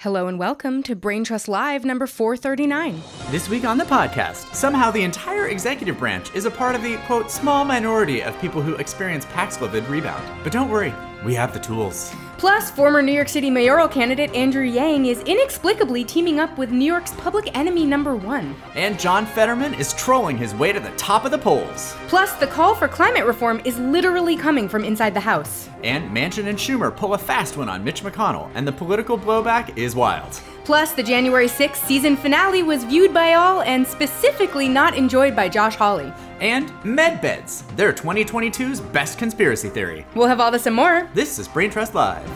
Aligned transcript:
Hello 0.00 0.28
and 0.28 0.38
welcome 0.38 0.82
to 0.84 0.96
Brain 0.96 1.24
Trust 1.24 1.46
Live 1.46 1.84
number 1.84 2.06
439. 2.06 3.02
This 3.30 3.50
week 3.50 3.66
on 3.66 3.76
the 3.76 3.84
podcast, 3.84 4.54
somehow 4.54 4.90
the 4.90 5.02
entire 5.02 5.48
executive 5.48 5.98
branch 5.98 6.34
is 6.34 6.46
a 6.46 6.50
part 6.50 6.74
of 6.74 6.82
the 6.82 6.96
quote 7.04 7.30
small 7.30 7.66
minority 7.66 8.22
of 8.22 8.40
people 8.40 8.62
who 8.62 8.76
experience 8.76 9.26
Paxlovid 9.26 9.86
rebound. 9.90 10.26
But 10.42 10.52
don't 10.52 10.70
worry, 10.70 10.94
we 11.22 11.34
have 11.34 11.52
the 11.52 11.60
tools. 11.60 12.14
Plus, 12.40 12.70
former 12.70 13.02
New 13.02 13.12
York 13.12 13.28
City 13.28 13.50
mayoral 13.50 13.86
candidate 13.86 14.34
Andrew 14.34 14.62
Yang 14.62 15.04
is 15.04 15.20
inexplicably 15.24 16.02
teaming 16.06 16.40
up 16.40 16.56
with 16.56 16.70
New 16.70 16.86
York's 16.86 17.12
public 17.16 17.54
enemy 17.54 17.84
number 17.84 18.16
one. 18.16 18.56
And 18.74 18.98
John 18.98 19.26
Fetterman 19.26 19.74
is 19.74 19.92
trolling 19.92 20.38
his 20.38 20.54
way 20.54 20.72
to 20.72 20.80
the 20.80 20.88
top 20.92 21.26
of 21.26 21.32
the 21.32 21.38
polls. 21.38 21.94
Plus, 22.08 22.32
the 22.36 22.46
call 22.46 22.74
for 22.74 22.88
climate 22.88 23.26
reform 23.26 23.60
is 23.66 23.78
literally 23.78 24.38
coming 24.38 24.70
from 24.70 24.84
inside 24.84 25.12
the 25.12 25.20
House. 25.20 25.68
And 25.84 26.10
Manchin 26.16 26.46
and 26.46 26.56
Schumer 26.56 26.96
pull 26.96 27.12
a 27.12 27.18
fast 27.18 27.58
one 27.58 27.68
on 27.68 27.84
Mitch 27.84 28.02
McConnell, 28.02 28.50
and 28.54 28.66
the 28.66 28.72
political 28.72 29.18
blowback 29.18 29.76
is 29.76 29.94
wild. 29.94 30.40
Plus, 30.64 30.92
the 30.92 31.02
January 31.02 31.48
6th 31.48 31.84
season 31.84 32.16
finale 32.16 32.62
was 32.62 32.84
viewed 32.84 33.12
by 33.12 33.34
all 33.34 33.60
and 33.62 33.86
specifically 33.86 34.68
not 34.68 34.96
enjoyed 34.96 35.34
by 35.34 35.48
Josh 35.48 35.74
Hawley. 35.74 36.12
And 36.40 36.70
MedBeds, 36.84 37.64
their 37.76 37.92
2022's 37.92 38.80
best 38.80 39.18
conspiracy 39.18 39.68
theory. 39.68 40.06
We'll 40.14 40.28
have 40.28 40.40
all 40.40 40.50
this 40.50 40.66
and 40.66 40.76
more. 40.76 41.10
This 41.12 41.38
is 41.38 41.48
Brain 41.48 41.70
Trust 41.70 41.94
Live. 41.94 42.29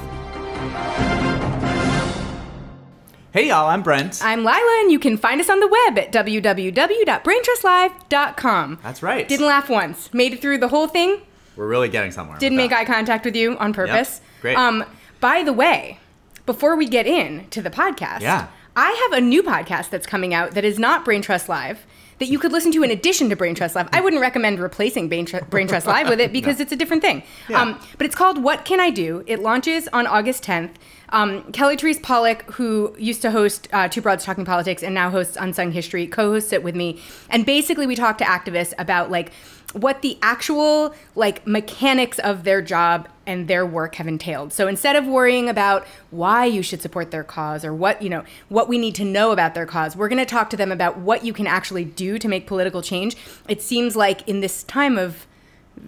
Hey 3.32 3.48
y'all, 3.48 3.66
I'm 3.68 3.82
Brent. 3.82 4.20
I'm 4.22 4.44
Lila, 4.44 4.78
and 4.82 4.92
you 4.92 5.00
can 5.00 5.16
find 5.18 5.40
us 5.40 5.50
on 5.50 5.58
the 5.58 5.66
web 5.66 5.98
at 5.98 6.12
www.braintrustlive.com. 6.12 8.78
That's 8.82 9.02
right. 9.02 9.26
Didn't 9.28 9.46
laugh 9.46 9.68
once. 9.68 10.14
Made 10.14 10.34
it 10.34 10.40
through 10.40 10.58
the 10.58 10.68
whole 10.68 10.86
thing. 10.86 11.20
We're 11.56 11.66
really 11.66 11.88
getting 11.88 12.12
somewhere. 12.12 12.38
Didn't 12.38 12.56
with 12.56 12.62
make 12.64 12.70
that. 12.70 12.82
eye 12.82 12.84
contact 12.84 13.24
with 13.24 13.34
you 13.34 13.58
on 13.58 13.72
purpose. 13.72 14.20
great. 14.40 14.56
Um, 14.56 14.84
by 15.20 15.42
the 15.42 15.52
way, 15.52 15.98
before 16.46 16.76
we 16.76 16.86
get 16.86 17.08
in 17.08 17.48
to 17.50 17.60
the 17.60 17.70
podcast, 17.70 18.20
Yeah. 18.20 18.46
I 18.76 18.92
have 19.10 19.18
a 19.18 19.20
new 19.20 19.42
podcast 19.42 19.90
that's 19.90 20.06
coming 20.06 20.32
out 20.32 20.52
that 20.52 20.64
is 20.64 20.78
not 20.78 21.04
Brain 21.04 21.20
Trust 21.22 21.48
Live 21.48 21.84
that 22.18 22.26
you 22.26 22.38
could 22.38 22.52
listen 22.52 22.72
to 22.72 22.82
in 22.82 22.90
addition 22.90 23.28
to 23.30 23.36
Brain 23.36 23.54
Trust 23.54 23.74
Live. 23.74 23.88
I 23.92 24.00
wouldn't 24.00 24.20
recommend 24.20 24.58
replacing 24.58 25.08
Brain, 25.08 25.26
Tr- 25.26 25.44
Brain 25.50 25.66
Trust 25.66 25.86
Live 25.86 26.08
with 26.08 26.20
it 26.20 26.32
because 26.38 26.60
it's 26.60 26.72
a 26.72 26.76
different 26.76 27.02
thing. 27.02 27.22
Yeah. 27.48 27.60
Um, 27.60 27.80
but 27.98 28.06
it's 28.06 28.14
called 28.14 28.42
What 28.42 28.64
Can 28.64 28.80
I 28.80 28.90
Do? 28.90 29.24
It 29.26 29.40
launches 29.40 29.88
on 29.88 30.06
August 30.06 30.44
10th. 30.44 30.70
Um, 31.10 31.52
Kelly 31.52 31.76
Therese 31.76 32.00
Pollock, 32.00 32.50
who 32.52 32.94
used 32.98 33.22
to 33.22 33.30
host 33.30 33.68
uh, 33.72 33.88
Two 33.88 34.00
Broads 34.00 34.24
Talking 34.24 34.44
Politics 34.44 34.82
and 34.82 34.94
now 34.94 35.10
hosts 35.10 35.36
Unsung 35.38 35.70
History, 35.70 36.06
co-hosts 36.06 36.52
it 36.52 36.62
with 36.62 36.74
me. 36.74 37.00
And 37.30 37.46
basically, 37.46 37.86
we 37.86 37.94
talk 37.94 38.18
to 38.18 38.24
activists 38.24 38.72
about 38.78 39.10
like 39.10 39.30
what 39.74 40.02
the 40.02 40.16
actual 40.22 40.94
like 41.14 41.46
mechanics 41.46 42.18
of 42.20 42.44
their 42.44 42.62
job 42.62 43.08
and 43.26 43.48
their 43.48 43.64
work 43.66 43.96
have 43.96 44.06
entailed. 44.06 44.52
So 44.52 44.66
instead 44.68 44.96
of 44.96 45.06
worrying 45.06 45.48
about 45.48 45.86
why 46.10 46.44
you 46.44 46.62
should 46.62 46.80
support 46.82 47.10
their 47.10 47.24
cause 47.24 47.64
or 47.64 47.72
what, 47.74 48.00
you 48.02 48.08
know, 48.10 48.24
what 48.48 48.68
we 48.68 48.78
need 48.78 48.94
to 48.96 49.04
know 49.04 49.32
about 49.32 49.54
their 49.54 49.66
cause, 49.66 49.96
we're 49.96 50.08
going 50.08 50.18
to 50.18 50.26
talk 50.26 50.50
to 50.50 50.56
them 50.56 50.70
about 50.70 50.98
what 50.98 51.24
you 51.24 51.32
can 51.32 51.46
actually 51.46 51.84
do 51.84 52.18
to 52.18 52.28
make 52.28 52.46
political 52.46 52.82
change. 52.82 53.16
It 53.48 53.62
seems 53.62 53.96
like 53.96 54.26
in 54.28 54.40
this 54.40 54.62
time 54.64 54.96
of 54.98 55.26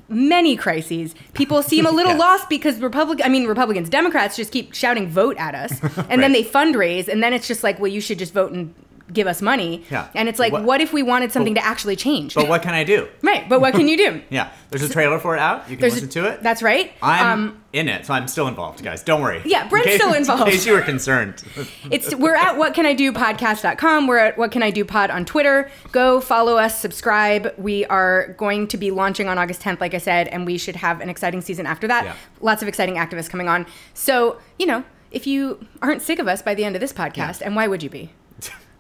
many 0.09 0.57
crises, 0.57 1.15
people 1.35 1.63
seem 1.63 1.87
a 1.87 1.91
little 1.99 2.13
Yes. 2.13 2.19
lost 2.21 2.49
because 2.49 2.81
Republic 2.81 3.21
I 3.25 3.29
mean 3.29 3.47
Republicans, 3.47 3.89
Democrats 3.89 4.35
just 4.37 4.51
keep 4.51 4.75
shouting 4.75 5.07
vote 5.09 5.37
at 5.37 5.55
us 5.55 5.81
and 6.11 6.23
then 6.23 6.33
they 6.33 6.43
fundraise 6.43 7.07
and 7.09 7.23
then 7.23 7.33
it's 7.33 7.47
just 7.47 7.63
like, 7.63 7.79
well, 7.79 7.91
you 7.93 8.01
should 8.01 8.19
just 8.19 8.33
vote 8.33 8.51
and 8.53 8.75
give 9.13 9.27
us 9.27 9.41
money. 9.41 9.85
Yeah. 9.91 10.09
And 10.15 10.29
it's 10.29 10.39
like, 10.39 10.53
What- 10.53 10.65
what, 10.65 10.81
if 10.81 10.93
we 10.93 11.03
wanted 11.03 11.31
something 11.33 11.55
to 11.55 11.65
actually 11.65 11.95
change? 11.97 12.35
But 12.35 12.49
what 12.49 12.63
can 12.63 12.75
I 12.75 12.83
do? 12.85 13.09
right, 13.23 13.49
but 13.49 13.61
what 13.61 13.75
can 13.75 13.87
you 13.89 13.97
do? 13.97 14.23
Yeah, 14.31 14.51
there's 14.71 14.83
a 14.83 14.89
trailer 14.89 15.19
for 15.21 15.37
it 15.37 15.41
out. 15.41 15.69
You 15.71 15.77
can 15.77 15.83
There's 15.83 15.93
a- 15.93 16.07
listen 16.07 16.09
to 16.23 16.29
it. 16.33 16.43
That's 16.43 16.63
right. 16.63 16.93
I'm 17.03 17.27
um, 17.49 17.63
in 17.73 17.89
it, 17.89 18.05
so 18.07 18.15
I'm 18.15 18.27
still 18.27 18.49
involved, 18.49 18.83
guys. 18.83 19.03
Don't 19.05 19.23
worry. 19.23 19.41
Yeah, 19.45 19.69
Brent's 19.69 19.87
In 19.87 19.93
case- 19.93 20.01
still 20.01 20.15
involved. 20.15 20.43
In 20.47 20.49
case 20.51 20.67
you 20.67 20.73
were 20.73 20.81
concerned. 20.83 21.43
It's 21.91 22.15
we're 22.15 22.35
at 22.35 22.57
what 22.59 22.75
can 22.75 22.85
I 22.87 22.95
do 22.95 23.13
podcast.com. 23.13 24.07
We're 24.09 24.19
at 24.19 24.37
what 24.39 24.51
can 24.51 24.63
I 24.63 24.71
do 24.71 24.85
pod 24.85 25.11
on 25.11 25.25
Twitter. 25.25 25.71
Go 25.93 26.21
follow 26.21 26.57
us, 26.57 26.81
subscribe. 26.81 27.55
We 27.59 27.85
are 27.87 28.35
going 28.39 28.67
to 28.69 28.77
be 28.77 28.91
launching 28.91 29.29
on 29.29 29.39
August 29.39 29.63
10th, 29.63 29.81
like 29.81 29.95
I 29.95 29.99
said, 29.99 30.29
and 30.29 30.45
we 30.47 30.59
should 30.59 30.77
have 30.77 31.01
an 31.01 31.09
exciting 31.09 31.41
season 31.41 31.67
after 31.67 31.87
that. 31.87 32.05
Yeah. 32.05 32.15
Lots 32.41 32.63
of 32.63 32.69
exciting 32.69 32.97
activists 32.97 33.31
coming 33.31 33.49
on. 33.49 33.67
So, 33.95 34.39
you 34.59 34.67
know, 34.67 34.83
if 35.13 35.27
you 35.27 35.65
aren't 35.81 36.03
sick 36.03 36.19
of 36.19 36.27
us 36.27 36.43
by 36.43 36.55
the 36.55 36.65
end 36.65 36.75
of 36.75 36.81
this 36.81 36.93
podcast, 36.93 37.41
and 37.41 37.55
why 37.55 37.69
would 37.69 37.83
you 37.83 37.91
be? 37.91 38.11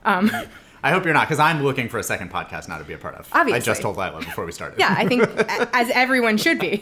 Um, 0.06 0.30
I 0.82 0.90
hope 0.90 1.04
you're 1.04 1.12
not, 1.14 1.26
because 1.28 1.40
I'm 1.40 1.62
looking 1.62 1.88
for 1.88 1.98
a 1.98 2.02
second 2.02 2.30
podcast 2.30 2.68
now 2.68 2.78
to 2.78 2.84
be 2.84 2.94
a 2.94 2.98
part 2.98 3.16
of. 3.16 3.28
Obviously. 3.32 3.60
I 3.60 3.60
just 3.64 3.82
told 3.82 3.96
Lila 3.96 4.20
before 4.20 4.46
we 4.46 4.52
started. 4.52 4.78
yeah, 4.78 4.94
I 4.96 5.06
think 5.06 5.22
as 5.74 5.90
everyone 5.90 6.36
should 6.38 6.58
be. 6.60 6.80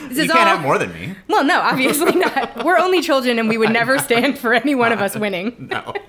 This 0.00 0.18
You 0.18 0.24
is 0.24 0.30
can't 0.30 0.40
all- 0.40 0.56
have 0.56 0.62
more 0.62 0.78
than 0.78 0.92
me. 0.92 1.14
Well, 1.28 1.44
no, 1.44 1.60
obviously 1.60 2.12
not. 2.16 2.64
We're 2.64 2.78
only 2.78 3.00
children, 3.02 3.38
and 3.38 3.48
we 3.48 3.56
would 3.56 3.70
never 3.70 3.98
stand 3.98 4.38
for 4.38 4.52
any 4.52 4.74
one 4.74 4.92
of 4.92 5.00
us 5.00 5.16
winning. 5.16 5.68
No. 5.70 5.94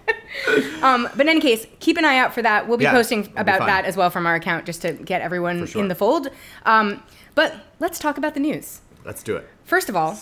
Um, 0.83 1.03
but 1.15 1.21
in 1.21 1.29
any 1.29 1.39
case, 1.39 1.65
keep 1.79 1.97
an 1.97 2.03
eye 2.05 2.17
out 2.17 2.33
for 2.33 2.41
that. 2.41 2.67
We'll 2.67 2.77
be 2.77 2.83
Yeah, 2.83 2.91
posting 2.91 3.21
it'll 3.21 3.33
be 3.33 3.39
about 3.41 3.59
that 3.65 3.85
as 3.85 3.95
well 3.95 4.09
from 4.09 4.27
our 4.27 4.35
account 4.35 4.65
just 4.65 4.81
to 4.81 4.91
get 4.91 5.21
everyone 5.21 5.65
sure. 5.65 5.81
in 5.81 5.87
the 5.87 5.95
fold. 5.95 6.27
Um, 6.65 7.01
but 7.33 7.55
let's 7.79 7.97
talk 7.97 8.17
about 8.17 8.33
the 8.33 8.41
news. 8.41 8.81
Let's 9.05 9.23
do 9.23 9.37
it. 9.37 9.47
First 9.63 9.87
of 9.89 9.95
all, 9.95 10.19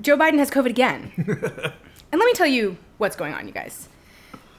Joe 0.00 0.16
Biden 0.16 0.38
has 0.38 0.50
COVID 0.50 0.66
again. 0.66 1.10
and 1.16 2.18
let 2.20 2.26
me 2.26 2.32
tell 2.34 2.46
you 2.46 2.76
what's 2.98 3.16
going 3.16 3.32
on, 3.32 3.46
you 3.48 3.52
guys. 3.52 3.88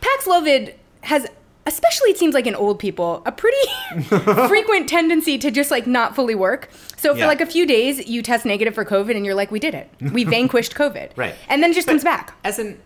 Paxlovid 0.01 0.73
has, 1.01 1.27
especially 1.65 2.11
it 2.11 2.17
seems 2.17 2.33
like 2.33 2.47
in 2.47 2.55
old 2.55 2.79
people, 2.79 3.21
a 3.25 3.31
pretty 3.31 3.57
frequent 4.47 4.89
tendency 4.89 5.37
to 5.37 5.51
just 5.51 5.71
like 5.71 5.87
not 5.87 6.15
fully 6.15 6.35
work. 6.35 6.69
So 6.97 7.13
for 7.13 7.19
Yeah. 7.19 7.27
like 7.27 7.41
a 7.41 7.45
few 7.45 7.65
days, 7.65 8.07
you 8.07 8.21
test 8.21 8.45
negative 8.45 8.75
for 8.75 8.85
COVID 8.85 9.15
and 9.15 9.25
you're 9.25 9.35
like, 9.35 9.51
we 9.51 9.59
did 9.59 9.73
it. 9.73 9.89
We 10.13 10.23
vanquished 10.37 10.75
COVID. 10.75 11.11
Right. 11.15 11.35
And 11.49 11.61
then 11.63 11.71
it 11.71 11.73
just 11.73 11.87
comes 11.87 12.03
back. 12.03 12.35
As 12.43 12.59
an 12.59 12.79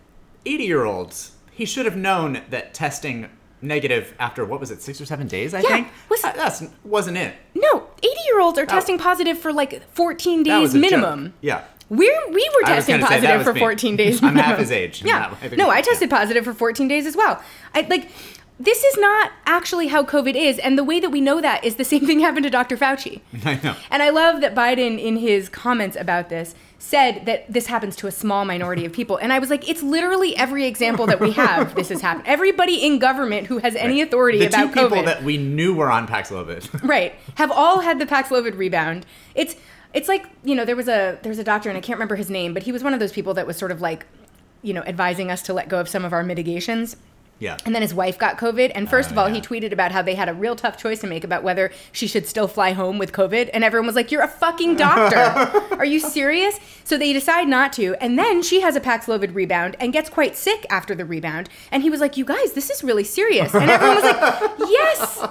80 0.44 0.64
year 0.64 0.84
old, 0.84 1.14
he 1.50 1.64
should 1.64 1.84
have 1.86 1.96
known 1.96 2.42
that 2.50 2.74
testing 2.74 3.28
negative 3.62 4.14
after, 4.18 4.44
what 4.44 4.60
was 4.60 4.70
it, 4.70 4.82
six 4.82 5.00
or 5.00 5.06
seven 5.06 5.26
days, 5.26 5.54
I 5.54 5.60
Yeah, 5.60 5.68
think? 5.68 5.88
was- 6.10 6.22
Uh, 6.24 6.32
that's 6.36 6.62
wasn't 6.84 7.16
it. 7.16 7.34
No, 7.54 7.88
80 7.98 8.08
year 8.26 8.40
olds 8.40 8.58
are 8.58 8.66
testing 8.66 8.98
positive 8.98 9.38
for 9.38 9.52
like 9.52 9.82
14 9.94 10.42
days 10.42 10.74
minimum. 10.74 11.32
Yeah. 11.40 11.62
We're, 11.88 12.28
we 12.30 12.50
were 12.56 12.66
testing 12.66 13.00
positive 13.00 13.44
for 13.44 13.54
me. 13.54 13.60
14 13.60 13.96
days. 13.96 14.20
I'm 14.22 14.34
half 14.34 14.58
his 14.58 14.72
age, 14.72 15.02
Yeah. 15.06 15.34
No, 15.56 15.70
I 15.70 15.82
tested 15.82 16.10
positive 16.10 16.44
for 16.44 16.52
14 16.52 16.88
days 16.88 17.06
as 17.06 17.16
well. 17.16 17.42
I 17.74 17.82
like 17.82 18.10
this 18.58 18.82
is 18.82 18.96
not 18.96 19.32
actually 19.44 19.88
how 19.88 20.02
COVID 20.02 20.34
is, 20.34 20.58
and 20.58 20.78
the 20.78 20.84
way 20.84 20.98
that 20.98 21.10
we 21.10 21.20
know 21.20 21.40
that 21.42 21.62
is 21.62 21.76
the 21.76 21.84
same 21.84 22.06
thing 22.06 22.20
happened 22.26 22.44
to 22.44 22.50
Dr. 22.50 22.76
Fauci. 22.76 23.20
I 23.44 23.60
know. 23.62 23.76
And 23.90 24.02
I 24.02 24.10
love 24.10 24.40
that 24.40 24.54
Biden, 24.54 24.98
in 24.98 25.18
his 25.18 25.48
comments 25.48 25.96
about 25.96 26.28
this, 26.30 26.54
said 26.78 27.26
that 27.26 27.52
this 27.52 27.66
happens 27.66 27.96
to 27.96 28.06
a 28.06 28.12
small 28.12 28.44
minority 28.44 28.84
of 28.84 28.92
people. 28.92 29.16
And 29.16 29.32
I 29.32 29.38
was 29.38 29.50
like, 29.50 29.68
it's 29.68 29.82
literally 29.82 30.36
every 30.36 30.66
example 30.66 31.06
that 31.06 31.20
we 31.20 31.32
have. 31.32 31.74
this 31.74 31.88
has 31.88 32.00
happened. 32.00 32.26
Everybody 32.26 32.84
in 32.84 32.98
government 32.98 33.46
who 33.46 33.58
has 33.58 33.74
any 33.76 34.00
authority 34.00 34.38
the 34.38 34.46
about 34.46 34.72
two 34.74 34.82
people 34.82 34.98
COVID, 34.98 35.04
that 35.04 35.22
we 35.22 35.36
knew 35.36 35.74
were 35.74 35.90
on 35.90 36.06
Paxlovid. 36.06 36.82
right, 36.82 37.14
have 37.36 37.50
all 37.50 37.80
had 37.80 37.98
the 37.98 38.06
Paxlovid 38.06 38.56
rebound. 38.56 39.04
It's 39.34 39.56
it's 39.96 40.08
like 40.08 40.26
you 40.44 40.54
know 40.54 40.66
there 40.66 40.76
was 40.76 40.88
a 40.88 41.18
there 41.22 41.30
was 41.30 41.38
a 41.38 41.44
doctor 41.44 41.70
and 41.70 41.76
I 41.76 41.80
can't 41.80 41.96
remember 41.96 42.16
his 42.16 42.28
name, 42.28 42.52
but 42.52 42.62
he 42.62 42.70
was 42.70 42.84
one 42.84 42.92
of 42.92 43.00
those 43.00 43.12
people 43.12 43.32
that 43.34 43.46
was 43.46 43.56
sort 43.56 43.72
of 43.72 43.80
like 43.80 44.06
you 44.62 44.74
know 44.74 44.82
advising 44.82 45.30
us 45.30 45.40
to 45.42 45.54
let 45.54 45.70
go 45.70 45.80
of 45.80 45.88
some 45.88 46.04
of 46.04 46.12
our 46.12 46.22
mitigations. 46.22 46.96
Yeah. 47.38 47.56
And 47.64 47.74
then 47.74 47.82
his 47.82 47.92
wife 47.94 48.18
got 48.18 48.38
COVID. 48.38 48.72
And 48.74 48.88
first 48.88 49.10
Oh, 49.10 49.12
of 49.12 49.18
ah, 49.18 49.22
all, 49.22 49.28
yeah. 49.28 49.34
he 49.36 49.40
tweeted 49.40 49.72
about 49.72 49.92
how 49.92 50.02
they 50.02 50.14
had 50.14 50.28
a 50.28 50.34
real 50.34 50.56
tough 50.56 50.76
choice 50.76 51.00
to 51.00 51.06
make 51.06 51.22
about 51.24 51.42
whether 51.42 51.70
she 51.92 52.06
should 52.06 52.26
still 52.26 52.48
fly 52.48 52.72
home 52.72 52.98
with 52.98 53.12
COVID. 53.12 53.50
And 53.52 53.62
everyone 53.62 53.86
was 53.86 53.94
like, 53.96 54.10
You're 54.10 54.22
a 54.22 54.28
fucking 54.28 54.76
doctor. 54.76 55.74
Are 55.76 55.84
you 55.84 56.00
serious? 56.00 56.58
So 56.84 56.96
they 56.96 57.12
decide 57.12 57.48
not 57.48 57.72
to. 57.74 57.94
And 58.00 58.18
then 58.18 58.42
she 58.42 58.60
has 58.60 58.76
a 58.76 58.80
Paxlovid 58.80 59.34
rebound 59.34 59.76
and 59.80 59.92
gets 59.92 60.08
quite 60.08 60.36
sick 60.36 60.64
after 60.70 60.94
the 60.94 61.04
rebound. 61.04 61.48
And 61.70 61.82
he 61.82 61.90
was 61.90 62.00
like, 62.00 62.16
You 62.16 62.24
guys, 62.24 62.52
this 62.52 62.70
is 62.70 62.82
really 62.82 63.04
serious. 63.04 63.54
And 63.54 63.70
everyone 63.70 63.96
was 63.96 64.04
like, 64.04 64.58
Yes. 64.70 65.28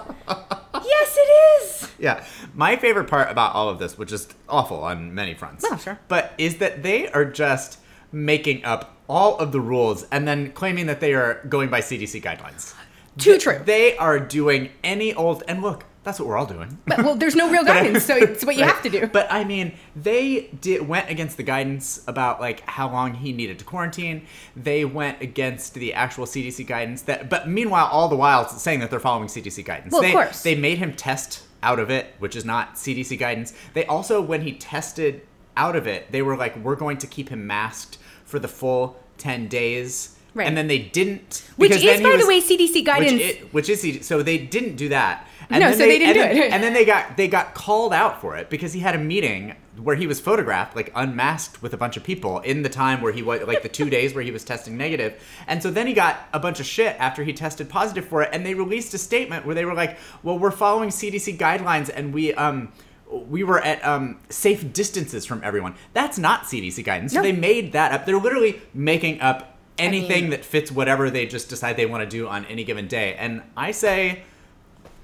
Yes, 0.74 1.18
it 1.18 1.64
is. 1.64 1.90
Yeah. 1.98 2.24
My 2.54 2.76
favorite 2.76 3.10
part 3.10 3.32
about 3.32 3.56
all 3.56 3.70
of 3.70 3.80
this, 3.80 3.98
which 3.98 4.12
is 4.12 4.28
awful 4.48 4.84
on 4.84 5.16
many 5.16 5.34
fronts. 5.34 5.66
Oh, 5.68 5.78
sure. 5.78 6.00
But 6.08 6.34
is 6.38 6.58
that 6.58 6.84
they 6.84 7.08
are 7.10 7.26
just 7.26 7.80
making 8.16 8.64
up 8.64 8.96
all 9.10 9.38
of 9.38 9.52
the 9.52 9.60
rules 9.60 10.04
and 10.12 10.26
then 10.28 10.52
claiming 10.54 10.86
that 10.88 11.02
they 11.02 11.14
are 11.14 11.42
going 11.50 11.70
by 11.70 11.82
CDC 11.82 12.22
guidelines. 12.24 12.74
Too 13.18 13.32
Th- 13.32 13.44
true. 13.44 13.62
They 13.64 13.96
are 13.98 14.20
doing 14.20 14.70
any 14.84 15.14
old 15.14 15.44
and 15.48 15.62
look, 15.62 15.84
that's 16.04 16.20
what 16.20 16.28
we're 16.30 16.38
all 16.38 16.46
doing. 16.46 16.78
But, 16.86 17.00
well, 17.00 17.16
there's 17.16 17.36
no 17.36 17.50
real 17.52 17.64
guidance. 17.74 18.06
So 18.06 18.16
it's 18.16 18.46
what 18.46 18.56
you 18.56 18.62
Right. 18.62 18.72
have 18.72 18.82
to 18.84 18.90
do. 18.90 19.08
But 19.08 19.28
I 19.32 19.44
mean, 19.44 19.74
they 19.96 20.50
did 20.62 20.88
went 20.88 21.10
against 21.10 21.36
the 21.36 21.44
guidance 21.44 22.04
about 22.08 22.40
like 22.40 22.62
how 22.70 22.90
long 22.90 23.16
he 23.16 23.34
needed 23.34 23.60
to 23.60 23.66
quarantine. 23.66 24.26
They 24.56 24.86
went 24.86 25.22
against 25.22 25.74
the 25.74 25.94
actual 25.94 26.26
CDC 26.26 26.66
guidance. 26.66 27.02
That, 27.04 27.30
but 27.30 27.50
meanwhile, 27.50 27.88
all 27.92 28.08
the 28.08 28.16
while 28.16 28.48
saying 28.48 28.80
that 28.80 28.90
they're 28.92 29.00
following 29.00 29.28
CDC 29.28 29.66
guidance. 29.66 29.92
Well, 29.94 30.06
of 30.06 30.12
course. 30.12 30.42
They 30.44 30.56
made 30.56 30.78
him 30.78 30.94
test 30.94 31.44
out 31.64 31.80
of 31.80 31.90
it, 31.92 32.14
which 32.20 32.36
is 32.36 32.46
not 32.46 32.76
CDC 32.76 33.18
guidance. 33.20 33.54
They 33.74 33.86
also, 33.86 34.22
when 34.22 34.42
he 34.42 34.54
tested 34.54 35.22
out 35.58 35.76
of 35.76 35.88
it, 35.88 36.12
they 36.12 36.22
were 36.22 36.38
like, 36.38 36.56
"We're 36.58 36.76
going 36.76 36.98
to 37.00 37.08
keep 37.08 37.30
him 37.30 37.48
masked 37.48 37.98
for 38.26 38.40
the 38.40 38.48
full 38.48 38.98
ten 39.18 39.48
days." 39.48 40.12
Right. 40.34 40.48
And 40.48 40.58
then 40.58 40.68
they 40.68 40.80
didn't. 40.80 41.48
Which 41.56 41.72
is, 41.72 42.02
by 42.02 42.18
the 42.18 42.28
way, 42.28 42.42
CDC 42.42 42.84
guidance. 42.86 43.14
which, 43.14 43.22
it, 43.22 43.54
which 43.54 43.70
is 43.70 44.06
so 44.06 44.22
they 44.22 44.38
didn't 44.38 44.76
do 44.76 44.90
that, 44.90 45.26
And 45.50 45.62
No, 45.62 45.70
then 45.70 45.78
so 45.78 45.86
they 45.86 45.98
didn't 45.98 46.18
and 46.18 46.34
do 46.34 46.40
then- 46.40 46.48
it. 46.50 46.54
And 46.54 46.62
then 46.62 46.74
they 46.74 46.84
got 46.84 47.16
they 47.16 47.30
got 47.30 47.54
called 47.54 47.94
out 47.94 48.20
for 48.20 48.36
it 48.36 48.50
because 48.50 48.74
he 48.74 48.82
had 48.82 48.96
a 48.96 48.98
meeting 48.98 49.56
where 49.82 49.96
he 49.96 50.08
was 50.08 50.20
photographed 50.20 50.76
like 50.76 50.92
unmasked 50.94 51.62
with 51.62 51.74
a 51.74 51.78
bunch 51.78 51.96
of 51.96 52.04
people 52.04 52.40
in 52.42 52.64
the 52.64 52.70
time 52.70 53.00
where 53.02 53.14
he 53.14 53.22
was 53.22 53.44
like 53.48 53.62
the 53.64 53.70
two 53.70 53.90
days 53.98 54.14
where 54.14 54.24
he 54.26 54.32
was 54.32 54.44
testing 54.44 54.76
negative. 54.78 55.14
And 55.48 55.64
so 55.64 55.72
then 55.72 55.88
he 55.88 55.94
got 55.94 56.18
a 56.34 56.40
bunch 56.40 56.60
of 56.60 56.66
shit 56.66 56.98
after 57.00 57.24
he 57.24 57.32
tested 57.32 57.70
positive 57.70 58.04
for 58.06 58.22
it, 58.22 58.30
and 58.34 58.46
they 58.46 58.56
released 58.56 58.94
a 58.94 58.98
statement 58.98 59.46
where 59.46 59.56
they 59.56 59.64
were 59.64 59.74
like, 59.74 59.98
"Well, 60.22 60.38
we're 60.38 60.52
following 60.52 60.90
CDC 60.90 61.38
guidelines, 61.38 61.90
and 61.96 62.14
we 62.14 62.34
um." 62.34 62.74
We 63.12 63.44
were 63.44 63.60
at 63.62 63.86
um, 63.86 64.20
safe 64.30 64.74
distances 64.74 65.26
from 65.26 65.42
everyone. 65.44 65.76
That's 65.94 66.18
not 66.18 66.44
CDC 66.44 66.84
guidance. 66.84 67.14
So 67.14 67.20
No. 67.20 67.24
they 67.24 67.32
made 67.32 67.74
that 67.74 67.92
up. 67.92 68.06
They're 68.06 68.18
literally 68.20 68.62
making 68.74 69.22
up 69.22 69.58
anything 69.78 70.24
mean- 70.24 70.30
that 70.32 70.44
fits 70.46 70.72
whatever 70.72 71.10
they 71.10 71.26
just 71.26 71.50
decide 71.50 71.78
they 71.78 71.86
want 71.86 72.04
to 72.04 72.10
do 72.10 72.28
on 72.28 72.46
any 72.46 72.64
given 72.64 72.88
day. 72.88 73.14
And 73.16 73.42
I 73.56 73.72
say, 73.72 74.24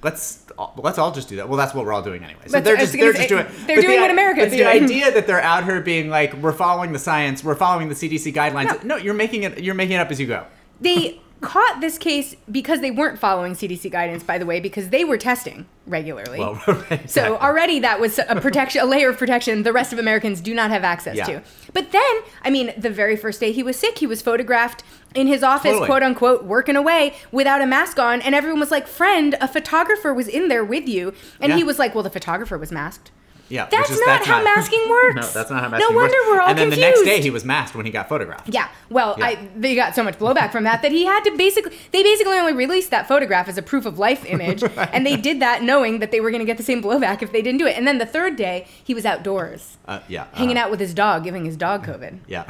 let's 0.04 0.44
let's 0.78 0.98
all 0.98 1.12
just 1.12 1.30
do 1.30 1.36
that. 1.38 1.48
Well, 1.48 1.58
that's 1.58 1.74
what 1.74 1.86
we're 1.86 1.94
all 1.94 2.02
doing 2.02 2.24
anyway. 2.24 2.42
So 2.48 2.60
they're 2.60 2.78
just 2.78 2.94
they're 2.94 3.14
just 3.14 3.30
doing. 3.30 3.46
they're 3.68 3.82
doing 3.82 3.96
the, 3.98 4.02
what 4.02 4.12
America's 4.12 4.46
but 4.50 4.58
doing. 4.58 4.64
The 4.64 4.84
idea 4.84 5.12
that 5.12 5.28
they're 5.28 5.42
out 5.42 5.64
here 5.64 5.80
being 5.82 6.10
like, 6.10 6.34
we're 6.36 6.54
following 6.54 6.92
the 6.94 7.00
science, 7.00 7.44
we're 7.44 7.56
following 7.56 7.88
the 7.90 7.96
CDC 7.96 8.34
guidelines. 8.34 8.84
No. 8.84 8.96
No, 8.96 8.98
you're 8.98 9.14
making 9.14 9.44
it. 9.44 9.62
You're 9.64 9.76
making 9.76 9.96
it 9.98 10.00
up 10.00 10.10
as 10.12 10.20
you 10.20 10.28
go. 10.28 10.46
they 10.80 11.20
caught 11.42 11.82
this 11.82 11.98
case 11.98 12.36
because 12.52 12.82
they 12.82 12.92
weren't 12.92 13.20
following 13.20 13.54
CDC 13.54 13.92
guidance, 13.92 14.24
by 14.24 14.38
the 14.38 14.46
way, 14.46 14.60
because 14.60 14.90
they 14.90 15.04
were 15.04 15.18
testing 15.18 15.66
regularly. 15.88 16.40
Well, 16.40 16.56
So 16.66 16.86
exactly. 16.92 17.22
already 17.38 17.80
that 17.80 18.00
was 18.00 18.20
a 18.30 18.40
protection, 18.40 18.82
a 18.82 18.86
layer 18.86 19.10
of 19.10 19.18
protection 19.18 19.64
the 19.64 19.74
rest 19.74 19.92
of 19.92 20.00
Americans 20.00 20.40
do 20.40 20.54
not 20.54 20.70
have 20.70 20.84
access 20.84 21.18
Yeah. 21.18 21.26
to. 21.26 21.42
But 21.74 21.92
then, 21.92 22.16
I 22.44 22.50
mean, 22.52 22.72
the 22.78 22.90
very 22.92 23.16
first 23.16 23.40
day 23.40 23.52
he 23.52 23.64
was 23.64 23.78
sick, 23.78 23.98
he 23.98 24.08
was 24.08 24.22
photographed 24.22 24.84
in 25.16 25.28
his 25.28 25.44
office, 25.44 25.72
Totally. 25.72 25.88
quote 25.88 26.04
unquote, 26.04 26.44
working 26.46 26.76
away 26.76 27.16
without 27.32 27.62
a 27.62 27.66
mask 27.66 28.00
on, 28.00 28.22
and 28.22 28.34
everyone 28.36 28.60
was 28.60 28.72
like, 28.72 28.88
"Friend, 28.88 29.36
a 29.42 29.48
photographer 29.48 30.14
was 30.14 30.28
in 30.28 30.48
there 30.48 30.64
with 30.64 30.88
you," 30.88 31.14
and 31.42 31.50
Yeah. 31.52 31.58
he 31.58 31.64
was 31.64 31.78
like, 31.80 31.94
"Well, 31.96 32.04
the 32.04 32.10
photographer 32.10 32.58
was 32.58 32.72
masked." 32.72 33.12
Yeah, 33.52 33.68
That's 33.70 33.90
is- 33.90 34.02
not 34.06 34.26
how 34.26 34.44
masking 34.44 34.84
works. 34.90 35.16
No, 35.16 35.22
that's 35.28 35.50
not 35.52 35.62
how 35.62 35.70
masking 35.70 35.88
works. 35.88 35.92
No 35.92 35.96
wonder 35.98 36.16
works. 36.18 36.28
we're 36.30 36.42
all 36.42 36.50
And 36.50 36.58
then 36.58 36.70
the 36.70 36.78
next 36.78 37.04
day, 37.04 37.22
he 37.22 37.30
was 37.30 37.44
masked 37.46 37.76
when 37.76 37.86
he 37.86 37.92
got 37.92 38.08
photographed. 38.10 38.48
Yeah. 38.50 38.70
Well, 38.90 39.16
Yeah. 39.20 39.26
I 39.26 39.50
they 39.56 39.76
got 39.76 39.94
so 39.96 40.04
much 40.04 40.18
blowback 40.18 40.52
from 40.52 40.64
that 40.64 40.82
that 40.82 40.92
he 40.92 41.06
had 41.06 41.24
to 41.26 41.36
basically 41.38 41.76
they 41.92 42.02
basically 42.04 42.38
only 42.38 42.54
released 42.54 42.90
that 42.92 43.08
photograph 43.08 43.48
as 43.48 43.58
a 43.58 43.62
proof 43.62 43.86
of 43.86 44.00
life 44.00 44.24
image, 44.36 44.64
and 44.64 45.06
they 45.06 45.18
did 45.18 45.40
that 45.42 45.62
knowing 45.64 46.00
that 46.00 46.12
they 46.12 46.20
were 46.22 46.32
going 46.32 46.40
to 46.42 46.46
get 46.46 46.58
the 46.58 46.64
same 46.64 46.82
blowback 46.82 47.22
if 47.22 47.32
they 47.32 47.42
didn't 47.42 47.60
do 47.60 47.68
it. 47.68 47.78
And 47.78 47.86
then 47.88 47.98
the 47.98 48.06
third 48.06 48.36
day, 48.38 48.68
he 48.84 48.94
was 48.94 49.06
outdoors. 49.06 49.78
Uh, 49.86 50.00
yeah, 50.08 50.28
Hanging 50.34 50.56
uh-huh. 50.58 50.66
out 50.66 50.72
with 50.72 50.80
his 50.80 50.94
dog, 50.94 51.24
giving 51.24 51.44
his 51.46 51.58
dog 51.58 51.86
COVID. 51.90 52.20
Yeah, 52.28 52.50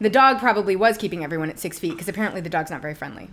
The 0.00 0.10
dog 0.10 0.38
probably 0.38 0.76
was 0.76 0.96
keeping 0.96 1.22
everyone 1.24 1.50
at 1.50 1.58
six 1.58 1.78
feet 1.78 1.92
because 1.92 2.08
apparently 2.08 2.40
the 2.40 2.48
dog's 2.48 2.70
not 2.70 2.80
very 2.82 2.94
friendly. 2.94 3.28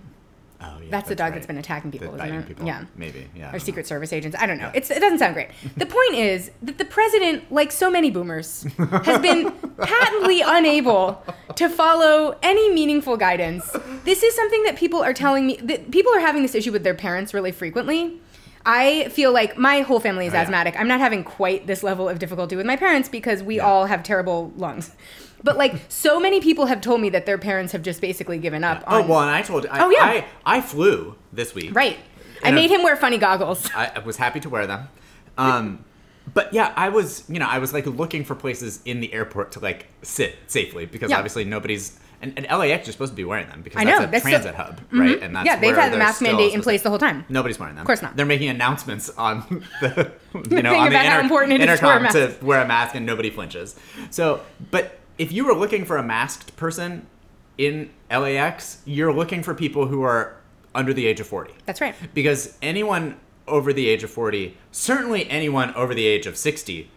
Oh 0.63 0.79
yeah. 0.81 0.87
That's 0.91 1.09
the 1.09 1.15
dog 1.15 1.25
right. 1.25 1.33
that's 1.35 1.47
been 1.47 1.57
attacking 1.57 1.91
people, 1.91 2.11
The 2.13 2.23
isn't 2.25 2.37
it? 2.37 2.47
people. 2.47 2.65
Yeah. 2.65 2.85
maybe. 2.95 3.27
Yeah. 3.35 3.55
Or 3.55 3.59
Secret 3.59 3.83
know. 3.85 3.87
Service 3.87 4.13
agents. 4.13 4.35
I 4.39 4.45
don't 4.45 4.57
know. 4.57 4.65
Yeah. 4.65 4.71
It's, 4.75 4.91
it 4.91 4.99
doesn't 4.99 5.19
sound 5.19 5.33
great. 5.33 5.49
The 5.77 5.85
point 5.85 6.13
is 6.15 6.51
that 6.61 6.77
the 6.77 6.85
president, 6.85 7.51
like 7.51 7.71
so 7.71 7.89
many 7.89 8.11
boomers, 8.11 8.63
has 9.03 9.19
been 9.21 9.51
patently 9.81 10.41
unable 10.41 11.23
to 11.55 11.69
follow 11.69 12.37
any 12.43 12.71
meaningful 12.73 13.17
guidance. 13.17 13.69
This 14.03 14.23
is 14.23 14.35
something 14.35 14.63
that 14.63 14.75
people 14.77 15.01
are 15.01 15.13
telling 15.13 15.47
me 15.47 15.57
that 15.63 15.91
people 15.91 16.13
are 16.13 16.19
having 16.19 16.41
this 16.41 16.55
issue 16.55 16.71
with 16.71 16.83
their 16.83 16.95
parents 16.95 17.33
really 17.33 17.51
frequently. 17.51 18.19
I 18.63 19.09
feel 19.09 19.31
like 19.33 19.57
my 19.57 19.81
whole 19.81 19.99
family 19.99 20.27
is 20.27 20.33
Oh, 20.33 20.35
yeah. 20.35 20.41
asthmatic. 20.43 20.79
I'm 20.79 20.87
not 20.87 20.99
having 20.99 21.23
quite 21.23 21.65
this 21.65 21.81
level 21.81 22.07
of 22.07 22.19
difficulty 22.19 22.55
with 22.55 22.65
my 22.67 22.75
parents 22.75 23.09
because 23.09 23.41
we 23.41 23.55
Yeah. 23.55 23.65
all 23.65 23.85
have 23.87 24.03
terrible 24.03 24.53
lungs. 24.55 24.91
But 25.43 25.57
like 25.57 25.73
so 25.89 26.19
many 26.19 26.39
people 26.41 26.67
have 26.67 26.81
told 26.81 27.01
me 27.01 27.09
that 27.09 27.25
their 27.25 27.37
parents 27.37 27.71
have 27.73 27.81
just 27.81 27.99
basically 28.01 28.37
given 28.37 28.63
up 28.63 28.83
Oh 28.87 29.01
on 29.01 29.07
well, 29.07 29.21
and 29.21 29.29
I 29.31 29.41
told. 29.41 29.65
I, 29.67 29.83
Oh, 29.83 29.89
yeah. 29.89 30.03
I, 30.03 30.25
I 30.45 30.61
flew 30.61 31.15
this 31.33 31.55
week. 31.55 31.75
Right. 31.75 31.97
I 32.43 32.49
In 32.49 32.53
a- 32.53 32.57
made 32.57 32.69
him 32.71 32.83
wear 32.83 32.95
funny 32.95 33.17
goggles. 33.17 33.69
I, 33.75 33.91
I 33.95 33.99
was 33.99 34.17
happy 34.17 34.39
to 34.41 34.49
wear 34.49 34.67
them. 34.67 34.87
Um, 35.37 35.85
but 36.33 36.53
yeah, 36.53 36.71
I 36.75 36.89
was, 36.89 37.23
you 37.27 37.39
know, 37.39 37.47
I 37.47 37.57
was 37.57 37.73
like 37.73 37.85
looking 37.87 38.23
for 38.23 38.35
places 38.35 38.79
in 38.85 38.99
the 38.99 39.11
airport 39.13 39.53
to 39.53 39.59
like 39.59 39.87
sit 40.03 40.35
safely 40.47 40.85
because 40.85 41.09
Yeah. 41.09 41.17
obviously 41.17 41.43
nobody's. 41.45 41.97
And, 42.23 42.33
and 42.37 42.45
LAX 42.45 42.85
you're 42.85 42.91
supposed 42.93 43.13
to 43.13 43.15
be 43.15 43.23
wearing 43.23 43.47
them 43.47 43.63
because 43.63 43.81
I 43.81 43.83
know, 43.83 43.97
that's 43.97 44.03
a 44.03 44.11
that's 44.11 44.23
transit 44.23 44.53
hub, 44.53 44.79
right? 44.91 45.19
And 45.23 45.35
that's 45.35 45.43
yeah, 45.47 45.55
they've 45.59 45.75
had 45.75 45.91
the 45.91 45.97
mask 45.97 46.21
mandate 46.21 46.53
in 46.53 46.61
place 46.61 46.81
to- 46.81 46.83
the 46.83 46.89
whole 46.91 46.99
time. 46.99 47.25
Nobody's 47.29 47.57
wearing 47.59 47.73
them. 47.73 47.81
Of 47.81 47.87
course 47.87 48.03
not. 48.03 48.15
They're 48.15 48.27
making 48.27 48.49
announcements 48.49 49.09
on 49.17 49.63
the 49.81 50.11
you 50.51 50.61
know 50.61 50.75
on 50.75 50.91
the 50.91 51.03
inter- 51.03 51.19
important 51.19 51.53
to 51.59 51.65
wear 51.65 51.73
intercom 51.97 52.07
to 52.13 52.35
wear 52.45 52.61
a 52.61 52.67
mask 52.67 52.93
and 52.93 53.07
nobody 53.07 53.31
flinches. 53.31 53.75
So, 54.11 54.41
but 54.69 54.99
if 55.21 55.31
you 55.31 55.45
were 55.45 55.53
looking 55.53 55.85
for 55.85 55.97
a 55.97 56.03
masked 56.03 56.55
person 56.57 57.05
in 57.57 57.91
LAX, 58.09 58.81
you're 58.85 59.13
looking 59.13 59.43
for 59.43 59.53
people 59.53 59.85
who 59.85 60.01
are 60.01 60.35
under 60.73 60.93
the 60.93 61.05
age 61.05 61.19
of 61.19 61.27
40 61.27 61.53
That's 61.65 61.79
right. 61.79 61.93
because 62.15 62.57
anyone 62.61 63.17
over 63.47 63.71
the 63.71 63.87
age 63.87 64.03
of 64.03 64.09
40, 64.09 64.57
certainly 64.71 65.29
anyone 65.29 65.73
over 65.75 65.93
the 65.93 66.05
age 66.07 66.25
of 66.25 66.37
60, 66.37 66.89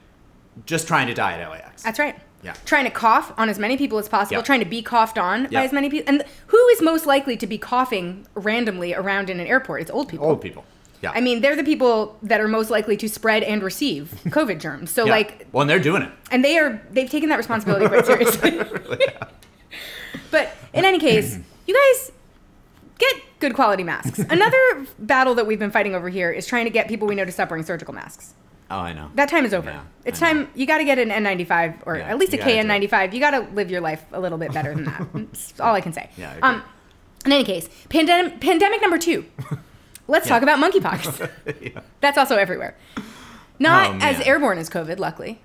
just 0.65 0.87
trying 0.89 1.07
to 1.09 1.15
die 1.15 1.39
at 1.39 1.51
LAX. 1.51 1.83
That's 1.83 1.99
right. 1.99 2.17
Yeah. 2.43 2.55
Trying 2.65 2.85
to 2.85 2.91
cough 2.91 3.33
on 3.37 3.49
as 3.49 3.59
many 3.59 3.77
people 3.77 3.99
as 3.99 4.09
possible, 4.09 4.37
Yep. 4.39 4.45
trying 4.47 4.61
to 4.61 4.67
be 4.67 4.81
coughed 4.81 5.19
on 5.19 5.49
by 5.51 5.65
as 5.65 5.73
many 5.73 5.91
people. 5.91 6.13
And 6.13 6.25
who 6.49 6.59
is 6.69 6.81
most 6.81 7.05
likely 7.07 7.37
to 7.39 7.47
be 7.47 7.59
coughing 7.59 8.27
randomly 8.35 8.95
around 8.95 9.29
in 9.29 9.39
an 9.41 9.47
airport? 9.47 9.83
It's 9.83 9.91
old 9.91 10.09
people. 10.09 10.27
Old 10.27 10.41
people. 10.41 10.65
Yeah. 11.05 11.13
I 11.15 11.21
mean, 11.21 11.41
they're 11.41 11.57
the 11.57 11.65
people 11.65 12.19
that 12.23 12.41
are 12.41 12.49
most 12.49 12.71
likely 12.71 12.97
to 12.97 13.09
spread 13.09 13.43
and 13.43 13.63
receive 13.63 14.13
COVID 14.27 14.59
germs. 14.61 14.91
So 14.91 15.05
Yeah. 15.05 15.13
like 15.13 15.47
well, 15.53 15.61
and 15.63 15.71
they're 15.71 15.79
doing 15.79 16.03
it. 16.03 16.11
and 16.31 16.45
they 16.45 16.59
are 16.59 16.81
they've 16.91 17.09
taken 17.11 17.29
that 17.29 17.37
responsibility 17.39 17.87
quite 17.87 18.07
seriously. 18.11 18.61
but 20.31 20.51
in 20.73 20.85
any 20.85 20.99
case, 20.99 21.39
you 21.67 21.75
guys 21.75 22.13
get 22.99 23.17
good 23.41 23.55
quality 23.55 23.85
masks. 23.85 24.19
Another 24.31 24.87
battle 24.99 25.35
that 25.35 25.47
we've 25.47 25.59
been 25.59 25.71
fighting 25.71 25.95
over 25.95 26.09
here 26.09 26.31
is 26.31 26.47
trying 26.47 26.65
to 26.65 26.71
get 26.71 26.89
people 26.89 27.07
we 27.07 27.15
know 27.15 27.25
to 27.25 27.33
stop 27.33 27.51
wearing 27.51 27.65
surgical 27.65 27.95
masks. 27.95 28.35
Oh, 28.71 28.79
I 28.79 28.93
know. 28.95 29.11
That 29.15 29.29
time 29.29 29.45
is 29.45 29.53
over. 29.53 29.71
Yeah, 29.71 29.83
it's 30.07 30.19
time 30.19 30.49
you 30.55 30.65
got 30.67 30.79
to 30.79 30.85
get 30.85 30.99
an 30.99 31.11
N95 31.11 31.81
or 31.87 31.97
Yeah, 31.99 32.09
at 32.09 32.19
least 32.19 32.33
a 32.33 32.37
you 32.37 32.43
gotta 32.43 32.55
do 32.55 32.59
it. 32.61 32.91
KN95. 32.91 33.13
You 33.13 33.21
got 33.21 33.31
to 33.33 33.41
live 33.55 33.71
your 33.71 33.83
life 33.83 34.03
a 34.13 34.19
little 34.21 34.39
bit 34.39 34.53
better 34.55 34.75
than 34.75 34.85
that. 34.85 35.07
That's 35.13 35.61
all 35.61 35.75
I 35.75 35.81
can 35.83 35.93
say. 35.93 36.09
Yeah, 36.17 36.35
I 36.43 36.49
um, 36.55 36.63
in 37.27 37.33
any 37.33 37.45
case, 37.45 37.69
pandem- 37.91 38.41
pandemic 38.41 38.81
number 38.81 38.99
two. 38.99 39.27
Let's 40.07 40.29
talk 40.29 40.43
about 40.43 40.59
monkeypox. 40.59 41.31
Yeah. 41.61 41.81
That's 42.01 42.19
also 42.19 42.37
everywhere. 42.37 42.77
Not 43.59 43.91
Oh, 43.91 43.99
as 44.01 44.21
airborne 44.21 44.59
as 44.59 44.69
COVID, 44.69 44.99
luckily. 44.99 45.41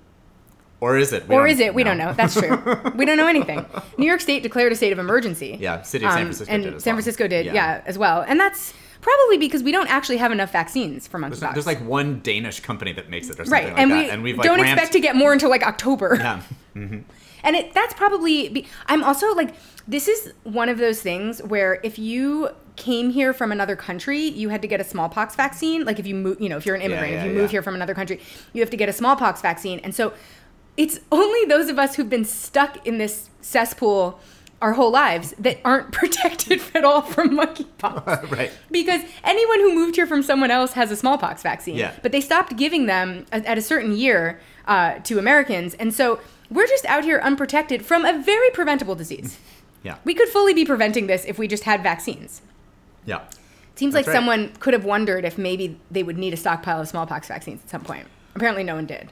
Or 0.82 0.98
is 0.98 1.12
it? 1.14 1.28
We 1.28 1.36
or 1.36 1.46
is 1.48 1.60
it? 1.60 1.74
We 1.74 1.84
don't 1.84 1.98
know. 1.98 2.14
That's 2.14 2.34
true. 2.40 2.58
we 2.96 3.06
don't 3.06 3.18
know 3.18 3.28
anything. 3.28 3.66
New 3.98 4.06
York 4.06 4.22
State 4.22 4.44
declared 4.44 4.72
a 4.72 4.76
state 4.76 4.94
of 4.94 5.00
emergency. 5.00 5.58
Yeah, 5.60 5.82
city 5.82 6.06
of 6.06 6.12
San 6.14 6.22
Um, 6.22 6.26
Francisco 6.28 6.54
and 6.54 6.64
did 6.64 6.74
as 6.76 6.84
San 6.84 6.92
well. 6.94 6.96
Francisco 6.98 7.28
did, 7.28 7.46
Yeah. 7.48 7.54
yeah. 7.54 7.82
as 7.86 7.98
well. 7.98 8.24
And 8.28 8.40
that's 8.40 8.74
probably 9.02 9.38
because 9.38 9.62
we 9.64 9.72
don't 9.74 9.90
actually 9.90 10.18
have 10.18 10.32
enough 10.32 10.52
vaccines 10.52 11.08
for 11.08 11.20
monkeypox. 11.20 11.54
there's 11.54 11.66
like 11.68 11.82
one 11.86 12.20
Danish 12.22 12.60
company 12.62 12.92
that 12.94 13.10
makes 13.10 13.28
it 13.30 13.34
or 13.40 13.46
something 13.46 13.52
right, 13.52 13.68
like 13.74 13.78
and 13.80 13.92
that. 13.92 14.04
we, 14.06 14.10
and 14.10 14.24
we've 14.24 14.38
like 14.38 14.46
don't 14.48 14.60
ramped- 14.62 14.74
expect 14.74 14.94
to 14.94 15.00
get 15.00 15.16
more 15.16 15.32
until 15.34 15.50
like 15.50 15.64
October. 15.66 16.16
Yeah. 16.18 16.42
And 17.42 17.56
it 17.56 17.74
that's 17.74 17.94
probably 17.94 18.50
be, 18.50 18.68
I'm 18.88 19.02
also 19.02 19.34
like 19.34 19.56
this 19.88 20.10
is 20.10 20.34
one 20.44 20.68
of 20.68 20.78
those 20.78 21.02
things 21.02 21.42
where 21.42 21.80
if 21.84 21.98
you 21.98 22.50
came 22.80 23.12
here 23.12 23.34
from 23.34 23.52
another 23.52 23.76
country, 23.76 24.22
you 24.22 24.50
had 24.50 24.62
to 24.64 24.68
get 24.68 24.82
a 24.82 24.84
smallpox 24.84 25.36
vaccine. 25.36 25.86
Like 25.86 26.00
if 26.00 26.08
you 26.08 26.16
move, 26.16 26.42
you 26.42 26.50
know, 26.50 26.58
if 26.58 26.66
you're 26.66 26.76
an 26.76 26.82
immigrant, 26.82 27.12
yeah, 27.14 27.20
if 27.20 27.26
you 27.26 27.34
yeah. 27.34 27.42
move 27.42 27.52
here 27.52 27.62
from 27.62 27.76
another 27.76 27.94
country, 27.94 28.20
you 28.54 28.62
have 28.62 28.72
to 28.72 28.78
get 28.78 28.90
a 28.90 28.94
smallpox 28.94 29.42
vaccine. 29.42 29.80
And 29.80 29.94
so 29.94 30.14
it's 30.78 31.00
only 31.12 31.46
those 31.46 31.70
of 31.70 31.78
us 31.78 31.96
who've 31.96 32.10
been 32.10 32.26
stuck 32.26 32.88
in 32.88 32.98
this 32.98 33.30
cesspool 33.42 34.20
our 34.62 34.74
whole 34.74 34.92
lives 34.92 35.34
that 35.40 35.60
aren't 35.64 35.92
protected 36.02 36.62
at 36.74 36.84
all 36.84 37.02
from 37.02 37.30
monkeypox. 37.38 38.30
Right. 38.30 38.52
Because 38.72 39.02
anyone 39.24 39.60
who 39.60 39.74
moved 39.74 39.96
here 39.96 40.08
from 40.08 40.22
someone 40.24 40.52
else 40.52 40.74
has 40.74 40.92
a 40.92 40.96
smallpox 40.96 41.42
vaccine. 41.42 41.76
Yeah. 41.76 41.94
But 42.02 42.12
they 42.12 42.22
stopped 42.22 42.58
giving 42.58 42.86
them 42.86 43.26
at, 43.32 43.46
at 43.46 43.58
a 43.58 43.62
certain 43.62 43.96
year 43.96 44.40
uh, 44.66 44.96
to 45.00 45.18
Americans. 45.18 45.74
And 45.76 45.94
so 45.94 46.20
we're 46.50 46.68
just 46.68 46.86
out 46.86 47.04
here 47.04 47.20
unprotected 47.20 47.86
from 47.86 48.06
a 48.06 48.22
very 48.22 48.50
preventable 48.52 48.96
disease. 48.96 49.38
Yeah. 49.84 49.98
We 50.04 50.14
could 50.14 50.28
fully 50.28 50.54
be 50.54 50.66
preventing 50.66 51.08
this 51.08 51.26
if 51.26 51.40
we 51.40 51.48
just 51.48 51.64
had 51.64 51.82
vaccines. 51.82 52.42
Yeah. 53.06 53.22
Seems 53.76 53.94
That's 53.94 54.08
like 54.08 54.14
right. 54.14 54.18
someone 54.20 54.50
could 54.60 54.74
have 54.74 54.84
wondered 54.86 55.24
if 55.26 55.38
maybe 55.38 55.80
they 55.90 56.04
would 56.04 56.18
need 56.18 56.34
a 56.34 56.38
stockpile 56.38 56.82
of 56.82 56.88
smallpox 56.88 57.28
vaccines 57.30 57.62
at 57.64 57.70
some 57.70 57.82
point. 57.82 58.06
Apparently, 58.36 58.64
no 58.64 58.76
one 58.76 58.86
did. 58.86 59.12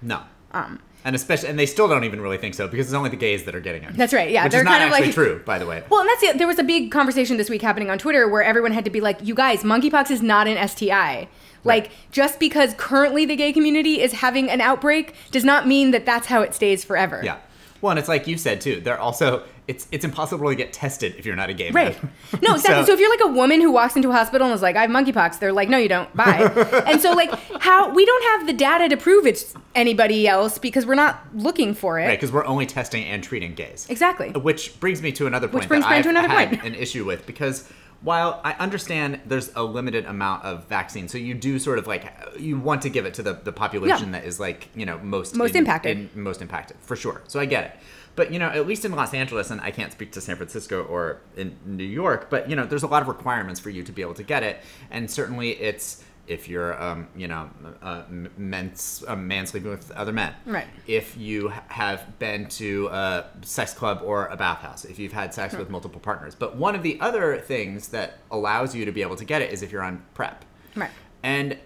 No. 0.00 0.20
Um, 0.52 0.80
And 1.04 1.14
especially, 1.14 1.50
and 1.50 1.58
they 1.58 1.66
still 1.66 1.86
don't 1.86 2.04
even 2.04 2.20
really 2.20 2.38
think 2.38 2.54
so 2.54 2.66
because 2.66 2.86
it's 2.86 2.94
only 2.94 3.10
the 3.10 3.16
gays 3.16 3.44
that 3.44 3.54
are 3.54 3.60
getting 3.60 3.82
it. 3.84 3.94
That's 3.94 4.12
right, 4.14 4.30
yeah, 4.30 4.44
which 4.44 4.52
they're 4.52 4.62
is 4.62 4.64
not 4.64 4.78
kind 4.78 4.84
of 4.84 4.90
actually 4.92 5.06
like- 5.08 5.14
true, 5.14 5.42
by 5.44 5.58
the 5.58 5.66
way. 5.66 5.82
well, 5.90 6.00
and 6.00 6.08
that's 6.08 6.22
it. 6.22 6.38
There 6.38 6.46
was 6.46 6.58
a 6.58 6.64
big 6.64 6.90
conversation 6.90 7.36
this 7.36 7.50
week 7.50 7.62
happening 7.62 7.90
on 7.90 7.98
Twitter 7.98 8.26
where 8.28 8.42
everyone 8.42 8.72
had 8.72 8.84
to 8.86 8.90
be 8.90 9.00
like, 9.00 9.18
"You 9.22 9.34
guys, 9.34 9.62
monkeypox 9.62 10.10
is 10.10 10.22
not 10.22 10.46
an 10.48 10.56
STI. 10.56 11.28
Like, 11.62 11.90
just 12.12 12.38
because 12.40 12.74
currently 12.78 13.24
the 13.26 13.34
gay 13.36 13.52
community 13.52 14.00
is 14.00 14.12
having 14.14 14.48
an 14.50 14.60
outbreak 14.60 15.14
does 15.30 15.44
not 15.44 15.66
mean 15.66 15.90
that 15.90 16.06
that's 16.06 16.26
how 16.28 16.40
it 16.42 16.54
stays 16.54 16.84
forever." 16.84 17.20
Yeah. 17.24 17.36
Well, 17.82 17.90
and 17.90 17.98
it's 17.98 18.08
like 18.08 18.26
you 18.26 18.38
said 18.38 18.60
too. 18.62 18.80
They're 18.80 18.98
also 19.00 19.42
it's 19.68 19.88
it's 19.90 20.04
impossible 20.04 20.48
to 20.48 20.54
get 20.54 20.72
tested 20.72 21.14
if 21.18 21.26
you're 21.26 21.34
not 21.36 21.50
a 21.50 21.54
gay 21.54 21.70
Right. 21.70 21.98
No, 22.40 22.54
exactly. 22.54 22.86
So, 22.86 22.92
if 22.92 23.00
you're 23.00 23.10
like 23.10 23.20
a 23.24 23.32
woman 23.32 23.60
who 23.60 23.72
walks 23.72 23.96
into 23.96 24.10
a 24.10 24.12
hospital 24.12 24.46
and 24.46 24.54
is 24.54 24.62
like, 24.62 24.76
I 24.76 24.82
have 24.82 24.90
monkeypox, 24.90 25.38
they're 25.40 25.52
like, 25.52 25.68
no, 25.68 25.76
you 25.78 25.88
don't. 25.88 26.14
Bye. 26.16 26.50
and 26.86 27.00
so, 27.00 27.12
like, 27.12 27.30
how 27.60 27.92
we 27.92 28.04
don't 28.06 28.22
have 28.38 28.46
the 28.46 28.52
data 28.52 28.88
to 28.88 28.96
prove 28.96 29.26
it's 29.26 29.54
anybody 29.74 30.28
else 30.28 30.58
because 30.58 30.86
we're 30.86 30.94
not 30.94 31.20
looking 31.34 31.74
for 31.74 31.98
it. 31.98 32.06
right, 32.06 32.16
because 32.18 32.30
we're 32.32 32.46
only 32.46 32.66
testing 32.66 33.04
and 33.04 33.24
treating 33.24 33.54
gays. 33.54 33.86
Exactly. 33.90 34.30
Which 34.30 34.78
brings 34.78 35.02
me 35.02 35.10
to 35.12 35.26
another 35.26 35.48
point 35.48 35.62
Which 35.62 35.68
brings 35.68 35.88
me 35.88 36.00
to 36.02 36.08
another 36.08 36.28
point. 36.28 36.62
an 36.64 36.74
issue 36.74 37.04
with 37.04 37.26
because 37.26 37.68
while 38.02 38.40
I 38.44 38.52
understand 38.54 39.20
there's 39.26 39.50
a 39.56 39.64
limited 39.64 40.04
amount 40.04 40.44
of 40.44 40.66
vaccine, 40.68 41.08
so 41.08 41.18
you 41.18 41.34
do 41.34 41.58
sort 41.58 41.78
of 41.78 41.86
like 41.88 42.12
you 42.38 42.58
want 42.58 42.82
to 42.82 42.88
give 42.90 43.04
it 43.06 43.14
to 43.14 43.22
the, 43.22 43.32
the 43.32 43.52
population 43.52 44.12
Yeah. 44.12 44.20
that 44.20 44.24
is 44.28 44.38
like 44.38 44.68
you 44.76 44.86
know 44.86 44.98
most 44.98 45.34
Most 45.34 45.52
in- 45.52 45.58
impacted. 45.58 46.10
in- 46.14 46.22
most 46.22 46.40
impacted 46.40 46.76
for 46.80 46.94
sure. 46.94 47.22
So 47.26 47.40
I 47.40 47.46
get 47.46 47.64
it. 47.64 47.76
But 48.16 48.32
you 48.32 48.38
know, 48.38 48.48
at 48.48 48.66
least 48.66 48.84
in 48.84 48.92
Los 48.92 49.12
Angeles, 49.14 49.50
and 49.50 49.60
I 49.60 49.70
can't 49.70 49.92
speak 49.92 50.10
to 50.12 50.20
San 50.20 50.36
Francisco 50.36 50.82
or 50.84 51.18
in 51.36 51.56
New 51.64 51.84
York, 51.84 52.28
but 52.30 52.48
you 52.50 52.56
know, 52.56 52.64
there's 52.66 52.82
a 52.82 52.86
lot 52.88 53.02
of 53.02 53.08
requirements 53.08 53.60
for 53.60 53.70
you 53.70 53.82
to 53.84 53.92
be 53.92 54.02
able 54.02 54.14
to 54.14 54.22
get 54.24 54.42
it, 54.42 54.60
and 54.90 55.10
certainly 55.10 55.50
it's 55.50 56.02
if 56.26 56.48
you're, 56.48 56.82
um, 56.82 57.06
you 57.14 57.28
know, 57.28 57.48
m- 57.84 58.28
men's 58.36 59.04
a 59.06 59.14
man 59.14 59.46
sleeping 59.46 59.70
with 59.70 59.92
other 59.92 60.12
men, 60.12 60.34
Right. 60.44 60.66
If 60.88 61.16
you 61.16 61.52
have 61.68 62.18
been 62.18 62.48
to 62.48 62.88
a 62.88 63.26
sex 63.42 63.72
club 63.72 64.00
or 64.02 64.26
a 64.26 64.36
bathhouse, 64.36 64.84
if 64.84 64.98
you've 64.98 65.12
had 65.12 65.32
sex 65.32 65.54
Hmm. 65.54 65.60
with 65.60 65.70
multiple 65.70 66.00
partners, 66.00 66.34
but 66.34 66.56
one 66.56 66.74
of 66.74 66.82
the 66.82 66.98
other 67.00 67.36
things 67.38 67.88
that 67.90 68.18
allows 68.32 68.74
you 68.74 68.84
to 68.86 68.90
be 68.90 69.02
able 69.02 69.14
to 69.14 69.24
get 69.24 69.40
it 69.40 69.52
is 69.52 69.62
if 69.62 69.70
you're 69.70 69.84
on 69.84 70.02
PrEP, 70.14 70.44
Right. 70.74 70.90
and 71.22 71.58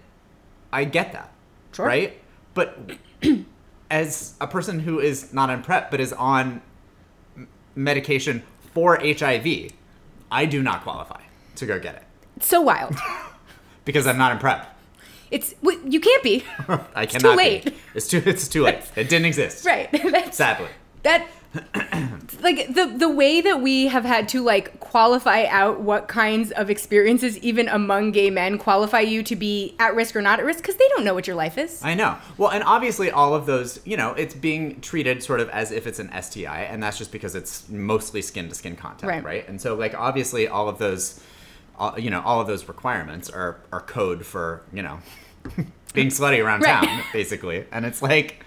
I 0.71 0.83
get 0.83 1.11
that. 1.13 1.31
Sure. 1.73 1.87
Right? 1.87 2.19
But 2.53 2.77
as 3.91 4.33
a 4.41 4.47
person 4.47 4.79
who 4.79 4.99
is 4.99 5.33
not 5.33 5.49
on 5.49 5.61
PrEP 5.61 5.91
but 5.91 5.99
is 5.99 6.13
on 6.13 6.61
medication 7.75 8.41
for 8.73 8.97
HIV, 8.99 9.71
I 10.31 10.45
do 10.45 10.63
not 10.63 10.81
qualify 10.81 11.21
to 11.57 11.65
go 11.65 11.77
get 11.79 11.95
it 11.95 12.03
It's 12.37 12.47
so 12.47 12.61
wild. 12.61 12.95
because 13.85 14.07
I'm 14.07 14.17
not 14.17 14.31
in 14.31 14.39
PrEP. 14.39 14.67
It's 15.29 15.53
you 15.61 15.99
can't 15.99 16.23
be. 16.23 16.43
I 16.95 17.05
too 17.05 17.19
cannot. 17.19 17.37
be. 17.37 17.43
late. 17.43 17.73
It's 17.93 18.07
too. 18.07 18.21
It's 18.25 18.47
too 18.47 18.63
late. 18.63 18.81
It 18.95 19.07
didn't 19.09 19.25
exist. 19.25 19.65
Right. 19.71 19.89
That's, 19.91 20.37
Sadly. 20.37 20.67
that 21.03 21.27
like 22.41 22.73
the 22.73 22.93
the 22.97 23.09
way 23.09 23.41
that 23.41 23.61
we 23.61 23.87
have 23.87 24.05
had 24.05 24.27
to 24.29 24.41
like 24.41 24.79
qualify 24.79 25.45
out 25.45 25.81
what 25.81 26.07
kinds 26.07 26.51
of 26.51 26.69
experiences 26.69 27.37
even 27.39 27.67
among 27.67 28.11
gay 28.11 28.29
men 28.29 28.57
qualify 28.57 28.99
you 29.01 29.21
to 29.23 29.35
be 29.35 29.75
at 29.79 29.93
risk 29.95 30.15
or 30.15 30.21
not 30.21 30.39
at 30.39 30.45
risk 30.45 30.59
because 30.59 30.75
they 30.77 30.87
don't 30.89 31.03
know 31.03 31.13
what 31.13 31.27
your 31.27 31.35
life 31.35 31.57
is. 31.57 31.83
I 31.83 31.93
know. 31.93 32.17
Well, 32.37 32.49
and 32.51 32.63
obviously, 32.63 33.11
all 33.11 33.33
of 33.33 33.45
those, 33.45 33.79
you 33.85 33.97
know, 33.97 34.11
it's 34.13 34.33
being 34.33 34.79
treated 34.81 35.21
sort 35.23 35.39
of 35.39 35.49
as 35.49 35.71
if 35.71 35.87
it's 35.87 35.99
an 35.99 36.09
STI, 36.21 36.61
and 36.63 36.81
that's 36.81 36.97
just 36.97 37.11
because 37.11 37.35
it's 37.35 37.67
mostly 37.69 38.21
skin 38.21 38.47
to 38.49 38.55
skin 38.55 38.75
contact, 38.75 39.03
Right. 39.09 39.23
right. 39.23 39.47
And 39.49 39.59
so, 39.61 39.75
like, 39.75 39.93
obviously, 39.93 40.47
all 40.47 40.69
of 40.69 40.77
those, 40.77 41.21
all, 41.77 41.99
you 41.99 42.09
know, 42.09 42.21
all 42.21 42.39
of 42.41 42.47
those 42.47 42.67
requirements 42.67 43.29
are 43.29 43.57
are 43.71 43.81
code 43.81 44.25
for 44.25 44.63
you 44.73 44.81
know 44.83 44.99
being 45.93 46.07
slutty 46.07 46.43
around 46.43 46.61
Right. 46.61 46.83
town, 46.87 47.03
basically. 47.11 47.65
And 47.71 47.85
it's 47.85 48.01
like, 48.01 48.45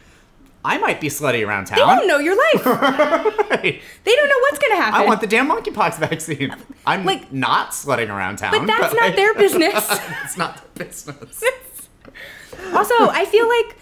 I 0.64 0.78
might 0.78 1.00
be 1.00 1.08
slutty 1.08 1.46
around 1.46 1.66
town. 1.66 1.78
They 1.78 1.84
don't 1.84 2.06
know 2.08 2.18
your 2.18 2.36
life. 2.36 2.64
Right. 3.54 3.82
they 4.04 4.14
don't 4.16 4.28
know 4.28 4.38
what's 4.40 4.58
gonna 4.58 4.76
happen. 4.76 5.00
I 5.00 5.04
want 5.06 5.20
the 5.20 5.26
damn 5.26 5.48
monkeypox 5.48 5.98
vaccine. 5.98 6.54
I'm 6.86 7.04
Like- 7.04 7.32
not 7.32 7.70
slutting 7.70 8.08
around 8.08 8.36
town. 8.38 8.52
but 8.52 8.66
that's 8.66 8.94
not 8.94 9.06
like, 9.08 9.16
their 9.16 9.34
business. 9.34 9.74
it's 10.24 10.36
not 10.36 10.56
their 10.74 10.86
business. 10.86 11.42
also, 12.74 12.94
I 13.10 13.26
feel 13.26 13.46
like 13.48 13.76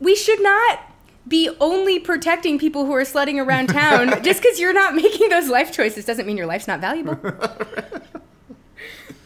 we 0.00 0.14
should 0.14 0.42
not 0.42 0.80
be 1.28 1.50
only 1.60 1.98
protecting 1.98 2.58
people 2.58 2.86
who 2.86 2.92
are 2.92 3.02
slutting 3.04 3.44
around 3.44 3.68
town 3.68 4.22
just 4.22 4.42
because 4.42 4.58
you're 4.58 4.72
not 4.72 4.94
making 4.94 5.28
those 5.28 5.48
life 5.48 5.72
choices 5.72 6.04
doesn't 6.04 6.26
mean 6.26 6.36
your 6.36 6.46
life's 6.46 6.66
not 6.66 6.80
valuable. 6.80 7.18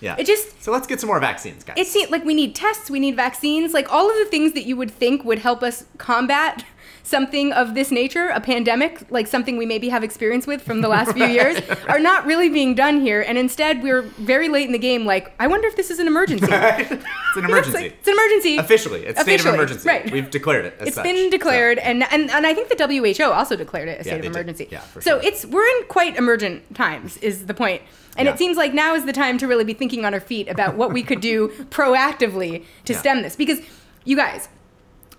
Yeah. 0.01 0.17
It 0.19 0.27
just 0.27 0.63
so 0.63 0.73
let's 0.73 0.87
get 0.87 1.01
some 1.01 1.09
more 1.09 1.21
vaccines, 1.21 1.65
guys. 1.65 1.77
it 1.79 1.87
seems 1.87 2.11
like 2.11 2.25
we 2.25 2.35
need 2.35 2.55
tests, 2.55 2.91
we 2.91 3.01
need 3.01 3.17
vaccines, 3.17 3.73
like 3.73 3.91
all 3.91 4.11
of 4.11 4.17
the 4.19 4.27
things 4.27 4.53
that 4.53 4.65
you 4.67 4.77
would 4.77 4.91
think 4.91 5.25
would 5.25 5.39
help 5.39 5.63
us 5.63 5.87
combat 5.97 6.65
something 7.07 7.53
of 7.53 7.75
this 7.75 7.93
nature, 7.93 8.27
a 8.29 8.41
pandemic, 8.41 9.01
like 9.11 9.29
something 9.29 9.57
we 9.57 9.65
maybe 9.65 9.89
have 9.91 10.03
experience 10.03 10.45
with 10.45 10.61
from 10.61 10.81
the 10.81 10.89
last 10.89 11.13
few 11.13 11.25
years, 11.27 11.57
are 11.89 12.01
not 12.01 12.27
really 12.27 12.49
being 12.49 12.75
done 12.75 13.01
here. 13.01 13.21
And 13.23 13.39
instead, 13.39 13.81
we're 13.81 14.03
very 14.03 14.49
late 14.49 14.67
in 14.67 14.73
the 14.73 14.79
game. 14.79 15.05
Like, 15.07 15.33
I 15.39 15.47
wonder 15.47 15.69
if 15.69 15.77
this 15.77 15.91
is 15.91 16.01
an 16.01 16.09
emergency. 16.09 16.47
it's 16.51 16.91
an 17.37 17.45
emergency. 17.45 17.79
like, 17.79 17.93
it's 17.93 18.09
an 18.09 18.15
emergency. 18.15 18.57
Officially, 18.59 19.07
it's 19.07 19.21
a 19.21 19.23
state 19.23 19.41
of 19.45 19.55
emergency. 19.55 19.89
right. 19.89 20.11
We've 20.11 20.29
declared 20.31 20.65
it. 20.67 20.77
As 20.81 20.89
It's 20.89 20.97
such, 20.97 21.05
been 21.05 21.17
so- 21.17 21.31
declared, 21.31 21.79
and, 21.79 22.03
and 22.13 22.29
and 22.31 22.45
I 22.47 22.53
think 22.55 22.69
the 22.69 23.15
WHO 23.17 23.31
also 23.31 23.55
declared 23.55 23.89
it 23.89 23.93
a 23.93 23.97
Yeah, 23.99 24.03
state 24.03 24.17
of 24.17 24.23
did. 24.23 24.31
emergency. 24.33 24.69
Yeah, 24.71 24.81
for 24.81 25.01
so 25.01 25.21
sure. 25.21 25.29
it's 25.29 25.47
we're 25.47 25.67
in 25.79 25.85
quite 25.89 26.17
emergent 26.17 26.75
times, 26.75 27.19
is 27.19 27.47
the 27.47 27.55
point. 27.55 27.83
And 28.19 28.27
Yeah. 28.27 28.33
it 28.33 28.39
seems 28.39 28.57
like 28.57 28.75
now 28.75 28.95
is 28.95 29.05
the 29.05 29.13
time 29.13 29.39
to 29.39 29.47
really 29.47 29.65
be 29.65 29.75
thinking 29.75 30.05
on 30.05 30.13
our 30.13 30.21
feet 30.21 30.49
about 30.49 30.75
what 30.75 30.93
we 30.93 31.03
could 31.05 31.21
do 31.21 31.49
proactively 31.71 32.65
to 32.87 32.93
Yeah. 32.95 32.99
stem 32.99 33.23
this, 33.23 33.37
because 33.37 33.61
you 34.05 34.17
guys. 34.17 34.49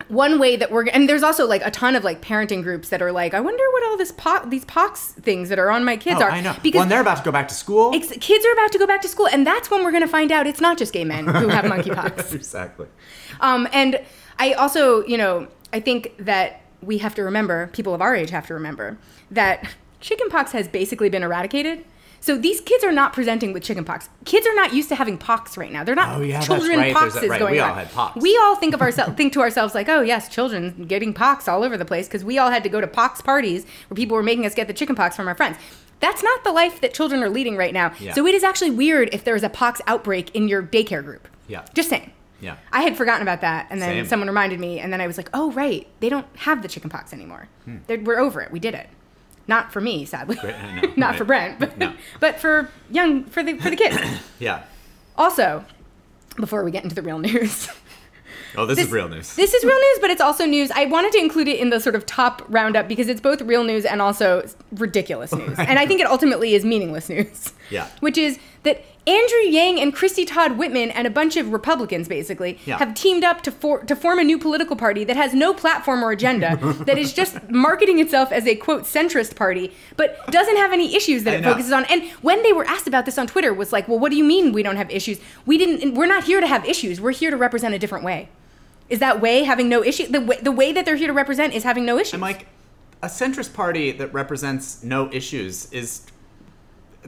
One 0.09 0.39
way 0.39 0.55
that 0.55 0.71
we're 0.71 0.87
and 0.87 1.09
there's 1.09 1.23
also 1.23 1.45
like 1.45 1.61
a 1.65 1.71
ton 1.71 1.95
of 1.95 2.03
like 2.03 2.21
parenting 2.21 2.63
groups 2.63 2.89
that 2.89 3.01
are 3.01 3.11
like, 3.11 3.33
I 3.33 3.41
wonder 3.41 3.63
what 3.71 3.83
all 3.87 3.97
this 3.97 4.11
po- 4.13 4.45
these 4.47 4.63
pox 4.65 5.11
things 5.13 5.49
that 5.49 5.59
are 5.59 5.69
on 5.69 5.83
my 5.83 5.97
kids 5.97 6.21
Oh, 6.21 6.25
are. 6.25 6.31
I 6.31 6.39
know. 6.39 6.55
Because 6.63 6.79
when 6.79 6.87
they're 6.89 7.01
about 7.01 7.17
to 7.17 7.23
go 7.23 7.31
back 7.31 7.47
to 7.49 7.53
school. 7.53 7.91
ex- 7.93 8.13
kids 8.21 8.45
are 8.45 8.53
about 8.53 8.71
to 8.71 8.79
go 8.79 8.87
back 8.87 9.01
to 9.01 9.07
school, 9.09 9.27
and 9.27 9.45
that's 9.45 9.69
when 9.69 9.83
we're 9.83 9.91
going 9.91 10.03
to 10.03 10.07
find 10.07 10.31
out 10.31 10.47
it's 10.47 10.61
not 10.61 10.77
just 10.77 10.93
gay 10.93 11.03
men 11.03 11.27
who 11.27 11.49
have 11.49 11.65
monkeypox. 11.73 12.33
exactly. 12.33 12.87
Um, 13.41 13.67
and 13.73 13.99
I 14.39 14.53
also, 14.53 15.03
you 15.05 15.17
know, 15.17 15.47
I 15.73 15.79
think 15.81 16.13
that 16.19 16.61
we 16.81 16.99
have 16.99 17.13
to 17.15 17.23
remember, 17.23 17.67
people 17.73 17.93
of 17.93 18.01
our 18.01 18.15
age 18.15 18.29
have 18.29 18.47
to 18.47 18.53
remember, 18.53 18.97
that 19.31 19.67
chickenpox 19.99 20.51
has 20.53 20.67
basically 20.67 21.09
been 21.09 21.23
eradicated. 21.23 21.83
So 22.19 22.37
these 22.37 22.59
kids 22.61 22.83
are 22.83 22.91
not 22.91 23.13
presenting 23.13 23.53
with 23.53 23.63
chickenpox. 23.63 24.09
Kids 24.25 24.45
are 24.47 24.55
not 24.55 24.73
used 24.73 24.89
to 24.89 24.95
having 24.95 25.17
pox 25.17 25.57
right 25.57 25.71
now. 25.71 25.83
They're 25.83 25.95
not 25.95 26.17
Oh, 26.17 26.21
yeah, 26.21 26.35
that's 26.35 26.47
children 26.47 26.79
right. 26.79 26.93
Poxes 26.95 27.23
a- 27.23 27.27
right, 27.29 27.39
going 27.39 27.53
we 27.53 27.59
on. 27.59 27.69
all 27.69 27.75
had 27.75 27.91
pox. 27.91 28.21
We 28.21 28.37
all 28.43 28.55
think 28.55 28.73
of 28.73 28.81
ourselves 28.81 29.13
think 29.15 29.33
to 29.33 29.41
ourselves 29.41 29.73
like, 29.75 29.87
oh 29.89 30.01
yes, 30.01 30.27
children 30.29 30.85
getting 30.87 31.13
pox 31.13 31.47
all 31.47 31.63
over 31.63 31.77
the 31.77 31.85
place 31.85 32.07
because 32.07 32.23
we 32.25 32.37
all 32.37 32.49
had 32.49 32.63
to 32.63 32.69
go 32.69 32.81
to 32.81 32.87
pox 32.87 33.21
parties 33.21 33.65
where 33.87 33.95
people 33.95 34.15
were 34.17 34.23
making 34.23 34.45
us 34.45 34.53
get 34.55 34.67
the 34.67 34.73
chickenpox 34.73 35.15
from 35.15 35.27
our 35.27 35.35
friends. 35.35 35.57
That's 35.99 36.21
not 36.21 36.43
the 36.43 36.51
life 36.51 36.81
that 36.81 36.93
children 36.93 37.23
are 37.23 37.29
leading 37.29 37.55
right 37.57 37.73
now. 37.73 37.91
Yeah. 37.99 38.13
So 38.13 38.27
it 38.27 38.35
is 38.35 38.43
actually 38.43 38.71
weird 38.71 39.09
if 39.13 39.23
there's 39.23 39.43
a 39.43 39.49
pox 39.49 39.81
outbreak 39.87 40.35
in 40.35 40.47
your 40.47 40.61
daycare 40.61 41.03
group. 41.03 41.27
Yeah. 41.47 41.65
Just 41.73 41.89
saying. 41.89 42.11
Yeah. 42.39 42.57
I 42.71 42.81
had 42.83 42.95
forgotten 42.95 43.23
about 43.23 43.41
that, 43.41 43.65
and 43.71 43.81
then 43.81 43.89
Same. 43.95 44.05
someone 44.05 44.27
reminded 44.27 44.59
me, 44.59 44.79
and 44.79 44.93
then 44.93 45.01
I 45.01 45.07
was 45.07 45.17
like, 45.17 45.27
"Oh, 45.33 45.51
right, 45.53 45.87
they 46.01 46.09
don't 46.09 46.27
have 46.37 46.61
the 46.61 46.67
chickenpox 46.67 47.11
anymore. 47.11 47.47
Hmm. 47.65 47.77
They're- 47.87 47.99
We're 47.99 48.19
over 48.19 48.41
it. 48.41 48.51
We 48.51 48.59
did 48.59 48.75
it. 48.75 48.87
Not 49.47 49.71
for 49.71 49.79
me, 49.81 50.05
sadly. 50.05 50.35
Not 50.97 50.97
right. 51.11 51.17
for 51.17 51.23
Brent, 51.25 51.59
but, 51.59 51.77
No. 51.77 51.93
but 52.19 52.39
for 52.39 52.69
young 52.91 53.23
for 53.25 53.43
the 53.43 53.57
for 53.57 53.69
the 53.69 53.75
kids. 53.75 53.97
Yeah. 54.39 54.63
also, 55.17 55.65
before 56.35 56.63
we 56.63 56.71
get 56.71 56.83
into 56.83 56.95
the 56.95 57.01
real 57.01 57.19
news, 57.19 57.69
Oh, 58.55 58.65
this, 58.65 58.79
is 58.79 58.89
real 58.91 59.07
news. 59.09 59.35
this 59.35 59.53
is 59.53 59.63
real 59.63 59.77
news, 59.77 59.99
but 60.01 60.09
it's 60.09 60.21
also 60.21 60.45
news. 60.45 60.71
I 60.71 60.85
wanted 60.85 61.11
to 61.11 61.19
include 61.19 61.47
it 61.47 61.59
in 61.59 61.69
the 61.69 61.79
sort 61.79 61.95
of 61.95 62.05
top 62.05 62.41
roundup 62.47 62.87
because 62.87 63.07
it's 63.07 63.21
both 63.21 63.41
real 63.41 63.63
news 63.63 63.85
and 63.85 64.01
also 64.01 64.47
ridiculous 64.71 65.33
news, 65.33 65.57
and 65.59 65.77
I 65.77 65.85
think 65.85 66.01
it 66.01 66.07
ultimately 66.07 66.55
is 66.55 66.65
meaningless 66.65 67.09
news. 67.09 67.53
Yeah. 67.69 67.87
Which 67.99 68.17
is 68.17 68.39
that 68.63 68.83
Andrew 69.07 69.39
Yang 69.49 69.79
and 69.79 69.95
Christie 69.95 70.25
Todd 70.25 70.57
Whitman 70.57 70.91
and 70.91 71.07
a 71.07 71.09
bunch 71.09 71.37
of 71.37 71.53
Republicans 71.53 72.07
basically 72.09 72.59
Yeah. 72.65 72.77
have 72.77 72.93
teamed 72.93 73.23
up 73.23 73.41
to 73.43 73.51
for, 73.51 73.83
to 73.83 73.95
form 73.95 74.19
a 74.19 74.23
new 74.23 74.37
political 74.37 74.75
party 74.75 75.05
that 75.05 75.15
has 75.15 75.33
no 75.33 75.53
platform 75.53 76.03
or 76.03 76.11
agenda 76.11 76.57
that 76.85 76.97
is 76.97 77.13
just 77.13 77.49
marketing 77.49 77.99
itself 77.99 78.31
as 78.33 78.45
a 78.45 78.55
quote 78.55 78.83
centrist 78.83 79.35
party 79.37 79.71
but 79.95 80.25
doesn't 80.29 80.57
have 80.57 80.73
any 80.73 80.93
issues 80.95 81.23
that 81.23 81.35
I 81.35 81.37
it 81.37 81.41
know. 81.41 81.51
focuses 81.51 81.71
on. 81.71 81.85
And 81.85 82.03
when 82.21 82.43
they 82.43 82.51
were 82.51 82.65
asked 82.65 82.87
about 82.87 83.05
this 83.05 83.17
on 83.17 83.27
Twitter 83.27 83.53
was 83.53 83.71
like, 83.71 83.87
"Well, 83.87 83.97
what 83.99 84.11
do 84.11 84.17
you 84.17 84.25
mean 84.25 84.51
we 84.51 84.61
don't 84.61 84.75
have 84.75 84.91
issues? 84.91 85.19
We 85.45 85.57
didn't 85.57 85.93
we're 85.95 86.05
not 86.05 86.25
here 86.25 86.41
to 86.41 86.47
have 86.47 86.65
issues. 86.65 86.99
We're 86.99 87.11
here 87.11 87.31
to 87.31 87.37
represent 87.37 87.73
a 87.73 87.79
different 87.79 88.03
way." 88.03 88.27
Is 88.89 88.99
that 88.99 89.21
way 89.21 89.43
having 89.43 89.67
no 89.69 89.83
issue? 89.83 90.07
The 90.07 90.21
way, 90.21 90.37
the 90.41 90.51
way 90.51 90.71
that 90.73 90.85
they're 90.85 90.95
here 90.95 91.07
to 91.07 91.13
represent 91.13 91.53
is 91.53 91.63
having 91.63 91.85
no 91.85 91.97
issues. 91.97 92.13
I'm 92.13 92.21
like, 92.21 92.47
a 93.03 93.07
centrist 93.07 93.53
party 93.53 93.91
that 93.93 94.13
represents 94.13 94.83
no 94.83 95.09
issues 95.13 95.71
is. 95.71 96.01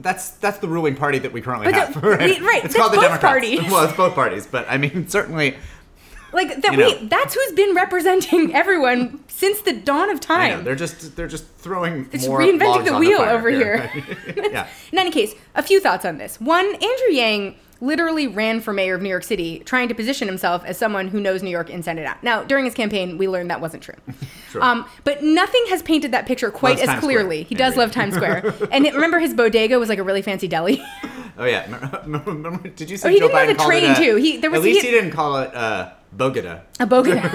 That's 0.02 0.30
that's 0.32 0.58
the 0.58 0.68
ruling 0.68 0.96
party 0.96 1.18
that 1.20 1.32
we 1.32 1.40
currently 1.40 1.66
But 1.72 1.74
have. 1.74 1.94
the- 1.94 2.00
we- 2.08 2.40
right, 2.40 2.64
It's 2.64 2.74
called 2.74 2.92
the 2.92 2.96
both 2.96 3.04
Democrats. 3.06 3.22
parties. 3.32 3.60
Well, 3.70 3.84
it's 3.84 3.96
both 3.96 4.14
parties, 4.14 4.46
but 4.46 4.66
I 4.68 4.76
mean, 4.78 5.08
certainly. 5.08 5.56
Like 6.32 6.62
that 6.62 6.72
You 6.72 6.78
know. 6.78 6.86
we 7.00 7.06
that's 7.08 7.34
who's 7.34 7.52
been 7.56 7.74
representing 7.74 8.54
everyone 8.62 9.24
since 9.26 9.62
the 9.62 9.72
dawn 9.72 10.10
of 10.10 10.16
know, 10.16 10.20
time. 10.20 10.62
they're 10.64 10.76
just 10.76 11.16
they're 11.16 11.26
just 11.26 11.44
throwing 11.58 12.08
It's 12.12 12.24
more 12.26 12.38
reinventing 12.40 12.84
the 12.84 12.96
wheel 12.98 13.18
fire 13.18 13.30
over 13.36 13.50
here. 13.50 13.90
yeah. 14.36 14.68
In 14.92 14.98
any 14.98 15.10
case, 15.10 15.34
a 15.56 15.62
few 15.62 15.80
thoughts 15.80 16.04
on 16.04 16.18
this. 16.18 16.40
One, 16.40 16.66
Andrew 16.66 17.10
Yang 17.10 17.56
literally 17.80 18.26
ran 18.26 18.60
for 18.60 18.72
mayor 18.72 18.94
of 18.94 19.02
New 19.02 19.08
York 19.08 19.24
City, 19.24 19.60
trying 19.60 19.88
to 19.88 19.94
position 19.94 20.28
himself 20.28 20.64
as 20.64 20.76
someone 20.76 21.08
who 21.08 21.20
knows 21.20 21.42
New 21.42 21.50
York 21.50 21.70
inside 21.70 21.96
and 21.98 22.06
out. 22.06 22.22
Now, 22.22 22.42
during 22.44 22.64
his 22.66 22.74
campaign, 22.74 23.16
we 23.18 23.26
learned 23.28 23.50
that 23.50 23.60
wasn't 23.60 23.82
true. 23.82 23.94
Sure. 24.50 24.64
Um, 24.64 24.84
but 25.04 25.22
nothing 25.22 25.64
has 25.68 25.80
painted 25.80 26.10
that 26.10 26.26
picture 26.26 26.50
quite 26.50 26.70
Loves 26.70 26.82
as 26.82 26.88
Times 26.88 27.04
clearly. 27.04 27.42
Square, 27.44 27.48
He 27.50 27.54
does 27.54 27.76
love 27.76 27.92
Times 27.92 28.14
Square. 28.16 28.52
and 28.72 28.84
remember, 28.84 29.20
his 29.20 29.32
bodega 29.32 29.78
was 29.78 29.88
like 29.88 30.00
a 30.00 30.02
really 30.02 30.22
fancy 30.22 30.48
deli. 30.48 30.82
Oh 31.38 31.44
yeah. 31.44 32.02
Remember- 32.04 32.68
Did 32.68 32.90
you 32.90 32.96
see 32.98 33.06
Oh, 33.08 33.10
he 33.12 33.18
Joe 33.20 33.28
didn't 33.28 33.38
have 33.48 33.56
Biden 33.56 33.58
the 33.58 33.64
train, 33.64 33.90
a, 33.92 33.94
too. 33.94 34.16
He- 34.16 34.36
there 34.38 34.50
was- 34.50 34.58
at 34.58 34.64
least 34.64 34.80
he- 34.82 34.88
he, 34.88 34.92
didn't 34.92 35.12
call 35.12 35.36
it 35.38 35.54
uh, 35.54 35.90
Bogota. 36.12 36.60
A 36.80 36.86
bodega. 36.86 37.30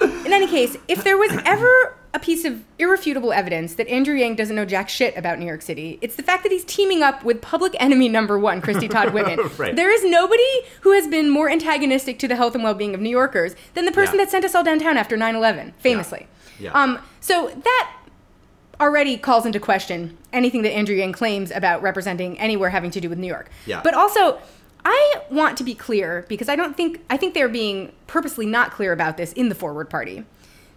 In 0.00 0.25
any 0.36 0.46
case, 0.46 0.76
if 0.88 1.02
there 1.04 1.16
was 1.16 1.30
ever 1.44 1.96
a 2.14 2.18
piece 2.18 2.44
of 2.44 2.62
irrefutable 2.78 3.32
evidence 3.32 3.74
that 3.74 3.86
Andrew 3.88 4.14
Yang 4.14 4.36
doesn't 4.36 4.56
know 4.56 4.64
jack 4.64 4.88
shit 4.88 5.16
about 5.16 5.38
New 5.38 5.44
York 5.46 5.60
City, 5.62 5.98
it's 6.00 6.16
the 6.16 6.22
fact 6.22 6.42
that 6.44 6.52
he's 6.52 6.64
teaming 6.64 7.02
up 7.02 7.24
with 7.24 7.42
public 7.42 7.74
enemy 7.78 8.08
number 8.08 8.38
one, 8.38 8.60
Christie 8.62 8.88
Todd 8.88 9.12
Whitman. 9.12 9.38
Right. 9.58 9.74
There 9.76 9.90
is 9.92 10.04
nobody 10.04 10.42
who 10.82 10.92
has 10.92 11.06
been 11.08 11.28
more 11.30 11.48
antagonistic 11.50 12.18
to 12.20 12.28
the 12.28 12.36
health 12.36 12.54
and 12.54 12.62
well-being 12.64 12.94
of 12.94 13.00
New 13.00 13.10
Yorkers 13.10 13.54
than 13.74 13.84
the 13.84 13.92
person 13.92 14.16
Yeah. 14.18 14.24
that 14.24 14.30
sent 14.30 14.44
us 14.44 14.54
all 14.54 14.64
downtown 14.64 14.96
after 14.96 15.16
9/11, 15.16 15.72
famously. 15.78 16.26
Yeah. 16.58 16.72
Um, 16.72 16.98
so 17.20 17.48
that 17.64 17.92
already 18.80 19.16
calls 19.16 19.46
into 19.46 19.58
question 19.58 20.16
anything 20.32 20.62
that 20.62 20.72
Andrew 20.72 20.94
Yang 20.96 21.12
claims 21.12 21.50
about 21.50 21.80
representing 21.82 22.38
anywhere 22.38 22.70
having 22.70 22.90
to 22.90 23.00
do 23.00 23.08
with 23.08 23.18
New 23.18 23.26
York. 23.26 23.48
Yeah. 23.66 23.80
But 23.82 23.94
also, 23.94 24.38
I 24.88 25.22
want 25.32 25.58
to 25.58 25.64
be 25.64 25.74
clear 25.74 26.24
because 26.28 26.48
I 26.48 26.54
don't 26.54 26.76
think 26.76 27.00
I 27.10 27.16
think 27.16 27.34
they're 27.34 27.48
being 27.48 27.90
purposely 28.06 28.46
not 28.46 28.70
clear 28.70 28.92
about 28.92 29.16
this 29.16 29.32
in 29.32 29.48
the 29.48 29.54
Forward 29.56 29.90
Party. 29.90 30.24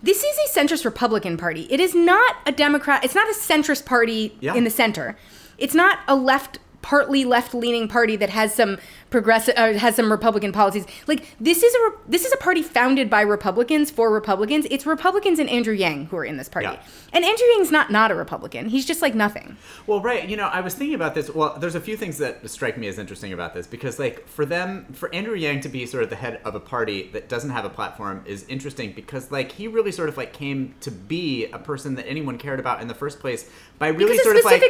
This 0.01 0.23
is 0.23 0.35
a 0.49 0.59
centrist 0.59 0.83
Republican 0.83 1.37
party. 1.37 1.67
It 1.69 1.79
is 1.79 1.93
not 1.93 2.37
a 2.47 2.51
Democrat. 2.51 3.03
It's 3.05 3.13
not 3.13 3.29
a 3.29 3.33
centrist 3.33 3.85
party 3.85 4.35
Yeah. 4.39 4.55
in 4.55 4.63
the 4.63 4.71
center. 4.71 5.15
It's 5.59 5.75
not 5.75 5.99
a 6.07 6.15
left 6.15 6.57
partly 6.81 7.23
left-leaning 7.23 7.87
party 7.87 8.15
that 8.15 8.31
has 8.31 8.55
some 8.55 8.77
progressive 9.09 9.53
uh, 9.57 9.73
has 9.73 9.95
some 9.95 10.11
Republican 10.11 10.51
policies. 10.51 10.85
Like 11.07 11.25
this 11.39 11.63
is 11.63 11.73
a 11.73 11.79
re- 11.89 11.95
this 12.07 12.25
is 12.25 12.33
a 12.33 12.37
party 12.37 12.61
founded 12.61 13.09
by 13.09 13.21
Republicans 13.21 13.89
for 13.91 14.11
Republicans. 14.11 14.67
It's 14.69 14.85
Republicans 14.85 15.39
and 15.39 15.49
Andrew 15.49 15.73
Yang 15.73 16.07
who 16.07 16.17
are 16.17 16.25
in 16.25 16.37
this 16.37 16.49
party. 16.49 16.67
Yeah. 16.67 16.81
And 17.11 17.25
Andrew 17.25 17.45
Yang's 17.55 17.71
not 17.71 17.91
not 17.91 18.11
a 18.11 18.15
Republican. 18.15 18.69
He's 18.69 18.85
just 18.85 19.01
like 19.01 19.15
nothing. 19.15 19.57
Well, 19.87 20.01
right. 20.01 20.27
You 20.29 20.37
know, 20.37 20.47
I 20.47 20.61
was 20.61 20.75
thinking 20.75 20.95
about 20.95 21.15
this. 21.15 21.29
Well, 21.33 21.57
there's 21.59 21.75
a 21.75 21.81
few 21.81 21.97
things 21.97 22.17
that 22.19 22.47
strike 22.49 22.77
me 22.77 22.87
as 22.87 22.99
interesting 22.99 23.33
about 23.33 23.53
this 23.53 23.65
because, 23.65 23.97
like, 23.99 24.27
for 24.27 24.45
them, 24.45 24.85
for 24.93 25.13
Andrew 25.13 25.35
Yang 25.35 25.61
to 25.61 25.69
be 25.69 25.85
sort 25.85 26.03
of 26.03 26.09
the 26.09 26.15
head 26.15 26.39
of 26.45 26.53
a 26.55 26.59
party 26.59 27.09
that 27.13 27.27
doesn't 27.29 27.49
have 27.49 27.65
a 27.65 27.69
platform 27.69 28.23
is 28.25 28.45
interesting 28.47 28.93
because, 28.93 29.31
like, 29.31 29.51
he 29.53 29.67
really 29.67 29.91
sort 29.91 30.09
of 30.09 30.17
like 30.17 30.33
came 30.33 30.75
to 30.81 30.91
be 30.91 31.45
a 31.47 31.57
person 31.59 31.95
that 31.95 32.07
anyone 32.07 32.37
cared 32.37 32.59
about 32.59 32.81
in 32.81 32.87
the 32.87 32.93
first 32.93 33.19
place 33.19 33.49
by 33.79 33.87
really 33.87 34.11
Because 34.11 34.23
sort 34.23 34.37
of 34.37 34.45
like 34.45 34.61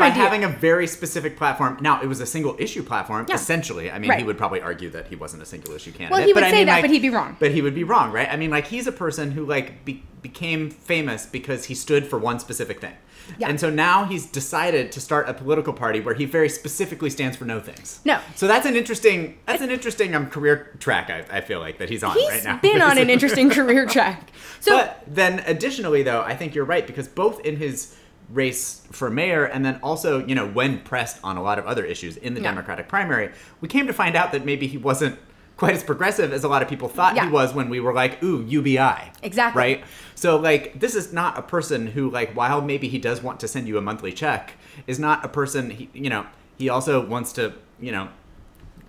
by 0.00 0.06
idea. 0.06 0.22
having 0.22 0.42
a 0.44 0.48
very 0.48 0.86
specific 0.86 1.36
platform. 1.36 1.76
Now, 1.80 2.02
it 2.02 2.06
was 2.06 2.20
a 2.20 2.26
single 2.26 2.56
issue 2.58 2.82
platform, 2.82 3.26
Yeah. 3.28 3.34
essentially. 3.36 3.83
I 3.90 3.98
mean, 3.98 4.10
Right. 4.10 4.18
he 4.18 4.24
would 4.24 4.38
probably 4.38 4.60
argue 4.60 4.90
that 4.90 5.08
he 5.08 5.16
wasn't 5.16 5.42
a 5.42 5.46
single 5.46 5.72
issue 5.74 5.90
candidate. 5.92 6.10
Well, 6.12 6.20
he 6.26 6.32
would 6.32 6.40
but 6.40 6.44
I 6.44 6.50
say 6.50 6.56
mean, 6.58 6.66
that, 6.66 6.72
like- 6.74 6.82
but 6.82 6.90
he'd 6.90 7.02
be 7.02 7.10
wrong. 7.10 7.36
But 7.38 7.50
he 7.52 7.62
would 7.62 7.74
be 7.74 7.84
wrong, 7.84 8.12
right? 8.12 8.28
I 8.30 8.36
mean, 8.36 8.50
like, 8.50 8.66
he's 8.66 8.86
a 8.86 8.92
person 8.92 9.32
who 9.32 9.44
like 9.44 9.84
be- 9.84 10.02
became 10.22 10.70
famous 10.70 11.26
because 11.26 11.66
he 11.66 11.74
stood 11.74 12.06
for 12.06 12.18
one 12.18 12.38
specific 12.38 12.80
thing. 12.80 12.94
Yeah. 13.38 13.48
And 13.48 13.58
so 13.58 13.70
now 13.70 14.04
he's 14.04 14.26
decided 14.26 14.92
to 14.92 15.00
start 15.00 15.30
a 15.30 15.32
political 15.34 15.72
party 15.72 15.98
where 15.98 16.14
he 16.14 16.26
very 16.26 16.50
specifically 16.50 17.08
stands 17.08 17.38
for 17.38 17.46
no 17.46 17.58
things. 17.58 18.00
No. 18.04 18.20
So 18.34 18.46
that's 18.46 18.66
an 18.66 18.76
interesting 18.76 19.38
that's 19.46 19.62
an 19.62 19.70
interesting 19.70 20.14
um, 20.14 20.28
career 20.28 20.76
track 20.78 21.08
I, 21.08 21.38
I 21.38 21.40
feel 21.40 21.58
like 21.58 21.78
that 21.78 21.88
he's 21.88 22.04
on 22.04 22.12
He's 22.18 22.28
right 22.28 22.44
now. 22.44 22.58
He's 22.58 22.72
been 22.72 22.82
on 22.82 22.98
an 22.98 23.08
interesting 23.16 23.48
career 23.48 23.86
track. 23.86 24.30
So 24.60 24.76
but 24.76 25.02
then 25.06 25.42
additionally 25.46 26.02
though, 26.02 26.20
I 26.20 26.36
think 26.36 26.54
you're 26.54 26.66
right 26.66 26.86
because 26.86 27.08
both 27.08 27.40
in 27.40 27.56
his 27.56 27.96
race 28.34 28.82
for 28.90 29.08
mayor 29.10 29.44
and 29.44 29.64
then 29.64 29.78
also, 29.82 30.24
you 30.26 30.34
know, 30.34 30.46
when 30.46 30.80
pressed 30.80 31.18
on 31.24 31.36
a 31.36 31.42
lot 31.42 31.58
of 31.58 31.66
other 31.66 31.84
issues 31.84 32.16
in 32.18 32.34
the 32.34 32.40
Yeah. 32.40 32.50
Democratic 32.50 32.88
primary, 32.88 33.30
we 33.60 33.68
came 33.68 33.86
to 33.86 33.92
find 33.92 34.16
out 34.16 34.32
that 34.32 34.44
maybe 34.44 34.66
he 34.66 34.76
wasn't 34.76 35.18
quite 35.56 35.72
as 35.74 35.84
progressive 35.84 36.32
as 36.32 36.42
a 36.42 36.48
lot 36.48 36.62
of 36.62 36.68
people 36.68 36.88
thought 36.88 37.14
Yeah. 37.14 37.26
he 37.26 37.30
was 37.30 37.54
when 37.54 37.68
we 37.68 37.78
were 37.78 37.94
like, 37.94 38.20
ooh, 38.24 38.44
UBI. 38.46 39.12
Exactly. 39.22 39.60
Right? 39.60 39.84
So 40.16 40.36
like 40.36 40.80
this 40.80 40.94
is 40.96 41.12
not 41.12 41.38
a 41.38 41.42
person 41.42 41.86
who 41.86 42.10
like 42.10 42.32
while 42.34 42.60
maybe 42.60 42.88
he 42.88 42.98
does 42.98 43.22
want 43.22 43.38
to 43.40 43.48
send 43.48 43.68
you 43.68 43.78
a 43.78 43.80
monthly 43.80 44.12
check, 44.12 44.54
is 44.88 44.98
not 44.98 45.24
a 45.24 45.28
person 45.28 45.70
he, 45.70 45.88
you 45.94 46.10
know, 46.10 46.26
he 46.58 46.68
also 46.68 47.04
wants 47.06 47.32
to, 47.34 47.52
you 47.80 47.92
know, 47.92 48.08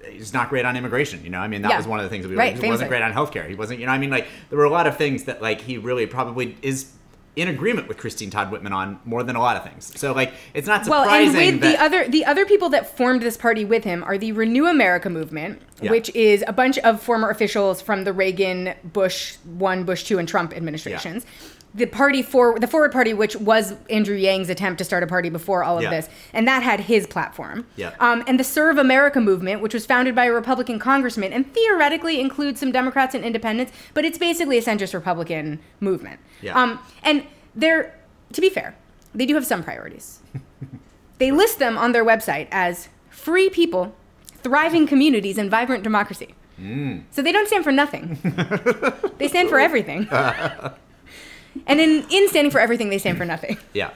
he's 0.09 0.33
not 0.33 0.49
great 0.49 0.65
on 0.65 0.75
immigration. 0.75 1.23
You 1.23 1.29
know, 1.31 1.39
I 1.39 1.47
mean, 1.47 1.61
that 1.63 1.69
Yeah. 1.71 1.77
was 1.77 1.87
one 1.87 1.99
of 1.99 2.03
the 2.03 2.09
things 2.09 2.23
that 2.23 2.29
we 2.29 2.35
Right, 2.35 2.47
he 2.47 2.53
famously. 2.55 2.69
wasn't 2.69 2.89
great 2.89 3.01
on 3.03 3.13
healthcare. 3.13 3.47
He 3.47 3.55
wasn't, 3.55 3.79
you 3.79 3.85
know, 3.85 3.91
I 3.91 3.97
mean, 3.99 4.09
like 4.09 4.27
there 4.49 4.57
were 4.57 4.65
a 4.65 4.69
lot 4.69 4.87
of 4.87 4.97
things 4.97 5.23
that 5.25 5.41
like 5.43 5.61
he 5.61 5.77
really 5.77 6.05
probably 6.07 6.57
is 6.63 6.87
in 7.35 7.49
agreement 7.49 7.87
with 7.87 7.97
Christine 7.97 8.29
Todd 8.29 8.51
Whitman 8.51 8.71
on 8.71 8.99
more 9.03 9.21
than 9.23 9.35
a 9.35 9.39
lot 9.39 9.57
of 9.57 9.63
things. 9.63 9.91
So 9.99 10.13
like 10.13 10.33
it's 10.53 10.67
not 10.67 10.87
well, 10.87 11.03
surprising 11.03 11.35
and 11.35 11.51
with 11.55 11.61
that 11.61 11.77
the 11.77 11.83
other 11.83 12.07
the 12.07 12.25
other 12.25 12.45
people 12.45 12.69
that 12.69 12.95
formed 12.95 13.21
this 13.21 13.35
party 13.37 13.65
with 13.65 13.83
him 13.83 14.03
are 14.03 14.17
the 14.17 14.31
Renew 14.31 14.65
America 14.67 15.09
movement, 15.09 15.61
Yeah. 15.81 15.91
which 15.91 16.13
is 16.15 16.43
a 16.47 16.53
bunch 16.53 16.77
of 16.79 17.01
former 17.01 17.29
officials 17.29 17.81
from 17.81 18.03
the 18.05 18.13
Reagan, 18.13 18.73
Bush 18.83 19.35
one, 19.43 19.83
Bush 19.83 20.03
two, 20.05 20.17
and 20.17 20.27
Trump 20.27 20.55
administrations. 20.55 21.25
The 21.75 21.85
party 21.87 22.21
for 22.21 22.57
the 22.57 22.67
Forward 22.67 22.93
Party, 22.93 23.13
which 23.13 23.35
was 23.35 23.73
Andrew 23.89 24.15
Yang's 24.15 24.49
attempt 24.49 24.77
to 24.77 24.85
start 24.85 25.03
a 25.03 25.07
party 25.07 25.29
before 25.29 25.61
all 25.61 25.75
of 25.77 25.83
Yeah. 25.83 25.89
this, 25.89 26.07
and 26.31 26.47
that 26.47 26.63
had 26.63 26.79
his 26.79 27.05
platform. 27.05 27.65
Yeah. 27.75 27.91
Um, 27.99 28.23
and 28.27 28.39
the 28.39 28.45
Serve 28.45 28.77
America 28.77 29.19
movement, 29.19 29.61
which 29.61 29.73
was 29.73 29.85
founded 29.85 30.15
by 30.15 30.25
a 30.25 30.31
Republican 30.31 30.79
congressman 30.79 31.33
and 31.33 31.53
theoretically 31.53 32.21
includes 32.21 32.61
some 32.61 32.71
Democrats 32.71 33.13
and 33.13 33.25
independents, 33.25 33.73
but 33.93 34.05
it's 34.05 34.17
basically 34.17 34.57
a 34.57 34.61
centrist 34.61 34.93
Republican 34.93 35.59
movement. 35.81 36.21
Yeah. 36.41 36.57
Um, 36.61 36.79
and 37.03 37.23
they're, 37.53 37.93
to 38.31 38.39
be 38.39 38.49
fair, 38.49 38.75
they 39.13 39.25
do 39.25 39.33
have 39.35 39.45
some 39.45 39.61
priorities. 39.61 40.19
they 41.17 41.31
list 41.31 41.59
them 41.59 41.77
on 41.77 41.91
their 41.91 42.05
website 42.05 42.47
as 42.51 42.87
free 43.09 43.49
people, 43.49 43.93
thriving 44.43 44.87
communities, 44.87 45.37
and 45.37 45.51
vibrant 45.51 45.83
democracy. 45.83 46.35
Mm. 46.61 47.03
So 47.11 47.21
they 47.21 47.33
don't 47.33 47.47
stand 47.47 47.65
for 47.65 47.71
nothing. 47.73 48.17
they 49.17 49.27
stand 49.27 49.49
for 49.49 49.59
everything. 49.59 50.07
and 51.67 51.79
in, 51.79 52.05
in 52.09 52.27
standing 52.29 52.51
for 52.51 52.59
everything, 52.59 52.89
they 52.89 52.97
stand 52.97 53.17
for 53.17 53.25
nothing. 53.25 53.57
Yeah. 53.73 53.91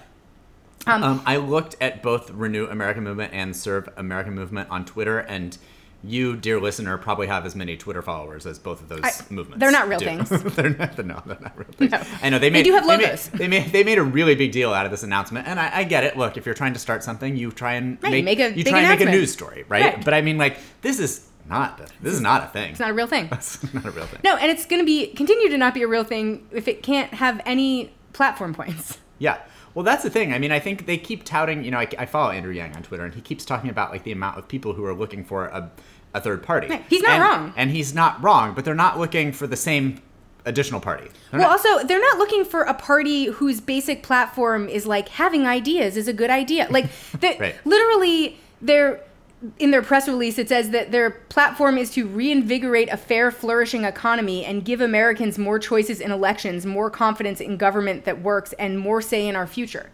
Um, 0.88 1.04
Um, 1.04 1.22
I 1.26 1.36
looked 1.38 1.76
at 1.82 2.02
both 2.02 2.32
Renew 2.32 2.66
American 2.68 3.04
Movement 3.04 3.34
and 3.34 3.56
Serve 3.56 3.90
American 3.98 4.34
Movement 4.34 4.70
on 4.72 4.86
Twitter, 4.86 5.20
and 5.20 5.58
you, 6.02 6.38
dear 6.38 6.62
listener, 6.62 6.98
probably 6.98 7.28
have 7.28 7.46
as 7.46 7.54
many 7.58 7.76
Twitter 7.76 8.02
followers 8.02 8.46
as 8.46 8.58
both 8.58 8.82
of 8.82 8.88
those 8.88 9.02
I- 9.04 9.12
movements. 9.30 9.60
they're 9.60 9.72
not 9.72 9.90
real 9.90 10.00
do. 10.00 10.06
things. 10.06 10.30
they're 10.56 10.70
not. 10.70 10.98
No, 11.06 11.22
they're 11.26 11.38
not 11.42 11.58
real 11.58 11.68
things. 11.78 11.92
No. 11.92 12.02
I 12.24 12.30
know 12.30 12.40
they 12.40 12.50
made. 12.50 12.60
They 12.66 12.70
do 12.70 12.74
have 12.76 12.86
logos. 12.86 13.28
They 13.30 13.50
made, 13.50 13.74
they 13.74 13.84
made 13.84 13.98
a 13.98 14.04
really 14.04 14.36
big 14.36 14.54
deal 14.54 14.74
out 14.74 14.86
of 14.86 14.92
this 14.92 15.04
announcement, 15.04 15.48
and 15.48 15.60
I, 15.60 15.80
I 15.80 15.84
get 15.84 16.06
it. 16.06 16.18
Look, 16.18 16.38
if 16.38 16.46
you're 16.46 16.56
trying 16.56 16.74
to 16.74 16.80
start 16.80 17.04
something, 17.04 17.36
you 17.36 17.52
try 17.52 17.74
and 17.74 18.02
Right, 18.02 18.12
make, 18.24 18.26
make 18.26 18.40
a 18.40 18.58
you 18.58 18.64
try 18.64 18.80
and 18.80 18.88
make 19.00 19.06
a 19.06 19.12
news 19.12 19.34
story, 19.34 19.66
right? 19.68 19.96
Right. 19.96 20.06
But 20.06 20.14
I 20.14 20.22
mean, 20.22 20.38
like, 20.38 20.58
this 20.82 21.00
is 21.02 21.28
not. 21.50 21.78
This 22.02 22.14
is 22.14 22.22
not 22.22 22.44
a 22.44 22.48
thing. 22.48 22.72
It's 22.72 22.80
not 22.80 22.92
a 22.92 22.94
real 22.94 23.08
thing. 23.08 23.28
It's 23.32 23.74
not 23.74 23.86
a 23.86 23.92
real 23.92 24.06
thing. 24.06 24.22
No, 24.24 24.36
and 24.38 24.50
it's 24.52 24.66
going 24.66 24.82
to 24.82 24.86
be 24.86 25.08
continue 25.14 25.50
to 25.50 25.58
not 25.58 25.74
be 25.74 25.82
a 25.82 25.88
real 25.88 26.04
thing 26.04 26.48
if 26.52 26.68
it 26.68 26.84
can't 26.84 27.14
have 27.14 27.42
any 27.46 27.92
platform 28.14 28.54
points. 28.54 28.98
Yeah. 29.22 29.38
Well, 29.74 29.84
that's 29.84 30.04
the 30.04 30.10
thing. 30.10 30.34
I 30.34 30.40
mean, 30.40 30.54
I 30.54 30.60
think 30.60 30.86
they 30.86 30.98
keep 30.98 31.26
touting. 31.26 31.66
You 31.66 31.72
know, 31.72 31.78
I, 31.80 31.88
I 32.00 32.06
follow 32.06 32.32
Andrew 32.32 32.54
Yang 32.54 32.78
on 32.78 32.84
Twitter, 32.84 33.04
and 33.04 33.14
he 33.14 33.20
keeps 33.20 33.44
talking 33.44 33.70
about 33.70 33.92
like 33.92 34.04
the 34.04 34.14
amount 34.14 34.38
of 34.40 34.48
people 34.48 34.72
who 34.72 34.86
are 34.86 34.94
looking 34.94 35.26
for 35.26 35.48
a, 35.48 35.70
a 36.14 36.22
third 36.22 36.42
party. 36.42 36.68
Right. 36.70 36.86
He's 36.90 37.02
not 37.02 37.12
And- 37.12 37.22
wrong. 37.22 37.54
and 37.58 37.70
he's 37.70 37.94
not 37.94 38.24
wrong. 38.24 38.54
But 38.54 38.64
they're 38.64 38.74
not 38.76 38.98
looking 38.98 39.34
for 39.34 39.46
the 39.46 39.58
same 39.58 40.02
additional 40.46 40.80
party. 40.80 41.10
They're 41.32 41.42
Well, 41.42 41.50
not- 41.50 41.66
also, 41.66 41.86
they're 41.86 42.00
not 42.00 42.18
looking 42.18 42.46
for 42.46 42.62
a 42.62 42.74
party 42.74 43.26
whose 43.26 43.60
basic 43.60 44.04
platform 44.04 44.70
is 44.70 44.86
like 44.88 45.10
having 45.10 45.46
ideas 45.46 45.98
is 45.98 46.08
a 46.08 46.14
good 46.14 46.30
idea. 46.30 46.68
Like, 46.70 46.86
they 47.20 47.38
Right. 47.38 47.56
literally, 47.66 48.38
they're 48.62 49.02
in 49.58 49.72
their 49.72 49.82
press 49.82 50.08
release. 50.08 50.38
It 50.38 50.50
says 50.50 50.72
that 50.72 50.92
their 50.92 51.10
platform 51.10 51.78
is 51.78 51.92
to 51.92 52.06
reinvigorate 52.08 52.90
a 52.92 52.98
fair, 52.98 53.32
flourishing 53.32 53.84
economy 53.86 54.44
and 54.46 54.66
give 54.66 54.82
Americans 54.82 55.38
more 55.38 55.60
choices 55.60 56.02
in 56.02 56.12
elections, 56.12 56.66
more 56.66 56.90
confidence 56.90 57.40
in 57.40 57.58
government 57.58 58.06
that 58.06 58.22
works, 58.22 58.54
and 58.54 58.80
more 58.80 59.02
say 59.02 59.28
in 59.28 59.36
our 59.36 59.48
future. 59.48 59.90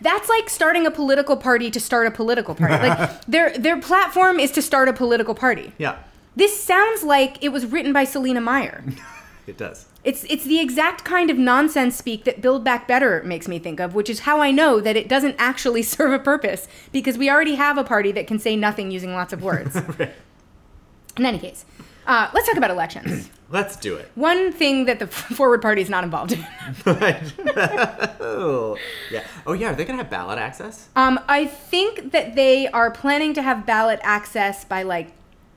That's 0.00 0.28
like 0.28 0.50
starting 0.50 0.86
a 0.86 0.90
political 0.90 1.36
party 1.36 1.70
to 1.70 1.80
start 1.80 2.06
a 2.06 2.10
political 2.10 2.54
party. 2.54 2.74
Like 2.74 3.24
their 3.26 3.56
their 3.56 3.80
platform 3.80 4.38
is 4.38 4.50
to 4.52 4.60
start 4.62 4.88
a 4.88 4.92
political 4.92 5.34
party. 5.34 5.72
yeah, 5.78 5.98
This 6.36 6.62
sounds 6.62 7.02
like 7.04 7.42
it 7.42 7.50
was 7.50 7.64
written 7.64 7.92
by 7.92 8.04
Selina 8.04 8.40
Meyer. 8.40 8.84
it 9.46 9.56
does. 9.56 9.86
It's 10.04 10.24
it's 10.24 10.44
the 10.44 10.60
exact 10.60 11.04
kind 11.04 11.30
of 11.30 11.38
nonsense 11.38 11.96
speak 11.96 12.24
that 12.24 12.42
Build 12.42 12.62
Back 12.62 12.86
Better 12.86 13.22
makes 13.24 13.48
me 13.48 13.58
think 13.58 13.80
of, 13.80 13.94
which 13.94 14.10
is 14.10 14.20
how 14.20 14.40
I 14.40 14.50
know 14.50 14.78
that 14.80 14.96
it 14.96 15.08
doesn't 15.08 15.36
actually 15.38 15.82
serve 15.94 16.12
a 16.12 16.18
purpose 16.18 16.68
because 16.92 17.16
we 17.18 17.30
already 17.30 17.54
have 17.54 17.78
a 17.78 17.84
party 17.84 18.12
that 18.12 18.26
can 18.26 18.38
say 18.38 18.54
nothing 18.54 18.90
using 18.90 19.14
lots 19.14 19.32
of 19.32 19.42
words. 19.42 19.76
In 21.16 21.24
any 21.24 21.38
case, 21.38 21.64
uh, 22.06 22.28
let's 22.34 22.46
talk 22.46 22.56
about 22.56 22.70
elections. 22.70 23.30
Let's 23.50 23.76
do 23.76 23.94
it. 23.94 24.10
One 24.16 24.50
thing 24.52 24.86
that 24.86 24.98
the 24.98 25.06
Forward 25.36 25.62
Party 25.62 25.80
is 25.80 25.88
not 25.88 26.02
involved 26.02 26.32
in. 26.32 26.44
oh, 26.86 28.76
yeah. 29.12 29.24
Oh, 29.46 29.52
yeah. 29.52 29.70
Are 29.70 29.74
they 29.76 29.84
gonna 29.84 29.98
have 29.98 30.10
ballot 30.10 30.38
access? 30.38 30.88
Um, 30.96 31.20
I 31.28 31.44
think 31.44 32.10
that 32.10 32.34
they 32.34 32.66
are 32.68 32.90
planning 32.90 33.32
to 33.34 33.42
have 33.42 33.64
ballot 33.64 34.00
access 34.02 34.64
by 34.64 34.82
like 34.82 35.12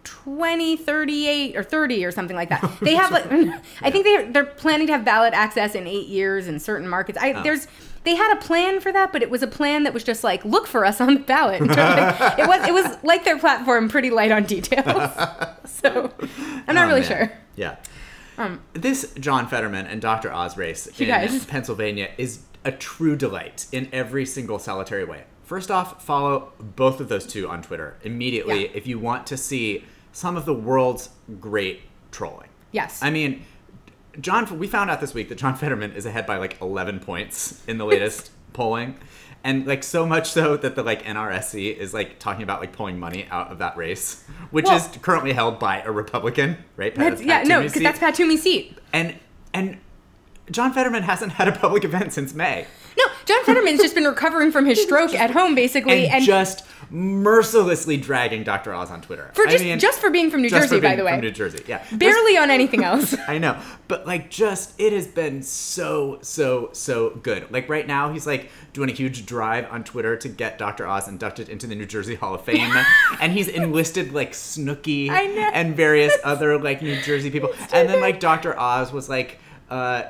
2038 0.08 1.56
or 1.58 1.64
30 1.64 2.06
or 2.06 2.12
something 2.12 2.36
like 2.36 2.50
that. 2.50 2.64
They 2.82 2.96
have 2.96 3.12
like 3.12 3.26
I 3.82 3.92
think 3.92 4.06
they're 4.06 4.32
they're 4.32 4.46
planning 4.46 4.88
to 4.88 4.94
have 4.94 5.06
ballot 5.06 5.34
access 5.34 5.76
in 5.76 5.88
8 5.88 6.08
years 6.08 6.48
in 6.48 6.60
certain 6.60 6.88
markets. 6.88 7.18
I 7.18 7.34
Oh. 7.34 7.44
there's 7.44 7.68
they 8.04 8.16
had 8.16 8.32
a 8.38 8.40
plan 8.40 8.80
for 8.80 8.92
that, 8.94 9.12
but 9.12 9.22
it 9.22 9.30
was 9.30 9.44
a 9.44 9.48
plan 9.48 9.84
that 9.84 9.94
was 9.94 10.04
just 10.04 10.24
like 10.24 10.44
look 10.46 10.66
for 10.68 10.86
us 10.86 11.02
on 11.02 11.14
the 11.14 11.20
ballot. 11.20 11.62
Like, 11.68 12.40
it 12.40 12.48
was 12.48 12.68
it 12.68 12.74
was 12.74 12.98
like 13.04 13.26
their 13.26 13.38
platform 13.38 13.90
pretty 13.90 14.10
light 14.10 14.32
on 14.32 14.44
details. 14.44 15.12
So, 15.66 16.12
I'm 16.68 16.76
not 16.76 16.86
Oh, 16.86 16.88
really 16.88 17.02
man. 17.02 17.10
sure. 17.10 17.32
Yeah. 17.56 17.76
Um, 18.38 18.62
this 18.74 19.14
John 19.20 19.48
Fetterman 19.48 19.88
and 19.88 20.00
Dr. 20.02 20.32
Oz 20.32 20.58
race 20.58 20.88
in 21.00 21.08
guys. 21.08 21.46
Pennsylvania 21.46 22.10
is 22.18 22.40
a 22.64 22.72
true 22.72 23.16
delight 23.16 23.66
in 23.72 23.90
every 23.92 24.26
single 24.26 24.60
solitary 24.60 25.04
way. 25.04 25.24
First 25.44 25.72
off, 25.72 26.04
follow 26.04 26.52
both 26.60 27.00
of 27.00 27.10
those 27.10 27.26
two 27.26 27.50
on 27.50 27.62
Twitter 27.62 27.98
immediately 28.04 28.66
Yeah. 28.66 28.72
if 28.76 28.86
you 28.88 29.00
want 29.00 29.26
to 29.28 29.38
see 29.38 29.86
some 30.12 30.38
of 30.38 30.46
the 30.46 30.54
world's 30.54 31.10
great 31.40 31.82
trolling. 32.12 32.50
Yes. 32.72 33.02
I 33.02 33.10
mean, 33.10 33.46
John, 34.20 34.58
we 34.60 34.68
found 34.68 34.90
out 34.90 35.00
this 35.02 35.14
week 35.14 35.30
that 35.30 35.38
John 35.38 35.56
Fetterman 35.56 35.94
is 35.94 36.06
ahead 36.06 36.26
by 36.26 36.38
like 36.38 36.60
11 36.62 37.00
points 37.00 37.64
in 37.68 37.78
the 37.78 37.86
latest 37.86 38.32
polling. 38.54 38.98
And 39.44 39.66
like 39.68 39.84
so 39.84 40.06
much 40.06 40.30
so 40.32 40.58
that 40.58 40.76
the 40.76 40.84
like 40.84 41.04
NRSC 41.04 41.78
is 41.78 41.94
like 41.94 42.20
talking 42.20 42.42
about 42.44 42.60
like 42.60 42.74
pulling 42.74 43.00
money 43.00 43.28
out 43.30 43.52
of 43.52 43.60
that 43.60 43.78
race, 43.78 44.26
which 44.52 44.66
Well- 44.66 44.76
is 44.78 44.88
currently 45.02 45.32
held 45.34 45.60
by 45.60 45.82
a 45.84 45.92
Republican, 45.92 46.58
right? 46.76 46.94
Pat- 46.94 47.12
that's, 47.12 47.22
yeah, 47.22 47.38
Pat 47.40 47.48
no, 47.48 47.62
because 47.64 47.82
that's 47.82 48.00
Pat 48.00 48.16
Toomey's 48.16 48.42
seat. 48.42 48.78
and 48.92 49.16
and 49.54 49.78
John 50.52 50.74
Fetterman 50.74 51.04
hasn't 51.04 51.34
had 51.34 51.48
a 51.48 51.52
public 51.52 51.84
event 51.84 52.14
since 52.14 52.34
May. 52.34 52.66
No, 52.98 53.04
John 53.26 53.44
Fetterman's 53.44 53.80
just 53.82 53.96
been 53.96 54.06
recovering 54.06 54.52
from 54.52 54.66
his 54.66 54.82
stroke 54.82 55.14
at 55.14 55.32
home, 55.32 55.56
basically, 55.56 56.06
and, 56.06 56.16
and, 56.16 56.26
just 56.26 56.66
mercilessly 56.90 57.98
dragging 57.98 58.44
Dr. 58.44 58.74
Oz 58.74 58.90
on 58.92 59.02
Twitter. 59.02 59.30
for 59.34 59.48
I 59.48 59.52
just 59.52 59.64
mean, 59.64 59.80
just 59.80 60.00
for 60.00 60.10
being 60.10 60.32
from 60.32 60.42
New 60.42 60.50
Jersey, 60.50 60.80
by 60.80 60.96
the 60.96 61.04
way, 61.04 61.12
From 61.12 61.22
New 61.22 61.32
Jersey, 61.32 61.64
yeah. 61.68 61.84
Barely 61.92 62.38
on 62.38 62.50
anything 62.50 62.84
else. 62.92 63.16
I 63.28 63.38
know, 63.38 63.60
but 63.88 64.06
like, 64.08 64.30
just 64.30 64.80
it 64.80 64.94
has 64.94 65.08
been 65.08 65.44
so, 65.44 66.20
so, 66.22 66.70
so 66.74 67.10
good. 67.12 67.52
Like 67.52 67.68
right 67.70 67.86
now, 67.86 68.12
he's 68.12 68.26
like 68.26 68.50
doing 68.74 68.90
a 68.90 68.94
huge 68.94 69.26
drive 69.26 69.68
on 69.72 69.84
Twitter 69.84 70.16
to 70.18 70.30
get 70.30 70.58
Dr. 70.58 70.88
Oz 70.88 71.08
inducted 71.08 71.50
into 71.50 71.68
the 71.68 71.76
New 71.76 71.86
Jersey 71.86 72.16
Hall 72.16 72.36
of 72.36 72.42
Fame, 72.44 72.74
and 73.20 73.34
he's 73.34 73.48
enlisted 73.48 74.14
like 74.14 74.32
Snooki 74.32 75.10
and 75.10 75.76
various 75.76 76.16
other 76.24 76.58
like 76.60 76.82
New 76.82 77.02
Jersey 77.02 77.30
people, 77.32 77.50
and 77.74 77.90
then 77.90 78.02
like 78.02 78.20
Dr. 78.20 78.58
Oz 78.60 78.92
was 78.92 79.10
like. 79.10 79.40
uh 79.70 80.04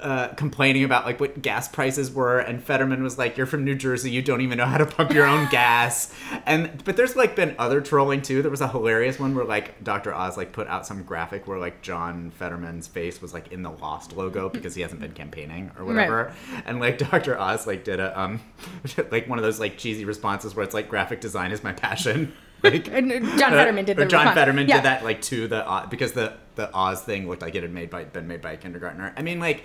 uh, 0.00 0.28
complaining 0.34 0.84
about 0.84 1.04
like 1.06 1.18
what 1.20 1.40
gas 1.42 1.68
prices 1.68 2.10
were, 2.10 2.38
and 2.38 2.62
Fetterman 2.62 3.02
was 3.02 3.18
like, 3.18 3.36
"You're 3.36 3.46
from 3.46 3.64
New 3.64 3.74
Jersey, 3.74 4.10
you 4.10 4.22
don't 4.22 4.40
even 4.40 4.58
know 4.58 4.66
how 4.66 4.78
to 4.78 4.86
pump 4.86 5.12
your 5.12 5.26
own 5.26 5.48
gas." 5.50 6.12
And 6.46 6.82
but 6.84 6.96
there's 6.96 7.16
like 7.16 7.34
been 7.36 7.54
other 7.58 7.80
trolling 7.80 8.22
too. 8.22 8.42
There 8.42 8.50
was 8.50 8.60
a 8.60 8.68
hilarious 8.68 9.18
one 9.18 9.34
where 9.34 9.44
like 9.44 9.82
Dr. 9.82 10.14
Oz 10.14 10.36
like 10.36 10.52
put 10.52 10.66
out 10.68 10.86
some 10.86 11.02
graphic 11.02 11.46
where 11.46 11.58
like 11.58 11.82
John 11.82 12.30
Fetterman's 12.32 12.86
face 12.86 13.20
was 13.22 13.32
like 13.34 13.52
in 13.52 13.62
the 13.62 13.70
Lost 13.70 14.12
logo 14.16 14.48
because 14.48 14.74
he 14.74 14.82
hasn't 14.82 15.00
been 15.00 15.12
campaigning 15.12 15.70
or 15.78 15.84
whatever, 15.84 16.32
and 16.64 16.80
like 16.80 16.98
Dr. 17.10 17.38
Oz 17.38 17.66
like 17.66 17.84
did 17.84 18.00
a 18.00 18.18
um 18.20 18.40
like 19.10 19.28
one 19.28 19.38
of 19.38 19.44
those 19.44 19.60
like 19.60 19.78
cheesy 19.78 20.04
responses 20.04 20.54
where 20.54 20.64
it's 20.64 20.74
like 20.74 20.88
graphic 20.88 21.20
design 21.20 21.52
is 21.52 21.62
my 21.64 21.72
passion. 21.72 22.32
Like 22.62 22.84
John 22.86 23.10
Fetterman 23.38 23.84
did 23.84 23.98
or 23.98 24.06
John 24.06 24.20
response. 24.22 24.34
Fetterman 24.34 24.66
Yeah. 24.68 24.76
did 24.76 24.84
that 24.86 25.04
like 25.04 25.20
to 25.22 25.46
the 25.46 25.66
Oz- 25.68 25.88
because 25.90 26.12
the 26.12 26.32
the 26.56 26.74
Oz 26.74 27.02
thing 27.02 27.28
looked 27.28 27.42
like 27.42 27.54
it 27.54 27.62
had 27.62 27.72
made 27.72 27.88
by 27.90 28.04
been 28.04 28.26
made 28.26 28.42
by 28.42 28.52
a 28.52 28.56
kindergartner. 28.56 29.14
I 29.16 29.22
mean, 29.22 29.38
like 29.40 29.64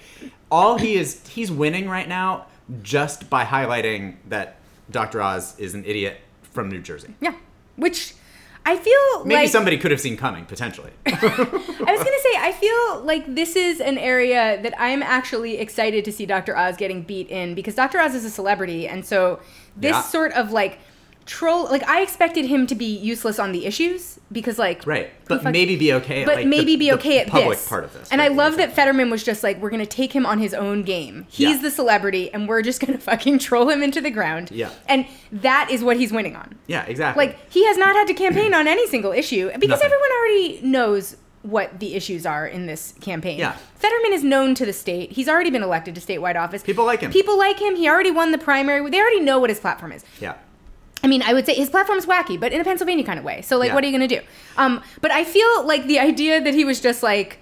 all 0.51 0.77
he 0.77 0.95
is 0.95 1.25
he's 1.27 1.51
winning 1.51 1.89
right 1.89 2.07
now 2.07 2.45
just 2.83 3.29
by 3.29 3.43
highlighting 3.43 4.15
that 4.29 4.57
Dr. 4.91 5.21
Oz 5.21 5.57
is 5.59 5.73
an 5.73 5.83
idiot 5.85 6.17
from 6.43 6.69
New 6.69 6.81
Jersey. 6.81 7.13
Yeah, 7.19 7.33
which 7.77 8.13
I 8.65 8.77
feel 8.77 9.25
Maybe 9.25 9.41
like 9.41 9.49
somebody 9.49 9.77
could 9.77 9.89
have 9.91 9.99
seen 9.99 10.15
coming 10.17 10.45
potentially. 10.45 10.91
I 11.07 11.11
was 11.11 11.19
gonna 12.03 12.21
say 12.21 12.35
I 12.37 12.51
feel 12.59 13.03
like 13.03 13.33
this 13.35 13.55
is 13.55 13.79
an 13.81 13.97
area 13.97 14.61
that 14.61 14.73
I'm 14.79 15.01
actually 15.01 15.57
excited 15.57 16.05
to 16.05 16.11
see 16.11 16.25
Dr. 16.25 16.55
Oz 16.55 16.77
getting 16.77 17.01
beat 17.01 17.29
in 17.29 17.55
because 17.55 17.73
Dr. 17.75 17.99
Oz 17.99 18.13
is 18.13 18.23
a 18.25 18.29
celebrity, 18.29 18.87
and 18.87 19.03
so 19.05 19.39
this 19.75 19.91
Yeah. 19.93 20.01
sort 20.01 20.33
of 20.33 20.51
like 20.51 20.79
troll 21.31 21.63
like 21.65 21.83
I 21.87 22.01
expected 22.01 22.45
him 22.45 22.67
to 22.67 22.75
be 22.75 22.85
useless 22.85 23.39
on 23.39 23.53
the 23.53 23.65
issues 23.65 24.19
because 24.33 24.59
like 24.59 24.85
right, 24.85 25.09
but 25.29 25.41
fuck- 25.43 25.53
maybe 25.53 25.77
be 25.77 25.93
okay. 25.93 26.21
At, 26.23 26.25
but 26.27 26.35
like, 26.35 26.47
maybe 26.47 26.73
the, 26.73 26.77
be 26.77 26.89
the 26.89 26.95
okay 26.97 27.19
at 27.19 27.27
public 27.27 27.57
this. 27.57 27.67
part 27.69 27.83
of 27.85 27.93
this. 27.93 28.09
And 28.11 28.19
right, 28.19 28.29
I 28.31 28.33
love 28.35 28.53
exactly. 28.53 28.65
that 28.65 28.75
Fetterman 28.75 29.09
was 29.09 29.23
just 29.23 29.41
like, 29.43 29.61
we're 29.61 29.69
gonna 29.69 29.85
take 29.85 30.11
him 30.13 30.25
on 30.25 30.39
his 30.39 30.53
own 30.53 30.83
game. 30.83 31.25
He's 31.29 31.55
Yeah. 31.55 31.61
the 31.61 31.71
celebrity, 31.71 32.31
and 32.33 32.49
we're 32.49 32.61
just 32.61 32.81
gonna 32.85 32.97
fucking 33.11 33.39
troll 33.39 33.69
him 33.69 33.81
into 33.81 34.01
the 34.01 34.11
ground. 34.11 34.51
Yeah. 34.51 34.71
And 34.87 35.05
that 35.31 35.69
is 35.71 35.83
what 35.83 35.95
he's 35.97 36.11
winning 36.11 36.35
on. 36.35 36.55
Yeah, 36.67 36.83
exactly. 36.83 37.27
Like 37.27 37.51
he 37.51 37.65
has 37.67 37.77
not 37.77 37.95
had 37.95 38.07
to 38.07 38.13
campaign 38.13 38.53
on 38.53 38.67
any 38.67 38.85
single 38.87 39.13
issue 39.13 39.49
because 39.53 39.69
Nothing. 39.81 39.85
everyone 39.85 40.09
already 40.19 40.59
knows 40.63 41.15
what 41.43 41.79
the 41.79 41.95
issues 41.95 42.25
are 42.25 42.45
in 42.45 42.65
this 42.67 42.93
campaign. 43.01 43.39
Yeah. 43.39 43.53
Fetterman 43.75 44.13
is 44.13 44.23
known 44.23 44.53
to 44.55 44.65
the 44.65 44.73
state. 44.73 45.13
He's 45.13 45.27
already 45.27 45.49
been 45.49 45.63
elected 45.63 45.95
to 45.95 46.01
statewide 46.01 46.35
office. 46.35 46.61
People 46.61 46.85
like 46.85 46.99
him. 47.01 47.11
People 47.11 47.35
like 47.37 47.59
him. 47.59 47.75
He 47.77 47.87
already 47.89 48.11
won 48.11 48.31
the 48.31 48.37
primary. 48.37 48.87
They 48.91 48.99
already 48.99 49.21
know 49.21 49.39
what 49.39 49.49
his 49.49 49.59
platform 49.59 49.91
is. 49.93 50.03
yeah. 50.19 50.35
I 51.03 51.07
mean, 51.07 51.21
I 51.23 51.33
would 51.33 51.45
say 51.45 51.53
his 51.55 51.69
platform's 51.69 52.05
wacky, 52.05 52.39
but 52.39 52.51
in 52.53 52.61
a 52.61 52.63
Pennsylvania 52.63 53.03
kind 53.03 53.17
of 53.19 53.25
way. 53.25 53.41
So, 53.41 53.57
like, 53.57 53.69
Yeah. 53.69 53.75
what 53.75 53.83
are 53.83 53.87
you 53.87 53.97
going 53.97 54.07
to 54.07 54.15
do? 54.19 54.21
Um, 54.57 54.81
but 55.01 55.11
I 55.11 55.23
feel 55.23 55.65
like 55.65 55.87
the 55.87 55.99
idea 55.99 56.39
that 56.41 56.53
he 56.53 56.63
was 56.65 56.79
just 56.79 57.01
like, 57.03 57.39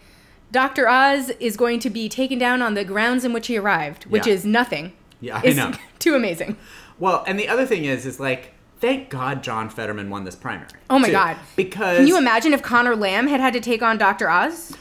Dr. 0.51 0.87
Oz 0.87 1.29
is 1.39 1.57
going 1.57 1.79
to 1.81 1.89
be 1.89 2.09
taken 2.09 2.39
down 2.39 2.61
on 2.61 2.73
the 2.73 2.83
grounds 2.83 3.23
in 3.23 3.33
which 3.33 3.47
he 3.47 3.57
arrived, 3.57 4.05
which 4.05 4.25
Yeah. 4.27 4.33
is 4.33 4.45
nothing. 4.45 4.93
Yeah, 5.21 5.41
I 5.43 5.49
know. 5.53 5.73
too 5.99 6.15
amazing. 6.15 6.55
Well, 6.97 7.23
and 7.27 7.39
the 7.39 7.47
other 7.47 7.65
thing 7.65 7.85
is, 7.85 8.05
is 8.05 8.19
like, 8.19 8.53
thank 8.79 9.09
God 9.09 9.43
John 9.43 9.69
Fetterman 9.69 10.09
won 10.09 10.23
this 10.23 10.35
primary. 10.35 10.69
Oh 10.89 10.97
my 10.97 11.07
too, 11.07 11.11
God. 11.13 11.37
Because 11.55 11.97
Can 11.97 12.07
you 12.07 12.17
imagine 12.17 12.53
if 12.53 12.61
Conor 12.63 12.95
Lamb 12.95 13.27
had 13.27 13.39
had 13.41 13.53
to 13.53 13.59
take 13.59 13.81
on 13.83 13.97
Dr. 13.97 14.29
Oz? 14.29 14.75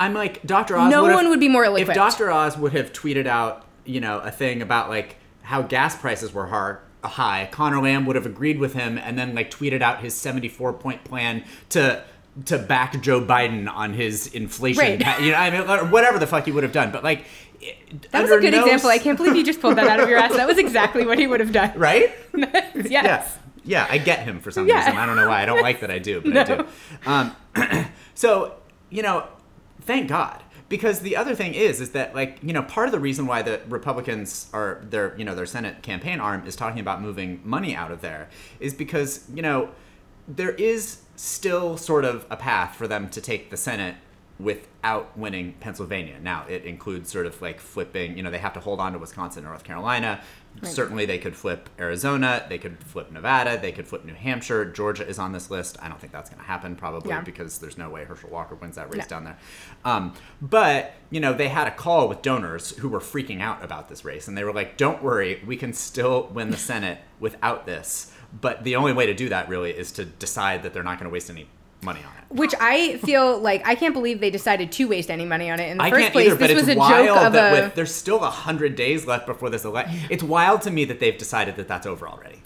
I'm 0.00 0.12
like 0.14 0.42
Dr. 0.44 0.76
Oz. 0.76 0.90
No 0.90 1.02
would've- 1.02 1.14
one 1.14 1.28
would 1.30 1.40
be 1.40 1.48
more 1.48 1.64
If. 1.64 1.94
Dr. 1.94 2.30
Oz 2.30 2.58
would 2.58 2.72
have 2.72 2.92
tweeted 2.92 3.26
out, 3.26 3.64
you 3.84 4.00
know, 4.00 4.18
a 4.18 4.30
thing 4.30 4.60
about 4.62 4.88
like 4.88 5.16
how 5.42 5.62
gas 5.62 5.96
prices 5.96 6.32
were 6.34 6.46
hard, 6.46 6.78
high, 7.08 7.48
Conor 7.50 7.80
Lamb 7.82 8.06
would 8.06 8.16
have 8.16 8.26
agreed 8.26 8.58
with 8.58 8.74
him 8.74 8.98
and 8.98 9.18
then 9.18 9.34
like 9.34 9.50
tweeted 9.50 9.82
out 9.82 10.00
his 10.00 10.14
74 10.14 10.72
point 10.74 11.04
plan 11.04 11.44
to 11.70 12.02
to 12.46 12.58
back 12.58 13.00
Joe 13.00 13.20
Biden 13.20 13.68
on 13.72 13.92
his 13.92 14.26
inflation. 14.28 14.98
Right. 14.98 15.20
You 15.20 15.30
know, 15.30 15.36
I 15.36 15.50
mean, 15.50 15.60
or 15.70 15.84
whatever 15.86 16.18
the 16.18 16.26
fuck 16.26 16.44
he 16.46 16.50
would 16.52 16.64
have 16.64 16.72
done. 16.72 16.90
But 16.90 17.04
like, 17.04 17.26
That 18.10 18.22
was 18.22 18.30
a 18.32 18.40
good 18.40 18.54
example. 18.54 18.90
I 18.90 18.98
can't 18.98 19.16
believe 19.16 19.36
you 19.36 19.44
just 19.44 19.60
pulled 19.60 19.76
that 19.76 19.86
out 19.86 20.00
of 20.00 20.08
your 20.08 20.18
ass. 20.18 20.34
That 20.34 20.48
was 20.48 20.58
exactly 20.58 21.06
what 21.06 21.18
he 21.18 21.28
would 21.28 21.38
have 21.40 21.52
done. 21.52 21.72
Right? 21.78 22.12
yes. 22.34 22.88
Yeah. 22.90 23.26
Yeah, 23.66 23.86
I 23.88 23.98
get 23.98 24.18
him 24.20 24.40
for 24.40 24.50
some 24.50 24.66
Yeah. 24.68 24.78
reason. 24.80 24.96
I 24.96 25.06
don't 25.06 25.16
know 25.16 25.28
why. 25.28 25.42
I 25.42 25.46
don't 25.46 25.62
like 25.62 25.80
that 25.80 25.90
I 25.90 25.98
do, 25.98 26.20
but 26.20 26.36
I 26.36 26.44
do. 26.56 26.66
Um, 27.06 27.36
so, 28.14 28.54
you 28.90 29.02
know, 29.02 29.26
thank 29.82 30.08
God. 30.08 30.42
Because 30.68 31.00
the 31.00 31.16
other 31.16 31.34
thing 31.34 31.54
is, 31.54 31.80
is 31.80 31.90
that 31.90 32.14
like 32.14 32.38
you 32.42 32.52
know 32.52 32.62
part 32.62 32.88
of 32.88 32.92
the 32.92 33.00
reason 33.00 33.26
why 33.26 33.42
the 33.42 33.60
Republicans 33.68 34.48
are 34.52 34.80
their 34.88 35.16
you 35.18 35.24
know 35.24 35.34
their 35.34 35.46
Senate 35.46 35.82
campaign 35.82 36.20
arm 36.20 36.46
is 36.46 36.56
talking 36.56 36.80
about 36.80 37.02
moving 37.02 37.40
money 37.44 37.74
out 37.74 37.90
of 37.90 38.00
there 38.00 38.28
is 38.60 38.74
because 38.74 39.24
you 39.32 39.42
know 39.42 39.70
there 40.26 40.52
is 40.52 41.02
still 41.16 41.76
sort 41.76 42.04
of 42.04 42.26
a 42.30 42.36
path 42.36 42.74
for 42.76 42.88
them 42.88 43.08
to 43.10 43.20
take 43.20 43.50
the 43.50 43.56
Senate 43.56 43.96
without 44.38 45.16
winning 45.16 45.54
Pennsylvania. 45.60 46.18
Now, 46.20 46.44
it 46.48 46.64
includes 46.64 47.10
sort 47.10 47.26
of 47.26 47.40
like 47.40 47.60
flipping, 47.60 48.16
you 48.16 48.22
know, 48.22 48.30
they 48.32 48.38
have 48.38 48.52
to 48.54 48.60
hold 48.60 48.80
on 48.80 48.92
to 48.92 48.98
Wisconsin 48.98 49.44
and 49.44 49.48
North 49.48 49.62
Carolina. 49.64 50.20
Certainly, 50.62 51.06
they 51.06 51.18
could 51.18 51.34
flip 51.34 51.68
Arizona, 51.80 52.44
they 52.48 52.58
could 52.58 52.78
flip 52.84 53.10
Nevada, 53.10 53.58
they 53.60 53.72
could 53.72 53.88
flip 53.88 54.04
New 54.04 54.14
Hampshire. 54.14 54.64
Georgia 54.64 55.06
is 55.06 55.18
on 55.18 55.32
this 55.32 55.50
list. 55.50 55.76
I 55.82 55.88
don't 55.88 56.00
think 56.00 56.12
that's 56.12 56.30
going 56.30 56.40
to 56.40 56.46
happen, 56.46 56.76
probably, 56.76 57.10
Yeah. 57.10 57.22
because 57.22 57.58
there's 57.58 57.76
no 57.76 57.90
way 57.90 58.04
Herschel 58.04 58.30
Walker 58.30 58.54
wins 58.54 58.76
that 58.76 58.88
race 58.92 59.02
No. 59.02 59.08
down 59.08 59.24
there. 59.24 59.38
Um, 59.84 60.14
but, 60.40 60.94
you 61.10 61.18
know, 61.20 61.32
they 61.32 61.48
had 61.48 61.66
a 61.66 61.72
call 61.72 62.08
with 62.08 62.22
donors 62.22 62.70
who 62.78 62.88
were 62.88 63.00
freaking 63.00 63.40
out 63.40 63.64
about 63.64 63.88
this 63.88 64.04
race, 64.04 64.28
and 64.28 64.38
they 64.38 64.44
were 64.44 64.52
like, 64.52 64.76
don't 64.76 65.02
worry, 65.02 65.42
we 65.44 65.56
can 65.56 65.72
still 65.72 66.28
win 66.32 66.50
the 66.50 66.56
Senate 66.56 66.98
without 67.18 67.66
this. 67.66 68.12
But 68.40 68.62
the 68.64 68.76
only 68.76 68.92
way 68.92 69.06
to 69.06 69.14
do 69.14 69.28
that 69.30 69.48
really 69.48 69.70
is 69.72 69.90
to 69.92 70.04
decide 70.04 70.62
that 70.62 70.72
they're 70.72 70.82
not 70.84 70.98
going 70.98 71.08
to 71.08 71.12
waste 71.12 71.30
any 71.30 71.48
money 71.84 72.00
on 72.00 72.06
it. 72.06 72.36
Which 72.36 72.54
I 72.60 72.96
feel 72.98 73.38
like 73.38 73.66
I 73.66 73.74
can't 73.76 73.94
believe 73.94 74.20
they 74.20 74.30
decided 74.30 74.72
to 74.72 74.88
waste 74.88 75.10
any 75.10 75.24
money 75.24 75.50
on 75.50 75.60
it 75.60 75.70
in 75.70 75.76
the 75.78 75.84
I 75.84 75.90
first 75.90 76.00
can't 76.00 76.12
place. 76.12 76.26
either, 76.28 76.36
but 76.36 76.46
this 76.48 76.58
it's 76.58 76.66
was 76.68 76.76
a 76.76 76.78
wild 76.78 77.06
joke 77.06 77.16
of 77.18 77.32
that 77.34 77.52
a. 77.52 77.62
with 77.62 77.74
there's 77.74 77.94
still 77.94 78.24
a 78.24 78.30
hundred 78.30 78.74
days 78.74 79.06
left 79.06 79.26
before 79.26 79.50
this 79.50 79.64
election. 79.64 80.00
It's 80.10 80.22
wild 80.22 80.62
to 80.62 80.70
me 80.70 80.84
that 80.86 80.98
they've 80.98 81.16
decided 81.16 81.56
that 81.56 81.68
that's 81.68 81.86
over 81.86 82.08
already. 82.08 82.40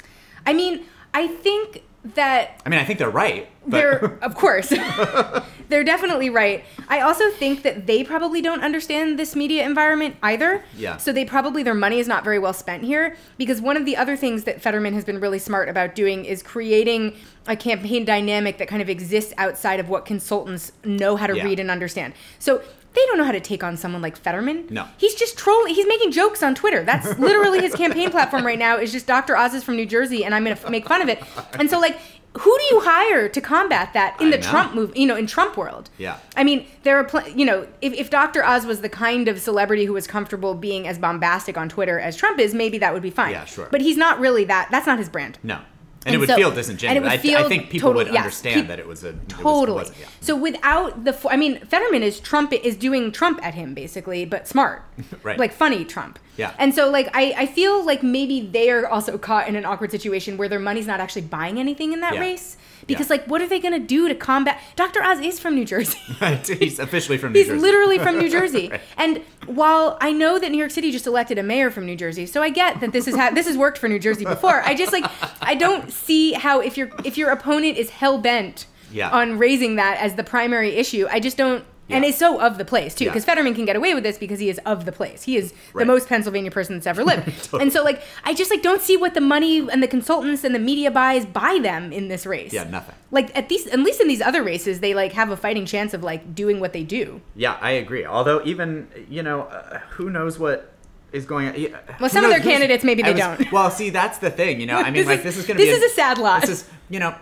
I 0.46 0.53
mean, 0.53 0.85
I 1.14 1.27
think 1.27 1.83
that 2.14 2.61
I 2.64 2.68
mean, 2.68 2.79
I 2.81 2.85
think 2.85 2.99
they're 2.99 3.11
right. 3.11 3.49
But 3.66 3.71
they're 3.79 4.18
of 4.23 4.35
course 4.35 4.68
they're 5.68 5.85
definitely 5.85 6.31
right 6.31 6.64
i 6.88 7.01
also 7.01 7.31
think 7.33 7.62
that 7.62 7.87
they 7.87 8.03
probably 8.03 8.40
don't 8.40 8.62
understand 8.64 9.18
this 9.18 9.37
media 9.37 9.66
environment 9.66 10.16
either 10.23 10.64
Yeah. 10.75 10.97
so 10.97 11.12
they 11.12 11.27
probably 11.27 11.62
their 11.62 11.75
money 11.75 11.99
is 11.99 12.09
not 12.09 12.25
very 12.25 12.38
well 12.38 12.55
spent 12.55 12.83
here 12.83 13.14
because 13.37 13.61
one 13.61 13.77
of 13.77 13.85
the 13.85 13.94
other 13.99 14.16
things 14.16 14.44
that 14.44 14.62
fetterman 14.62 14.94
has 14.94 15.05
been 15.05 15.21
really 15.21 15.38
smart 15.38 15.68
about 15.68 15.94
doing 15.94 16.25
is 16.25 16.42
creating 16.42 17.14
a 17.47 17.57
campaign 17.57 18.07
dynamic 18.07 18.57
that 18.57 18.68
kind 18.68 18.81
of 18.81 18.88
exists 18.88 19.35
outside 19.37 19.81
of 19.81 19.90
what 19.90 20.07
consultants 20.07 20.73
know 20.85 21.16
how 21.16 21.27
to 21.27 21.37
Yeah. 21.37 21.44
read 21.44 21.61
and 21.61 21.71
understand 21.71 22.14
so 22.38 22.62
they 22.98 23.06
don't 23.06 23.18
know 23.18 23.24
how 23.24 23.32
to 23.32 23.40
take 23.40 23.62
on 23.62 23.76
someone 23.76 24.02
like 24.02 24.16
Fetterman. 24.16 24.66
No. 24.70 24.87
He's 24.96 25.14
just 25.14 25.38
trolling. 25.38 25.74
He's 25.74 25.87
making 25.87 26.11
jokes 26.11 26.42
on 26.42 26.54
Twitter. 26.54 26.82
That's 26.82 27.18
literally 27.28 27.61
his 27.61 27.74
campaign 27.74 28.11
platform 28.11 28.44
right 28.44 28.58
now 28.58 28.76
is 28.78 28.90
just 28.90 29.06
Dr. 29.06 29.37
Oz 29.37 29.54
is 29.54 29.62
from 29.62 29.76
New 29.76 29.87
Jersey 29.87 30.24
and 30.24 30.34
I'm 30.34 30.44
going 30.44 30.56
to 30.56 30.70
make 30.70 30.87
fun 30.87 31.00
of 31.02 31.08
it. 31.08 31.22
And 31.58 31.70
so 31.70 31.78
like 31.78 31.98
who 32.37 32.56
do 32.58 32.64
you 32.74 32.80
hire 32.80 33.28
to 33.28 33.40
combat 33.40 33.92
that 33.94 34.20
in 34.20 34.28
I 34.28 34.30
the 34.32 34.37
know. 34.38 34.42
Trump 34.50 34.74
move, 34.74 34.96
you 34.96 35.06
know, 35.06 35.16
in 35.16 35.26
Trump 35.26 35.56
world? 35.56 35.90
Yeah. 35.98 36.18
I 36.37 36.44
mean, 36.44 36.66
there 36.82 36.98
are, 36.98 37.04
pl- 37.04 37.26
you 37.28 37.44
know, 37.44 37.66
if, 37.80 37.92
if 37.94 38.11
Dr. 38.11 38.44
Oz 38.44 38.66
was 38.66 38.80
the 38.80 38.88
kind 38.88 39.28
of 39.28 39.40
celebrity 39.40 39.87
who 39.87 39.92
was 39.94 40.06
comfortable 40.06 40.54
being 40.54 40.87
as 40.87 40.98
bombastic 40.98 41.56
on 41.56 41.68
Twitter 41.68 41.98
as 41.98 42.16
Trump 42.16 42.38
is, 42.38 42.54
maybe 42.54 42.78
that 42.78 42.92
would 42.92 43.02
be 43.02 43.11
fine. 43.11 43.32
Yeah, 43.32 43.44
sure. 43.44 43.68
But 43.70 43.80
he's 43.80 43.96
not 43.96 44.20
really 44.20 44.44
that. 44.44 44.68
That's 44.70 44.87
not 44.87 44.98
his 44.98 45.08
brand. 45.08 45.38
no, 45.42 45.61
and, 46.09 46.14
it 46.16 46.18
would 46.18 46.29
so- 46.29 46.37
feel 46.37 46.49
and 46.49 46.57
disingenuous. 46.57 47.03
would 47.03 47.12
I, 47.12 47.18
feel 47.18 47.38
I 47.38 47.44
think 47.44 47.71
people 47.71 47.92
would 47.94 48.09
yes, 48.09 48.16
understand 48.16 48.55
peop- 48.62 48.68
that 48.68 48.79
it 48.79 48.87
was 48.87 49.05
a 49.05 49.09
it 49.11 49.14
was- 49.14 49.27
Totally. 49.42 49.73
wasn't- 49.79 49.99
yeah. 50.01 50.07
So 50.21 50.35
without 50.37 51.05
the, 51.05 51.16
I 51.31 51.37
mean, 51.37 51.61
Fetterman 51.66 52.03
is 52.03 52.21
Trump 52.21 52.53
is 52.53 52.77
doing 52.77 53.12
Trump 53.12 53.44
at 53.44 53.55
him 53.55 53.75
basically, 53.75 54.25
but 54.25 54.49
smart, 54.49 54.83
Right. 55.23 55.38
Like 55.38 55.53
funny 55.53 55.85
Trump. 55.85 56.18
Yeah. 56.37 56.53
And 56.59 56.75
so 56.75 56.88
like 56.90 57.09
I, 57.14 57.35
I 57.37 57.47
feel 57.47 57.85
like 57.85 58.03
maybe 58.03 58.40
they 58.40 58.71
are 58.71 58.87
also 58.87 59.18
caught 59.18 59.49
in 59.49 59.57
an 59.57 59.64
awkward 59.64 59.90
situation 59.90 60.37
where 60.37 60.49
their 60.49 60.61
money's 60.61 60.87
not 60.87 61.01
actually 61.01 61.23
buying 61.23 61.59
anything 61.59 61.92
in 61.92 62.01
that 62.01 62.14
Yeah. 62.14 62.21
race 62.21 62.57
because 62.87 63.07
Yeah. 63.09 63.14
like 63.14 63.27
what 63.27 63.40
are 63.42 63.49
they 63.49 63.59
gonna 63.59 63.79
do 63.81 64.07
to 64.09 64.14
combat? 64.14 64.61
Dr. 64.77 65.03
Oz 65.03 65.18
is 65.21 65.40
from 65.40 65.55
New 65.57 65.64
Jersey. 65.64 65.99
He's 66.59 66.79
officially 66.79 67.18
from 67.18 67.33
New 67.33 67.38
He's 67.40 67.49
Jersey. 67.49 67.61
literally 67.61 67.99
from 67.99 68.18
New 68.18 68.31
Jersey. 68.31 68.68
Right. 68.68 68.81
And 68.97 69.21
while 69.48 69.96
I 70.00 70.12
know 70.12 70.38
that 70.38 70.50
New 70.50 70.58
York 70.58 70.70
City 70.70 70.90
just 70.92 71.06
elected 71.06 71.38
a 71.38 71.42
mayor 71.42 71.70
from 71.70 71.87
New 71.87 71.96
Jersey, 71.96 72.26
so 72.26 72.42
I 72.42 72.50
get 72.50 72.80
that 72.80 72.92
this 72.92 73.06
is 73.08 73.16
ha- 73.16 73.30
this 73.34 73.46
has 73.46 73.56
worked 73.56 73.78
for 73.78 73.88
New 73.88 73.98
Jersey 73.98 74.24
before. 74.24 74.62
I 74.62 74.74
just 74.74 74.92
like 74.92 75.04
I 75.42 75.54
don't 75.54 75.92
see 75.92 76.32
how 76.32 76.61
if 76.61 76.76
your 76.76 76.90
if 77.04 77.16
your 77.18 77.30
opponent 77.30 77.76
is 77.76 77.90
hell 77.90 78.18
bent 78.18 78.66
Yeah. 78.92 79.11
on 79.11 79.38
raising 79.38 79.76
that 79.76 79.98
as 79.98 80.14
the 80.14 80.24
primary 80.24 80.70
issue, 80.76 81.06
I 81.11 81.20
just 81.20 81.37
don't 81.37 81.64
and 81.90 82.05
is 82.05 82.16
so 82.16 82.40
of 82.40 82.59
the 82.59 82.64
place 82.64 82.94
too. 82.94 83.05
Yeah. 83.05 83.11
Because 83.11 83.24
Fetterman 83.24 83.55
can 83.55 83.64
get 83.64 83.77
away 83.77 83.94
with 83.94 84.03
this 84.05 84.18
because 84.18 84.38
he 84.40 84.48
is 84.51 84.59
of 84.66 84.85
the 84.85 84.92
place. 84.92 85.22
He 85.22 85.37
is 85.37 85.53
the 85.74 85.85
most 85.85 86.09
Pennsylvania 86.09 86.51
person 86.51 86.74
that's 86.77 86.87
ever 86.87 87.05
lived. 87.05 87.48
And 87.61 87.72
so 87.72 87.83
like 87.83 88.03
I 88.24 88.35
just 88.35 88.51
like 88.51 88.62
don't 88.62 88.81
see 88.83 88.96
what 88.96 89.14
the 89.14 89.20
money 89.20 89.59
and 89.70 89.83
the 89.83 89.88
consultants 89.88 90.44
and 90.44 90.55
the 90.55 90.59
media 90.59 90.90
buys 90.90 91.24
buy 91.27 91.59
them 91.62 91.92
in 91.92 92.09
this 92.09 92.27
race. 92.27 92.53
Yeah, 92.53 92.64
nothing. 92.64 92.94
Like 93.11 93.37
at 93.37 93.48
these 93.48 93.66
at 93.68 93.79
least 93.81 94.01
in 94.01 94.09
these 94.09 94.20
other 94.20 94.42
races 94.42 94.81
they 94.81 94.94
like 94.94 95.12
have 95.12 95.31
a 95.31 95.37
fighting 95.37 95.66
chance 95.66 95.94
of 95.94 96.03
like 96.03 96.35
doing 96.35 96.61
what 96.61 96.72
they 96.72 96.85
do. 96.85 97.20
Yeah, 97.35 97.57
I 97.61 97.70
agree. 97.72 98.05
Although 98.05 98.42
even 98.44 98.88
you 99.09 99.22
know, 99.22 99.42
uh, 99.42 99.79
who 99.90 100.11
knows 100.11 100.38
what 100.38 100.72
is 101.11 101.24
going 101.24 101.48
on? 101.48 101.55
yeah, 101.59 101.79
Well, 101.98 102.11
some 102.11 102.22
of 102.24 102.31
their 102.31 102.40
candidates, 102.40 102.85
maybe 102.85 103.03
they 103.03 103.12
was- 103.12 103.20
don't. 103.20 103.51
Well, 103.57 103.70
see, 103.70 103.88
that's 103.88 104.18
the 104.18 104.31
thing. 104.31 104.61
You 104.61 104.66
know, 104.66 104.77
I 104.77 104.85
mean, 104.90 104.94
This 104.94 105.07
like 105.07 105.18
is- 105.20 105.24
this 105.24 105.37
is 105.38 105.46
going 105.46 105.57
to 105.57 105.64
be. 105.64 105.70
this 105.70 105.83
is 105.83 105.90
a 105.92 105.94
sad 105.94 106.18
lot. 106.18 106.42
This 106.42 106.51
is 106.51 106.68
you 106.90 106.98
know, 107.01 107.14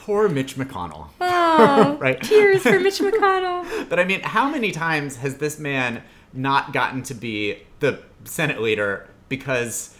poor 0.00 0.28
Mitch 0.28 0.56
McConnell. 0.56 1.08
Oh, 1.20 1.96
Right. 2.00 2.20
tears 2.22 2.62
for 2.62 2.80
Mitch 2.80 2.98
McConnell. 3.00 3.88
But 3.88 3.98
I 4.00 4.04
mean, 4.04 4.20
how 4.22 4.48
many 4.50 4.70
times 4.72 5.16
has 5.16 5.36
this 5.36 5.58
man 5.58 6.02
not 6.32 6.72
gotten 6.72 7.02
to 7.04 7.14
be 7.14 7.58
the 7.80 8.02
Senate 8.24 8.60
leader 8.62 9.08
because 9.28 9.96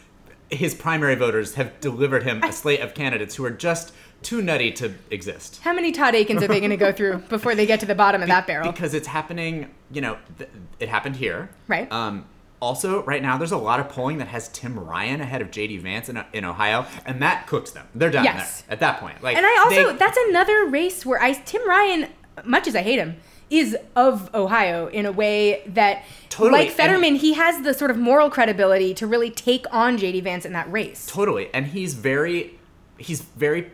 his 0.51 0.75
primary 0.75 1.15
voters 1.15 1.55
have 1.55 1.79
delivered 1.81 2.23
him 2.23 2.43
a 2.43 2.53
slate 2.53 2.81
of 2.81 2.95
candidates 2.95 3.35
who 3.37 3.45
are 3.45 3.51
just 3.51 3.93
too 4.23 4.41
nutty 4.43 4.73
to 4.73 4.95
exist? 5.11 5.61
How 5.63 5.73
many 5.73 5.93
Todd 5.93 6.15
Akins 6.15 6.43
are 6.43 6.49
they 6.49 6.61
going 6.61 6.71
to 6.71 6.77
go 6.77 6.93
through 6.99 7.19
before 7.29 7.55
they 7.55 7.67
get 7.67 7.81
to 7.81 7.87
the 7.87 7.95
bottom 7.95 8.23
of 8.23 8.29
that 8.29 8.47
barrel? 8.47 8.71
Because 8.73 8.95
it's 8.95 9.07
happening, 9.09 9.71
you 9.93 10.01
know, 10.01 10.19
th- 10.39 10.51
it 10.79 10.89
happened 10.89 11.17
here. 11.17 11.51
Right. 11.69 11.91
Um, 11.93 12.25
also, 12.61 13.03
right 13.05 13.23
now, 13.23 13.39
there's 13.39 13.53
a 13.53 13.57
lot 13.57 13.81
of 13.81 13.89
polling 13.89 14.19
that 14.19 14.29
has 14.29 14.49
Tim 14.49 14.79
Ryan 14.79 15.21
ahead 15.21 15.41
of 15.43 15.51
J.D. 15.51 15.79
Vance 15.79 16.09
in, 16.09 16.23
in 16.33 16.45
Ohio, 16.45 16.87
and 17.07 17.23
that 17.23 17.47
cooks 17.47 17.71
them. 17.71 17.87
They're 17.95 18.11
done 18.11 18.25
Yes. 18.25 18.63
there 18.63 18.75
at 18.75 18.81
that 18.81 19.01
point. 19.01 19.23
Like, 19.23 19.37
And 19.37 19.47
I 19.47 19.57
also 19.65 19.93
they- 19.93 19.97
that's 19.99 20.19
another 20.29 20.67
race 20.67 21.05
where 21.07 21.21
I 21.23 21.33
Tim 21.33 21.67
Ryan, 21.67 22.09
much 22.45 22.67
as 22.69 22.77
I 22.77 22.83
hate 22.83 22.99
him, 22.99 23.17
is 23.49 23.77
of 23.97 24.33
Ohio 24.35 24.87
in 24.89 25.07
a 25.07 25.11
way 25.13 25.63
that 25.67 26.05
Totally, 26.29 26.53
like 26.61 26.67
and- 26.69 26.77
Fetterman, 26.77 27.15
he 27.17 27.33
has 27.35 27.63
the 27.65 27.75
sort 27.75 27.91
of 27.91 27.97
moral 27.97 28.31
credibility 28.31 28.95
to 28.95 29.07
really 29.07 29.31
take 29.31 29.67
on 29.73 29.97
JD 29.99 30.23
Vance 30.23 30.45
in 30.45 30.53
that 30.53 30.71
race. 30.71 31.07
Totally, 31.07 31.49
and 31.53 31.67
he's 31.69 31.95
very, 31.95 32.59
he's 32.99 33.23
very, 33.23 33.73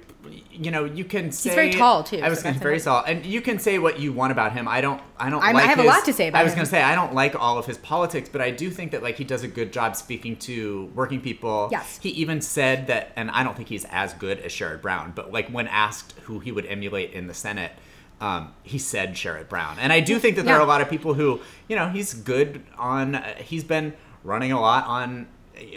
you 0.50 0.70
know, 0.70 0.84
you 0.84 1.04
can 1.04 1.30
say 1.32 1.50
he's 1.50 1.54
very 1.54 1.72
tall, 1.72 2.02
too, 2.02 2.18
I 2.22 2.28
was 2.28 2.40
so 2.40 2.50
very 2.52 2.80
tall, 2.80 3.04
and 3.06 3.24
you 3.24 3.40
can 3.40 3.58
say 3.58 3.78
what 3.78 3.98
you 4.00 4.12
want 4.12 4.32
about 4.32 4.52
him. 4.52 4.66
I 4.68 4.80
don't, 4.80 5.00
I 5.18 5.30
don't. 5.30 5.40
Like 5.40 5.54
I 5.56 5.62
have 5.62 5.78
a 5.78 5.82
lot 5.82 6.04
to 6.06 6.12
say 6.12 6.28
about 6.28 6.38
him. 6.38 6.40
I 6.40 6.44
was 6.44 6.54
going 6.54 6.64
to 6.64 6.70
say 6.70 6.82
I 6.82 6.94
don't 6.94 7.14
like 7.14 7.34
all 7.34 7.58
of 7.58 7.66
his 7.66 7.78
politics, 7.78 8.28
but 8.28 8.40
I 8.40 8.50
do 8.50 8.70
think 8.70 8.92
that 8.92 9.02
like 9.02 9.16
he 9.16 9.24
does 9.24 9.42
a 9.42 9.48
good 9.48 9.72
job 9.72 9.96
speaking 9.96 10.36
to 10.36 10.90
working 10.94 11.20
people. 11.20 11.68
Yes. 11.70 11.98
He 12.02 12.10
even 12.10 12.40
said 12.40 12.86
that, 12.86 13.12
and 13.16 13.30
I 13.30 13.42
don't 13.42 13.56
think 13.56 13.68
he's 13.68 13.84
as 13.86 14.12
good 14.14 14.38
as 14.40 14.52
Sherrod 14.52 14.82
Brown, 14.82 15.12
but 15.14 15.32
like 15.32 15.48
when 15.48 15.66
asked 15.68 16.14
who 16.24 16.40
he 16.40 16.52
would 16.52 16.66
emulate 16.66 17.12
in 17.12 17.26
the 17.26 17.34
Senate. 17.34 17.72
Um, 18.18 18.54
he 18.62 18.78
said 18.78 19.12
Sherrod 19.12 19.50
Brown, 19.50 19.76
and 19.78 19.92
I 19.92 20.00
do 20.00 20.18
think 20.18 20.36
that 20.36 20.46
there 20.46 20.54
Yeah. 20.54 20.60
are 20.60 20.64
a 20.64 20.66
lot 20.66 20.80
of 20.80 20.88
people 20.88 21.12
who, 21.12 21.38
you 21.68 21.76
know, 21.76 21.90
he's 21.90 22.14
good 22.14 22.62
on. 22.78 23.14
Uh, 23.16 23.34
he's 23.36 23.62
been 23.62 23.92
running 24.24 24.52
a 24.52 24.58
lot 24.58 24.86
on, 24.86 25.26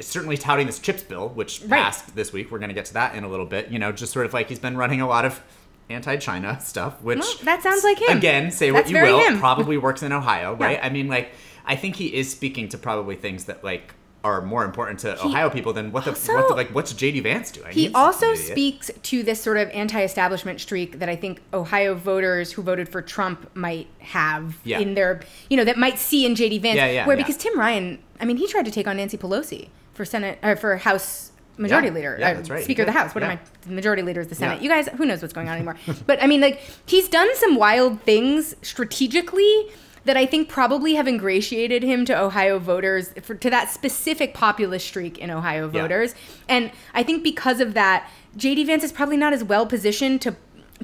certainly 0.02 0.38
touting 0.38 0.68
this 0.68 0.80
chips 0.80 1.04
bill, 1.04 1.30
which 1.30 1.62
Right. 1.62 1.82
passed 1.84 2.15
this 2.15 2.34
week. 2.34 2.52
We're 2.52 2.60
going 2.60 2.70
to 2.70 2.76
get 2.76 2.86
to 2.86 2.94
that 2.96 3.15
in 3.15 3.24
a 3.24 3.28
little 3.30 3.46
bit. 3.46 3.70
You 3.70 3.80
know, 3.80 3.92
just 3.92 4.12
sort 4.13 4.26
of 4.26 4.34
like 4.34 4.50
he's 4.50 4.60
been 4.60 4.78
running 4.78 5.02
a 5.02 5.08
lot 5.08 5.26
of 5.26 5.42
anti-China 5.89 6.60
stuff, 6.62 7.02
which 7.02 7.20
Well, 7.20 7.34
that 7.44 7.63
sounds 7.63 7.84
like 7.84 8.00
him. 8.02 8.18
Again, 8.18 8.52
say 8.52 8.70
That's 8.72 8.92
what 8.92 8.96
you 8.96 9.02
will, 9.02 9.20
him. 9.20 9.39
probably 9.39 9.78
works 9.78 10.04
in 10.04 10.12
Ohio, 10.12 10.56
Yeah. 10.60 10.65
right? 10.65 10.80
I 10.82 10.89
mean, 10.89 11.08
like, 11.08 11.32
I 11.65 11.76
think 11.76 11.96
he 11.96 12.08
is 12.13 12.30
speaking 12.32 12.70
to 12.70 12.78
probably 12.78 13.15
things 13.15 13.46
that 13.46 13.63
like 13.63 13.94
are 14.23 14.41
more 14.41 14.65
important 14.65 14.99
to 14.99 15.13
Ohio 15.23 15.49
people 15.49 15.71
than 15.71 15.91
what 15.93 16.03
the, 16.03 16.12
also- 16.12 16.36
what 16.36 16.47
the 16.49 16.53
like 16.53 16.69
what's 16.75 16.91
JD 16.93 17.23
Vance 17.23 17.51
doing. 17.51 17.71
He 17.71 17.86
He's 17.86 17.95
also 17.95 18.36
speaks 18.36 18.91
to 19.03 19.23
this 19.23 19.41
sort 19.41 19.58
of 19.58 19.69
anti-establishment 19.69 20.60
streak 20.60 20.99
that 20.99 21.08
I 21.08 21.15
think 21.15 21.41
Ohio 21.53 21.95
voters 21.95 22.51
who 22.51 22.62
voted 22.62 22.89
for 22.89 23.01
Trump 23.01 23.49
might 23.55 23.88
have 23.99 24.58
Yeah. 24.65 24.79
in 24.79 24.93
their, 24.95 25.21
you 25.49 25.55
know, 25.55 25.63
that 25.63 25.77
might 25.77 25.97
see 25.99 26.25
in 26.25 26.36
JD 26.36 26.60
Vance. 26.62 26.75
Yeah, 26.75 26.89
yeah, 26.91 27.08
where 27.08 27.15
because 27.15 27.38
Tim 27.38 27.58
Ryan, 27.58 27.99
I 28.19 28.25
mean, 28.25 28.36
he 28.38 28.47
tried 28.47 28.65
to 28.65 28.71
take 28.71 28.88
on 28.88 28.97
Nancy 28.97 29.17
Pelosi 29.17 29.69
for 29.93 30.03
Senate 30.03 30.38
or 30.43 30.55
for 30.58 30.75
House 30.77 31.32
Majority. 31.58 31.89
Leader, 31.89 32.15
Yeah, 32.19 32.32
uh, 32.32 32.43
right. 32.53 32.63
Speaker 32.63 32.84
of 32.84 32.86
the. 32.86 32.91
House. 32.93 33.13
What 33.13 33.21
am. 33.23 33.32
I? 33.32 33.39
The 33.63 33.73
Majority 33.73 34.01
Leader 34.01 34.21
is 34.21 34.27
the 34.27 34.36
Senate. 34.36 34.62
You 34.62 34.69
guys, 34.69 34.88
who 34.97 35.05
knows 35.05 35.21
what's 35.21 35.34
going 35.34 35.49
on 35.49 35.55
anymore? 35.55 35.75
but 36.08 36.21
I 36.23 36.27
mean, 36.27 36.39
like 36.39 36.62
he's 36.86 37.10
done 37.10 37.27
some 37.36 37.55
wild 37.58 38.01
things 38.03 38.55
strategically 38.62 39.67
that 40.05 40.17
I 40.17 40.25
think 40.25 40.49
probably 40.49 40.95
have 40.95 41.07
ingratiated 41.07 41.83
him 41.83 42.05
to 42.05 42.19
Ohio 42.19 42.59
voters 42.59 43.13
for, 43.21 43.35
to 43.35 43.49
that 43.49 43.69
specific 43.69 44.33
populist 44.33 44.88
streak 44.88 45.17
in 45.17 45.29
Ohio 45.29 45.69
Yeah. 45.71 45.81
voters. 45.81 46.15
And 46.47 46.71
I 46.93 47.03
think 47.03 47.23
because 47.23 47.59
of 47.59 47.73
that, 47.73 48.09
JD 48.38 48.65
Vance 48.65 48.83
is 48.83 48.91
probably 48.91 49.17
not 49.17 49.33
as 49.33 49.43
well 49.43 49.65
positioned 49.65 50.21
to 50.21 50.35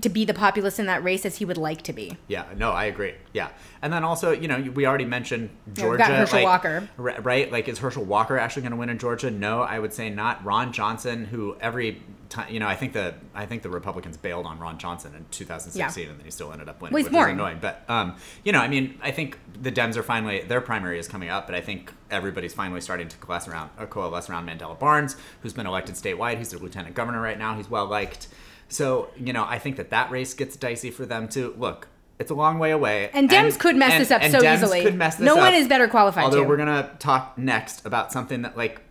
to 0.01 0.09
be 0.09 0.25
the 0.25 0.33
populist 0.33 0.77
in 0.77 0.87
that 0.87 1.01
race 1.05 1.25
as 1.25 1.37
he 1.37 1.45
would 1.45 1.57
like 1.57 1.81
to 1.83 1.93
be. 1.93 2.17
Yeah, 2.27 2.43
no, 2.57 2.71
I 2.71 2.83
agree. 2.83 3.13
Yeah, 3.31 3.47
and 3.81 3.93
then 3.93 4.03
also, 4.03 4.31
you 4.33 4.49
know, 4.49 4.59
we 4.73 4.85
already 4.85 5.05
mentioned 5.05 5.49
Georgia. 5.71 5.89
we've 5.91 5.97
got 5.99 6.09
Herschel 6.11 6.39
like, 6.39 6.43
Walker. 6.45 6.89
ri- 6.97 7.19
right? 7.21 7.49
Like, 7.49 7.69
is 7.69 7.77
Herschel 7.79 8.03
Walker 8.03 8.37
actually 8.37 8.63
going 8.63 8.71
to 8.73 8.77
win 8.77 8.89
in 8.89 8.97
Georgia? 8.99 9.31
No, 9.31 9.61
I 9.61 9.79
would 9.79 9.93
say 9.93 10.09
not. 10.09 10.43
Ron 10.43 10.73
Johnson, 10.73 11.23
who 11.23 11.55
every 11.61 12.01
time, 12.29 12.51
you 12.53 12.59
know, 12.59 12.67
I 12.67 12.75
think 12.75 12.93
the 12.93 13.15
I 13.33 13.45
think 13.45 13.61
the 13.61 13.69
Republicans 13.69 14.17
bailed 14.17 14.45
on 14.45 14.59
Ron 14.59 14.77
Johnson 14.77 15.13
in 15.15 15.25
2016, 15.31 16.09
and 16.09 16.17
then 16.19 16.25
he 16.25 16.31
still 16.31 16.51
ended 16.51 16.69
up 16.69 16.81
winning, 16.81 16.93
Well, 16.93 17.03
which 17.03 17.11
boring. 17.11 17.35
is 17.35 17.39
annoying. 17.39 17.57
But 17.61 17.83
um, 17.89 18.15
you 18.43 18.51
know, 18.51 18.59
I 18.59 18.67
mean, 18.67 18.99
I 19.01 19.11
think 19.11 19.37
the 19.61 19.71
Dems 19.71 19.95
are 19.97 20.03
finally 20.03 20.41
their 20.41 20.61
primary 20.61 20.99
is 20.99 21.07
coming 21.07 21.29
up, 21.29 21.45
but 21.47 21.55
I 21.55 21.61
think 21.61 21.91
everybody's 22.11 22.53
finally 22.53 22.81
starting 22.81 23.07
to 23.07 23.17
coalesce 23.17 23.47
around 23.47 23.69
uh, 23.77 23.85
coalesce 23.85 24.29
around 24.29 24.47
Mandela 24.47 24.77
Barnes, 24.77 25.15
who's 25.41 25.53
been 25.53 25.67
elected 25.67 25.95
statewide. 25.95 26.37
He's 26.37 26.49
the 26.51 26.57
lieutenant 26.59 26.95
governor 26.95 27.21
right 27.21 27.37
now. 27.39 27.55
He's 27.55 27.69
well 27.69 27.85
liked. 27.85 28.27
So 28.67 29.09
you 29.17 29.33
know, 29.33 29.45
I 29.45 29.59
think 29.59 29.77
that 29.77 29.89
that 29.91 30.11
race 30.11 30.33
gets 30.33 30.55
dicey 30.55 30.91
for 30.91 31.05
them 31.05 31.27
too. 31.27 31.53
Look, 31.57 31.87
it's 32.17 32.31
a 32.31 32.35
long 32.35 32.59
way 32.59 32.71
away, 32.71 33.09
And 33.13 33.29
Dems 33.29 33.59
could 33.59 33.75
mess 33.75 33.91
and- 33.91 34.01
this 34.01 34.09
up 34.11 34.21
and 34.23 34.31
so 34.31 34.39
Dems 34.39 34.55
easily. 34.63 34.83
Could 34.83 34.95
mess 34.95 35.17
this 35.17 35.25
No 35.25 35.35
one 35.35 35.49
up. 35.49 35.53
is 35.53 35.67
better 35.67 35.87
qualified 35.87 36.23
Although 36.23 36.43
to. 36.43 36.47
we're 36.49 36.57
gonna 36.57 36.89
talk 36.97 37.37
next 37.37 37.85
about 37.85 38.11
something 38.11 38.41
that 38.43 38.55
like 38.57 38.81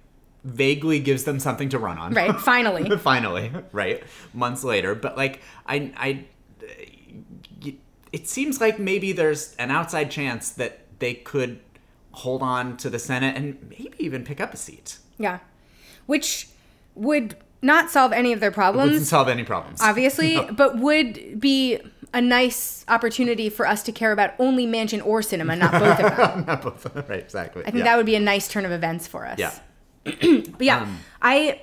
vaguely 0.44 1.00
gives 1.00 1.24
them 1.24 1.40
something 1.40 1.68
to 1.70 1.78
run 1.78 1.98
on. 1.98 2.12
Right, 2.14 2.34
finally. 2.40 2.96
finally, 2.98 3.50
right? 3.72 4.02
Months 4.32 4.62
later, 4.62 4.94
but 4.94 5.16
like 5.16 5.40
I 5.66 5.92
I 5.96 6.24
it 8.12 8.28
seems 8.28 8.60
like 8.60 8.78
maybe 8.78 9.10
there's 9.10 9.56
an 9.56 9.72
outside 9.72 10.08
chance 10.08 10.50
that 10.50 10.82
they 11.00 11.14
could 11.14 11.58
hold 12.12 12.42
on 12.42 12.76
to 12.76 12.88
the 12.88 12.98
Senate 13.00 13.36
and 13.36 13.58
maybe 13.68 13.92
even 13.98 14.22
pick 14.22 14.40
up 14.40 14.54
a 14.54 14.56
seat. 14.56 14.98
Yeah. 15.18 15.40
Which 16.06 16.48
would 16.94 17.36
not 17.60 17.90
solve 17.90 18.12
any 18.12 18.32
of 18.32 18.38
their 18.38 18.52
problems. 18.52 18.86
It 18.88 18.92
Wouldn't 18.92 19.08
solve 19.08 19.26
any 19.28 19.42
problems. 19.42 19.80
obviously, 19.82 20.38
but 20.52 20.78
would 20.78 21.40
be 21.40 21.80
a 22.12 22.20
nice 22.20 22.84
opportunity 22.86 23.48
for 23.48 23.66
us 23.66 23.82
to 23.82 23.90
care 23.90 24.12
about 24.12 24.34
only 24.38 24.64
Manchin 24.64 25.04
or 25.04 25.20
Sinema, 25.20 25.58
not 25.58 25.72
both 25.72 25.98
of 25.98 26.16
them. 26.16 26.44
Not 26.46 26.62
both. 26.62 26.86
right, 27.08 27.18
exactly. 27.18 27.64
I 27.66 27.72
think 27.72 27.82
that 27.82 27.96
would 27.96 28.06
be 28.06 28.14
a 28.14 28.20
nice 28.20 28.46
turn 28.46 28.64
of 28.64 28.70
events 28.70 29.08
for 29.08 29.26
us. 29.26 29.40
Yeah. 29.40 29.52
But 30.58 30.60
yeah, 30.60 30.82
Um, 30.82 30.98
I 31.22 31.60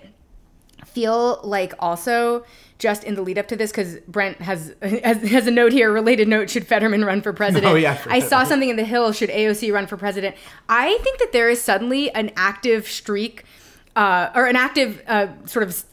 feel 0.85 1.39
like 1.43 1.73
also 1.79 2.43
just 2.79 3.03
in 3.03 3.13
the 3.15 3.21
lead 3.21 3.37
up 3.37 3.47
to 3.47 3.55
this, 3.55 3.69
because 3.71 3.97
Brent 4.07 4.41
has, 4.41 4.73
has 4.81 5.21
has 5.29 5.45
a 5.47 5.51
note 5.51 5.71
here, 5.71 5.91
related 5.91 6.27
note: 6.27 6.49
Should 6.49 6.65
Fetterman 6.67 7.05
run 7.05 7.21
for 7.21 7.31
president? 7.43 7.71
Oh, 7.71 7.75
yeah, 7.75 7.97
I 8.07 8.19
saw 8.19 8.43
something 8.43 8.69
in 8.69 8.75
the 8.75 8.83
Hill: 8.83 9.11
Should 9.11 9.29
AOC 9.29 9.71
run 9.71 9.87
for 9.87 9.97
president? 9.97 10.35
I 10.67 10.97
think 11.03 11.19
that 11.19 11.31
there 11.31 11.49
is 11.49 11.61
suddenly 11.61 12.09
an 12.11 12.31
active 12.35 12.87
streak, 12.87 13.43
uh, 13.95 14.31
or 14.33 14.47
an 14.47 14.55
active 14.55 15.01
uh, 15.07 15.27
sort 15.45 15.63
of 15.63 15.83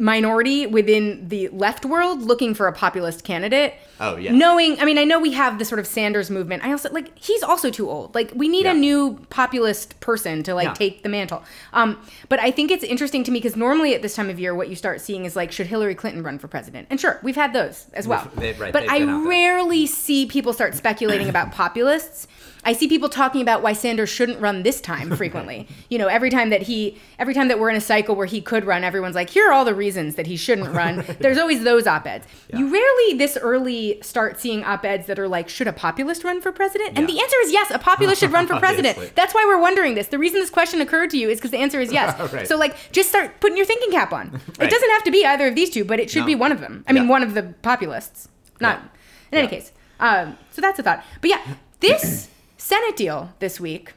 minority 0.00 0.66
within 0.66 1.28
the 1.28 1.48
left 1.48 1.84
world 1.84 2.22
looking 2.22 2.54
for 2.54 2.66
a 2.66 2.72
populist 2.72 3.22
candidate. 3.22 3.74
Oh, 4.00 4.16
yeah. 4.16 4.32
Knowing, 4.32 4.80
I 4.80 4.86
mean, 4.86 4.96
I 4.96 5.04
know 5.04 5.20
we 5.20 5.32
have 5.32 5.58
the 5.58 5.64
sort 5.66 5.78
of 5.78 5.86
Sanders 5.86 6.30
movement. 6.30 6.64
I 6.64 6.72
also 6.72 6.88
like 6.90 7.16
he's 7.18 7.42
also 7.42 7.70
too 7.70 7.88
old. 7.90 8.14
Like 8.14 8.32
we 8.34 8.48
need 8.48 8.64
Yeah. 8.64 8.72
a 8.72 8.74
new 8.74 9.18
populist 9.28 10.00
person 10.00 10.42
to 10.44 10.54
like 10.54 10.68
Yeah. 10.68 10.72
take 10.74 11.02
the 11.02 11.10
mantle. 11.10 11.42
Um, 11.74 11.98
but 12.30 12.40
I 12.40 12.50
think 12.50 12.70
it's 12.70 12.82
interesting 12.82 13.22
to 13.24 13.30
me 13.30 13.38
because 13.40 13.56
normally 13.56 13.94
at 13.94 14.00
this 14.00 14.14
time 14.14 14.30
of 14.30 14.40
year, 14.40 14.54
what 14.54 14.68
you 14.70 14.74
start 14.76 15.02
seeing 15.02 15.26
is 15.26 15.36
like, 15.36 15.52
should 15.52 15.66
Hillary 15.66 15.94
Clinton 15.94 16.22
run 16.22 16.38
for 16.38 16.48
president? 16.48 16.86
And 16.90 16.98
sure, 16.98 17.20
we've 17.22 17.36
had 17.36 17.52
those 17.52 17.86
as 17.92 18.08
well. 18.08 18.26
they- 18.36 18.54
right, 18.54 18.72
but 18.72 18.88
I 18.88 19.00
been 19.00 19.08
out 19.10 19.20
there. 19.20 19.28
rarely 19.28 19.86
see 19.86 20.24
people 20.24 20.54
start 20.54 20.74
speculating 20.74 21.28
about 21.28 21.52
populists. 21.52 22.26
I 22.62 22.74
see 22.74 22.88
people 22.88 23.08
talking 23.08 23.40
about 23.40 23.62
why 23.62 23.72
Sanders 23.72 24.10
shouldn't 24.10 24.38
run 24.38 24.62
this 24.64 24.82
time 24.82 25.16
frequently. 25.16 25.66
you 25.88 25.96
know, 25.98 26.08
every 26.08 26.28
time 26.28 26.50
that 26.50 26.60
he, 26.62 26.98
every 27.18 27.32
time 27.32 27.48
that 27.48 27.58
we're 27.58 27.70
in 27.70 27.76
a 27.76 27.80
cycle 27.80 28.14
where 28.14 28.26
he 28.26 28.42
could 28.42 28.66
run, 28.66 28.84
everyone's 28.84 29.14
like, 29.14 29.30
here 29.30 29.48
are 29.48 29.52
all 29.52 29.64
the 29.64 29.74
reasons 29.74 30.16
that 30.16 30.26
he 30.26 30.36
shouldn't 30.36 30.68
run. 30.74 31.02
There's 31.20 31.38
always 31.38 31.64
those 31.64 31.86
op-eds. 31.86 32.26
You 32.54 32.70
rarely 32.70 33.16
this 33.16 33.38
early 33.40 33.98
start 34.02 34.38
seeing 34.38 34.62
op-eds 34.62 35.06
that 35.06 35.18
are 35.18 35.26
like, 35.28 35.48
should 35.48 35.68
a 35.68 35.72
populist 35.72 36.22
run 36.22 36.42
for 36.42 36.52
president? 36.52 36.98
And 36.98 37.08
Yeah. 37.08 37.14
the 37.14 37.20
answer 37.22 37.36
is 37.44 37.52
yes, 37.52 37.70
a 37.70 37.78
populist 37.78 38.20
should 38.20 38.30
run 38.32 38.46
for 38.46 38.58
president. 38.58 39.14
That's 39.16 39.32
why 39.34 39.44
we're 39.46 39.60
wondering 39.60 39.94
this. 39.94 40.08
The 40.08 40.18
reason 40.18 40.40
this 40.40 40.50
question 40.50 40.82
occurred 40.82 41.10
to 41.10 41.16
you 41.18 41.30
is 41.30 41.38
because 41.38 41.52
the 41.52 41.58
answer 41.58 41.80
is 41.80 41.90
yes. 41.92 42.32
Right. 42.32 42.46
So 42.46 42.58
like, 42.58 42.76
just 42.92 43.08
start 43.08 43.40
putting 43.40 43.56
your 43.56 43.66
thinking 43.66 43.90
cap 43.90 44.12
on. 44.12 44.32
right. 44.32 44.42
It 44.68 44.70
doesn't 44.70 44.90
have 44.90 45.04
to 45.04 45.10
be 45.10 45.24
either 45.24 45.46
of 45.48 45.54
these 45.54 45.70
two, 45.70 45.84
but 45.84 45.98
it 45.98 46.10
should 46.10 46.20
No. 46.20 46.26
be 46.26 46.34
one 46.34 46.52
of 46.52 46.60
them. 46.60 46.84
I 46.86 46.92
mean, 46.92 47.04
Yeah. 47.04 47.08
one 47.10 47.22
of 47.22 47.32
the 47.32 47.42
populists. 47.62 48.28
Not 48.60 48.78
Yeah. 48.80 48.88
in 49.32 49.38
any 49.38 49.44
Yeah. 49.46 49.60
case. 49.60 49.72
Um, 49.98 50.36
so 50.50 50.60
that's 50.60 50.78
a 50.78 50.82
thought. 50.82 51.02
But 51.22 51.30
yeah, 51.30 51.40
this 51.80 52.28
Senate 52.70 52.94
deal 52.96 53.32
this 53.40 53.58
week 53.58 53.94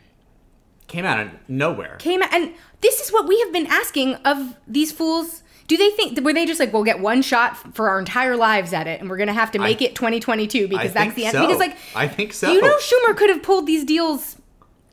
Came 0.88 1.06
out 1.06 1.20
of 1.20 1.30
nowhere. 1.48 1.96
came 2.00 2.24
out, 2.24 2.34
and 2.34 2.54
this 2.82 3.00
is 3.00 3.12
what 3.14 3.28
we 3.28 3.40
have 3.42 3.54
been 3.54 3.68
asking 3.68 4.16
of 4.26 4.56
these 4.68 4.92
fools. 4.92 5.44
Do 5.68 5.78
they 5.78 5.92
think 5.92 6.20
were 6.26 6.34
they 6.34 6.46
just 6.48 6.60
like 6.60 6.74
we'll 6.74 6.84
get 6.84 7.00
one 7.00 7.22
shot 7.22 7.76
for 7.76 7.88
our 7.90 8.00
entire 8.00 8.36
lives 8.36 8.74
at 8.74 8.88
it 8.88 9.00
and 9.00 9.10
we're 9.12 9.18
gonna 9.18 9.32
have 9.34 9.52
to 9.52 9.60
make 9.60 9.80
I- 9.82 9.86
it 9.86 9.96
2022 9.96 10.68
because 10.68 10.90
I 10.92 10.94
that's 11.06 11.14
the 11.16 11.26
end 11.26 11.34
so. 11.34 11.42
because 11.46 11.60
like 11.60 11.78
I 11.96 12.08
think 12.08 12.34
so. 12.34 12.52
you 12.52 12.62
know 12.62 12.76
Schumer 12.80 13.16
could 13.16 13.30
have 13.30 13.44
pulled 13.44 13.66
these 13.68 13.86
deals 13.86 14.38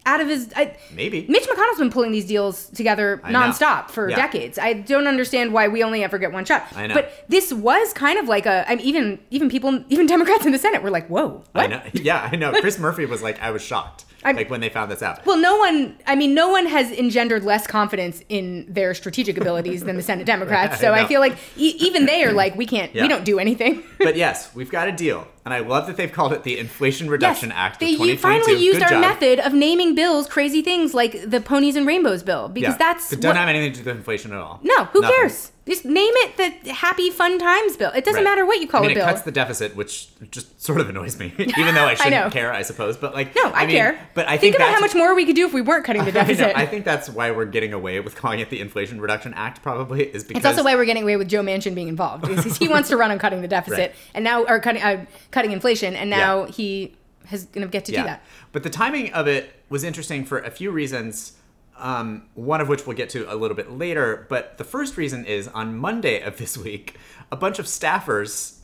out 0.07 0.21
of 0.21 0.29
his 0.29 0.51
I, 0.57 0.77
Maybe. 0.95 1.27
Mitch 1.29 1.45
McConnell's 1.47 1.79
been 1.79 1.91
pulling 1.91 2.11
these 2.13 2.27
deals 2.27 2.67
together 2.71 3.21
I 3.23 3.33
know. 3.33 3.41
nonstop 3.41 3.91
for 3.91 4.09
Yeah. 4.09 4.17
decades. 4.17 4.59
I 4.59 4.73
don't 4.73 5.07
understand 5.07 5.53
why 5.53 5.69
we 5.69 5.83
only 5.83 6.03
ever 6.03 6.19
get 6.19 6.33
one 6.33 6.45
shot. 6.45 6.67
I 6.75 6.87
know. 6.87 6.95
But 6.95 7.13
this 7.29 7.53
was 7.53 7.93
kind 7.93 8.19
of 8.19 8.27
like 8.27 8.47
a 8.47 8.65
I 8.71 8.77
mean 8.77 8.87
even 8.87 9.19
even 9.31 9.51
people 9.51 9.85
even 9.89 10.07
Democrats 10.07 10.47
in 10.47 10.53
the 10.53 10.59
Senate 10.59 10.83
were 10.83 10.91
like, 10.91 11.07
"Whoa, 11.09 11.43
what?" 11.53 11.65
I 11.65 11.67
know. 11.67 11.83
Yeah, 11.93 12.29
I 12.33 12.37
know. 12.37 12.53
Chris 12.53 12.79
Murphy 12.79 13.05
was 13.07 13.23
like, 13.23 13.41
I 13.43 13.51
was 13.51 13.63
shocked. 13.63 14.05
I'm- 14.23 14.37
like 14.37 14.51
when 14.51 14.61
they 14.61 14.69
found 14.69 14.91
this 14.91 15.03
out. 15.03 15.25
Well, 15.25 15.39
no 15.39 15.57
one, 15.57 15.97
I 16.07 16.15
mean, 16.15 16.35
no 16.35 16.51
one 16.51 16.67
has 16.67 16.91
engendered 16.93 17.43
less 17.43 17.67
confidence 17.67 18.23
in 18.29 18.67
their 18.69 18.93
strategic 18.93 19.39
abilities 19.39 19.83
than 19.83 19.97
the 19.97 20.03
Senate 20.03 20.27
Democrats. 20.35 20.79
So 20.79 20.93
I 20.93 21.05
I, 21.05 21.07
feel 21.07 21.21
like 21.21 21.39
e- 21.57 21.75
even 21.79 22.05
they 22.05 22.23
are 22.25 22.33
like, 22.33 22.55
we 22.55 22.67
can't, 22.67 22.95
Yeah. 22.95 23.01
we 23.03 23.09
don't 23.09 23.25
do 23.25 23.39
anything. 23.39 23.83
but 23.99 24.17
yes, 24.17 24.55
we've 24.55 24.71
got 24.71 24.89
a 24.89 24.93
deal, 24.93 25.27
and 25.45 25.55
I 25.55 25.61
love 25.61 25.87
that 25.87 25.97
they've 25.97 26.13
called 26.13 26.33
it 26.33 26.43
the 26.43 26.59
Inflation 26.59 27.09
Reduction 27.09 27.51
Act 27.53 27.81
they 27.81 27.93
of 27.95 27.99
2022. 28.01 28.21
finally 28.45 28.63
used 28.65 28.79
Good 28.79 28.83
our 28.85 28.91
job. 28.91 29.01
method 29.01 29.39
of 29.41 29.53
naming 29.55 29.95
bills 29.95 30.27
crazy 30.29 30.63
things 30.63 30.93
like 30.95 31.31
the 31.31 31.41
ponies 31.41 31.77
and 31.77 31.87
rainbows 31.87 32.23
bill 32.23 32.49
because 32.49 32.75
Yeah. 32.75 32.79
that's 32.79 33.13
it 33.13 33.17
doesn't 33.17 33.29
what- 33.31 33.37
have 33.37 33.49
anything 33.49 33.73
to 33.73 33.81
do 33.83 33.89
with 33.91 33.97
inflation 33.97 34.33
at 34.33 34.39
all. 34.39 34.61
no, 34.63 34.85
who 34.87 35.01
Nothing. 35.01 35.17
cares? 35.17 35.53
Just 35.71 35.85
name 35.85 36.13
it 36.17 36.63
the 36.65 36.73
Happy 36.73 37.11
Fun 37.11 37.39
Times 37.39 37.77
bill. 37.77 37.91
It 37.93 38.05
doesn't 38.05 38.17
Right. 38.25 38.25
matter 38.31 38.45
what 38.45 38.61
you 38.61 38.67
call 38.69 38.83
I 38.83 38.89
mean, 38.89 38.91
a 38.97 39.01
bill. 39.01 39.07
It 39.09 39.11
cuts 39.13 39.23
the 39.23 39.31
deficit, 39.31 39.77
which 39.77 40.09
just 40.31 40.61
sort 40.61 40.81
of 40.81 40.89
annoys 40.89 41.19
me, 41.19 41.33
even 41.39 41.75
though 41.75 41.85
I 41.87 41.95
shouldn't 41.95 42.25
know. 42.25 42.31
care, 42.31 42.53
I 42.53 42.63
suppose. 42.63 42.97
But 42.97 43.15
like, 43.15 43.35
no, 43.37 43.45
I, 43.53 43.67
mean, 43.67 43.77
care. 43.77 44.09
But 44.15 44.27
I 44.27 44.31
think, 44.33 44.41
think, 44.41 44.57
about 44.57 44.75
how 44.75 44.81
much 44.81 44.95
more 44.95 45.15
we 45.15 45.25
could 45.25 45.37
do 45.37 45.47
if 45.47 45.53
we 45.55 45.63
weren't 45.63 45.85
cutting 45.85 46.03
the 46.05 46.09
I, 46.11 46.13
deficit. 46.13 46.57
I 46.57 46.67
think 46.67 46.85
that's 46.85 47.09
why 47.09 47.31
we're 47.31 47.45
getting 47.47 47.73
away 47.73 48.01
with 48.01 48.17
calling 48.17 48.41
it 48.41 48.51
the 48.51 48.61
Inflation 48.61 49.01
Reduction 49.01 49.33
Act. 49.35 49.63
Probably 49.63 50.03
is 50.05 50.25
because 50.25 50.41
It's 50.41 50.47
also 50.47 50.65
why 50.65 50.75
we're 50.75 50.85
getting 50.85 51.05
away 51.05 51.17
with 51.17 51.29
Joe 51.29 51.43
Manchin 51.43 51.75
being 51.75 51.89
involved 51.89 52.27
because 52.27 52.57
he 52.57 52.67
wants 52.69 52.89
to 52.89 52.97
run 52.97 53.11
on 53.11 53.19
cutting 53.19 53.41
the 53.41 53.49
deficit 53.57 53.79
Right. 53.79 53.95
and 54.15 54.25
now 54.25 54.45
or 54.45 54.59
cutting 54.59 54.83
uh, 54.83 55.07
cutting 55.31 55.53
inflation 55.53 55.95
and 55.95 56.11
now 56.11 56.45
he 56.47 56.95
has 57.27 57.45
gonna 57.47 57.69
get 57.69 57.85
to 57.85 57.93
do 57.93 58.03
that. 58.03 58.23
But 58.51 58.65
the 58.65 58.71
timing 58.71 59.13
of 59.13 59.29
it 59.29 59.53
was 59.69 59.85
interesting 59.85 60.25
for 60.25 60.39
a 60.41 60.51
few 60.51 60.73
reasons. 60.73 61.35
Um, 61.81 62.29
one 62.35 62.61
of 62.61 62.69
which 62.69 62.87
we'll 62.87 62.97
get 62.97 63.09
to 63.11 63.33
a 63.33 63.35
little 63.35 63.57
bit 63.57 63.73
later. 63.73 64.27
But 64.29 64.59
the 64.59 64.65
first 64.65 64.99
reason 64.99 65.25
is 65.25 65.49
on 65.49 65.79
Monday 65.79 66.21
of 66.21 66.37
this 66.37 66.59
week, 66.59 66.97
a 67.33 67.37
bunch 67.37 67.59
of 67.59 67.65
staffers 67.65 68.59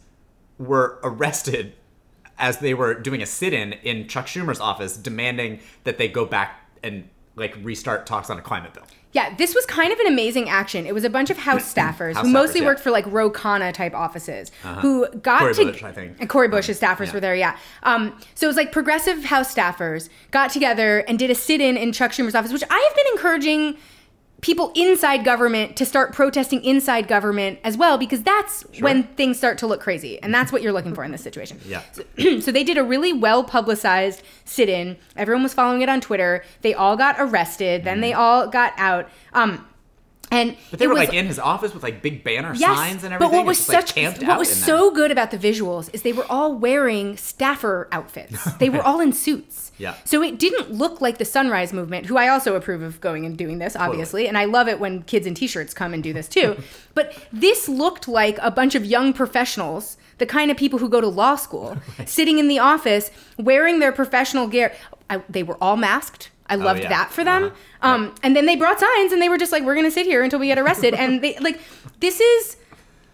were 0.59 0.98
arrested 1.02 1.72
as 2.38 2.59
they 2.59 2.74
were 2.74 2.94
doing 2.94 3.22
a 3.22 3.26
sit-in 3.26 3.72
in 3.72 4.07
Chuck 4.09 4.26
Schumer's 4.26 4.61
office, 4.61 4.96
demanding 4.96 5.61
that 5.85 5.96
they 5.98 6.09
go 6.09 6.26
back 6.26 6.61
and 6.83 7.09
like 7.35 7.57
restart 7.62 8.07
talks 8.07 8.31
on 8.31 8.38
a 8.38 8.42
climate 8.42 8.74
bill. 8.74 8.85
Yeah, 9.16 9.35
this 9.35 9.55
was 9.55 9.64
kind 9.64 9.94
of 9.94 9.98
an 9.98 10.09
amazing 10.09 10.50
action. 10.50 10.85
It 10.85 10.92
was 10.92 11.02
a 11.02 11.09
bunch 11.09 11.31
of 11.31 11.38
House 11.38 11.62
staffers 11.74 12.12
House 12.12 12.26
who 12.26 12.33
mostly 12.33 12.61
staffers, 12.61 12.62
yeah. 12.62 12.68
worked 12.68 12.81
for 12.81 12.90
like 12.90 13.07
Ro 13.07 13.31
Khanna 13.31 13.72
type 13.72 13.94
offices 13.94 14.52
who 14.81 15.09
got 15.22 15.40
Cori 15.40 15.55
to 15.55 15.64
Bush, 15.64 15.83
I 15.83 15.90
think. 15.90 16.16
and 16.20 16.29
Cori 16.29 16.48
Bush's 16.48 16.79
staffers 16.79 17.07
yeah. 17.07 17.12
were 17.14 17.20
there, 17.20 17.35
yeah. 17.35 17.57
Um, 17.83 18.20
so 18.35 18.46
it 18.46 18.48
was 18.48 18.59
like 18.59 18.72
progressive 18.72 19.24
House 19.24 19.55
staffers 19.55 20.11
got 20.33 20.50
together 20.50 20.98
and 21.09 21.18
did 21.18 21.31
a 21.31 21.35
sit-in 21.35 21.79
in 21.79 21.92
Chuck 21.92 22.11
Schumer's 22.12 22.35
office, 22.35 22.52
which 22.52 22.62
I 22.68 22.79
have 22.79 22.94
been 22.94 23.07
encouraging 23.12 23.79
people 24.47 24.71
inside 24.77 25.25
government 25.25 25.75
to 25.75 25.85
start 25.85 26.13
protesting 26.13 26.63
inside 26.65 27.09
government 27.09 27.59
as 27.65 27.77
well 27.77 27.99
because 27.99 28.23
that's 28.23 28.63
when 28.79 29.03
things 29.19 29.37
start 29.37 29.59
to 29.59 29.67
look 29.67 29.81
crazy 29.81 30.23
and 30.23 30.33
that's 30.33 30.53
what 30.53 30.63
you're 30.63 30.73
looking 30.73 30.95
for 30.95 31.03
in 31.03 31.11
this 31.11 31.21
situation 31.21 31.59
Yeah. 31.67 31.83
so, 31.91 32.05
so 32.41 32.53
they 32.53 32.63
did 32.63 32.79
a 32.79 32.85
really 32.85 33.13
well 33.13 33.43
publicized 33.43 34.23
sit-in 34.45 34.97
everyone 35.17 35.43
was 35.43 35.53
following 35.53 35.83
it 35.83 35.89
on 35.89 36.01
twitter 36.01 36.45
they 36.63 36.75
all 36.75 36.97
got 36.97 37.17
arrested 37.19 37.83
then 37.83 38.01
they 38.01 38.13
all 38.13 38.47
got 38.47 38.73
out 38.77 39.09
um 39.33 39.67
and. 40.31 40.57
But 40.71 40.81
they 40.81 40.85
it 40.87 40.89
were 40.89 40.95
was, 40.95 41.05
like 41.09 41.15
in 41.15 41.27
his 41.27 41.39
office 41.39 41.73
with 41.73 41.83
like 41.85 42.03
big 42.03 42.25
banner 42.25 42.53
Yes, 42.55 42.77
signs 42.77 43.05
and 43.05 43.15
everything. 43.15 43.31
but 43.33 43.37
what 43.37 43.47
was 43.47 43.69
like, 43.69 43.81
such 43.87 43.95
camped 43.95 44.23
what 44.25 44.39
was 44.39 44.51
in 44.51 44.57
so 44.57 44.91
good 44.93 45.11
about 45.13 45.31
the 45.31 45.39
visuals 45.39 45.89
is 45.93 46.03
they 46.03 46.13
were 46.13 46.27
all 46.29 46.53
wearing 46.55 47.17
staffer 47.17 47.87
outfits. 47.93 48.37
They 48.59 48.69
were 48.69 48.83
all 48.83 49.01
in 49.01 49.13
suits. 49.13 49.65
Yeah. 49.79 49.95
So 50.05 50.23
it 50.23 50.39
didn't 50.39 50.73
look 50.73 51.01
like 51.01 51.19
the 51.19 51.25
Sunrise 51.25 51.73
Movement, 51.73 52.07
who 52.07 52.17
I 52.17 52.29
also 52.29 52.57
approve 52.57 52.83
of 52.83 53.01
going 53.01 53.27
and 53.27 53.37
doing 53.37 53.59
this, 53.59 53.77
obviously, 53.77 54.27
and 54.27 54.39
I 54.39 54.45
love 54.47 54.69
it 54.69 54.81
when 54.81 55.03
kids 55.03 55.27
in 55.27 55.35
t-shirts 55.35 55.75
come 55.75 55.93
and 55.93 56.03
do 56.03 56.12
this 56.12 56.29
too. 56.29 56.57
but 56.95 57.17
this 57.33 57.69
looked 57.69 58.09
like 58.09 58.39
a 58.41 58.51
bunch 58.51 58.75
of 58.75 58.85
young 58.85 59.12
professionals, 59.12 59.97
the 60.19 60.27
kind 60.27 60.51
of 60.51 60.57
people 60.57 60.79
who 60.79 60.89
go 60.89 61.01
to 61.01 61.09
law 61.09 61.37
school, 61.37 61.77
sitting 62.07 62.39
in 62.39 62.49
the 62.49 62.59
office 62.59 63.11
wearing 63.39 63.79
their 63.81 63.93
professional 63.93 64.47
gear. 64.49 64.73
I, 65.11 65.23
they 65.29 65.43
were 65.43 65.59
all 65.61 65.77
masked. 65.77 66.31
I 66.49 66.55
loved 66.57 66.81
Oh, 66.81 66.83
yeah. 66.85 66.89
that 66.91 67.11
for 67.12 67.25
them. 67.25 67.45
Uh-huh. 67.45 67.89
Um, 67.95 68.15
and 68.23 68.35
then 68.37 68.47
they 68.47 68.57
brought 68.57 68.79
signs 68.81 69.12
and 69.12 69.21
they 69.21 69.29
were 69.29 69.37
just 69.39 69.51
like, 69.53 69.62
we're 69.65 69.75
going 69.75 69.87
to 69.87 69.91
sit 69.91 70.07
here 70.07 70.23
until 70.23 70.39
we 70.39 70.47
get 70.47 70.59
arrested. 70.59 70.95
and 71.03 71.21
they 71.23 71.37
like, 71.41 71.61
this 72.01 72.21
is 72.21 72.57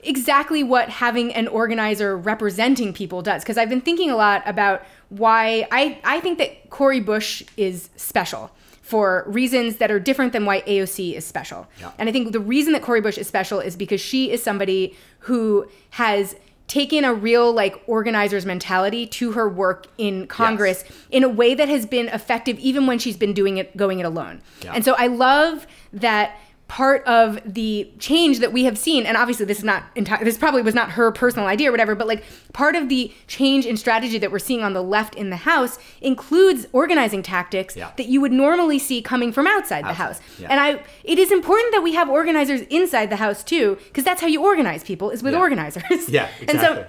exactly 0.02 0.62
what 0.62 0.88
having 0.88 1.32
an 1.34 1.48
organizer 1.48 2.16
representing 2.16 2.92
people 2.92 3.22
does. 3.22 3.42
Because 3.42 3.58
I've 3.58 3.68
been 3.68 3.80
thinking 3.80 4.10
a 4.10 4.16
lot 4.16 4.42
about 4.46 4.84
why 5.08 5.66
I, 5.70 6.00
I 6.04 6.20
think 6.20 6.38
that 6.38 6.70
Cori 6.70 7.00
Bush 7.00 7.42
is 7.56 7.90
special 7.96 8.50
for 8.80 9.24
reasons 9.26 9.76
that 9.76 9.90
are 9.90 10.00
different 10.00 10.32
than 10.32 10.44
why 10.44 10.60
AOC 10.62 11.14
is 11.14 11.24
special. 11.24 11.66
Yeah. 11.80 11.92
And 11.98 12.08
I 12.08 12.12
think 12.12 12.32
the 12.32 12.40
reason 12.40 12.72
that 12.72 12.82
Cori 12.82 13.00
Bush 13.00 13.16
is 13.16 13.26
special 13.26 13.60
is 13.60 13.76
because 13.76 14.00
she 14.00 14.30
is 14.30 14.42
somebody 14.42 14.96
who 15.20 15.68
has 15.90 16.34
taken 16.66 17.04
a 17.04 17.12
real 17.12 17.52
like 17.52 17.82
organizer's 17.86 18.46
mentality 18.46 19.06
to 19.06 19.32
her 19.32 19.48
work 19.48 19.86
in 19.98 20.26
Congress 20.26 20.84
in 21.10 21.22
a 21.22 21.28
way 21.28 21.54
that 21.54 21.68
has 21.68 21.84
been 21.86 22.08
effective 22.08 22.58
even 22.58 22.86
when 22.86 22.98
she's 22.98 23.16
been 23.16 23.34
doing 23.34 23.58
it 23.58 23.76
going 23.76 24.00
it 24.00 24.06
alone. 24.06 24.40
Yeah. 24.62 24.72
And 24.74 24.84
so 24.84 24.94
I 24.96 25.06
love 25.06 25.66
that 25.92 26.36
part 26.72 27.04
of 27.04 27.38
the 27.44 27.87
change 27.98 28.38
that 28.38 28.50
we 28.50 28.64
have 28.64 28.78
seen 28.78 29.04
and 29.04 29.14
obviously 29.14 29.44
this 29.44 29.58
is 29.58 29.64
not 29.64 29.94
enti- 29.94 30.24
this 30.24 30.38
probably 30.38 30.62
was 30.62 30.74
not 30.74 30.92
her 30.92 31.12
personal 31.12 31.46
idea 31.46 31.68
or 31.68 31.70
whatever 31.70 31.94
but 31.94 32.06
like 32.06 32.24
part 32.54 32.74
of 32.74 32.88
the 32.88 33.12
change 33.26 33.66
in 33.66 33.76
strategy 33.76 34.16
that 34.16 34.32
we're 34.32 34.38
seeing 34.38 34.62
on 34.62 34.72
the 34.72 34.82
left 34.82 35.14
in 35.14 35.28
the 35.28 35.37
house 35.37 35.78
includes 36.00 36.66
organizing 36.72 37.22
tactics 37.22 37.76
Yeah. 37.76 37.90
that 37.98 38.06
you 38.06 38.22
would 38.22 38.32
normally 38.32 38.78
see 38.78 39.02
coming 39.02 39.32
from 39.35 39.46
outside 39.46 39.85
the 39.85 39.92
house 39.92 40.18
yeah. 40.38 40.48
and 40.50 40.58
i 40.61 40.82
it 41.04 41.18
is 41.18 41.30
important 41.30 41.74
that 41.74 41.82
we 41.82 41.92
have 41.92 42.08
organizers 42.08 42.62
inside 42.70 43.11
the 43.11 43.16
house 43.16 43.44
too 43.44 43.76
because 43.88 44.04
that's 44.04 44.22
how 44.22 44.26
you 44.26 44.42
organize 44.42 44.82
people 44.82 45.11
is 45.11 45.22
with 45.22 45.35
Yeah. 45.35 45.40
organizers 45.40 46.08
Yeah, 46.08 46.28
exactly. 46.40 46.46
and 46.48 46.58
so 46.58 46.87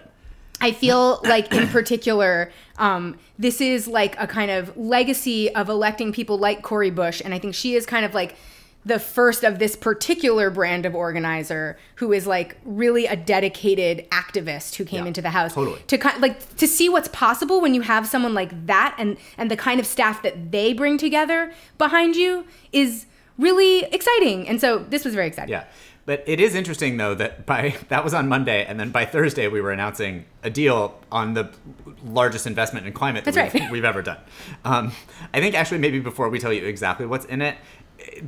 I 0.62 0.72
feel 0.72 1.20
like, 1.26 1.54
in 1.54 1.68
particular, 1.68 2.50
um, 2.78 3.18
this 3.38 3.60
is 3.60 3.86
like 3.86 4.18
a 4.18 4.28
kind 4.28 4.50
of 4.50 4.78
legacy 4.78 5.54
of 5.54 5.68
electing 5.68 6.14
people 6.14 6.38
like 6.38 6.62
Cori 6.62 6.90
Bush, 6.90 7.22
and 7.26 7.34
I 7.34 7.40
think 7.40 7.54
she 7.54 7.76
is 7.76 7.86
kind 7.86 8.06
of 8.06 8.14
like 8.14 8.38
the 8.86 9.00
first 9.00 9.44
of 9.44 9.60
this 9.60 9.76
particular 9.76 10.50
brand 10.50 10.86
of 10.86 10.94
organizer 10.94 11.78
who 11.96 12.12
is 12.12 12.28
like 12.28 12.58
really 12.66 13.06
a 13.06 13.16
dedicated 13.16 14.10
activist 14.10 14.76
who 14.76 14.84
came 14.86 15.04
Yeah, 15.04 15.08
into 15.08 15.22
the 15.22 15.30
house 15.30 15.54
totally. 15.54 15.82
to 15.88 15.98
kind 15.98 16.22
like 16.22 16.56
to 16.58 16.68
see 16.68 16.90
what's 16.90 17.08
possible 17.10 17.62
when 17.62 17.74
you 17.74 17.82
have 17.82 18.08
someone 18.08 18.34
like 18.34 18.66
that 18.68 18.96
and 18.98 19.18
and 19.38 19.50
the 19.50 19.58
kind 19.58 19.80
of 19.80 19.86
staff 19.86 20.22
that 20.24 20.52
they 20.52 20.74
bring 20.74 20.98
together 20.98 21.54
behind 21.78 22.16
you 22.16 22.46
is 22.72 23.06
really 23.38 23.84
exciting 23.86 24.48
and 24.48 24.60
so 24.60 24.80
this 24.80 25.06
was 25.06 25.14
very 25.16 25.28
exciting 25.28 25.52
Yeah. 25.52 25.66
But 26.06 26.22
it 26.28 26.42
is 26.42 26.54
interesting 26.54 26.98
though 26.98 27.16
that 27.16 27.46
by 27.46 27.76
that 27.88 28.04
was 28.04 28.14
on 28.14 28.28
Monday, 28.28 28.66
and 28.66 28.78
then 28.78 28.90
by 28.92 29.06
Thursday 29.06 29.48
we 29.48 29.62
were 29.62 29.72
announcing 29.72 30.26
a 30.44 30.50
deal 30.50 31.00
on 31.10 31.34
the 31.34 31.50
largest 32.06 32.46
investment 32.46 32.86
in 32.86 32.92
climate 32.92 33.24
that 33.24 33.34
That's 33.34 33.54
we've, 33.54 33.62
right. 33.64 33.72
we've 33.72 33.86
ever 33.86 34.02
done. 34.02 34.18
Um, 34.66 34.92
I 35.34 35.40
think 35.40 35.56
actually 35.56 35.78
maybe 35.78 36.00
before 36.02 36.28
we 36.28 36.40
tell 36.40 36.52
you 36.52 36.66
exactly 36.66 37.06
what's 37.06 37.24
in 37.28 37.42
it, 37.42 37.56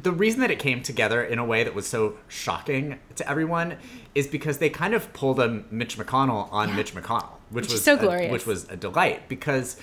the 0.02 0.12
reason 0.12 0.40
that 0.42 0.52
it 0.52 0.60
came 0.60 0.82
together 0.82 1.24
in 1.24 1.40
a 1.40 1.46
way 1.46 1.64
that 1.64 1.74
was 1.76 1.88
so 1.88 2.16
shocking 2.28 3.00
to 3.16 3.30
everyone 3.30 3.78
is 4.14 4.28
because 4.28 4.58
they 4.60 4.70
kind 4.70 4.94
of 4.94 5.12
pulled 5.14 5.40
a 5.40 5.64
Mitch 5.72 5.98
McConnell 5.98 6.52
on 6.52 6.76
Mitch 6.76 6.94
McConnell, 6.94 7.30
which, 7.50 7.66
Which 7.66 7.74
was 7.74 7.84
so 7.84 7.96
a- 7.96 7.98
glorious. 7.98 8.32
which 8.32 8.46
was 8.46 8.70
a 8.70 8.76
delight 8.78 9.28
because 9.30 9.78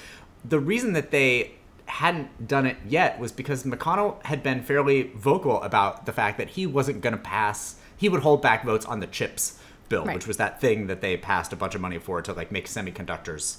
the 0.44 0.58
reason 0.60 0.92
that 0.94 1.10
they 1.10 1.52
hadn't 1.86 2.48
done 2.48 2.64
it 2.66 2.76
yet 2.88 3.18
was 3.18 3.32
because 3.32 3.64
McConnell 3.64 4.22
had 4.24 4.42
been 4.42 4.62
fairly 4.62 5.10
vocal 5.14 5.62
about 5.62 6.06
the 6.06 6.12
fact 6.12 6.38
that 6.38 6.50
he 6.50 6.66
wasn't 6.66 7.00
going 7.00 7.12
to 7.12 7.18
pass. 7.20 7.76
He 7.96 8.08
would 8.08 8.22
hold 8.22 8.40
back 8.40 8.64
votes 8.64 8.86
on 8.86 9.00
the 9.00 9.06
chips 9.06 9.58
bill, 9.88 10.04
Right. 10.06 10.14
which 10.14 10.26
was 10.26 10.38
that 10.38 10.60
thing 10.60 10.86
that 10.86 11.00
they 11.02 11.16
passed 11.18 11.52
a 11.52 11.56
bunch 11.56 11.74
of 11.74 11.80
money 11.80 11.98
for 11.98 12.22
to 12.22 12.32
like 12.32 12.50
make 12.50 12.66
semiconductors 12.66 13.58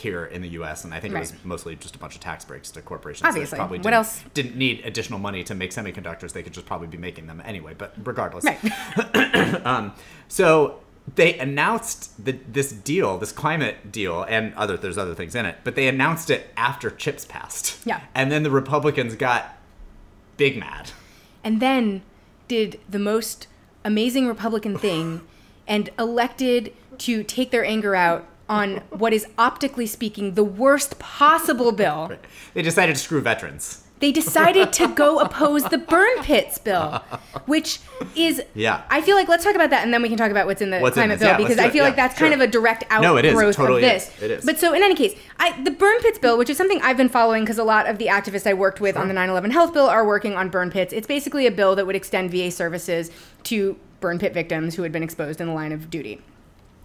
here 0.00 0.24
in 0.24 0.42
the 0.42 0.48
U.S. 0.50 0.84
And 0.84 0.92
I 0.92 1.00
think 1.00 1.14
it 1.14 1.18
was 1.18 1.32
mostly 1.44 1.76
just 1.76 1.94
a 1.94 1.98
bunch 1.98 2.14
of 2.14 2.20
tax 2.20 2.44
breaks 2.44 2.70
to 2.72 2.82
corporations. 2.82 3.26
Obviously. 3.26 3.56
probably 3.56 3.78
What 3.80 3.94
else? 3.94 4.22
Didn't 4.34 4.56
need 4.56 4.84
additional 4.84 5.18
money 5.18 5.44
to 5.44 5.54
make 5.54 5.70
semiconductors. 5.70 6.32
They 6.32 6.42
could 6.42 6.52
just 6.52 6.66
probably 6.66 6.88
be 6.88 6.98
making 6.98 7.26
them 7.26 7.42
anyway. 7.44 7.74
But 7.76 7.94
regardless, 8.04 8.44
right 8.44 9.66
um, 9.66 9.92
so 10.28 10.80
they 11.14 11.38
announced 11.38 12.24
the, 12.24 12.32
this 12.48 12.72
deal, 12.72 13.18
this 13.18 13.32
climate 13.32 13.90
deal, 13.90 14.22
and 14.24 14.54
other 14.54 14.76
there's 14.76 14.98
other 14.98 15.14
things 15.14 15.34
in 15.34 15.46
it, 15.46 15.58
but 15.64 15.74
they 15.74 15.88
announced 15.88 16.30
it 16.30 16.52
after 16.56 16.90
chips 16.90 17.24
passed. 17.24 17.84
Yeah. 17.86 18.00
And 18.14 18.30
then 18.30 18.42
the 18.42 18.50
Republicans 18.50 19.14
got 19.14 19.56
big 20.36 20.56
mad. 20.58 20.90
and 21.44 21.60
then 21.60 22.02
did 22.48 22.80
the 22.88 22.98
most 22.98 23.46
amazing 23.84 24.26
Republican 24.26 24.76
thing 24.76 25.20
and 25.68 25.88
elected 25.98 26.72
to 26.98 27.22
take 27.22 27.52
their 27.52 27.64
anger 27.64 27.94
out 27.94 28.26
on 28.50 28.78
what 28.90 29.12
is 29.12 29.26
optically 29.38 29.86
speaking 29.86 30.34
the 30.34 30.44
worst 30.44 30.98
possible 30.98 31.70
bill. 31.72 32.10
They 32.52 32.62
decided 32.62 32.96
to 32.96 33.00
screw 33.00 33.20
veterans. 33.20 33.84
They 34.00 34.12
decided 34.12 34.72
to 34.72 34.88
go 34.88 35.20
oppose 35.20 35.62
the 35.64 35.76
burn 35.76 36.22
pits 36.22 36.56
bill, 36.56 37.04
which 37.46 37.80
is 38.16 38.42
Yeah. 38.54 38.82
I 38.88 39.02
feel 39.02 39.14
like 39.14 39.28
let's 39.28 39.44
talk 39.44 39.54
about 39.54 39.70
that 39.70 39.84
and 39.84 39.92
then 39.92 40.00
we 40.02 40.08
can 40.08 40.16
talk 40.16 40.30
about 40.30 40.46
what's 40.46 40.62
in 40.62 40.70
the 40.70 40.80
What's 40.80 40.94
climate 40.94 41.18
this? 41.18 41.26
bill 41.28 41.32
Yeah, 41.32 41.36
because 41.36 41.58
I 41.58 41.68
feel 41.70 41.84
like 41.84 41.96
that's 41.96 42.18
kind 42.18 42.32
of 42.34 42.40
a 42.40 42.46
direct 42.46 42.82
outgrowth 42.84 43.02
No, 43.02 43.16
it 43.18 43.52
totally 43.54 43.84
of 43.84 43.92
is. 43.92 44.10
It 44.22 44.30
is. 44.30 44.44
But 44.44 44.58
so 44.58 44.72
in 44.72 44.82
any 44.82 44.94
case, 44.94 45.16
I 45.38 45.60
the 45.62 45.70
burn 45.70 46.00
pits 46.00 46.18
bill, 46.18 46.38
which 46.38 46.48
is 46.50 46.56
something 46.56 46.80
I've 46.82 46.96
been 46.96 47.10
following 47.10 47.44
because 47.44 47.58
a 47.58 47.64
lot 47.64 47.88
of 47.88 47.98
the 47.98 48.06
activists 48.06 48.46
I 48.48 48.54
worked 48.54 48.80
with 48.80 48.96
on 48.96 49.06
the 49.08 49.14
9/11 49.14 49.52
health 49.52 49.74
bill 49.74 49.86
are 49.86 50.04
working 50.04 50.34
on 50.34 50.48
burn 50.48 50.70
pits. 50.70 50.92
It's 50.94 51.06
basically 51.06 51.46
a 51.46 51.50
bill 51.52 51.76
that 51.76 51.86
would 51.86 51.96
extend 51.96 52.30
VA 52.32 52.50
services 52.50 53.10
to 53.44 53.76
burn 54.00 54.18
pit 54.18 54.32
victims 54.32 54.74
who 54.76 54.82
had 54.82 54.92
been 54.92 55.02
exposed 55.02 55.40
in 55.42 55.46
the 55.46 55.52
line 55.52 55.72
of 55.72 55.90
duty. 55.90 56.22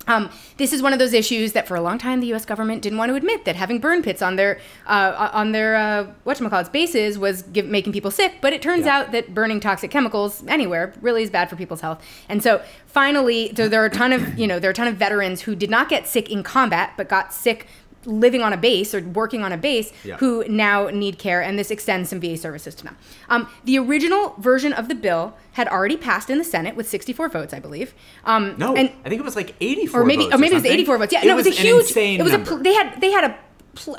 Um, 0.07 0.29
this 0.57 0.71
is 0.71 0.81
one 0.81 0.93
of 0.93 0.99
those 0.99 1.13
issues 1.13 1.53
that 1.53 1.67
for 1.67 1.75
a 1.75 1.81
long 1.81 1.97
time 1.97 2.19
the 2.19 2.27
U.S. 2.27 2.45
government 2.45 2.81
didn't 2.81 2.97
want 2.97 3.09
to 3.09 3.15
admit 3.15 3.45
that 3.45 3.55
having 3.55 3.79
burn 3.79 4.03
pits 4.03 4.21
on 4.21 4.35
their 4.35 4.59
uh, 4.85 5.29
on 5.33 5.51
their 5.51 5.75
uh, 5.75 6.07
whatchamacallits 6.25 6.71
bases 6.71 7.17
was 7.17 7.41
give, 7.43 7.65
making 7.65 7.93
people 7.93 8.11
sick. 8.11 8.35
But 8.41 8.53
it 8.53 8.61
turns 8.61 8.85
Yeah. 8.85 8.99
out 8.99 9.11
that 9.13 9.33
burning 9.33 9.59
toxic 9.59 9.89
chemicals 9.91 10.43
anywhere 10.47 10.93
really 11.01 11.23
is 11.23 11.29
bad 11.29 11.49
for 11.49 11.55
people's 11.55 11.81
health. 11.81 12.03
And 12.29 12.43
so 12.43 12.61
finally, 12.85 13.51
so 13.55 13.67
there 13.67 13.81
are 13.81 13.85
a 13.87 13.89
ton 13.89 14.13
of 14.13 14.37
you 14.37 14.47
know 14.47 14.59
there 14.59 14.69
are 14.69 14.71
a 14.71 14.75
ton 14.75 14.87
of 14.87 14.95
veterans 14.95 15.41
who 15.41 15.55
did 15.55 15.69
not 15.69 15.89
get 15.89 16.07
sick 16.07 16.29
in 16.29 16.43
combat 16.43 16.93
but 16.97 17.09
got 17.09 17.33
sick 17.33 17.67
living 18.05 18.41
on 18.41 18.53
a 18.53 18.57
base 18.57 18.93
or 18.93 19.01
working 19.01 19.43
on 19.43 19.51
a 19.51 19.57
base 19.57 19.91
Yeah. 20.03 20.17
who 20.17 20.43
now 20.47 20.87
need 20.87 21.17
care, 21.19 21.41
and 21.41 21.57
this 21.57 21.71
extends 21.71 22.09
some 22.09 22.19
VA 22.19 22.37
services 22.37 22.75
to 22.75 22.83
them. 22.83 22.97
Um, 23.29 23.47
the 23.63 23.77
original 23.79 24.35
version 24.37 24.73
of 24.73 24.87
the 24.87 24.95
bill 24.95 25.35
had 25.53 25.67
already 25.67 25.97
passed 25.97 26.29
in 26.29 26.37
the 26.37 26.43
Senate 26.43 26.75
with 26.75 26.87
64 26.89 27.29
votes, 27.29 27.53
I 27.53 27.59
believe. 27.59 27.93
Um, 28.25 28.55
No, 28.57 28.75
and 28.75 28.91
I 29.05 29.09
think 29.09 29.19
it 29.21 29.25
was 29.25 29.35
like 29.35 29.55
84 29.61 30.01
or 30.01 30.05
maybe 30.05 30.23
votes 30.23 30.35
or 30.35 30.37
maybe 30.37 30.51
it 30.53 30.57
was 30.57 30.65
84 30.65 30.97
votes. 30.97 31.13
Yeah, 31.13 31.23
no, 31.23 31.31
it 31.31 31.35
was, 31.35 31.47
a 31.47 31.51
huge. 31.51 31.81
insane 31.87 32.19
it 32.19 32.23
was 32.23 32.33
a 32.33 32.37
number. 32.37 32.57
they 32.61 32.73
had 32.73 32.99
they 33.01 33.11
had 33.11 33.23
a 33.25 33.37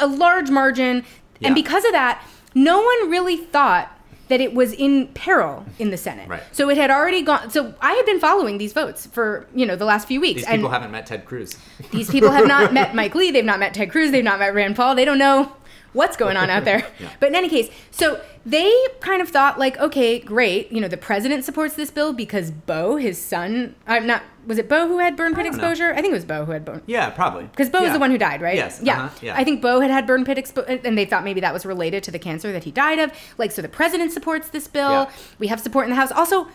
a 0.01 0.07
large 0.07 0.51
margin, 0.51 1.05
Yeah. 1.41 1.49
and 1.49 1.55
because 1.55 1.85
of 1.85 1.93
that, 1.93 2.23
no 2.55 2.81
one 2.83 3.11
really 3.11 3.37
thought 3.37 3.96
that 4.29 4.41
it 4.41 4.55
was 4.55 4.73
in 4.73 5.09
peril 5.09 5.65
in 5.79 5.91
the 5.91 5.97
Senate. 5.97 6.29
Right. 6.29 6.43
So 6.53 6.69
it 6.71 6.77
had 6.77 6.91
already 6.91 7.23
gone. 7.23 7.51
So 7.51 7.75
I 7.81 7.93
had 7.93 8.05
been 8.07 8.21
following 8.21 8.59
these 8.59 8.73
votes 8.73 9.07
for 9.07 9.47
you 9.55 9.65
know 9.67 9.77
the 9.77 9.85
last 9.85 10.09
few 10.09 10.21
weeks, 10.21 10.41
These 10.41 10.47
and 10.47 10.57
people 10.57 10.71
haven't 10.71 10.91
met 10.91 11.07
Ted 11.07 11.25
Cruz. 11.25 11.57
these 11.93 12.11
people 12.11 12.31
have 12.31 12.47
not 12.47 12.73
met 12.79 12.95
Mike 12.95 13.15
Lee. 13.15 13.31
They've 13.31 13.45
not 13.45 13.61
met 13.61 13.75
Ted 13.75 13.91
Cruz. 13.91 14.11
They've 14.11 14.25
not 14.25 14.39
met 14.39 14.55
Rand 14.55 14.77
Paul. 14.77 14.95
They 14.95 15.05
don't 15.05 15.19
know 15.19 15.53
what's 15.97 16.17
going 16.17 16.37
on 16.37 16.51
out 16.51 16.65
there. 16.65 16.87
Yeah. 17.01 17.11
But 17.21 17.29
in 17.31 17.35
any 17.35 17.49
case, 17.49 17.69
so 17.91 18.21
they 18.47 18.73
kind 19.01 19.21
of 19.21 19.29
thought 19.29 19.59
like, 19.59 19.77
okay, 19.79 20.19
great. 20.19 20.71
You 20.73 20.81
know, 20.81 20.89
the 20.89 20.97
president 20.97 21.45
supports 21.45 21.75
this 21.75 21.91
bill 21.91 22.13
because 22.13 22.51
Bo, 22.51 22.97
his 22.97 23.21
son, 23.21 23.75
I'm 23.87 24.07
not. 24.07 24.23
Was 24.47 24.59
it 24.59 24.69
Bo 24.69 24.87
who 24.87 24.99
had 24.99 25.17
burn 25.17 25.35
pit 25.35 25.45
don't 25.45 25.57
know. 25.57 25.59
exposure? 25.69 25.93
I 25.93 25.97
think 25.97 26.13
it 26.13 26.15
was 26.15 26.25
Bo 26.25 26.45
who 26.45 26.53
had 26.53 26.65
burn. 26.65 26.81
Yeah, 26.87 27.11
probably. 27.11 27.45
Because 27.45 27.69
Bo 27.69 27.83
was 27.83 27.93
the 27.93 27.99
one 27.99 28.11
who 28.13 28.19
died, 28.19 28.41
right? 28.41 28.55
Yes, 28.55 28.81
Yeah. 28.83 29.05
uh-huh, 29.07 29.19
yeah. 29.21 29.35
I 29.37 29.43
think 29.45 29.61
Bo 29.61 29.81
had 29.81 29.91
had 29.91 30.07
burn 30.07 30.25
pit 30.25 30.39
exposure, 30.39 30.81
and 30.85 30.97
they 30.97 31.05
thought 31.05 31.25
maybe 31.25 31.41
that 31.41 31.53
was 31.53 31.67
related 31.67 32.03
to 32.05 32.11
the 32.13 32.19
cancer 32.19 32.53
that 32.53 32.63
he 32.65 32.71
died 32.71 32.99
of. 33.01 33.13
Like, 33.39 33.51
so 33.51 33.61
the 33.61 33.69
president 33.69 34.13
supports 34.13 34.49
this 34.51 34.69
bill. 34.69 34.91
Yeah. 34.91 35.11
We 35.39 35.49
have 35.49 35.61
support 35.61 35.85
in 35.87 35.91
the 35.91 35.97
House. 35.97 36.13
Also, 36.13 36.47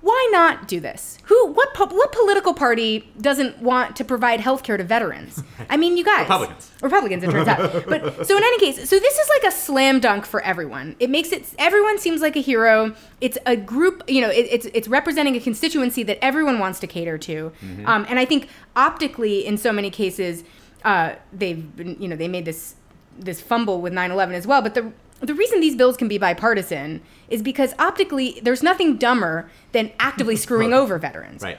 why 0.00 0.28
not 0.32 0.66
do 0.66 0.80
this? 0.80 1.18
Who? 1.24 1.48
What? 1.48 1.74
po- 1.74 1.86
What 1.94 2.10
political 2.12 2.54
party 2.54 3.10
doesn't 3.20 3.60
want 3.60 3.96
to 3.96 4.04
provide 4.04 4.40
health 4.40 4.62
care 4.62 4.76
to 4.76 4.84
veterans? 4.84 5.42
I 5.68 5.76
mean, 5.76 5.96
you 5.98 6.04
guys. 6.04 6.20
Republicans. 6.20 6.70
Republicans, 6.80 7.22
it 7.24 7.30
turns 7.30 7.48
out. 7.48 7.86
But 7.88 8.26
so 8.26 8.36
in 8.36 8.42
any 8.42 8.58
case, 8.58 8.76
so 8.88 8.98
this 8.98 9.18
is 9.18 9.28
like 9.28 9.52
a 9.52 9.54
slam 9.54 10.00
dunk 10.00 10.24
for 10.24 10.40
everyone. 10.42 10.96
It 11.00 11.10
makes 11.10 11.32
it 11.32 11.52
everyone 11.58 11.98
seems 11.98 12.22
like 12.22 12.34
a 12.36 12.40
hero. 12.40 12.94
It's 13.20 13.36
a 13.44 13.56
group, 13.56 14.02
you 14.08 14.22
know, 14.22 14.30
it, 14.30 14.46
it's 14.50 14.66
it's 14.72 14.88
representing 14.88 15.36
a 15.36 15.40
constituency 15.40 16.02
that 16.04 16.22
everyone 16.24 16.58
wants 16.58 16.80
to 16.80 16.86
cater 16.86 17.18
to. 17.18 17.52
Mm-hmm. 17.62 17.86
Um, 17.86 18.06
and 18.08 18.18
I 18.18 18.24
think 18.24 18.48
optically, 18.76 19.46
in 19.46 19.58
so 19.58 19.70
many 19.72 19.90
cases, 19.90 20.44
uh, 20.84 21.14
they've 21.32 21.76
been, 21.76 21.96
you 22.00 22.08
know, 22.08 22.16
they 22.16 22.28
made 22.28 22.46
this 22.46 22.76
this 23.18 23.40
fumble 23.40 23.82
with 23.82 23.92
9/11 23.92 24.32
as 24.32 24.46
well. 24.46 24.62
But 24.62 24.74
the 24.74 24.92
the 25.20 25.34
reason 25.34 25.60
these 25.60 25.76
bills 25.76 25.98
can 25.98 26.08
be 26.08 26.16
bipartisan 26.16 27.02
is 27.30 27.42
because 27.42 27.72
optically, 27.78 28.40
there's 28.42 28.62
nothing 28.62 28.96
dumber 28.96 29.50
than 29.72 29.92
actively 29.98 30.36
screwing 30.36 30.74
over 30.74 30.98
veterans. 30.98 31.42
Right. 31.42 31.58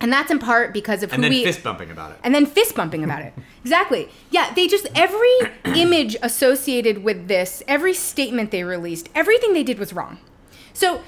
And 0.00 0.12
that's 0.12 0.30
in 0.30 0.38
part 0.38 0.74
because 0.74 1.02
of 1.02 1.10
And 1.12 1.24
who 1.24 1.30
then 1.30 1.38
we 1.38 1.44
fist 1.44 1.62
bumping 1.62 1.90
about 1.90 2.12
it. 2.12 2.18
and 2.22 2.34
then 2.34 2.44
fist 2.44 2.74
bumping 2.74 3.02
about 3.02 3.22
it. 3.22 3.32
Exactly. 3.66 4.08
Yeah, 4.30 4.54
they 4.54 4.68
just 4.68 4.86
every 4.94 5.36
image 5.64 6.14
associated 6.22 7.02
with 7.02 7.26
this, 7.26 7.64
every 7.66 7.94
statement 7.94 8.52
they 8.52 8.62
released, 8.62 9.08
everything 9.12 9.54
they 9.54 9.64
did 9.64 9.80
was 9.80 9.92
wrong. 9.92 10.18
So 10.72 11.00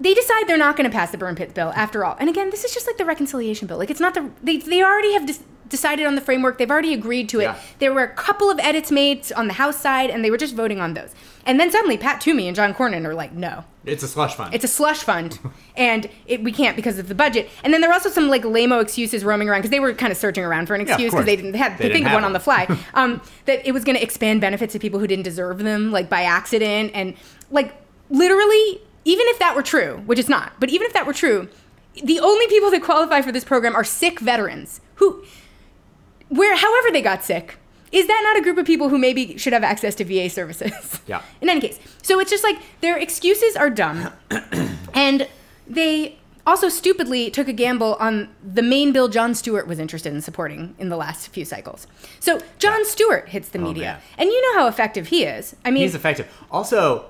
they 0.00 0.14
decide 0.14 0.46
they're 0.48 0.56
not 0.58 0.76
going 0.76 0.90
to 0.90 0.94
pass 0.94 1.10
the 1.10 1.18
burn 1.18 1.34
pit 1.36 1.54
bill 1.54 1.72
after 1.76 2.04
all. 2.04 2.16
And 2.18 2.28
again, 2.28 2.50
this 2.50 2.64
is 2.64 2.74
just 2.74 2.86
like 2.86 2.96
the 2.98 3.04
reconciliation 3.04 3.66
bill. 3.68 3.78
Like 3.78 3.90
it's 3.90 4.00
not 4.00 4.14
the 4.14 4.30
they 4.42 4.56
they 4.58 4.82
already 4.82 5.12
have 5.12 5.26
dis- 5.26 5.42
decided 5.68 6.04
on 6.06 6.14
the 6.14 6.20
framework. 6.20 6.58
They've 6.58 6.70
already 6.70 6.92
agreed 6.94 7.28
to 7.30 7.40
it. 7.40 7.44
Yeah. 7.44 7.58
There 7.78 7.92
were 7.94 8.02
a 8.02 8.14
couple 8.14 8.50
of 8.50 8.58
edits 8.60 8.90
made 8.90 9.30
on 9.32 9.46
the 9.46 9.54
House 9.54 9.80
side, 9.80 10.10
and 10.10 10.24
they 10.24 10.30
were 10.30 10.36
just 10.36 10.54
voting 10.54 10.80
on 10.80 10.94
those. 10.94 11.14
And 11.46 11.60
then 11.60 11.70
suddenly, 11.70 11.96
Pat 11.98 12.20
Toomey 12.20 12.46
and 12.46 12.56
John 12.56 12.72
Cornyn 12.74 13.04
are 13.06 13.14
like, 13.14 13.32
"No, 13.32 13.64
It's 13.84 14.02
a 14.02 14.08
slush 14.08 14.34
fund. 14.34 14.54
it's 14.54 14.64
a 14.64 14.68
slush 14.68 15.00
fund, 15.00 15.38
and 15.76 16.08
it, 16.26 16.42
we 16.42 16.52
can't 16.52 16.74
because 16.76 16.98
of 16.98 17.08
the 17.08 17.14
budget. 17.14 17.48
And 17.62 17.72
then 17.72 17.80
there 17.80 17.90
were 17.90 17.94
also 17.94 18.08
some 18.10 18.28
like 18.28 18.44
lame 18.44 18.72
excuses 18.72 19.24
roaming 19.24 19.48
around 19.48 19.60
because 19.60 19.70
they 19.70 19.80
were 19.80 19.92
kind 19.94 20.10
of 20.10 20.16
searching 20.18 20.42
around 20.44 20.66
for 20.66 20.74
an 20.74 20.80
excuse 20.80 20.98
because 21.12 21.12
course. 21.12 21.26
they 21.26 21.36
didn't 21.36 21.54
have 21.54 21.78
They 21.78 21.88
to 21.88 21.94
think 21.94 22.06
of 22.06 22.12
one 22.12 22.24
on 22.24 22.32
the 22.32 22.40
fly. 22.40 22.66
um, 22.94 23.20
that 23.46 23.66
it 23.66 23.72
was 23.72 23.84
going 23.84 23.96
to 23.96 24.02
expand 24.02 24.40
benefits 24.40 24.72
to 24.72 24.78
people 24.78 25.00
who 25.00 25.06
didn't 25.06 25.24
deserve 25.24 25.58
them, 25.58 25.92
like 25.92 26.08
by 26.08 26.22
accident, 26.22 26.90
and 26.94 27.14
like 27.50 27.74
literally, 28.10 28.80
even 29.04 29.26
if 29.28 29.38
that 29.38 29.54
were 29.54 29.62
true, 29.62 30.02
which 30.06 30.18
it's 30.18 30.28
not, 30.28 30.54
but 30.58 30.70
even 30.70 30.86
if 30.86 30.92
that 30.92 31.06
were 31.06 31.12
true, 31.12 31.48
the 32.02 32.20
only 32.20 32.46
people 32.48 32.70
that 32.70 32.82
qualify 32.82 33.20
for 33.20 33.32
this 33.32 33.44
program 33.44 33.74
are 33.76 33.84
sick 33.84 34.20
veterans 34.20 34.80
who 34.96 35.24
where 36.28 36.56
however 36.56 36.90
they 36.90 37.02
got 37.02 37.22
sick 37.22 37.56
is 37.92 38.08
that 38.08 38.20
not 38.24 38.36
a 38.36 38.42
group 38.42 38.58
of 38.58 38.66
people 38.66 38.88
who 38.88 38.98
maybe 38.98 39.38
should 39.38 39.52
have 39.52 39.62
access 39.62 39.94
to 39.94 40.04
VA 40.04 40.28
services? 40.28 41.00
Yeah. 41.06 41.20
In 41.42 41.50
any 41.50 41.60
case, 41.60 41.78
so 42.02 42.18
it's 42.18 42.30
just 42.30 42.42
like 42.42 42.58
their 42.80 42.96
excuses 42.96 43.56
are 43.56 43.68
dumb, 43.68 44.10
and 44.94 45.28
they 45.66 46.18
also 46.46 46.70
stupidly 46.70 47.30
took 47.30 47.46
a 47.46 47.52
gamble 47.52 47.96
on 48.00 48.30
the 48.42 48.62
main 48.62 48.90
bill 48.90 49.08
Jon 49.08 49.34
Stewart 49.34 49.66
was 49.66 49.78
interested 49.78 50.14
in 50.14 50.22
supporting 50.22 50.74
in 50.78 50.88
the 50.88 50.96
last 50.96 51.28
few 51.28 51.44
cycles. 51.44 51.86
So 52.20 52.40
Jon 52.58 52.86
Stewart 52.86 53.28
hits 53.28 53.50
the 53.50 53.58
oh, 53.58 53.62
media, 53.62 53.84
man. 53.84 54.00
and 54.16 54.30
you 54.30 54.40
know 54.42 54.60
how 54.60 54.66
effective 54.66 55.08
he 55.08 55.24
is. 55.24 55.56
I 55.62 55.70
mean, 55.70 55.82
He's 55.82 55.94
effective. 55.94 56.26
Also, 56.50 57.04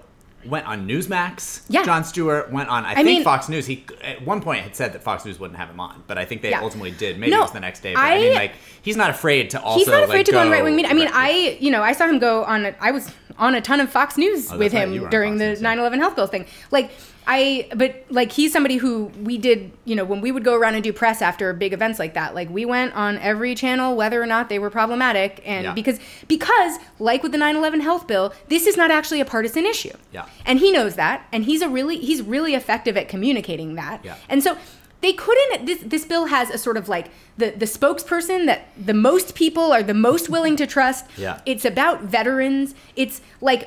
went 0.46 0.66
on 0.66 0.86
Newsmax. 0.88 1.62
Yeah. 1.68 1.84
Jon 1.84 2.04
Stewart 2.04 2.50
went 2.52 2.68
on. 2.68 2.84
I, 2.84 2.92
I 2.92 2.94
think 2.96 3.06
mean- 3.06 3.24
Fox 3.24 3.48
News. 3.48 3.66
He 3.66 3.84
at 4.02 4.24
one 4.24 4.40
point 4.40 4.62
had 4.62 4.74
said 4.76 4.92
that 4.92 5.02
Fox 5.02 5.24
News 5.24 5.38
wouldn't 5.38 5.58
have 5.58 5.68
him 5.70 5.80
on, 5.80 6.02
but 6.06 6.18
I 6.18 6.24
think 6.24 6.42
they 6.42 6.50
Yeah. 6.50 6.62
ultimately 6.62 6.90
did. 6.92 7.18
Maybe 7.18 7.30
No, 7.32 7.38
it 7.38 7.42
was 7.42 7.52
the 7.52 7.60
next 7.60 7.80
day. 7.80 7.94
But 7.94 8.00
I, 8.02 8.14
I- 8.14 8.18
mean, 8.18 8.34
like 8.34 8.52
he's 8.82 8.96
not 8.96 9.10
afraid 9.10 9.50
to 9.50 9.62
also. 9.62 9.78
he's 9.78 9.88
not 9.88 10.02
afraid 10.04 10.18
like, 10.18 10.26
to 10.26 10.32
go 10.32 10.40
on 10.40 10.50
right 10.50 10.62
wing 10.64 10.76
media. 10.76 10.90
I 10.90 10.94
mean, 10.94 11.08
I 11.12 11.56
you 11.60 11.70
know 11.70 11.82
I 11.82 11.92
saw 11.92 12.06
him 12.06 12.18
go 12.18 12.44
on. 12.44 12.74
I 12.80 12.90
was 12.90 13.10
on 13.38 13.54
a 13.54 13.60
ton 13.60 13.80
of 13.80 13.90
Fox 13.90 14.16
News 14.16 14.50
Oh, 14.52 14.58
with 14.58 14.72
right, 14.72 14.88
him 14.88 15.04
on 15.04 15.10
during 15.10 15.38
the 15.38 15.56
9/11 15.60 15.98
health 15.98 16.16
bill 16.16 16.26
thing. 16.26 16.46
Like 16.70 16.90
I, 17.26 17.68
but 17.74 18.04
like 18.10 18.30
he's 18.32 18.52
somebody 18.52 18.76
who 18.76 19.06
we 19.22 19.38
did. 19.38 19.72
You 19.86 19.96
know, 19.96 20.04
when 20.04 20.20
we 20.20 20.30
would 20.30 20.44
go 20.44 20.54
around 20.54 20.74
and 20.74 20.84
do 20.84 20.92
press 20.92 21.22
after 21.22 21.52
big 21.54 21.72
events 21.72 21.98
like 21.98 22.14
that, 22.14 22.34
like 22.34 22.50
we 22.50 22.64
went 22.66 22.94
on 22.94 23.16
every 23.18 23.54
channel, 23.54 23.96
whether 23.96 24.22
or 24.22 24.26
not 24.26 24.50
they 24.50 24.58
were 24.58 24.68
problematic, 24.70 25.40
and 25.46 25.64
Yeah. 25.64 25.72
because 25.72 25.98
because 26.28 26.78
like 26.98 27.22
with 27.22 27.32
the 27.32 27.38
9/11 27.38 27.80
health 27.80 28.06
bill, 28.06 28.34
this 28.48 28.66
is 28.66 28.76
not 28.76 28.90
actually 28.90 29.20
a 29.20 29.24
partisan 29.24 29.64
issue. 29.66 29.92
Yeah. 30.12 30.26
and 30.44 30.58
he 30.58 30.70
knows 30.70 30.96
that, 30.96 31.26
and 31.32 31.44
he's 31.44 31.62
a 31.62 31.68
really 31.68 31.96
he's 31.96 32.20
really 32.22 32.54
effective 32.54 32.96
at 32.96 33.08
communicating 33.08 33.74
that. 33.76 34.00
Yeah. 34.04 34.16
And 34.28 34.42
so 34.42 34.56
they 35.04 35.12
couldn't 35.24 35.66
this 35.68 35.80
this 35.94 36.04
bill 36.12 36.26
has 36.36 36.46
a 36.50 36.58
sort 36.66 36.76
of 36.80 36.88
like 36.88 37.06
the 37.40 37.48
the 37.62 37.66
spokesperson 37.66 38.40
that 38.50 38.60
the 38.90 38.94
most 39.08 39.34
people 39.42 39.66
are 39.76 39.82
the 39.92 39.98
most 40.08 40.24
willing 40.34 40.56
to 40.62 40.66
trust. 40.66 41.02
Yeah. 41.24 41.40
It's 41.52 41.64
about 41.72 41.96
veterans. 42.16 42.74
It's 43.02 43.20
like 43.40 43.62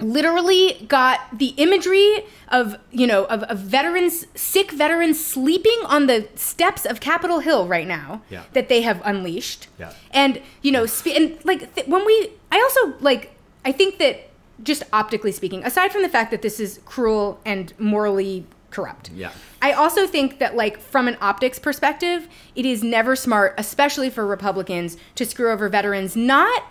literally 0.00 0.86
got 0.88 1.18
the 1.38 1.48
imagery 1.58 2.24
of 2.48 2.76
you 2.90 3.06
know 3.06 3.24
of, 3.26 3.42
of 3.44 3.58
veterans 3.58 4.26
sick 4.34 4.72
veterans 4.72 5.22
sleeping 5.34 5.78
on 5.86 6.06
the 6.06 6.26
steps 6.36 6.86
of 6.86 7.00
capitol 7.00 7.40
hill 7.40 7.66
right 7.66 7.86
now 7.86 8.22
Yeah. 8.30 8.44
that 8.54 8.68
they 8.70 8.80
have 8.82 9.02
unleashed 9.04 9.68
Yeah. 9.78 9.92
and 10.10 10.40
you 10.62 10.72
know 10.72 10.86
spe- 10.86 11.16
and 11.18 11.38
like 11.44 11.74
th- 11.74 11.86
when 11.86 12.06
we 12.06 12.16
i 12.50 12.58
also 12.66 12.94
like 13.00 13.22
i 13.64 13.72
think 13.72 13.98
that 13.98 14.14
just 14.62 14.82
optically 14.92 15.32
speaking 15.32 15.64
aside 15.64 15.92
from 15.92 16.02
the 16.02 16.08
fact 16.08 16.30
that 16.30 16.40
this 16.40 16.60
is 16.60 16.80
cruel 16.86 17.38
and 17.44 17.74
morally 17.78 18.46
corrupt 18.70 19.10
Yeah. 19.14 19.32
I 19.62 19.72
also 19.72 20.06
think 20.06 20.38
that 20.38 20.56
like 20.56 20.78
from 20.78 21.08
an 21.08 21.16
optics 21.20 21.58
perspective 21.58 22.28
it 22.54 22.64
is 22.64 22.82
never 22.82 23.14
smart 23.14 23.54
especially 23.58 24.10
for 24.10 24.26
republicans 24.26 24.96
to 25.14 25.24
screw 25.24 25.50
over 25.50 25.68
veterans 25.68 26.16
not 26.16 26.64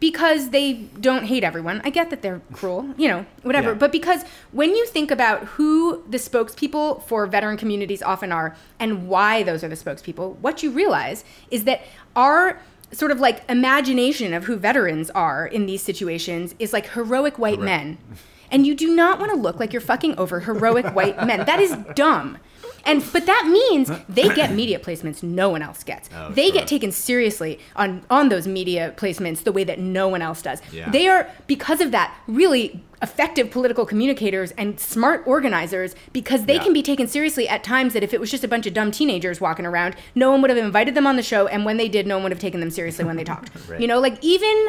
because 0.00 0.50
they 0.50 0.74
don't 1.00 1.24
hate 1.24 1.42
everyone. 1.42 1.80
I 1.84 1.90
get 1.90 2.10
that 2.10 2.22
they're 2.22 2.40
cruel, 2.52 2.94
you 2.96 3.08
know, 3.08 3.26
whatever. 3.42 3.70
Yeah. 3.70 3.78
But 3.78 3.92
because 3.92 4.22
when 4.52 4.74
you 4.74 4.86
think 4.86 5.10
about 5.10 5.44
who 5.44 6.04
the 6.08 6.18
spokespeople 6.18 7.02
for 7.02 7.26
veteran 7.26 7.56
communities 7.56 8.02
often 8.02 8.30
are 8.30 8.56
and 8.78 9.08
why 9.08 9.42
those 9.42 9.64
are 9.64 9.68
the 9.68 9.76
spokespeople, 9.76 10.36
what 10.38 10.62
you 10.62 10.70
realize 10.70 11.24
is 11.50 11.64
that 11.64 11.82
our 12.14 12.60
sort 12.92 13.10
of 13.10 13.20
like 13.20 13.42
imagination 13.50 14.32
of 14.32 14.44
who 14.44 14.56
veterans 14.56 15.10
are 15.10 15.46
in 15.46 15.66
these 15.66 15.82
situations 15.82 16.54
is 16.58 16.72
like 16.72 16.90
heroic 16.90 17.38
white 17.38 17.60
men. 17.60 17.98
And 18.50 18.66
you 18.66 18.74
do 18.74 18.94
not 18.94 19.18
want 19.18 19.30
to 19.32 19.36
look 19.38 19.58
like 19.60 19.72
you're 19.72 19.80
fucking 19.82 20.16
over 20.18 20.40
heroic 20.40 20.86
white 20.94 21.24
men. 21.26 21.44
That 21.46 21.60
is 21.60 21.76
dumb. 21.94 22.38
And 22.84 23.04
but 23.12 23.26
that 23.26 23.46
means 23.48 23.90
they 24.08 24.28
get 24.34 24.52
media 24.52 24.78
placements 24.78 25.22
no 25.22 25.50
one 25.50 25.60
else 25.62 25.82
gets. 25.84 26.08
Oh, 26.14 26.30
they 26.30 26.44
sure. 26.46 26.54
get 26.54 26.68
taken 26.68 26.90
seriously 26.92 27.58
on 27.76 28.02
on 28.08 28.28
those 28.30 28.46
media 28.46 28.94
placements 28.96 29.42
the 29.42 29.52
way 29.52 29.64
that 29.64 29.78
no 29.78 30.08
one 30.08 30.22
else 30.22 30.40
does. 30.40 30.62
Yeah. 30.72 30.88
They 30.90 31.06
are 31.08 31.28
because 31.48 31.80
of 31.82 31.90
that 31.90 32.14
really 32.26 32.82
effective 33.02 33.50
political 33.50 33.84
communicators 33.84 34.52
and 34.52 34.78
smart 34.80 35.22
organizers 35.26 35.94
because 36.12 36.46
they 36.46 36.54
Yeah. 36.54 36.62
can 36.64 36.72
be 36.72 36.82
taken 36.82 37.06
seriously 37.08 37.48
at 37.48 37.62
times 37.62 37.92
that 37.92 38.02
if 38.02 38.14
it 38.14 38.20
was 38.20 38.30
just 38.30 38.44
a 38.44 38.48
bunch 38.48 38.66
of 38.66 38.74
dumb 38.74 38.90
teenagers 38.90 39.40
walking 39.40 39.66
around, 39.66 39.94
no 40.14 40.30
one 40.30 40.40
would 40.40 40.50
have 40.50 40.58
invited 40.58 40.94
them 40.94 41.06
on 41.06 41.16
the 41.16 41.22
show, 41.22 41.46
and 41.46 41.64
when 41.64 41.76
they 41.76 41.88
did, 41.88 42.06
no 42.06 42.16
one 42.16 42.22
would 42.24 42.32
have 42.32 42.40
taken 42.40 42.60
them 42.60 42.70
seriously 42.70 43.04
when 43.04 43.16
they 43.16 43.24
talked. 43.24 43.50
Right. 43.68 43.80
You 43.80 43.86
know, 43.86 44.00
like 44.00 44.16
even 44.22 44.68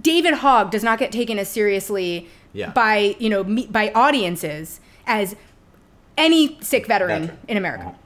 David 0.00 0.34
Hogg 0.34 0.70
does 0.70 0.82
not 0.82 0.98
get 0.98 1.12
taken 1.12 1.38
as 1.38 1.48
seriously 1.48 2.28
Yeah. 2.52 2.70
by 2.70 3.16
you 3.18 3.28
know 3.30 3.44
me, 3.44 3.66
by 3.66 3.90
audiences 3.94 4.80
as 5.06 5.36
any 6.16 6.58
sick 6.60 6.86
veteran, 6.86 7.22
Veteran. 7.22 7.38
in 7.48 7.56
America. 7.56 7.84
Uh-huh. 7.86 7.96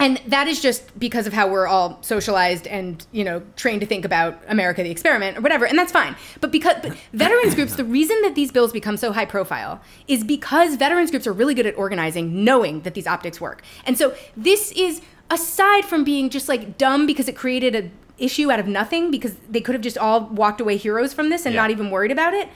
And 0.00 0.20
that 0.26 0.48
is 0.48 0.60
just 0.60 0.98
because 0.98 1.28
of 1.28 1.32
how 1.32 1.46
we're 1.46 1.68
all 1.68 1.98
socialized 2.02 2.66
and, 2.66 3.06
you 3.12 3.22
know, 3.22 3.40
trained 3.54 3.82
to 3.82 3.86
think 3.86 4.04
about 4.04 4.36
America 4.48 4.82
the 4.82 4.90
experiment 4.90 5.38
or 5.38 5.42
whatever, 5.42 5.64
and 5.64 5.78
that's 5.78 5.92
fine. 5.92 6.16
But 6.40 6.50
because 6.50 6.74
but 6.82 6.96
veterans 7.12 7.54
groups, 7.54 7.76
the 7.76 7.84
reason 7.84 8.20
that 8.22 8.34
these 8.34 8.50
bills 8.50 8.72
become 8.72 8.96
so 8.96 9.12
high 9.12 9.26
profile 9.26 9.80
is 10.08 10.24
because 10.24 10.74
veterans 10.74 11.12
groups 11.12 11.24
are 11.26 11.32
really 11.32 11.54
good 11.54 11.66
at 11.66 11.76
organizing, 11.78 12.42
knowing 12.42 12.80
that 12.80 12.94
these 12.94 13.06
optics 13.06 13.40
work. 13.40 13.62
And 13.86 13.96
so 13.96 14.12
this 14.36 14.72
is 14.72 15.02
aside 15.30 15.84
from 15.84 16.02
being 16.02 16.30
just 16.30 16.48
like 16.48 16.76
dumb 16.78 17.06
because 17.06 17.28
it 17.28 17.36
created 17.36 17.76
a 17.76 17.90
issue 18.18 18.50
out 18.52 18.60
of 18.60 18.66
nothing 18.66 19.10
because 19.10 19.34
they 19.48 19.60
could 19.60 19.74
have 19.74 19.82
just 19.82 19.98
all 19.98 20.26
walked 20.26 20.60
away 20.60 20.76
heroes 20.76 21.12
from 21.12 21.28
this 21.30 21.44
and 21.46 21.54
Yeah. 21.54 21.62
not 21.62 21.70
even 21.70 21.90
worried 21.90 22.10
about 22.12 22.34
it. 22.34 22.48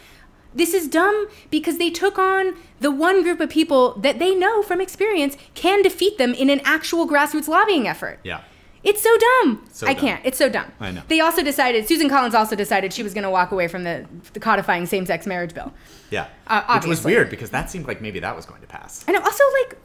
This 0.54 0.72
is 0.72 0.88
dumb 0.88 1.26
because 1.50 1.76
they 1.78 1.90
took 1.90 2.18
on 2.18 2.54
the 2.80 2.90
one 2.90 3.22
group 3.22 3.40
of 3.40 3.50
people 3.50 3.92
that 3.98 4.18
they 4.18 4.34
know 4.34 4.62
from 4.62 4.80
experience 4.80 5.36
can 5.54 5.82
defeat 5.82 6.16
them 6.18 6.32
in 6.32 6.48
an 6.48 6.60
actual 6.64 7.06
grassroots 7.06 7.48
lobbying 7.48 7.86
effort. 7.86 8.20
Yeah. 8.22 8.40
It's 8.82 9.02
so 9.02 9.10
dumb. 9.18 9.66
So 9.72 9.86
I 9.86 9.94
dumb. 9.94 10.00
can't. 10.00 10.20
It's 10.24 10.38
so 10.38 10.48
dumb. 10.48 10.70
I 10.78 10.92
know. 10.92 11.02
They 11.08 11.18
also 11.20 11.42
decided, 11.42 11.88
Susan 11.88 12.08
Collins 12.08 12.34
also 12.36 12.54
decided 12.54 12.92
she 12.92 13.02
was 13.02 13.12
going 13.14 13.24
to 13.24 13.30
walk 13.30 13.50
away 13.50 13.66
from 13.66 13.82
the, 13.82 14.06
the 14.32 14.38
codifying 14.40 14.86
same 14.86 15.04
sex 15.06 15.26
marriage 15.26 15.52
bill. 15.54 15.72
Yeah. 16.10 16.28
Uh, 16.46 16.78
Which 16.78 16.86
was 16.86 17.04
weird 17.04 17.28
because 17.28 17.50
that 17.50 17.68
seemed 17.68 17.88
like 17.88 18.00
maybe 18.00 18.20
that 18.20 18.36
was 18.36 18.46
going 18.46 18.60
to 18.60 18.68
pass. 18.68 19.04
And 19.08 19.16
also, 19.16 19.42
like, 19.64 19.76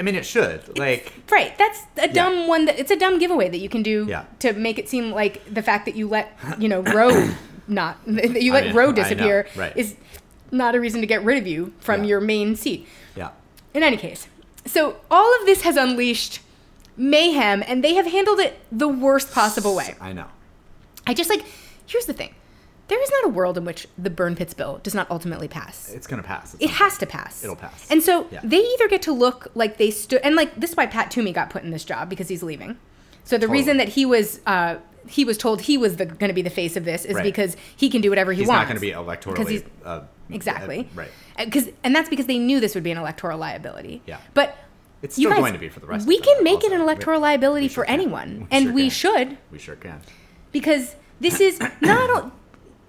I 0.00 0.02
mean, 0.02 0.14
it 0.14 0.24
should. 0.24 0.78
Like, 0.78 1.12
right, 1.30 1.56
that's 1.58 1.82
a 1.98 2.08
dumb 2.08 2.48
one 2.48 2.64
that 2.64 2.78
it's 2.78 2.90
a 2.90 2.96
dumb 2.96 3.18
giveaway 3.18 3.50
that 3.50 3.58
you 3.58 3.68
can 3.68 3.82
do 3.82 4.06
Yeah. 4.08 4.24
to 4.38 4.54
make 4.54 4.78
it 4.78 4.88
seem 4.88 5.10
like 5.12 5.44
the 5.52 5.62
fact 5.62 5.84
that 5.84 5.94
you 5.94 6.08
let, 6.08 6.36
you 6.58 6.70
know, 6.70 6.80
Roe 6.80 7.28
not, 7.68 7.98
that 8.06 8.40
you 8.42 8.54
let 8.54 8.64
I 8.64 8.68
know, 8.70 8.74
Roe 8.76 8.92
disappear 8.92 9.46
right. 9.54 9.76
is 9.76 9.96
not 10.50 10.74
a 10.74 10.80
reason 10.80 11.02
to 11.02 11.06
get 11.06 11.22
rid 11.22 11.36
of 11.36 11.46
you 11.46 11.74
from 11.80 12.02
Yeah. 12.02 12.08
your 12.08 12.20
main 12.22 12.56
seat. 12.56 12.88
yeah. 13.14 13.28
In 13.74 13.82
any 13.82 13.98
case, 13.98 14.26
so 14.64 14.96
all 15.10 15.38
of 15.38 15.44
this 15.46 15.62
has 15.62 15.76
unleashed 15.76 16.40
mayhem, 16.96 17.62
and 17.66 17.84
they 17.84 17.92
have 17.94 18.06
handled 18.06 18.40
it 18.40 18.58
the 18.72 18.88
worst 18.88 19.32
possible 19.32 19.76
way. 19.76 19.96
I 20.00 20.12
know. 20.14 20.26
I 21.06 21.12
just 21.12 21.28
like, 21.28 21.44
here's 21.86 22.06
the 22.06 22.14
thing 22.14 22.34
there 22.90 23.02
is 23.02 23.10
not 23.10 23.24
a 23.24 23.28
world 23.28 23.56
in 23.56 23.64
which 23.64 23.86
the 23.96 24.10
burn 24.10 24.36
pits 24.36 24.52
bill 24.52 24.80
does 24.82 24.94
not 24.94 25.10
ultimately 25.10 25.48
pass. 25.48 25.88
It's 25.90 26.06
going 26.06 26.20
to 26.20 26.26
pass. 26.26 26.54
It 26.60 26.68
has 26.70 26.98
to 26.98 27.06
pass. 27.06 27.42
It'll 27.42 27.56
pass. 27.56 27.86
And 27.90 28.02
so 28.02 28.26
Yeah. 28.30 28.40
they 28.44 28.58
either 28.58 28.88
get 28.88 29.00
to 29.02 29.12
look 29.12 29.46
like 29.54 29.78
they 29.78 29.90
stood, 29.90 30.20
and 30.22 30.36
like 30.36 30.54
this 30.60 30.70
is 30.70 30.76
why 30.76 30.86
Pat 30.86 31.10
Toomey 31.10 31.32
got 31.32 31.48
put 31.50 31.62
in 31.62 31.70
this 31.70 31.84
job 31.84 32.10
because 32.10 32.28
he's 32.28 32.42
leaving. 32.42 32.76
So 33.24 33.38
the 33.38 33.48
reason 33.48 33.78
that 33.78 33.88
he 33.90 34.04
was. 34.04 34.40
Uh, 34.46 34.76
he 35.08 35.24
was 35.24 35.38
told 35.38 35.62
he 35.62 35.78
was 35.78 35.96
going 35.96 36.28
to 36.28 36.34
be 36.34 36.42
the 36.42 36.50
face 36.50 36.76
of 36.76 36.84
this 36.84 37.06
is 37.06 37.14
Right. 37.14 37.24
because 37.24 37.56
he 37.74 37.88
can 37.88 38.02
do 38.02 38.10
whatever 38.10 38.32
he 38.34 38.40
He's 38.42 38.48
wants. 38.48 38.58
not 38.60 38.64
going 38.68 38.76
to 38.76 38.80
be 38.80 39.30
Because 39.32 39.48
he's- 39.48 39.62
Uh, 39.82 40.02
exactly 40.28 40.80
uh, 40.80 40.84
right. 40.94 41.08
Because 41.38 41.70
and 41.82 41.96
that's 41.96 42.10
because 42.10 42.26
they 42.26 42.38
knew 42.38 42.60
this 42.60 42.74
would 42.74 42.84
be 42.84 42.90
an 42.90 42.98
electoral 42.98 43.38
liability. 43.38 44.02
Yeah. 44.06 44.18
But 44.34 44.58
It's 45.02 45.14
still 45.16 45.30
guys, 45.30 45.38
going 45.40 45.54
to 45.54 45.58
be 45.58 45.70
for 45.70 45.80
the 45.80 45.86
rest 45.86 46.06
We 46.06 46.16
them 46.18 46.24
can 46.26 46.44
make 46.44 46.56
also. 46.56 46.66
it 46.66 46.72
an 46.74 46.80
electoral 46.82 47.18
liability 47.18 47.64
we 47.64 47.68
for 47.68 47.74
sure 47.76 47.84
can. 47.86 47.94
anyone, 47.94 48.40
We 48.40 48.46
and 48.50 48.64
sure 48.66 48.72
we 48.74 48.82
can. 48.82 48.90
should 48.90 49.38
We 49.50 49.58
sure 49.58 49.76
can. 49.76 50.00
because 50.52 50.94
this 51.18 51.40
is 51.40 51.58
not 51.80 52.10
a, 52.24 52.30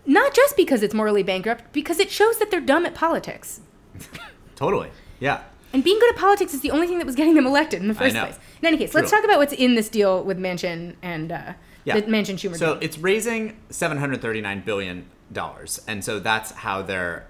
not 0.06 0.34
just 0.34 0.56
because 0.58 0.82
it's 0.84 0.94
morally 0.94 1.24
bankrupt, 1.24 1.72
because 1.74 2.00
it 2.00 2.10
shows 2.12 2.40
that 2.40 2.52
they're 2.52 2.60
dumb 2.62 2.86
at 2.86 2.96
politics. 2.96 3.62
Totally. 4.56 4.90
Yeah. 5.20 5.42
And 5.74 5.84
being 5.84 6.00
good 6.00 6.14
at 6.14 6.20
politics 6.20 6.54
is 6.54 6.62
the 6.62 6.72
only 6.72 6.88
thing 6.88 6.98
that 6.98 7.06
was 7.08 7.16
getting 7.16 7.34
them 7.36 7.46
elected 7.46 7.82
in 7.82 7.88
the 7.88 7.94
first 7.94 8.16
place. 8.16 8.38
In 8.62 8.68
any 8.68 8.78
case, 8.78 8.94
let's 8.94 9.10
talk 9.10 9.24
about 9.24 9.38
what's 9.38 9.54
in 9.54 9.76
this 9.76 9.90
deal 9.90 10.24
with 10.24 10.38
Manchin 10.38 10.96
and 11.02 11.32
uh, 11.32 11.54
Yeah. 11.86 12.00
the 12.00 12.04
Manchin 12.04 12.36
Schumer 12.36 12.58
So 12.58 12.74
deal. 12.74 12.78
it's 12.84 12.98
raising 12.98 13.58
seven 13.70 13.98
hundred 13.98 14.22
thirty 14.22 14.42
nine 14.42 14.62
billion 14.66 15.06
dollars, 15.32 15.80
and 15.88 16.04
so 16.04 16.20
that's 16.20 16.52
how 16.52 16.82
they're 16.82 17.26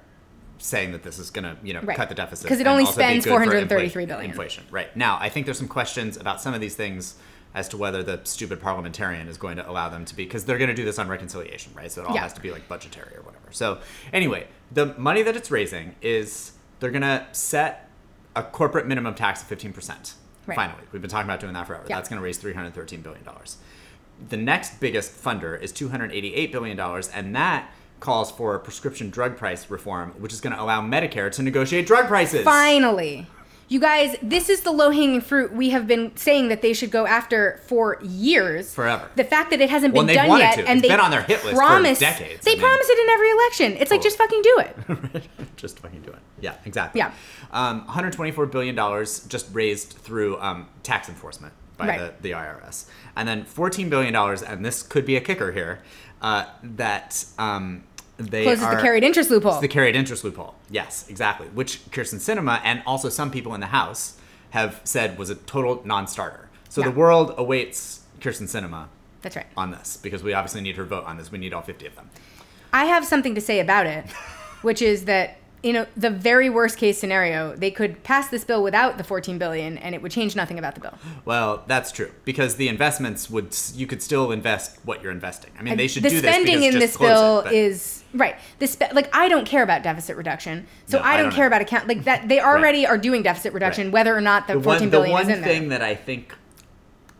saying 0.57 0.91
that 0.91 1.03
this 1.03 1.19
is 1.19 1.29
going 1.29 1.43
to 1.43 1.55
you 1.63 1.73
know 1.73 1.81
Right. 1.81 1.95
cut 1.97 2.09
the 2.09 2.15
deficit 2.15 2.47
'Cause 2.47 2.59
it 2.59 2.67
only 2.67 2.83
be 2.85 2.91
spends 2.91 3.25
good 3.25 3.31
for 3.31 3.43
433 3.43 4.03
inflation- 4.03 4.07
billion. 4.07 4.31
Inflation, 4.31 4.63
right? 4.71 4.95
Now, 4.97 5.17
I 5.21 5.29
think 5.29 5.45
there's 5.45 5.57
some 5.59 5.67
questions 5.67 6.17
about 6.17 6.41
some 6.41 6.53
of 6.55 6.61
these 6.61 6.75
things 6.75 7.15
as 7.53 7.67
to 7.69 7.77
whether 7.77 8.01
the 8.03 8.19
stupid 8.23 8.61
parliamentarian 8.61 9.27
is 9.27 9.37
going 9.37 9.57
to 9.57 9.69
allow 9.69 9.89
them 9.89 10.05
to 10.05 10.15
be 10.15 10.23
because 10.23 10.45
they're 10.45 10.57
going 10.57 10.69
to 10.69 10.75
do 10.75 10.85
this 10.85 10.97
on 10.99 11.07
reconciliation, 11.07 11.73
right? 11.75 11.91
So 11.91 12.01
it 12.03 12.07
all 12.07 12.15
Yeah. 12.15 12.21
has 12.21 12.33
to 12.33 12.41
be 12.41 12.51
like 12.51 12.67
budgetary 12.67 13.15
or 13.15 13.21
whatever. 13.21 13.47
So 13.51 13.79
anyway, 14.13 14.47
the 14.71 14.87
money 14.97 15.21
that 15.23 15.35
it's 15.35 15.51
raising 15.51 15.95
is 16.01 16.53
they're 16.79 16.91
going 16.91 17.01
to 17.01 17.25
set 17.33 17.89
a 18.35 18.43
corporate 18.43 18.87
minimum 18.87 19.13
tax 19.15 19.41
of 19.41 19.47
fifteen 19.47 19.73
percent. 19.73 20.13
Right. 20.47 20.55
Finally, 20.55 20.83
we've 20.91 21.01
been 21.01 21.11
talking 21.11 21.27
about 21.29 21.39
doing 21.41 21.53
that 21.53 21.67
forever. 21.67 21.83
Yeah. 21.87 21.97
That's 21.97 22.09
going 22.09 22.19
to 22.19 22.23
raise 22.23 22.37
three 22.37 22.53
hundred 22.53 22.73
thirteen 22.73 23.01
billion 23.01 23.23
dollars 23.23 23.57
the 24.29 24.37
next 24.37 24.79
biggest 24.79 25.11
funder 25.19 25.59
is 25.59 25.73
$288 25.73 26.51
billion, 26.51 26.79
and 26.79 27.35
that 27.35 27.71
calls 27.99 28.31
for 28.31 28.57
prescription 28.59 29.09
drug 29.09 29.35
price 29.35 29.69
reform, 29.71 30.11
which 30.19 30.31
is 30.33 30.39
going 30.41 30.55
to 30.55 30.61
allow 30.61 30.79
Medicare 30.81 31.31
to 31.31 31.41
negotiate 31.41 31.87
drug 31.87 32.05
prices. 32.07 32.43
Finally. 32.43 33.25
You 33.71 33.79
guys, 33.79 34.17
this 34.21 34.49
is 34.49 34.61
the 34.61 34.71
low 34.71 34.89
hanging 34.89 35.21
fruit 35.21 35.53
we 35.53 35.69
have 35.69 35.87
been 35.87 36.11
saying 36.17 36.49
that 36.49 36.61
they 36.61 36.73
should 36.73 36.91
go 36.91 37.05
after 37.07 37.61
for 37.67 37.99
years. 38.03 38.73
Forever. 38.73 39.09
The 39.15 39.23
fact 39.23 39.49
that 39.51 39.61
it 39.61 39.69
hasn't 39.69 39.93
Well, 39.93 40.05
been 40.05 40.13
done 40.17 40.37
yet, 40.39 40.55
to. 40.55 40.67
and 40.67 40.79
It's 40.79 40.81
they 40.81 40.89
been 40.93 40.99
on 40.99 41.09
their 41.09 41.21
hit 41.21 41.41
list 41.45 41.51
for 41.51 41.55
promise, 41.55 41.97
decades. 41.99 42.43
They 42.43 42.51
I 42.51 42.55
mean- 42.55 42.63
promise 42.63 42.89
it 42.89 42.99
in 42.99 43.09
every 43.09 43.29
election. 43.31 43.77
It's 43.79 43.89
like 43.89 44.01
just 44.01 44.17
fucking 44.17 44.41
do 44.41 44.59
it. 44.59 45.23
just 45.55 45.79
fucking 45.79 46.01
do 46.01 46.09
it. 46.09 46.19
Yeah, 46.41 46.55
exactly. 46.65 46.99
Yeah. 46.99 47.13
Um, 47.51 47.85
$124 47.87 48.51
billion 48.51 48.75
just 48.75 49.47
raised 49.53 49.93
through 49.93 50.37
um, 50.41 50.67
tax 50.83 51.07
enforcement 51.07 51.53
by 51.77 51.87
Right. 51.87 52.21
the, 52.21 52.29
the 52.29 52.35
IRS. 52.35 52.87
And 53.15 53.25
then 53.25 53.45
$14 53.45 53.89
billion, 53.89 54.13
and 54.13 54.65
this 54.65 54.83
could 54.83 55.05
be 55.05 55.15
a 55.15 55.21
kicker 55.21 55.53
here, 55.53 55.79
uh, 56.21 56.43
that 56.61 57.23
um, 57.39 57.85
they 58.29 58.43
Closes 58.43 58.63
are... 58.63 58.75
the 58.75 58.81
carried 58.81 59.03
interest 59.03 59.29
loophole. 59.29 59.53
It's 59.53 59.61
the 59.61 59.67
carried 59.67 59.95
interest 59.95 60.23
loophole. 60.23 60.55
Yes, 60.69 61.05
exactly. 61.09 61.47
Which 61.47 61.79
Kyrsten 61.91 62.19
Sinema 62.19 62.61
and 62.63 62.81
also 62.85 63.09
some 63.09 63.31
people 63.31 63.53
in 63.53 63.61
the 63.61 63.67
House 63.67 64.17
have 64.51 64.81
said 64.83 65.17
was 65.17 65.29
a 65.29 65.35
total 65.35 65.81
non-starter. 65.85 66.49
So 66.69 66.81
Yeah. 66.81 66.89
the 66.89 66.91
world 66.95 67.33
awaits 67.37 68.01
Kyrsten 68.19 68.43
Sinema 68.47 68.87
That's 69.21 69.35
right. 69.35 69.47
on 69.57 69.71
this 69.71 69.97
because 69.97 70.23
we 70.23 70.33
obviously 70.33 70.61
need 70.61 70.77
her 70.77 70.85
vote 70.85 71.05
on 71.05 71.17
this. 71.17 71.31
We 71.31 71.37
need 71.37 71.53
all 71.53 71.61
50 71.61 71.85
of 71.87 71.95
them. 71.95 72.09
I 72.73 72.85
have 72.85 73.05
something 73.05 73.35
to 73.35 73.41
say 73.41 73.59
about 73.59 73.85
it, 73.85 74.05
which 74.61 74.81
is 74.81 75.05
that 75.05 75.37
you 75.63 75.73
know 75.73 75.85
the 75.95 76.09
very 76.09 76.49
worst 76.49 76.77
case 76.77 76.97
scenario, 76.97 77.55
they 77.55 77.71
could 77.71 78.03
pass 78.03 78.29
this 78.29 78.43
bill 78.43 78.63
without 78.63 78.97
the 78.97 79.03
14 79.03 79.37
billion, 79.37 79.77
and 79.77 79.93
it 79.93 80.01
would 80.01 80.11
change 80.11 80.35
nothing 80.35 80.57
about 80.57 80.73
the 80.75 80.81
bill. 80.81 80.97
Well, 81.25 81.63
that's 81.67 81.91
true 81.91 82.11
because 82.25 82.55
the 82.55 82.67
investments 82.67 83.29
would 83.29 83.55
you 83.75 83.85
could 83.87 84.01
still 84.01 84.31
invest 84.31 84.77
what 84.83 85.03
you're 85.03 85.11
investing. 85.11 85.51
I 85.59 85.63
mean, 85.63 85.77
they 85.77 85.87
should 85.87 86.03
the 86.03 86.09
do 86.09 86.21
this 86.21 86.33
spending 86.33 86.63
in 86.63 86.79
this 86.79 86.97
bill 86.97 87.41
it, 87.41 87.51
is 87.53 88.03
right. 88.13 88.35
The 88.59 88.67
spe- 88.67 88.93
like 88.93 89.15
I 89.15 89.29
don't 89.29 89.45
care 89.45 89.63
about 89.63 89.83
deficit 89.83 90.17
reduction, 90.17 90.65
so 90.87 90.97
No, 90.97 91.03
I 91.03 91.13
I 91.13 91.17
don't 91.17 91.25
don't 91.27 91.35
care 91.35 91.43
know. 91.45 91.47
about 91.55 91.61
account 91.61 91.87
like 91.87 92.03
that. 92.05 92.27
They 92.27 92.39
already 92.39 92.85
are 92.87 92.97
doing 92.97 93.21
deficit 93.21 93.53
reduction, 93.53 93.87
Right. 93.87 93.93
whether 93.93 94.15
or 94.17 94.21
not 94.21 94.47
the, 94.47 94.53
the 94.55 94.61
14 94.63 94.81
one, 94.81 94.89
billion 94.89 95.09
the 95.09 95.13
one 95.13 95.29
is 95.31 95.37
in 95.37 95.43
thing 95.43 95.69
there. 95.69 95.79
that 95.79 95.85
I 95.87 95.95
think 95.95 96.35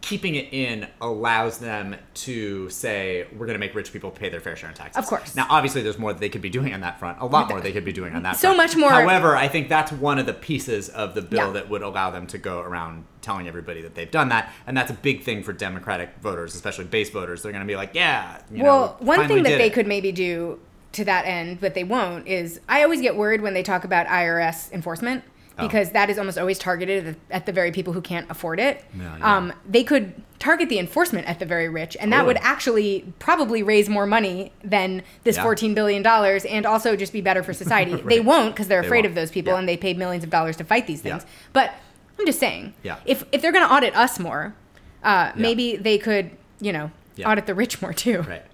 keeping 0.02 0.34
it 0.36 0.52
in 0.52 0.88
allows 1.00 1.60
them 1.60 1.96
to 2.16 2.70
say 2.72 3.28
we're 3.34 3.46
going 3.46 3.54
to 3.54 3.60
make 3.60 3.76
rich 3.76 3.94
people 3.94 4.10
pay 4.10 4.30
their 4.30 4.40
fair 4.40 4.56
share 4.56 4.70
in 4.70 4.76
taxes. 4.76 4.98
Of 4.98 5.06
course. 5.08 5.36
Now, 5.36 5.46
obviously, 5.50 5.84
there's 5.84 6.00
more 6.00 6.12
that 6.12 6.20
they 6.20 6.30
could 6.30 6.42
be 6.42 6.50
doing 6.50 6.74
on 6.74 6.82
that 6.82 7.00
front. 7.00 7.20
A 7.22 7.26
lot 7.26 7.48
more 7.50 7.62
they 7.62 7.72
could 7.72 7.86
be 7.86 7.94
doing 7.94 8.16
on 8.16 8.24
that. 8.24 8.36
So 8.38 8.48
front. 8.54 8.58
much 8.58 8.76
more- 8.76 8.90
However, 8.90 9.36
I 9.36 9.48
think 9.48 9.70
that's 9.70 9.92
one 9.92 10.18
of 10.18 10.26
the 10.26 10.34
pieces 10.34 10.90
of 10.90 11.14
the 11.14 11.22
bill 11.22 11.48
Yeah. 11.48 11.54
that 11.54 11.70
would 11.70 11.84
allow 11.84 12.10
them 12.10 12.26
to 12.28 12.38
go 12.40 12.62
around 12.62 13.06
telling 13.22 13.48
everybody 13.48 13.84
that 13.84 13.94
they've 13.94 14.10
done 14.10 14.30
that, 14.30 14.52
and 14.66 14.76
that's 14.76 14.90
a 14.90 14.96
big 14.96 15.22
thing 15.24 15.44
for 15.44 15.54
Democratic 15.54 16.10
voters, 16.22 16.56
especially 16.56 16.86
base 16.86 17.12
voters. 17.12 17.44
They're 17.44 17.52
going 17.52 17.64
to 17.64 17.72
be 17.72 17.76
like, 17.76 17.92
yeah. 17.94 18.40
You 18.52 18.64
well, 18.64 18.98
know, 19.00 19.06
one 19.06 19.28
thing 19.28 19.44
that 19.44 19.58
they 19.60 19.68
it. 19.68 19.74
could 19.74 19.86
maybe 19.86 20.12
do 20.12 20.60
to 20.94 21.06
that 21.06 21.26
end, 21.26 21.62
but 21.62 21.74
they 21.74 21.84
won't, 21.84 22.28
is 22.28 22.60
I 22.68 22.84
always 22.84 23.00
get 23.02 23.16
worried 23.16 23.42
when 23.42 23.54
they 23.54 23.64
talk 23.64 23.84
about 23.86 24.08
IRS 24.08 24.72
enforcement 24.74 25.24
Oh. 25.60 25.68
because 25.68 25.92
that 25.92 26.10
is 26.10 26.18
almost 26.18 26.38
always 26.38 26.58
targeted 26.58 27.06
at 27.08 27.14
the, 27.30 27.36
at 27.36 27.46
the 27.46 27.52
very 27.52 27.72
people 27.72 27.92
who 27.94 28.02
can't 28.02 28.30
afford 28.32 28.60
it. 28.60 28.84
Yeah, 28.98 29.18
yeah. 29.18 29.38
Um, 29.38 29.54
they 29.68 29.84
could 29.84 30.14
target 30.40 30.70
the 30.70 30.80
enforcement 30.80 31.28
at 31.28 31.40
the 31.40 31.46
very 31.46 31.68
rich, 31.70 31.96
and 32.00 32.12
that 32.14 32.26
would 32.26 32.38
actually 32.38 33.14
probably 33.20 33.62
raise 33.62 33.90
more 33.90 34.06
money 34.08 34.54
than 34.64 35.04
this 35.24 35.36
Yeah. 35.36 35.44
$14 35.46 35.76
billion 35.76 36.06
and 36.08 36.66
also 36.66 36.96
just 36.96 37.12
be 37.14 37.22
better 37.22 37.44
for 37.44 37.54
society. 37.54 38.02
They 38.06 38.20
won't 38.22 38.56
because 38.56 38.68
they're 38.70 38.82
They 38.82 38.88
afraid 38.88 39.00
won't. 39.00 39.08
of 39.08 39.16
those 39.16 39.30
people 39.30 39.56
and 39.56 39.68
they 39.68 39.78
paid 39.78 39.98
millions 39.98 40.24
of 40.24 40.30
dollars 40.30 40.56
to 40.58 40.64
fight 40.64 40.88
these 40.88 41.02
things. 41.02 41.26
But 41.54 41.74
I'm 42.18 42.26
just 42.26 42.40
saying, 42.40 42.74
Yeah. 42.82 42.98
if, 43.06 43.26
if 43.32 43.42
they're 43.42 43.52
going 43.52 43.68
to 43.68 43.74
audit 43.74 43.96
us 43.96 44.20
more, 44.20 44.56
uh, 45.04 45.32
maybe 45.36 45.76
they 45.76 45.98
could, 45.98 46.32
you 46.60 46.72
know, 46.72 46.92
audit 47.26 47.46
the 47.46 47.54
rich 47.56 47.82
more 47.82 47.94
too. 47.94 48.22
Right. 48.22 48.46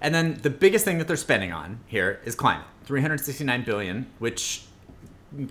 And 0.00 0.14
then 0.14 0.34
the 0.42 0.50
biggest 0.50 0.84
thing 0.84 0.98
that 0.98 1.08
they're 1.08 1.16
spending 1.16 1.50
on 1.52 1.80
here 1.86 2.20
is 2.24 2.34
climate. 2.34 2.66
369 2.84 3.64
billion, 3.64 4.06
which 4.18 4.64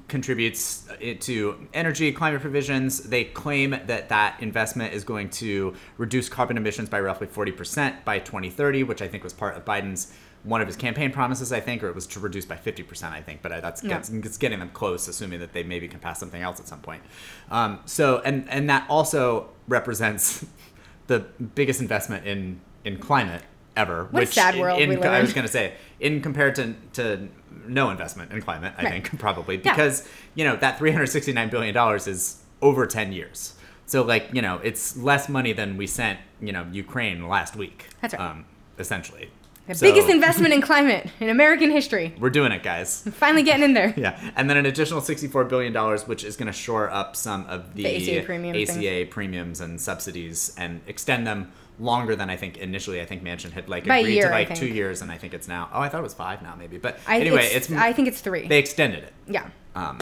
contributes 0.08 0.88
it 1.00 1.22
to 1.22 1.68
energy 1.74 2.12
climate 2.12 2.42
provisions. 2.42 3.00
They 3.04 3.26
claim 3.26 3.72
that 3.72 4.10
that 4.10 4.42
investment 4.42 4.94
is 4.94 5.04
going 5.04 5.30
to 5.32 5.74
reduce 5.98 6.30
carbon 6.30 6.58
emissions 6.58 6.90
by 6.90 7.00
roughly 7.00 7.28
40% 7.28 8.04
by 8.06 8.20
2030, 8.20 8.84
which 8.84 9.02
I 9.02 9.08
think 9.08 9.24
was 9.24 9.34
part 9.34 9.56
of 9.58 9.66
Biden's 9.66 10.14
one 10.44 10.60
of 10.60 10.68
his 10.68 10.76
campaign 10.76 11.12
promises, 11.12 11.54
I 11.54 11.62
think, 11.62 11.84
or 11.84 11.88
it 11.88 11.96
was 11.96 12.06
to 12.08 12.20
reduce 12.20 12.46
by 12.46 12.58
50%, 12.58 13.12
I 13.12 13.22
think. 13.22 13.42
But 13.42 13.62
that's 13.62 13.82
Yeah. 13.82 13.90
gets, 13.92 14.10
it's 14.10 14.38
getting 14.38 14.60
them 14.60 14.70
close, 14.74 15.08
assuming 15.08 15.40
that 15.40 15.54
they 15.54 15.64
maybe 15.64 15.88
can 15.88 16.00
pass 16.00 16.20
something 16.20 16.42
else 16.42 16.60
at 16.60 16.68
some 16.68 16.80
point. 16.80 17.02
Um, 17.50 17.80
so, 17.86 18.22
and 18.26 18.48
and 18.50 18.70
that 18.70 18.86
also 18.90 19.50
represents 19.68 20.46
the 21.08 21.20
biggest 21.56 21.82
investment 21.82 22.26
in 22.26 22.60
in 22.84 22.98
climate 22.98 23.44
ever. 23.76 24.08
What 24.12 24.24
a 24.24 24.26
sad 24.28 24.60
world 24.60 24.80
in, 24.80 24.90
we 24.90 24.96
live 24.98 25.06
I 25.06 25.22
was 25.22 25.34
going 25.34 25.46
to 25.46 25.52
say, 25.52 25.76
in 26.00 26.22
compared 26.22 26.56
to 26.56 26.74
to 26.94 27.30
no 27.68 27.90
investment 27.90 28.32
in 28.32 28.42
climate, 28.42 28.74
I 28.78 28.84
Right. 28.84 29.08
think 29.08 29.20
probably 29.26 29.56
Yeah. 29.64 29.74
because 29.76 30.08
you 30.36 30.44
know 30.44 30.56
that 30.58 30.78
369 30.78 31.50
billion 31.50 31.74
dollars 31.74 32.08
is 32.08 32.42
over 32.62 32.86
10 32.86 33.12
years. 33.14 33.56
So 33.86 34.02
like 34.04 34.30
you 34.34 34.42
know, 34.42 34.60
it's 34.64 34.96
less 34.98 35.28
money 35.30 35.54
than 35.54 35.78
we 35.78 35.88
sent 35.88 36.20
you 36.42 36.52
know 36.52 36.66
Ukraine 36.72 37.28
last 37.28 37.56
week. 37.56 37.88
That's 38.02 38.14
right. 38.14 38.30
Um, 38.32 38.46
essentially. 38.80 39.30
The 39.68 39.76
So, 39.76 39.88
biggest 39.90 40.10
investment 40.18 40.54
in 40.54 40.62
climate 40.62 41.10
in 41.22 41.30
American 41.30 41.72
history. 41.72 42.14
We're 42.20 42.30
doing 42.30 42.52
it, 42.52 42.64
guys. 42.64 43.04
Finally 43.14 43.44
getting 43.44 43.64
in 43.64 43.74
there. 43.74 43.94
Yeah, 44.06 44.20
and 44.36 44.50
then 44.50 44.58
an 44.58 44.66
additional 44.66 45.00
sixty-four 45.00 45.46
billion 45.46 45.72
dollars, 45.72 46.06
which 46.06 46.24
is 46.26 46.36
going 46.36 46.48
to 46.48 46.58
shore 46.66 46.90
up 46.90 47.16
some 47.16 47.46
of 47.46 47.74
the, 47.76 47.84
The 47.84 48.18
ACA 48.18 48.26
premium 48.26 48.56
ACA 48.58 49.06
premiums 49.10 49.62
and 49.62 49.80
subsidies, 49.80 50.54
and 50.58 50.82
extend 50.88 51.26
them 51.26 51.52
longer 51.80 52.16
than 52.16 52.30
I 52.30 52.36
think 52.38 52.58
initially. 52.58 53.02
I 53.02 53.06
think 53.06 53.24
Manchin 53.24 53.52
had 53.52 53.70
like 53.70 53.86
By 53.86 54.00
agreed 54.00 54.16
year, 54.16 54.28
to 54.28 54.32
like 54.32 54.56
two 54.56 54.68
years, 54.68 55.02
and 55.02 55.12
I 55.12 55.18
think 55.18 55.34
it's 55.34 55.48
now. 55.48 55.70
Oh, 55.74 55.82
I 55.82 55.90
thought 55.90 56.00
it 56.00 56.04
was 56.04 56.14
five 56.14 56.42
now, 56.42 56.56
maybe. 56.56 56.78
But 56.78 57.00
I, 57.08 57.20
anyway, 57.20 57.46
it's, 57.46 57.70
it's, 57.70 57.72
I 57.72 57.94
think 57.94 58.08
it's 58.08 58.22
three. 58.22 58.48
they 58.48 58.60
extended 58.60 59.04
it 59.04 59.14
yeah. 59.28 59.50
um, 59.76 60.00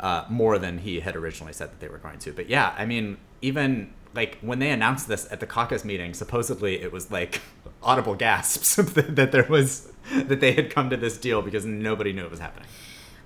uh, 0.00 0.24
more 0.28 0.58
than 0.58 0.78
he 0.78 1.00
had 1.00 1.16
originally 1.16 1.52
said 1.52 1.70
that 1.70 1.80
they 1.80 1.88
were 1.88 1.98
going 1.98 2.18
to. 2.20 2.32
But 2.32 2.48
yeah, 2.48 2.74
I 2.76 2.84
mean, 2.86 3.18
even 3.40 3.92
like 4.14 4.38
when 4.40 4.58
they 4.58 4.70
announced 4.70 5.08
this 5.08 5.30
at 5.30 5.40
the 5.40 5.46
caucus 5.46 5.84
meeting, 5.84 6.14
supposedly 6.14 6.80
it 6.80 6.92
was 6.92 7.10
like 7.10 7.40
audible 7.82 8.14
gasps 8.14 8.76
that, 8.94 9.16
that 9.16 9.32
there 9.32 9.46
was 9.48 9.90
that 10.12 10.40
they 10.40 10.52
had 10.52 10.70
come 10.70 10.90
to 10.90 10.96
this 10.96 11.16
deal 11.16 11.42
because 11.42 11.64
nobody 11.64 12.12
knew 12.12 12.24
it 12.24 12.30
was 12.30 12.40
happening 12.40 12.68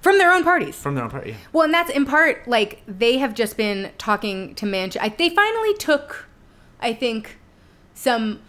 From 0.01 0.19
their 0.19 0.31
own 0.31 0.45
parties. 0.45 0.77
from 0.77 0.95
their 0.95 1.05
own 1.05 1.11
party. 1.11 1.31
Yeah. 1.31 1.37
Well, 1.53 1.65
and 1.65 1.75
that's 1.75 1.91
in 1.91 2.05
part 2.05 2.47
like 2.47 2.83
they 2.87 3.19
have 3.19 3.35
just 3.35 3.57
been 3.57 3.91
talking 3.99 4.55
to 4.57 4.67
Manchin. 4.67 4.99
I, 5.01 5.09
they 5.09 5.31
finally 5.31 5.75
took, 5.75 6.29
I 6.81 6.93
think, 6.93 7.39
some 7.97 8.41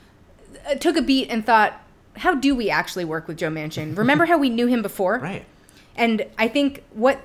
uh, 0.70 0.76
took 0.76 0.96
a 0.98 1.02
beat 1.02 1.30
and 1.32 1.44
thought, 1.44 1.82
how 2.18 2.36
do 2.36 2.54
we 2.54 2.70
actually 2.70 3.06
work 3.06 3.28
with 3.28 3.38
Joe 3.38 3.50
Manchin? 3.50 3.98
Remember 3.98 4.26
how 4.26 4.38
we 4.38 4.50
knew 4.50 4.68
him 4.68 4.82
before? 4.84 5.18
Right. 5.24 5.46
And 5.96 6.26
I 6.38 6.48
think 6.48 6.84
what 6.94 7.20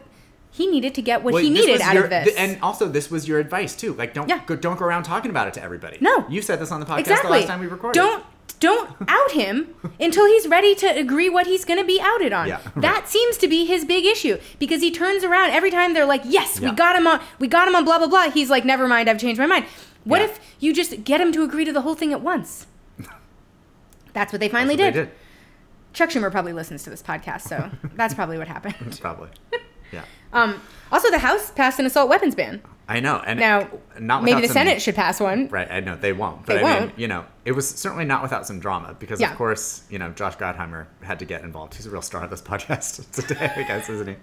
he 0.50 0.66
needed 0.66 0.94
to 0.94 1.02
get 1.02 1.22
what 1.22 1.34
Well, 1.34 1.42
he 1.42 1.50
needed 1.50 1.82
out 1.82 1.92
your- 1.94 2.04
of 2.04 2.10
this. 2.10 2.24
th- 2.28 2.38
and 2.38 2.62
also, 2.62 2.88
this 2.88 3.10
was 3.10 3.28
your 3.28 3.38
advice 3.38 3.74
too. 3.76 3.92
Like, 3.92 4.14
don't 4.14 4.28
Yeah. 4.30 4.40
go, 4.46 4.56
don't 4.56 4.78
go 4.78 4.86
around 4.86 5.02
talking 5.02 5.30
about 5.30 5.46
it 5.48 5.52
to 5.54 5.62
everybody. 5.62 5.98
No. 6.00 6.24
you 6.30 6.40
said 6.40 6.58
this 6.58 6.70
on 6.72 6.80
the 6.80 6.86
podcast 6.86 7.00
exactly. 7.00 7.28
the 7.28 7.36
last 7.40 7.46
time 7.48 7.60
we 7.60 7.66
recorded. 7.66 7.98
Don't 7.98 8.24
don't 8.60 8.90
out 9.08 9.30
him 9.32 9.74
until 10.00 10.24
he's 10.26 10.46
ready 10.46 10.74
to 10.76 10.86
agree 10.86 11.28
what 11.28 11.46
he's 11.46 11.64
going 11.64 11.78
to 11.80 11.84
be 11.86 12.00
outed 12.00 12.32
on. 12.32 12.46
Yeah, 12.48 12.60
That 12.76 13.08
seems 13.08 13.36
to 13.38 13.48
be 13.48 13.64
his 13.66 13.84
big 13.84 14.04
issue 14.06 14.38
because 14.58 14.80
he 14.80 14.90
turns 14.90 15.24
around 15.24 15.50
every 15.50 15.70
time 15.70 15.94
they're 15.94 16.06
like, 16.06 16.22
"Yes, 16.24 16.58
Yeah. 16.60 16.70
we 16.70 16.76
got 16.76 16.94
him 16.96 17.06
on. 17.06 17.20
We 17.40 17.48
got 17.48 17.66
him 17.68 17.74
on 17.74 17.84
blah 17.84 17.98
blah 17.98 18.06
blah." 18.08 18.30
He's 18.30 18.50
like, 18.50 18.64
"Never 18.64 18.86
mind, 18.86 19.08
I've 19.10 19.18
changed 19.18 19.40
my 19.40 19.46
mind." 19.46 19.64
What 20.04 20.20
Yeah. 20.20 20.26
if 20.28 20.40
you 20.60 20.72
just 20.74 21.04
get 21.04 21.20
him 21.20 21.32
to 21.32 21.42
agree 21.42 21.64
to 21.64 21.72
the 21.72 21.82
whole 21.82 21.94
thing 21.94 22.12
at 22.12 22.20
once? 22.22 22.66
That's 24.12 24.32
what 24.32 24.40
they 24.40 24.48
finally 24.48 24.74
what 24.76 24.92
they 24.92 25.00
did. 25.04 25.10
Chuck 25.92 26.10
Schumer 26.10 26.30
probably 26.30 26.52
listens 26.52 26.82
to 26.84 26.90
this 26.90 27.02
podcast, 27.02 27.42
so 27.42 27.70
that's 27.96 28.14
probably 28.14 28.38
what 28.38 28.48
happened. 28.48 28.98
Probably. 29.00 29.28
Yeah. 29.92 30.04
Um, 30.32 30.58
also, 30.90 31.10
the 31.10 31.18
House 31.18 31.50
passed 31.50 31.78
an 31.78 31.84
assault 31.84 32.08
weapons 32.08 32.34
ban. 32.34 32.62
I 32.92 33.00
know. 33.00 33.22
And 33.26 33.40
Now, 33.40 33.68
not 33.98 34.22
maybe 34.22 34.42
the 34.42 34.48
some- 34.48 34.54
Senate 34.54 34.82
should 34.82 34.94
pass 34.94 35.18
one. 35.20 35.48
Right, 35.48 35.70
I 35.70 35.80
know 35.80 35.96
they 35.96 36.12
won't, 36.12 36.44
but 36.46 36.54
They 36.54 36.60
I 36.60 36.62
mean, 36.62 36.80
won't. 36.88 36.98
you 36.98 37.08
know, 37.08 37.24
it 37.44 37.52
was 37.52 37.68
certainly 37.68 38.04
not 38.04 38.22
without 38.22 38.46
some 38.46 38.60
drama 38.60 38.94
because, 38.98 39.20
Yeah. 39.20 39.30
of 39.30 39.36
course, 39.38 39.82
you 39.90 39.98
know, 39.98 40.10
Josh 40.10 40.36
Gottheimer 40.36 40.86
had 41.02 41.18
to 41.20 41.24
get 41.24 41.42
involved. 41.42 41.74
He's 41.74 41.86
a 41.86 41.90
real 41.90 42.02
star 42.02 42.22
of 42.24 42.30
this 42.30 42.42
podcast 42.52 43.10
today, 43.12 43.50
I 43.56 43.62
guess, 43.62 43.88
isn't 43.88 44.08
he? 44.08 44.16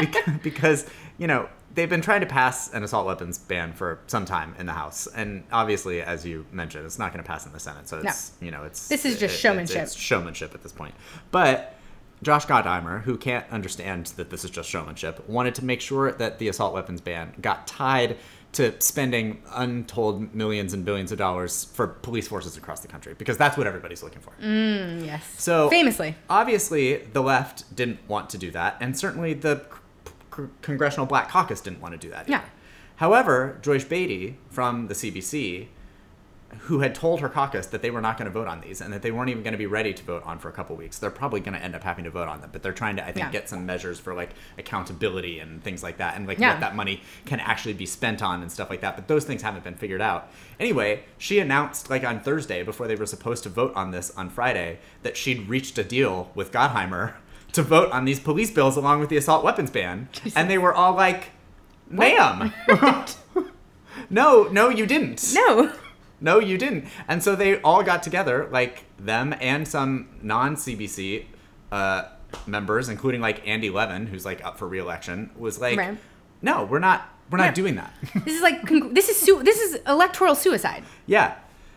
Because, 0.00 0.32
because, 0.42 0.86
you 1.18 1.26
know, 1.26 1.48
they've 1.74 1.88
been 1.90 2.00
trying 2.00 2.20
to 2.20 2.26
pass 2.26 2.72
an 2.72 2.82
assault 2.84 3.04
weapons 3.06 3.36
ban 3.38 3.72
for 3.72 3.98
some 4.06 4.24
time 4.24 4.54
in 4.58 4.66
the 4.66 4.72
House, 4.72 5.06
and 5.14 5.44
obviously, 5.52 6.00
as 6.02 6.24
you 6.24 6.46
mentioned, 6.52 6.86
it's 6.86 6.98
not 6.98 7.12
going 7.12 7.22
to 7.22 7.28
pass 7.28 7.44
in 7.46 7.52
the 7.52 7.60
Senate. 7.60 7.88
So 7.88 7.98
it's, 7.98 8.32
you 8.40 8.50
know, 8.50 8.62
it's 8.64 8.88
This 8.88 9.04
is 9.04 9.18
just 9.18 9.34
it- 9.34 9.38
showmanship. 9.38 9.76
It's, 9.82 9.92
it's 9.94 10.00
showmanship 10.02 10.54
at 10.54 10.62
this 10.62 10.72
point, 10.72 10.94
but. 11.30 11.73
Josh 12.24 12.46
Gottheimer, 12.46 13.02
who 13.02 13.16
can't 13.16 13.48
understand 13.50 14.06
that 14.16 14.30
this 14.30 14.44
is 14.44 14.50
just 14.50 14.68
showmanship, 14.68 15.28
wanted 15.28 15.54
to 15.56 15.64
make 15.64 15.80
sure 15.80 16.10
that 16.12 16.38
the 16.38 16.48
assault 16.48 16.74
weapons 16.74 17.00
ban 17.00 17.34
got 17.40 17.66
tied 17.66 18.16
to 18.52 18.72
spending 18.80 19.42
untold 19.52 20.32
millions 20.34 20.72
and 20.74 20.84
billions 20.84 21.10
of 21.12 21.18
dollars 21.18 21.64
for 21.64 21.86
police 21.88 22.28
forces 22.28 22.56
across 22.56 22.80
the 22.80 22.88
country 22.88 23.12
because 23.14 23.36
that's 23.36 23.56
what 23.58 23.66
everybody's 23.66 24.02
looking 24.02 24.20
for. 24.20 24.32
Mm, 24.42 25.04
yes. 25.04 25.24
So 25.38 25.68
Famously. 25.70 26.14
obviously, 26.30 26.96
the 26.98 27.20
left 27.22 27.74
didn't 27.74 27.98
want 28.08 28.30
to 28.30 28.38
do 28.38 28.50
that, 28.52 28.76
and 28.80 28.96
certainly 28.96 29.34
the 29.34 29.64
c- 30.34 30.44
Congressional 30.62 31.06
Black 31.06 31.28
Caucus 31.28 31.60
didn't 31.60 31.80
want 31.80 31.92
to 31.92 31.98
do 31.98 32.10
that. 32.10 32.28
Yeah. 32.28 32.42
However, 32.96 33.58
Joyce 33.60 33.84
Beatty 33.84 34.38
from 34.50 34.86
the 34.86 34.94
CBC, 34.94 35.66
who 36.60 36.80
had 36.80 36.94
told 36.94 37.20
her 37.20 37.28
caucus 37.28 37.66
that 37.68 37.82
they 37.82 37.90
were 37.90 38.00
not 38.00 38.16
going 38.18 38.26
to 38.26 38.30
vote 38.32 38.48
on 38.48 38.60
these 38.60 38.80
and 38.80 38.92
that 38.92 39.02
they 39.02 39.10
weren't 39.10 39.30
even 39.30 39.42
going 39.42 39.52
to 39.52 39.58
be 39.58 39.66
ready 39.66 39.92
to 39.94 40.02
vote 40.02 40.22
on 40.24 40.38
for 40.38 40.48
a 40.48 40.52
couple 40.52 40.74
weeks, 40.76 40.98
they're 40.98 41.10
probably 41.10 41.40
going 41.40 41.54
to 41.54 41.62
end 41.62 41.74
up 41.74 41.82
having 41.82 42.04
to 42.04 42.10
vote 42.10 42.28
on 42.28 42.40
them. 42.40 42.50
But 42.52 42.62
they're 42.62 42.72
trying 42.72 42.96
to, 42.96 43.02
I 43.02 43.12
think, 43.12 43.26
Yeah. 43.26 43.30
get 43.30 43.48
some 43.48 43.66
measures 43.66 44.00
for 44.00 44.14
like 44.14 44.30
accountability 44.58 45.38
and 45.40 45.62
things 45.62 45.82
like 45.82 45.98
that, 45.98 46.16
and 46.16 46.26
like 46.26 46.38
Yeah. 46.38 46.50
what 46.52 46.60
that 46.60 46.74
money 46.74 47.02
can 47.26 47.40
actually 47.40 47.74
be 47.74 47.86
spent 47.86 48.22
on 48.22 48.42
and 48.42 48.50
stuff 48.50 48.70
like 48.70 48.80
that. 48.80 48.96
But 48.96 49.08
those 49.08 49.24
things 49.24 49.42
haven't 49.42 49.64
been 49.64 49.74
figured 49.76 50.00
out. 50.00 50.28
Anyway, 50.58 51.04
she 51.18 51.38
announced 51.38 51.90
like 51.90 52.04
on 52.04 52.20
Thursday 52.20 52.62
before 52.62 52.86
they 52.88 52.96
were 52.96 53.06
supposed 53.06 53.42
to 53.44 53.48
vote 53.48 53.72
on 53.76 53.90
this 53.90 54.10
on 54.16 54.30
Friday 54.30 54.78
that 55.02 55.16
she'd 55.16 55.48
reached 55.48 55.78
a 55.78 55.84
deal 55.84 56.30
with 56.34 56.52
Gottheimer 56.52 57.14
to 57.52 57.62
vote 57.62 57.90
on 57.92 58.04
these 58.04 58.18
police 58.18 58.50
bills 58.50 58.76
along 58.76 58.98
with 59.00 59.08
the 59.10 59.16
assault 59.16 59.44
weapons 59.44 59.70
ban, 59.70 60.08
and 60.34 60.50
they 60.50 60.58
were 60.58 60.74
all 60.74 60.92
like, 60.94 61.30
"Ma'am." 61.88 62.52
No, 64.10 64.44
no, 64.50 64.68
you 64.68 64.86
didn't. 64.86 65.32
No. 65.34 65.72
No, 66.20 66.38
you 66.38 66.56
didn't. 66.58 66.86
And 67.08 67.22
so 67.22 67.36
they 67.36 67.60
all 67.62 67.82
got 67.82 68.02
together, 68.02 68.48
like 68.50 68.84
them 68.98 69.34
and 69.40 69.66
some 69.68 70.08
non 70.22 70.56
CBC 70.56 71.26
uh, 71.72 72.04
members, 72.46 72.88
including 72.88 73.20
like 73.20 73.46
Andy 73.46 73.70
Levin, 73.70 74.06
who's 74.06 74.24
like 74.24 74.44
up 74.44 74.58
for 74.58 74.66
reelection, 74.68 75.30
was 75.36 75.60
like, 75.60 75.78
Right. 75.78 75.98
"No, 76.42 76.64
we're 76.64 76.78
not. 76.78 77.08
We're 77.30 77.38
Yeah. 77.38 77.46
not 77.46 77.54
doing 77.54 77.74
that." 77.76 77.92
This 78.24 78.34
is 78.36 78.42
like 78.42 78.62
this 78.94 79.08
is 79.08 79.18
su- 79.20 79.42
this 79.42 79.58
is 79.60 79.80
electoral 79.86 80.34
suicide. 80.34 80.84
yeah. 81.06 81.34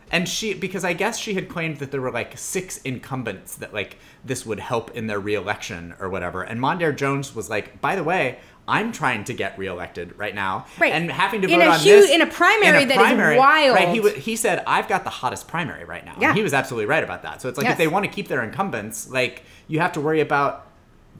And 0.09 0.25
she, 0.29 0.53
because 0.53 0.85
I 0.85 0.93
guess 0.93 1.17
she 1.19 1.33
had 1.33 1.49
claimed 1.49 1.79
that 1.79 1.91
there 1.91 1.99
were 1.99 2.11
like 2.11 2.37
six 2.37 2.77
incumbents 2.85 3.55
that 3.55 3.73
like 3.73 3.97
this 4.23 4.45
would 4.45 4.59
help 4.61 4.95
in 4.95 5.07
their 5.07 5.19
reelection 5.19 5.95
or 5.99 6.07
whatever. 6.07 6.43
And 6.43 6.61
Mondaire 6.61 6.95
Jones 6.95 7.35
was 7.35 7.49
like, 7.49 7.81
by 7.81 7.97
the 7.97 8.05
way, 8.05 8.39
I'm 8.67 8.91
trying 8.91 9.23
to 9.25 9.33
get 9.33 9.57
reelected 9.57 10.17
right 10.17 10.35
now, 10.35 10.65
Right. 10.77 10.91
And 10.93 11.09
having 11.09 11.41
to 11.43 11.47
In 11.47 11.59
vote 11.59 11.65
a 11.67 11.69
on 11.71 11.79
huge- 11.79 12.01
this 12.01 12.11
in 12.11 12.21
a 12.21 12.27
primary 12.27 12.81
in 12.83 12.87
that 12.89 13.11
is 13.33 13.37
wild. 13.39 13.75
Right? 13.75 13.89
He 13.89 14.09
he 14.19 14.35
said, 14.35 14.63
I've 14.67 14.87
got 14.87 15.03
the 15.03 15.09
hottest 15.09 15.47
primary 15.47 15.85
right 15.85 16.05
now. 16.05 16.15
Yeah. 16.19 16.29
And 16.29 16.37
he 16.37 16.43
was 16.43 16.53
absolutely 16.53 16.85
right 16.87 17.03
about 17.03 17.23
that. 17.23 17.41
So 17.41 17.47
it's 17.49 17.57
like 17.57 17.65
Yes. 17.65 17.73
if 17.73 17.77
they 17.77 17.87
want 17.87 18.05
to 18.05 18.11
keep 18.11 18.27
their 18.27 18.43
incumbents, 18.43 19.09
like 19.09 19.43
you 19.67 19.79
have 19.79 19.93
to 19.93 20.01
worry 20.01 20.19
about, 20.21 20.67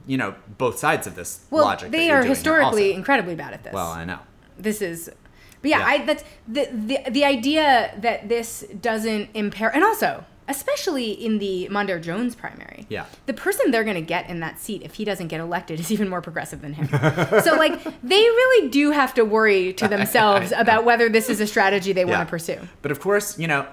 you 0.06 0.16
know, 0.18 0.34
both 0.58 0.78
sides 0.78 1.06
of 1.06 1.14
this 1.14 1.46
Well, 1.50 1.64
logic. 1.64 1.90
they 1.90 2.10
are 2.10 2.22
historically 2.22 2.92
incredibly 2.92 3.34
bad 3.34 3.54
at 3.54 3.64
this. 3.64 3.72
Well, 3.72 3.88
I 3.90 4.04
know. 4.04 4.18
this 4.58 4.82
is 4.82 5.10
but 5.62 5.70
yeah, 5.70 5.78
Yeah. 5.80 5.86
I 5.86 6.04
that's 6.04 6.24
the, 6.46 6.68
the 6.72 7.10
the 7.10 7.24
idea 7.24 7.94
that 8.00 8.28
this 8.28 8.64
doesn't 8.80 9.30
impair 9.34 9.68
and 9.74 9.82
also 9.82 10.24
especially 10.48 11.12
in 11.12 11.38
the 11.38 11.68
Mondaire 11.70 12.02
Jones 12.02 12.34
primary. 12.34 12.86
Yeah. 12.88 13.06
The 13.26 13.34
person 13.34 13.70
they're 13.70 13.84
going 13.84 13.96
to 13.96 14.00
get 14.00 14.28
in 14.28 14.40
that 14.40 14.58
seat 14.58 14.82
if 14.82 14.94
he 14.94 15.04
doesn't 15.04 15.28
get 15.28 15.40
elected 15.40 15.78
is 15.78 15.92
even 15.92 16.08
more 16.08 16.20
progressive 16.22 16.60
than 16.62 16.72
him. 16.72 16.88
so 17.42 17.54
like 17.56 17.82
they 18.02 18.16
really 18.20 18.68
do 18.68 18.90
have 18.90 19.14
to 19.14 19.24
worry 19.24 19.72
to 19.74 19.86
themselves 19.96 20.52
about 20.56 20.84
whether 20.84 21.08
this 21.08 21.28
is 21.28 21.40
a 21.40 21.46
strategy 21.46 21.92
they 21.92 22.04
Yeah. 22.04 22.16
want 22.16 22.26
to 22.26 22.30
pursue. 22.30 22.58
But 22.82 22.90
of 22.90 23.00
course, 23.00 23.38
you 23.38 23.46
know, 23.46 23.66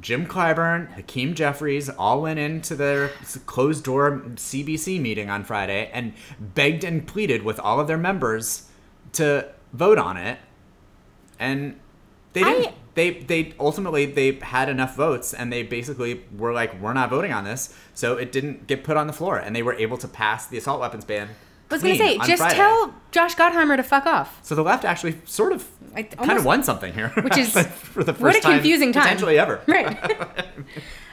Jim 0.00 0.26
Clyburn, 0.26 0.92
Hakeem 0.92 1.34
Jeffries 1.34 1.88
all 1.88 2.20
went 2.22 2.38
into 2.38 2.76
their 2.76 3.08
closed 3.46 3.84
door 3.84 4.22
CBC 4.34 5.00
meeting 5.00 5.30
on 5.30 5.42
Friday 5.44 5.90
and 5.92 6.12
begged 6.38 6.84
and 6.84 7.06
pleaded 7.06 7.42
with 7.42 7.58
all 7.58 7.80
of 7.80 7.86
their 7.88 7.96
members 7.98 8.68
to 9.14 9.48
vote 9.72 9.98
on 9.98 10.16
it. 10.16 10.38
And 11.38 11.80
they 12.34 12.42
didn't. 12.44 12.66
I- 12.68 12.74
they 12.98 13.10
they 13.30 13.54
ultimately 13.58 14.04
they 14.06 14.32
had 14.56 14.68
enough 14.68 14.94
votes 14.96 15.32
and 15.32 15.52
they 15.52 15.62
basically 15.62 16.12
were 16.36 16.52
like 16.52 16.70
we're 16.82 16.92
not 16.92 17.08
voting 17.10 17.32
on 17.32 17.44
this 17.44 17.72
so 17.94 18.16
it 18.16 18.30
didn't 18.32 18.66
get 18.66 18.84
put 18.84 18.96
on 18.96 19.06
the 19.06 19.12
floor 19.12 19.36
and 19.38 19.54
they 19.56 19.62
were 19.62 19.74
able 19.74 19.96
to 19.96 20.08
pass 20.08 20.46
the 20.46 20.58
assault 20.58 20.80
weapons 20.80 21.04
ban 21.04 21.28
I 21.70 21.74
was 21.74 21.82
going 21.82 21.98
to 21.98 22.02
say 22.04 22.16
just 22.18 22.40
Friday. 22.42 22.56
tell 22.56 22.94
Josh 23.10 23.34
Gottheimer 23.36 23.76
to 23.76 23.82
fuck 23.82 24.06
off. 24.06 24.38
so 24.42 24.54
the 24.54 24.62
left 24.62 24.84
actually 24.86 25.14
sort 25.26 25.52
of 25.52 25.66
I 25.94 26.02
kind 26.02 26.20
almost- 26.20 26.38
of 26.40 26.44
won 26.46 26.62
something 26.62 26.92
here 26.94 27.08
Which 27.22 27.36
is- 27.38 27.52
for 27.94 28.02
the 28.04 28.12
first 28.14 28.22
what 28.22 28.36
a 28.36 28.40
time 28.40 28.52
confusing 28.54 28.92
time. 28.92 29.02
potentially 29.04 29.38
ever 29.38 29.60
Right. 29.66 29.96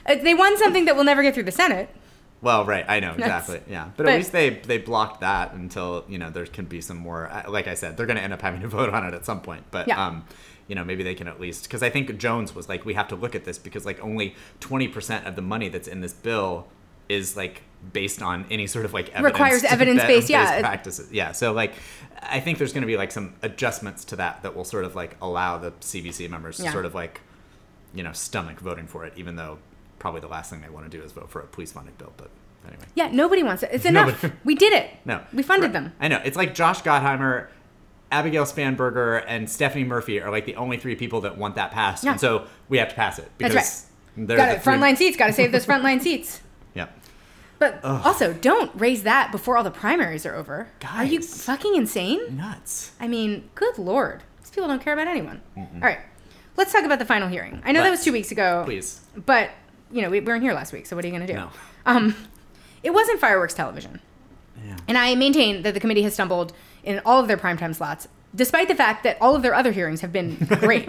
Uh, 0.08 0.14
they 0.22 0.34
won 0.34 0.56
something 0.56 0.84
that 0.84 0.94
will 0.96 1.02
never 1.04 1.20
get 1.22 1.34
through 1.34 1.42
the 1.42 1.50
Senate. 1.50 1.88
Well, 2.40 2.64
right, 2.64 2.84
I 2.86 3.00
know 3.00 3.14
That's- 3.16 3.48
exactly. 3.48 3.72
Yeah, 3.72 3.86
but, 3.96 4.04
but- 4.04 4.12
at 4.12 4.16
least 4.18 4.30
they 4.32 4.50
they 4.50 4.78
blocked 4.78 5.20
that 5.22 5.52
until 5.54 6.04
you 6.08 6.18
know 6.18 6.30
there 6.30 6.46
can 6.46 6.66
be 6.66 6.80
some 6.80 6.96
more. 6.98 7.28
uh, 7.28 7.50
Like 7.50 7.66
I 7.66 7.74
said, 7.74 7.96
they're 7.96 8.06
going 8.06 8.18
to 8.18 8.22
end 8.22 8.32
up 8.32 8.40
having 8.40 8.60
to 8.60 8.68
vote 8.68 8.90
on 8.94 9.04
it 9.04 9.14
at 9.14 9.24
some 9.24 9.40
point. 9.40 9.64
But 9.72 9.88
Yeah. 9.88 10.04
um, 10.06 10.24
you 10.68 10.74
know, 10.74 10.84
maybe 10.84 11.02
they 11.02 11.14
can 11.14 11.28
at 11.28 11.40
least 11.40 11.64
because 11.64 11.82
I 11.82 11.90
think 11.90 12.16
Jones 12.18 12.54
was 12.54 12.68
like, 12.68 12.84
we 12.84 12.94
have 12.94 13.08
to 13.08 13.16
look 13.16 13.34
at 13.34 13.44
this 13.44 13.58
because 13.58 13.84
like 13.86 14.02
only 14.02 14.34
twenty 14.60 14.88
percent 14.88 15.26
of 15.26 15.36
the 15.36 15.42
money 15.42 15.68
that's 15.68 15.88
in 15.88 16.00
this 16.00 16.12
bill 16.12 16.66
is 17.08 17.36
like 17.36 17.62
based 17.92 18.20
on 18.20 18.44
any 18.50 18.66
sort 18.66 18.84
of 18.84 18.92
like 18.92 19.08
evidence 19.10 19.32
requires 19.32 19.64
evidence 19.64 20.02
based, 20.02 20.28
yeah. 20.28 20.58
practices. 20.60 21.12
Yeah. 21.12 21.30
So 21.32 21.52
like, 21.52 21.74
I 22.22 22.40
think 22.40 22.58
there's 22.58 22.72
going 22.72 22.82
to 22.82 22.86
be 22.86 22.96
like 22.96 23.12
some 23.12 23.34
adjustments 23.42 24.04
to 24.06 24.16
that 24.16 24.42
that 24.42 24.56
will 24.56 24.64
sort 24.64 24.84
of 24.84 24.96
like 24.96 25.16
allow 25.22 25.56
the 25.58 25.70
CBC 25.72 26.28
members 26.28 26.58
Yeah. 26.58 26.66
to 26.66 26.72
sort 26.72 26.84
of 26.84 26.94
like, 26.96 27.20
you 27.94 28.02
know, 28.02 28.12
stomach 28.12 28.58
voting 28.58 28.88
for 28.88 29.04
it, 29.04 29.12
even 29.16 29.36
though 29.36 29.58
probably 30.00 30.20
the 30.20 30.26
last 30.26 30.50
thing 30.50 30.62
they 30.62 30.68
want 30.68 30.90
to 30.90 30.98
do 30.98 31.02
is 31.04 31.12
vote 31.12 31.30
for 31.30 31.40
a 31.40 31.46
police 31.46 31.70
funded 31.70 31.96
bill. 31.96 32.12
But 32.16 32.30
anyway. 32.66 32.84
Yeah, 32.96 33.08
nobody 33.12 33.44
wants 33.44 33.62
it. 33.62 33.70
It's 33.72 33.84
enough. 33.92 34.24
We 34.44 34.56
did 34.56 34.72
it. 34.72 34.90
No. 35.04 35.20
We 35.32 35.44
funded 35.44 35.66
Right. 35.72 35.84
them. 35.84 35.92
I 36.00 36.08
know. 36.08 36.20
It's 36.24 36.36
like 36.36 36.54
Josh 36.56 36.82
Gottheimer, 36.82 37.46
Abigail 38.16 38.44
Spanberger, 38.44 39.22
and 39.26 39.48
Stephanie 39.50 39.84
Murphy 39.84 40.20
are 40.22 40.30
like 40.30 40.46
the 40.46 40.56
only 40.56 40.78
three 40.78 40.96
people 40.96 41.20
that 41.22 41.36
want 41.36 41.54
that 41.56 41.70
passed. 41.70 42.02
Yeah. 42.02 42.12
And 42.12 42.20
so 42.20 42.46
we 42.70 42.78
have 42.78 42.88
to 42.88 42.94
pass 42.94 43.18
it. 43.18 43.30
That's 43.38 43.52
Because 43.54 43.86
they're 44.16 44.36
Got 44.38 44.46
the 44.48 44.56
it. 44.56 44.62
Frontline 44.62 44.96
seats. 44.96 45.16
Got 45.16 45.26
to 45.26 45.32
save 45.34 45.52
those 45.52 45.66
frontline 45.70 46.00
seats. 46.00 46.40
Yeah. 46.74 46.86
But 47.58 47.82
also, 47.84 48.32
don't 48.34 48.70
raise 48.74 49.02
that 49.04 49.32
before 49.32 49.56
all 49.56 49.64
the 49.64 49.70
primaries 49.70 50.24
are 50.26 50.34
over. 50.34 50.68
Guys, 50.80 50.90
Are 50.94 51.04
you 51.04 51.22
fucking 51.22 51.74
insane? 51.74 52.36
Nuts. 52.36 52.92
I 53.00 53.08
mean, 53.08 53.48
good 53.54 53.78
lord. 53.78 54.22
These 54.40 54.50
people 54.50 54.68
don't 54.68 54.82
care 54.82 54.92
about 54.92 55.08
anyone. 55.08 55.40
All 55.56 55.66
right. 55.80 56.00
Let's 56.56 56.72
talk 56.72 56.84
about 56.84 56.98
the 56.98 57.04
final 57.06 57.28
hearing. 57.28 57.62
I 57.64 57.72
know 57.72 57.82
that 57.82 57.90
was 57.90 58.02
two 58.04 58.12
weeks 58.12 58.30
ago. 58.30 58.62
Please. 58.64 59.00
But, 59.14 59.50
you 59.90 60.02
know, 60.02 60.10
we 60.10 60.20
weren't 60.20 60.42
here 60.42 60.52
last 60.54 60.72
week, 60.72 60.86
so 60.86 60.96
what 60.96 61.04
are 61.04 61.08
you 61.08 61.14
going 61.14 61.26
to 61.26 61.32
do? 61.32 61.38
No. 61.38 61.50
Um, 61.86 62.14
it 62.82 62.90
wasn't 62.94 63.20
fireworks 63.20 63.52
television. 63.54 64.00
Yeah. 64.64 64.76
And 64.88 64.96
I 64.98 65.14
maintain 65.14 65.62
that 65.62 65.74
the 65.74 65.80
committee 65.80 66.02
has 66.02 66.14
stumbled 66.14 66.52
in 66.86 67.00
all 67.04 67.20
of 67.20 67.28
their 67.28 67.36
primetime 67.36 67.74
slots, 67.74 68.08
despite 68.34 68.68
the 68.68 68.74
fact 68.74 69.02
that 69.04 69.18
all 69.20 69.34
of 69.36 69.42
their 69.42 69.54
other 69.54 69.72
hearings 69.72 70.00
have 70.00 70.12
been 70.12 70.36
great. 70.60 70.88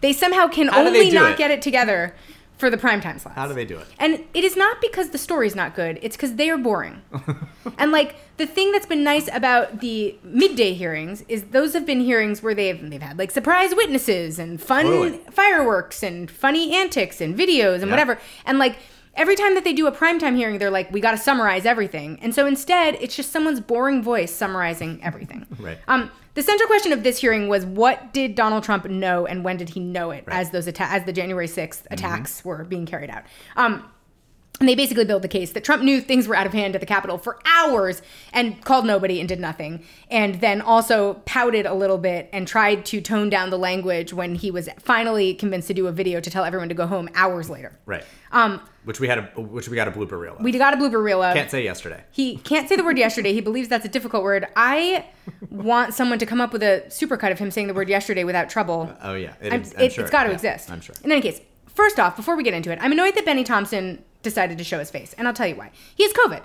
they 0.00 0.12
somehow 0.12 0.46
can 0.48 0.68
How 0.68 0.82
do 0.84 0.90
they 0.90 0.98
only 1.00 1.10
do 1.10 1.16
not 1.18 1.32
it? 1.32 1.38
get 1.38 1.50
it 1.50 1.60
together 1.60 2.14
for 2.58 2.70
the 2.70 2.78
primetime 2.78 3.20
slots. 3.20 3.34
How 3.36 3.46
do 3.46 3.52
they 3.52 3.66
do 3.66 3.76
it? 3.78 3.86
And 3.98 4.24
it 4.32 4.42
is 4.42 4.56
not 4.56 4.80
because 4.80 5.10
the 5.10 5.18
story's 5.18 5.54
not 5.54 5.74
good, 5.74 5.98
it's 6.00 6.16
because 6.16 6.36
they 6.36 6.48
are 6.48 6.56
boring. 6.56 7.02
and 7.78 7.92
like 7.92 8.16
the 8.38 8.46
thing 8.46 8.72
that's 8.72 8.86
been 8.86 9.04
nice 9.04 9.28
about 9.32 9.80
the 9.80 10.16
midday 10.22 10.72
hearings 10.72 11.22
is 11.28 11.44
those 11.50 11.74
have 11.74 11.84
been 11.84 12.00
hearings 12.00 12.42
where 12.42 12.54
they've 12.54 12.88
they've 12.90 13.02
had 13.02 13.18
like 13.18 13.30
surprise 13.30 13.74
witnesses 13.74 14.38
and 14.38 14.58
fun 14.60 14.86
Totally. 14.86 15.18
fireworks 15.30 16.02
and 16.02 16.30
funny 16.30 16.74
antics 16.74 17.20
and 17.20 17.36
videos 17.38 17.82
and 17.82 17.90
whatever. 17.90 18.18
And 18.46 18.58
like 18.58 18.78
every 19.16 19.36
time 19.36 19.54
that 19.54 19.64
they 19.64 19.72
do 19.72 19.86
a 19.86 19.92
primetime 19.92 20.36
hearing, 20.36 20.58
they're 20.58 20.70
like, 20.70 20.90
we 20.92 21.00
got 21.00 21.12
to 21.12 21.18
summarize 21.18 21.66
everything. 21.66 22.18
And 22.22 22.34
so 22.34 22.46
instead, 22.46 22.96
it's 23.00 23.16
just 23.16 23.32
someone's 23.32 23.60
boring 23.60 24.02
voice 24.02 24.32
summarizing 24.34 25.00
everything. 25.02 25.46
Right. 25.58 25.78
Um, 25.88 26.10
the 26.34 26.42
central 26.42 26.66
question 26.66 26.92
of 26.92 27.02
this 27.02 27.18
hearing 27.20 27.48
was 27.48 27.64
what 27.64 28.12
did 28.12 28.34
Donald 28.34 28.62
Trump 28.62 28.84
know 28.86 29.26
and 29.26 29.42
when 29.42 29.56
did 29.56 29.70
he 29.70 29.80
know 29.80 30.10
it 30.10 30.24
as 30.28 30.50
those 30.50 30.68
atta- 30.68 30.90
as 30.90 31.04
the 31.04 31.12
January 31.12 31.46
6th 31.48 31.56
Mm-hmm. 31.84 31.94
attacks 31.94 32.44
were 32.44 32.64
being 32.64 32.84
carried 32.86 33.10
out. 33.10 33.24
Um, 33.56 33.90
and 34.58 34.66
they 34.66 34.74
basically 34.74 35.04
build 35.04 35.20
the 35.20 35.28
case 35.28 35.52
that 35.52 35.64
Trump 35.64 35.82
knew 35.82 36.00
things 36.00 36.26
were 36.26 36.34
out 36.34 36.46
of 36.46 36.54
hand 36.54 36.74
at 36.74 36.80
the 36.80 36.86
Capitol 36.86 37.18
for 37.18 37.38
hours 37.44 38.00
and 38.32 38.62
called 38.64 38.86
nobody 38.86 39.20
and 39.20 39.28
did 39.28 39.38
nothing. 39.38 39.84
And 40.10 40.36
then 40.40 40.62
also 40.62 41.14
pouted 41.26 41.66
a 41.66 41.74
little 41.74 41.98
bit 41.98 42.30
and 42.32 42.48
tried 42.48 42.86
to 42.86 43.02
tone 43.02 43.28
down 43.28 43.50
the 43.50 43.58
language 43.58 44.14
when 44.14 44.34
he 44.34 44.50
was 44.50 44.70
finally 44.78 45.34
convinced 45.34 45.68
to 45.68 45.74
do 45.74 45.86
a 45.88 45.92
video 45.92 46.20
to 46.20 46.30
tell 46.30 46.42
everyone 46.42 46.70
to 46.70 46.74
go 46.74 46.86
home 46.86 47.10
hours 47.14 47.50
later. 47.50 47.78
Right. 47.84 48.02
Um, 48.32 48.62
Which 48.86 49.00
we 49.00 49.08
had 49.08 49.18
a 49.18 49.22
which 49.40 49.68
we 49.68 49.74
got 49.74 49.88
a 49.88 49.90
blooper 49.90 50.18
reel 50.18 50.36
of. 50.36 50.42
we 50.42 50.52
got 50.52 50.72
a 50.72 50.76
blooper 50.76 51.02
reel 51.02 51.20
of. 51.20 51.34
Can't 51.34 51.50
say 51.50 51.62
yesterday. 51.64 52.04
He 52.12 52.36
can't 52.38 52.68
say 52.68 52.76
the 52.76 52.84
word 52.84 52.96
yesterday. 52.96 53.32
He 53.32 53.40
believes 53.40 53.68
that's 53.68 53.84
a 53.84 53.88
difficult 53.88 54.22
word. 54.22 54.46
I 54.56 55.06
want 55.50 55.92
someone 55.92 56.18
to 56.20 56.26
come 56.26 56.40
up 56.40 56.52
with 56.52 56.62
a 56.62 56.84
supercut 56.86 57.32
of 57.32 57.38
him 57.40 57.50
saying 57.50 57.66
the 57.66 57.74
word 57.74 57.88
yesterday 57.88 58.22
without 58.22 58.48
trouble. 58.48 58.96
Oh 59.02 59.14
yeah. 59.14 59.34
It 59.42 59.52
I'm- 59.52 59.64
I'm 59.76 59.84
it, 59.84 59.92
sure. 59.92 60.04
has 60.04 60.10
got 60.10 60.22
to 60.22 60.28
Yeah, 60.30 60.34
exist. 60.36 60.70
I'm 60.70 60.80
sure. 60.80 60.94
In 61.02 61.10
any 61.10 61.20
case, 61.20 61.40
first 61.66 61.98
off, 61.98 62.14
before 62.16 62.36
we 62.36 62.44
get 62.44 62.54
into 62.54 62.70
it, 62.72 62.78
I'm 62.80 62.92
annoyed 62.92 63.16
that 63.16 63.24
Bennie 63.24 63.44
Thompson 63.44 64.04
decided 64.22 64.56
to 64.58 64.64
show 64.64 64.78
his 64.78 64.90
face, 64.90 65.14
and 65.18 65.26
I'll 65.26 65.34
tell 65.34 65.48
you 65.48 65.56
why. 65.56 65.72
He 65.96 66.04
has 66.04 66.12
COVID. 66.12 66.42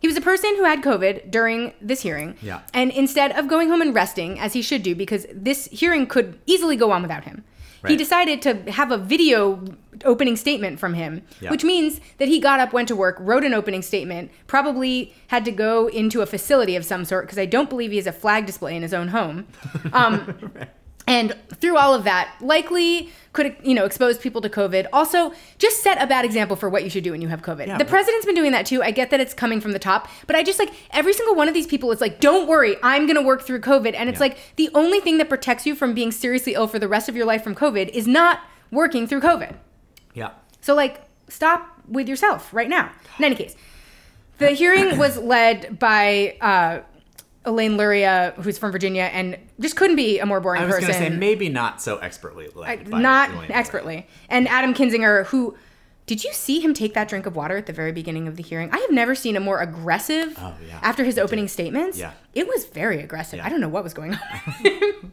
He 0.00 0.06
was 0.08 0.16
a 0.16 0.20
person 0.20 0.54
who 0.56 0.64
had 0.64 0.82
COVID 0.82 1.30
during 1.30 1.72
this 1.80 2.02
hearing. 2.02 2.36
Yeah. 2.42 2.60
And 2.74 2.90
instead 2.92 3.32
of 3.38 3.48
going 3.48 3.68
home 3.68 3.82
and 3.82 3.92
resting, 3.94 4.38
as 4.38 4.52
he 4.52 4.62
should 4.62 4.82
do, 4.84 4.94
because 4.96 5.26
this 5.32 5.66
hearing 5.72 6.06
could 6.06 6.38
easily 6.46 6.76
go 6.76 6.90
on 6.92 7.02
without 7.02 7.24
him, 7.24 7.44
he 7.86 7.96
decided 7.96 8.42
to 8.42 8.70
have 8.72 8.90
a 8.90 8.98
video 8.98 9.62
opening 10.04 10.36
statement 10.36 10.78
from 10.78 10.94
him, 10.94 11.22
Yeah. 11.40 11.50
which 11.50 11.64
means 11.64 12.00
that 12.18 12.28
he 12.28 12.38
got 12.40 12.60
up, 12.60 12.72
went 12.72 12.88
to 12.88 12.96
work, 12.96 13.16
wrote 13.20 13.44
an 13.44 13.52
opening 13.54 13.82
statement, 13.82 14.30
probably 14.46 15.14
had 15.28 15.44
to 15.44 15.50
go 15.52 15.88
into 15.88 16.20
a 16.22 16.26
facility 16.26 16.76
of 16.76 16.84
some 16.84 17.04
sort, 17.04 17.24
because 17.26 17.38
I 17.38 17.46
don't 17.46 17.68
believe 17.68 17.90
he 17.90 17.96
has 17.96 18.06
a 18.06 18.12
flag 18.12 18.46
display 18.46 18.76
in 18.76 18.82
his 18.82 18.94
own 18.94 19.08
home. 19.08 19.46
Um, 19.92 20.50
and 21.08 21.34
through 21.56 21.76
all 21.76 21.94
of 21.94 22.04
that, 22.04 22.34
likely 22.40 23.10
could 23.32 23.56
you 23.62 23.74
know 23.74 23.84
expose 23.84 24.18
people 24.18 24.40
to 24.40 24.48
COVID. 24.48 24.86
Also, 24.92 25.32
just 25.58 25.82
set 25.82 26.00
a 26.02 26.06
bad 26.06 26.24
example 26.24 26.56
for 26.56 26.68
what 26.68 26.82
you 26.84 26.90
should 26.90 27.04
do 27.04 27.12
when 27.12 27.20
you 27.22 27.28
have 27.28 27.42
COVID. 27.42 27.66
Yeah. 27.66 27.78
the 27.78 27.84
president's 27.84 28.26
been 28.26 28.34
doing 28.34 28.52
that 28.52 28.66
too. 28.66 28.82
I 28.82 28.90
get 28.90 29.10
that 29.10 29.20
it's 29.20 29.34
coming 29.34 29.60
from 29.60 29.72
the 29.72 29.78
top, 29.78 30.08
but 30.26 30.34
I 30.36 30.42
just 30.42 30.58
like 30.58 30.72
every 30.92 31.12
single 31.12 31.34
one 31.34 31.48
of 31.48 31.54
these 31.54 31.66
people 31.66 31.90
is 31.92 32.00
like, 32.00 32.20
"Don't 32.20 32.48
worry, 32.48 32.76
I'm 32.82 33.06
going 33.06 33.16
to 33.16 33.22
work 33.22 33.42
through 33.42 33.60
COVID." 33.60 33.94
And 33.96 34.08
it's 34.08 34.16
Yeah. 34.16 34.26
like 34.26 34.38
the 34.56 34.70
only 34.74 35.00
thing 35.00 35.18
that 35.18 35.28
protects 35.28 35.66
you 35.66 35.74
from 35.74 35.94
being 35.94 36.10
seriously 36.12 36.54
ill 36.54 36.66
for 36.68 36.78
the 36.78 36.88
rest 36.88 37.08
of 37.08 37.16
your 37.16 37.26
life 37.26 37.42
from 37.42 37.54
COVID 37.54 37.88
is 37.90 38.06
not 38.06 38.40
working 38.70 39.06
through 39.06 39.20
COVID. 39.20 39.54
Yeah. 40.14 40.30
So 40.60 40.74
like 40.74 41.00
stop 41.28 41.74
with 41.88 42.08
yourself 42.08 42.52
right 42.52 42.68
now. 42.68 42.90
In 43.18 43.24
any 43.24 43.34
case, 43.34 43.54
the 44.38 44.50
hearing 44.50 44.98
was 44.98 45.16
led 45.18 45.78
by 45.78 46.36
uh, 46.40 46.80
Elaine 47.48 47.76
Luria, 47.76 48.34
who's 48.36 48.58
from 48.58 48.70
Virginia, 48.70 49.04
and 49.12 49.36
just 49.58 49.74
couldn't 49.74 49.96
be 49.96 50.18
a 50.18 50.26
more 50.26 50.40
boring 50.40 50.62
I 50.62 50.66
was 50.66 50.74
person. 50.76 50.90
gonna 50.92 51.10
say 51.10 51.16
maybe 51.16 51.48
not 51.48 51.80
so 51.82 51.96
expertly 51.98 52.48
by 52.54 52.76
not 52.84 53.30
Elaine 53.30 53.50
expertly. 53.50 54.06
And 54.28 54.46
Adam 54.48 54.74
Kinzinger, 54.74 55.26
who 55.26 55.56
did 56.06 56.24
you 56.24 56.32
see 56.32 56.60
him 56.60 56.72
take 56.72 56.94
that 56.94 57.06
drink 57.08 57.26
of 57.26 57.36
water 57.36 57.56
at 57.56 57.66
the 57.66 57.72
very 57.72 57.92
beginning 57.92 58.28
of 58.28 58.36
the 58.36 58.42
hearing? 58.42 58.70
I 58.72 58.78
have 58.78 58.90
never 58.90 59.14
seen 59.14 59.36
a 59.36 59.40
more 59.40 59.60
aggressive 59.60 60.34
Oh, 60.38 60.54
yeah. 60.66 60.78
after 60.82 61.04
his 61.04 61.18
opening 61.18 61.48
statements. 61.48 61.98
Yeah. 61.98 62.12
It 62.34 62.46
was 62.48 62.64
very 62.66 63.02
aggressive. 63.02 63.38
Yeah. 63.38 63.46
I 63.46 63.48
don't 63.50 63.60
know 63.60 63.68
what 63.68 63.84
was 63.84 63.92
going 63.94 64.14
on. 64.14 64.20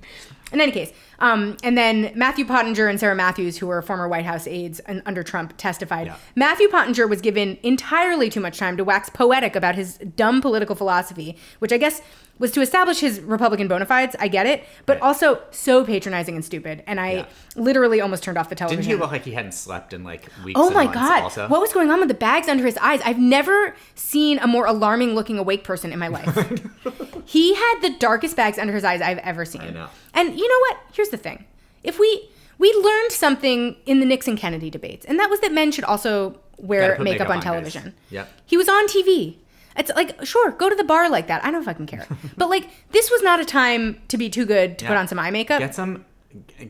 In 0.51 0.61
any 0.61 0.71
case, 0.71 0.93
um, 1.19 1.57
and 1.63 1.75
then 1.77 2.11
Matthew 2.15 2.45
Pottinger 2.45 2.87
and 2.87 2.99
Sarah 2.99 3.15
Matthews, 3.15 3.57
who 3.57 3.65
were 3.67 3.81
former 3.81 4.07
White 4.07 4.25
House 4.25 4.45
aides 4.47 4.79
and 4.81 5.01
under 5.05 5.23
Trump, 5.23 5.55
testified. 5.57 6.07
Yeah. 6.07 6.15
Matthew 6.35 6.67
Pottinger 6.69 7.07
was 7.07 7.19
given 7.19 7.57
entirely 7.63 8.29
too 8.29 8.39
much 8.39 8.57
time 8.59 8.77
to 8.77 8.83
wax 8.83 9.09
poetic 9.09 9.55
about 9.55 9.73
his 9.75 9.97
dumb 9.97 10.41
political 10.41 10.75
philosophy, 10.75 11.35
which 11.59 11.73
I 11.73 11.77
guess 11.77 12.01
was 12.37 12.51
to 12.51 12.61
establish 12.61 12.99
his 12.99 13.21
Republican 13.21 13.67
bona 13.67 13.85
fides. 13.85 14.15
I 14.19 14.27
get 14.27 14.45
it, 14.45 14.63
but 14.85 14.93
Right. 14.95 15.03
also 15.03 15.41
so 15.51 15.85
patronizing 15.85 16.35
and 16.35 16.43
stupid. 16.43 16.83
And 16.85 16.99
I 16.99 17.11
Yeah. 17.11 17.25
literally 17.55 18.01
almost 18.01 18.23
turned 18.23 18.37
off 18.37 18.49
the 18.49 18.55
television. 18.55 18.81
Didn't 18.83 18.97
he 18.97 19.01
look 19.01 19.11
like 19.11 19.23
he 19.23 19.31
hadn't 19.31 19.53
slept 19.53 19.93
in 19.93 20.03
like 20.03 20.25
weeks? 20.43 20.59
Oh 20.61 20.69
my 20.69 20.85
god! 20.85 21.23
Also? 21.23 21.47
What 21.47 21.61
was 21.61 21.71
going 21.71 21.91
on 21.91 21.99
with 21.99 22.09
the 22.09 22.13
bags 22.15 22.47
under 22.49 22.65
his 22.65 22.77
eyes? 22.77 22.99
I've 23.05 23.19
never 23.19 23.75
seen 23.95 24.37
a 24.39 24.47
more 24.47 24.65
alarming 24.65 25.15
looking 25.15 25.37
awake 25.37 25.63
person 25.63 25.93
in 25.93 25.99
my 25.99 26.07
life. 26.09 26.35
he 27.25 27.55
had 27.55 27.79
the 27.81 27.91
darkest 27.99 28.35
bags 28.35 28.59
under 28.59 28.73
his 28.73 28.83
eyes 28.83 29.01
I've 29.01 29.19
ever 29.19 29.45
seen. 29.45 29.61
I 29.61 29.69
know. 29.69 29.87
And 30.13 30.37
you 30.37 30.47
know 30.47 30.59
what? 30.69 30.77
Here's 30.93 31.09
the 31.09 31.17
thing. 31.17 31.45
If 31.83 31.99
we 31.99 32.29
we 32.57 32.71
learned 32.73 33.11
something 33.11 33.75
in 33.85 33.99
the 33.99 34.05
Nixon 34.05 34.37
Kennedy 34.37 34.69
debates, 34.69 35.05
and 35.05 35.19
that 35.19 35.29
was 35.29 35.39
that 35.41 35.51
men 35.53 35.71
should 35.71 35.83
also 35.85 36.39
wear 36.57 36.91
makeup, 36.91 37.03
makeup 37.03 37.27
on 37.29 37.33
on, 37.33 37.37
guys. 37.39 37.43
television. 37.43 37.93
Yep. 38.11 38.29
He 38.45 38.55
was 38.57 38.69
on 38.69 38.87
TV. 38.87 39.35
It's 39.77 39.91
like, 39.95 40.25
sure, 40.25 40.51
go 40.51 40.69
to 40.69 40.75
the 40.75 40.83
bar 40.83 41.09
like 41.09 41.27
that. 41.27 41.43
I 41.43 41.51
don't 41.51 41.63
fucking 41.63 41.87
care. 41.87 42.05
but 42.37 42.49
like, 42.49 42.69
this 42.91 43.11
was 43.11 43.21
not 43.21 43.39
a 43.39 43.45
time 43.45 44.01
to 44.07 44.17
be 44.17 44.29
too 44.29 44.45
good 44.45 44.77
to 44.79 44.85
put 44.85 44.95
on 44.97 45.07
some 45.07 45.19
eye 45.19 45.31
makeup 45.31 45.59
Get 45.59 45.75
some, 45.75 46.05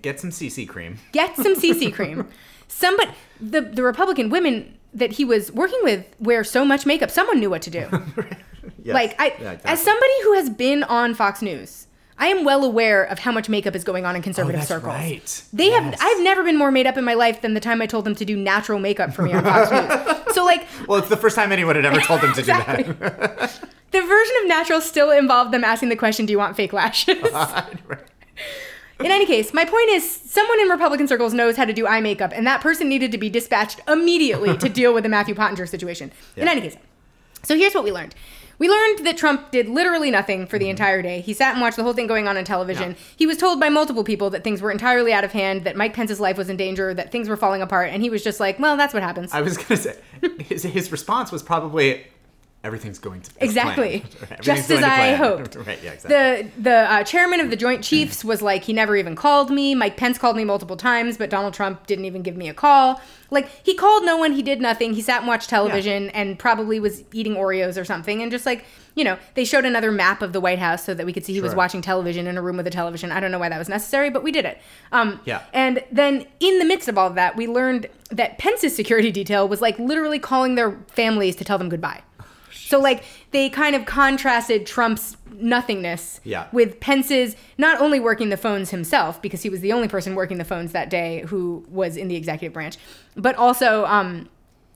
get 0.02 0.20
some 0.20 0.32
CC 0.32 0.68
cream. 0.68 0.98
get 1.12 1.36
some 1.36 1.56
CC 1.56 1.94
cream. 1.98 2.28
Somebody, 2.68 3.12
the 3.40 3.62
the 3.62 3.84
Republican 3.84 4.30
women 4.30 4.78
that 4.94 5.14
he 5.14 5.26
was 5.26 5.52
working 5.52 5.80
with 5.84 6.06
wear 6.20 6.44
so 6.44 6.66
much 6.66 6.86
makeup. 6.86 7.12
Someone 7.12 7.40
knew 7.40 7.50
what 7.50 7.62
to 7.64 7.70
do. 7.70 7.88
Yes. 8.84 8.94
Like 8.94 9.20
I, 9.20 9.34
Yeah, 9.42 9.58
as 9.66 9.82
somebody 9.82 10.14
who 10.24 10.34
has 10.34 10.48
been 10.50 10.84
on 10.84 11.16
Fox 11.16 11.42
News, 11.42 11.85
I 12.18 12.28
am 12.28 12.46
well 12.46 12.64
aware 12.64 13.04
of 13.04 13.20
how 13.20 13.32
much 13.32 13.50
makeup 13.50 13.76
is 13.76 13.84
going 13.84 14.06
on 14.06 14.16
in 14.16 14.22
Oh, 14.22 14.24
conservative 14.24 14.60
that's 14.62 14.70
circles. 14.70 14.88
right. 14.94 15.44
They 15.52 15.70
have. 15.72 15.96
I've 16.00 16.24
never 16.24 16.44
been 16.44 16.58
more 16.58 16.72
made 16.72 16.88
up 16.88 16.96
in 16.98 17.04
my 17.04 17.14
life 17.14 17.42
than 17.42 17.54
the 17.56 17.60
time 17.60 17.82
I 17.82 17.88
told 17.88 18.06
them 18.06 18.16
to 18.16 18.24
do 18.26 18.38
natural 18.38 18.80
makeup 18.80 19.14
for 19.14 19.22
me 19.24 19.34
on 19.34 19.44
Fox 19.44 19.72
News. 19.72 20.22
So 20.36 20.44
like, 20.44 20.68
Well, 20.88 21.00
it's 21.00 21.08
the 21.08 21.16
first 21.18 21.36
time 21.38 21.52
anyone 21.54 21.76
had 21.78 21.86
ever 21.86 22.02
told 22.02 22.20
them 22.22 22.34
to 22.34 22.40
Exactly. 22.40 22.84
do 22.84 22.94
that. 23.00 23.40
the 23.92 24.02
version 24.02 24.36
of 24.42 24.48
natural 24.50 24.82
still 24.82 25.12
involved 25.12 25.54
them 25.54 25.64
asking 25.64 25.88
the 25.90 25.96
question, 25.96 26.26
"Do 26.26 26.32
you 26.34 26.38
want 26.38 26.56
fake 26.58 26.74
lashes?" 26.74 27.18
Right. 27.88 28.00
In 29.00 29.08
any 29.12 29.26
case, 29.26 29.54
my 29.54 29.66
point 29.66 29.90
is 29.90 30.10
someone 30.10 30.60
in 30.62 30.70
Republican 30.70 31.08
circles 31.08 31.34
knows 31.34 31.58
how 31.58 31.66
to 31.66 31.74
do 31.74 31.86
eye 31.86 32.00
makeup, 32.02 32.32
and 32.34 32.48
that 32.48 32.62
person 32.62 32.88
needed 32.88 33.12
to 33.12 33.18
be 33.18 33.30
dispatched 33.30 33.82
immediately 33.90 34.58
to 34.58 34.70
deal 34.70 34.94
with 34.94 35.04
the 35.04 35.10
Matthew 35.10 35.36
Pottinger 35.36 35.66
situation. 35.68 36.12
In 36.38 36.48
any 36.48 36.62
case, 36.62 36.78
so 37.44 37.56
here's 37.58 37.74
what 37.74 37.84
we 37.84 37.92
learned. 37.92 38.16
We 38.58 38.70
learned 38.70 39.06
that 39.06 39.18
Trump 39.18 39.52
did 39.52 39.68
literally 39.68 40.12
nothing 40.12 40.48
for 40.48 40.58
the 40.58 40.70
entire 40.70 41.02
day. 41.02 41.22
He 41.22 41.34
sat 41.34 41.54
and 41.54 41.62
watched 41.62 41.78
the 41.78 41.84
whole 41.84 41.94
thing 41.94 42.08
going 42.08 42.28
on 42.28 42.38
on 42.38 42.44
television. 42.46 42.92
Mm-hmm. 42.92 43.02
Yeah. 43.02 43.16
He 43.18 43.26
was 43.26 43.38
told 43.38 43.60
by 43.60 43.70
multiple 43.70 44.04
people 44.04 44.30
that 44.32 44.44
things 44.44 44.62
were 44.62 44.72
entirely 44.72 45.14
out 45.14 45.24
of 45.24 45.32
hand, 45.32 45.64
that 45.64 45.76
Mike 45.76 45.94
Pence's 45.94 46.20
life 46.20 46.38
was 46.38 46.50
in 46.50 46.58
danger, 46.58 46.94
that 46.94 47.12
things 47.12 47.28
were 47.28 47.38
falling 47.38 47.62
apart, 47.62 47.90
and 47.90 48.02
he 48.02 48.10
was 48.10 48.24
just 48.24 48.40
like, 48.40 48.60
well, 48.60 48.78
that's 48.78 48.94
what 48.94 49.04
happens. 49.04 49.34
I 49.34 49.42
was 49.42 49.58
gonna 49.58 49.78
say 49.78 49.98
his 50.40 50.64
his 50.64 50.92
response 50.92 51.32
was 51.32 51.44
probably 51.44 52.06
everything's 52.66 53.00
going 53.00 53.22
to 53.22 53.32
Exactly. 53.40 54.04
Just 54.42 54.70
as 54.72 54.84
I 54.84 55.14
hoped. 55.14 55.56
right. 55.68 55.80
Yeah. 55.84 55.94
Exactly. 55.94 56.50
The 56.50 56.62
the 56.62 56.92
uh, 56.92 57.04
chairman 57.04 57.40
of 57.40 57.50
the 57.50 57.56
Joint 57.56 57.84
Chiefs 57.84 58.26
was 58.26 58.42
like 58.42 58.64
he 58.64 58.74
never 58.74 58.96
even 58.96 59.16
called 59.16 59.52
me. 59.52 59.76
Mike 59.76 59.98
Pence 59.98 60.18
called 60.18 60.36
me 60.36 60.44
multiple 60.44 60.78
times, 60.78 61.18
but 61.18 61.30
Donald 61.30 61.54
Trump 61.54 61.86
didn't 61.88 62.06
even 62.06 62.22
give 62.24 62.36
me 62.36 62.50
a 62.50 62.54
call. 62.54 63.00
Like 63.30 63.50
he 63.64 63.76
called 63.76 64.04
no 64.04 64.18
one. 64.18 64.34
He 64.34 64.42
did 64.42 64.62
nothing. 64.62 64.94
He 64.94 65.02
sat 65.02 65.20
and 65.20 65.28
watched 65.28 65.50
television 65.50 66.10
and 66.12 66.38
probably 66.38 66.80
was 66.80 67.04
eating 67.14 67.36
Oreos 67.36 67.80
or 67.80 67.86
something. 67.86 68.22
And 68.22 68.32
just 68.32 68.46
like 68.46 68.66
you 68.96 69.04
know, 69.04 69.18
they 69.34 69.44
showed 69.44 69.66
another 69.66 69.92
map 69.92 70.22
of 70.22 70.32
the 70.32 70.40
White 70.40 70.60
House 70.60 70.86
so 70.86 70.94
that 70.94 71.06
we 71.06 71.12
could 71.12 71.26
see 71.26 71.34
he 71.34 71.42
was 71.42 71.54
watching 71.54 71.82
television 71.82 72.28
in 72.28 72.38
a 72.38 72.42
room 72.42 72.56
with 72.56 72.66
a 72.66 72.70
television. 72.70 73.12
I 73.12 73.20
don't 73.20 73.30
know 73.30 73.40
why 73.40 73.50
that 73.50 73.60
was 73.60 73.68
necessary, 73.68 74.10
but 74.10 74.24
we 74.24 74.32
did 74.32 74.46
it. 74.46 74.58
Um, 74.94 75.20
Yeah. 75.26 75.42
And 75.54 75.84
then 75.92 76.26
in 76.40 76.60
the 76.60 76.66
midst 76.66 76.88
of 76.88 76.98
all 76.98 77.08
of 77.08 77.16
that, 77.16 77.36
we 77.36 77.46
learned 77.46 77.88
that 78.10 78.38
Pence's 78.38 78.74
security 78.74 79.12
detail 79.12 79.48
was 79.50 79.62
like 79.62 79.78
literally 79.80 80.18
calling 80.18 80.56
their 80.56 80.80
families 80.88 81.36
to 81.36 81.44
tell 81.44 81.58
them 81.58 81.68
goodbye. 81.68 82.04
So 82.68 82.80
like 82.80 83.04
they 83.32 83.50
kind 83.50 83.76
of 83.76 83.86
contrasted 83.86 84.66
Trump's 84.66 85.18
nothingness 85.38 86.20
Yeah. 86.24 86.48
with 86.52 86.80
Pence's 86.80 87.36
not 87.58 87.80
only 87.80 88.00
working 88.00 88.30
the 88.30 88.38
phones 88.38 88.72
himself 88.72 89.22
because 89.22 89.42
he 89.44 89.50
was 89.50 89.60
the 89.62 89.72
only 89.74 89.88
person 89.88 90.16
working 90.16 90.38
the 90.38 90.46
phones 90.46 90.72
that 90.72 90.90
day 90.90 91.24
who 91.28 91.64
was 91.70 91.96
in 91.98 92.08
the 92.08 92.16
executive 92.16 92.54
branch, 92.54 92.78
but 93.16 93.36
also 93.36 93.86
um, 93.86 94.30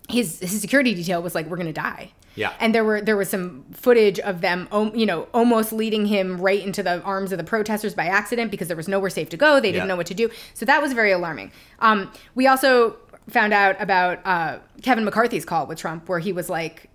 his 0.10 0.40
his 0.40 0.62
security 0.62 0.94
detail 0.94 1.22
was 1.22 1.36
like 1.36 1.48
we're 1.48 1.58
gonna 1.58 1.74
die. 1.74 2.12
Yeah. 2.36 2.54
And 2.60 2.74
there 2.76 2.84
were 2.86 3.02
there 3.02 3.18
was 3.18 3.30
some 3.30 3.66
footage 3.72 4.20
of 4.20 4.42
them, 4.42 4.68
you 4.96 5.06
know, 5.06 5.24
almost 5.34 5.74
leading 5.74 6.06
him 6.06 6.40
right 6.40 6.64
into 6.64 6.84
the 6.84 7.02
arms 7.02 7.32
of 7.32 7.38
the 7.38 7.44
protesters 7.44 7.94
by 7.96 8.06
accident 8.06 8.52
because 8.52 8.68
there 8.68 8.78
was 8.78 8.88
nowhere 8.88 9.10
safe 9.10 9.30
to 9.30 9.38
go. 9.38 9.60
They 9.60 9.72
didn't 9.72 9.84
Yeah. 9.84 9.88
know 9.88 9.96
what 9.98 10.08
to 10.08 10.14
do. 10.14 10.30
So 10.54 10.66
that 10.66 10.82
was 10.82 10.94
very 10.94 11.12
alarming. 11.12 11.52
Um, 11.80 12.12
we 12.36 12.48
also 12.48 12.96
found 13.30 13.54
out 13.54 13.76
about 13.82 14.20
uh, 14.26 14.60
Kevin 14.82 15.06
McCarthy's 15.06 15.46
call 15.46 15.66
with 15.68 15.78
Trump, 15.80 16.08
where 16.08 16.20
he 16.20 16.32
was 16.32 16.50
like, 16.50 16.89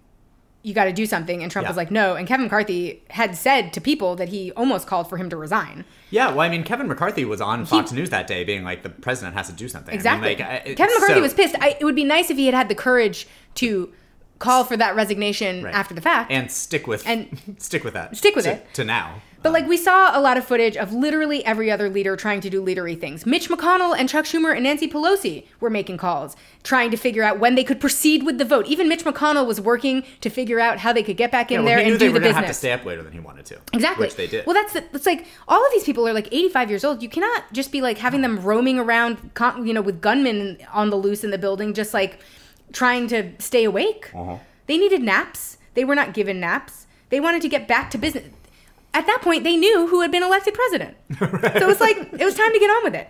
"You 0.65 0.75
got 0.75 0.85
to 0.87 0.93
do 0.93 1.07
something," 1.07 1.43
and 1.43 1.53
Trump 1.53 1.65
Yeah. 1.67 1.71
was 1.71 1.77
like, 1.77 1.93
"No." 1.93 2.17
And 2.17 2.27
Kevin 2.27 2.47
McCarthy 2.47 3.03
had 3.11 3.37
said 3.37 3.73
to 3.75 3.81
people 3.81 4.17
that 4.17 4.31
he 4.31 4.51
almost 4.53 4.89
called 4.89 5.09
for 5.09 5.17
him 5.17 5.31
to 5.31 5.37
resign. 5.37 5.85
Yeah, 6.11 6.29
well, 6.31 6.41
I 6.41 6.49
mean, 6.49 6.65
Kevin 6.65 6.89
McCarthy 6.89 7.25
was 7.25 7.41
on 7.41 7.65
Fox 7.67 7.93
News 7.93 8.11
that 8.11 8.27
day, 8.27 8.43
being 8.45 8.65
like, 8.65 8.83
the 8.83 8.89
president 8.91 9.37
has 9.37 9.47
to 9.47 9.53
do 9.53 9.69
something. 9.69 9.91
I 9.91 9.93
mean, 9.93 9.99
Exactly. 10.01 10.29
like, 10.37 10.41
I- 10.41 10.75
Kevin 10.75 10.95
McCarthy 10.95 11.15
so- 11.15 11.21
was 11.23 11.35
pissed. 11.35 11.55
I, 11.61 11.77
it 11.81 11.85
would 11.85 11.95
be 11.97 12.05
nice 12.05 12.31
if 12.31 12.37
he 12.37 12.47
had 12.47 12.55
had 12.55 12.69
the 12.69 12.75
courage 12.75 13.27
to 13.57 13.93
call 14.41 14.65
for 14.65 14.77
that 14.77 14.97
resignation 14.97 15.63
Right. 15.65 15.75
after 15.75 15.95
the 15.95 16.01
fact. 16.01 16.31
and 16.33 16.51
stick 16.51 16.87
with 16.87 17.07
And- 17.07 17.57
stick 17.59 17.85
with 17.85 17.95
that. 17.95 18.17
Stick 18.17 18.35
with 18.35 18.45
to, 18.47 18.53
it. 18.55 18.75
to 18.75 18.85
now. 18.85 19.23
But 19.45 19.53
like 19.53 19.69
we 19.69 19.77
saw 19.77 20.19
a 20.19 20.23
lot 20.23 20.39
of 20.39 20.47
footage 20.47 20.75
of 20.75 20.95
literally 20.95 21.45
every 21.45 21.71
other 21.71 21.91
leader 21.91 22.17
trying 22.17 22.41
to 22.41 22.49
do 22.49 22.65
leadery 22.65 22.99
things. 22.99 23.27
Mitch 23.27 23.51
McConnell 23.51 23.95
and 23.95 24.09
Chuck 24.09 24.25
Schumer 24.25 24.55
and 24.55 24.65
Nancy 24.65 24.89
Pelosi 24.89 25.45
were 25.61 25.69
making 25.69 25.99
calls, 25.99 26.35
trying 26.63 26.91
to 26.91 26.97
figure 26.97 27.23
out 27.23 27.39
when 27.39 27.55
they 27.55 27.63
could 27.63 27.79
proceed 27.79 28.23
with 28.23 28.39
the 28.39 28.47
vote. 28.47 28.65
Even 28.69 28.89
Mitch 28.89 29.05
McConnell 29.05 29.47
was 29.47 29.61
working 29.61 30.03
to 30.23 30.31
figure 30.31 30.61
out 30.61 30.79
how 30.79 30.95
they 30.95 31.03
could 31.03 31.19
get 31.19 31.31
back 31.31 31.51
in 31.51 31.57
Yeah, 31.57 31.61
well, 31.61 31.67
there 31.67 31.79
he 31.81 31.85
knew 31.85 31.93
and 31.93 32.01
they 32.01 32.07
do 32.07 32.13
were 32.15 32.21
the 32.21 32.25
gonna 32.25 32.39
have 32.39 32.47
to 32.47 32.55
stay 32.55 32.73
up 32.73 32.87
later 32.87 33.03
than 33.03 33.13
he 33.13 33.21
wanted 33.21 33.45
to. 33.45 33.59
Exactly. 33.75 34.07
which 34.07 34.17
they 34.17 34.27
did. 34.27 34.47
Well, 34.47 34.55
that's 34.55 34.73
the, 34.73 34.83
it's 34.95 35.05
like 35.05 35.27
all 35.47 35.63
of 35.63 35.71
these 35.73 35.85
people 35.85 36.09
are 36.09 36.15
like 36.15 36.29
85 36.29 36.71
years 36.71 36.83
old. 36.83 37.03
You 37.03 37.11
cannot 37.11 37.53
just 37.53 37.71
be 37.71 37.83
like 37.83 37.99
having 37.99 38.23
them 38.23 38.41
roaming 38.43 38.79
around, 38.79 39.35
con- 39.35 39.67
you 39.67 39.75
know, 39.75 39.83
with 39.83 40.01
gunmen 40.01 40.57
on 40.73 40.89
the 40.89 40.97
loose 40.97 41.23
in 41.23 41.33
the 41.33 41.39
building, 41.39 41.75
just 41.75 41.93
like 41.93 42.19
trying 42.73 43.09
to 43.09 43.33
stay 43.41 43.65
awake. 43.65 44.11
Uh-huh. 44.15 44.39
They 44.69 44.79
needed 44.79 45.03
naps. 45.03 45.59
They 45.75 45.85
were 45.85 45.95
not 45.95 46.15
given 46.15 46.41
naps. 46.41 46.87
They 47.11 47.21
wanted 47.21 47.43
to 47.43 47.51
get 47.51 47.69
back 47.69 47.91
to 47.91 47.99
business. 47.99 48.31
At 48.95 49.07
that 49.07 49.21
point, 49.23 49.45
they 49.45 49.57
knew 49.57 49.87
who 49.89 50.01
had 50.01 50.11
been 50.11 50.23
elected 50.23 50.55
president. 50.55 50.97
So 51.19 51.27
it 51.27 51.67
was 51.67 51.81
like 51.81 51.97
it 51.97 52.25
was 52.25 52.35
time 52.35 52.53
to 52.53 52.59
get 52.59 52.71
on 52.71 52.85
with 52.85 52.95
it. 52.95 53.09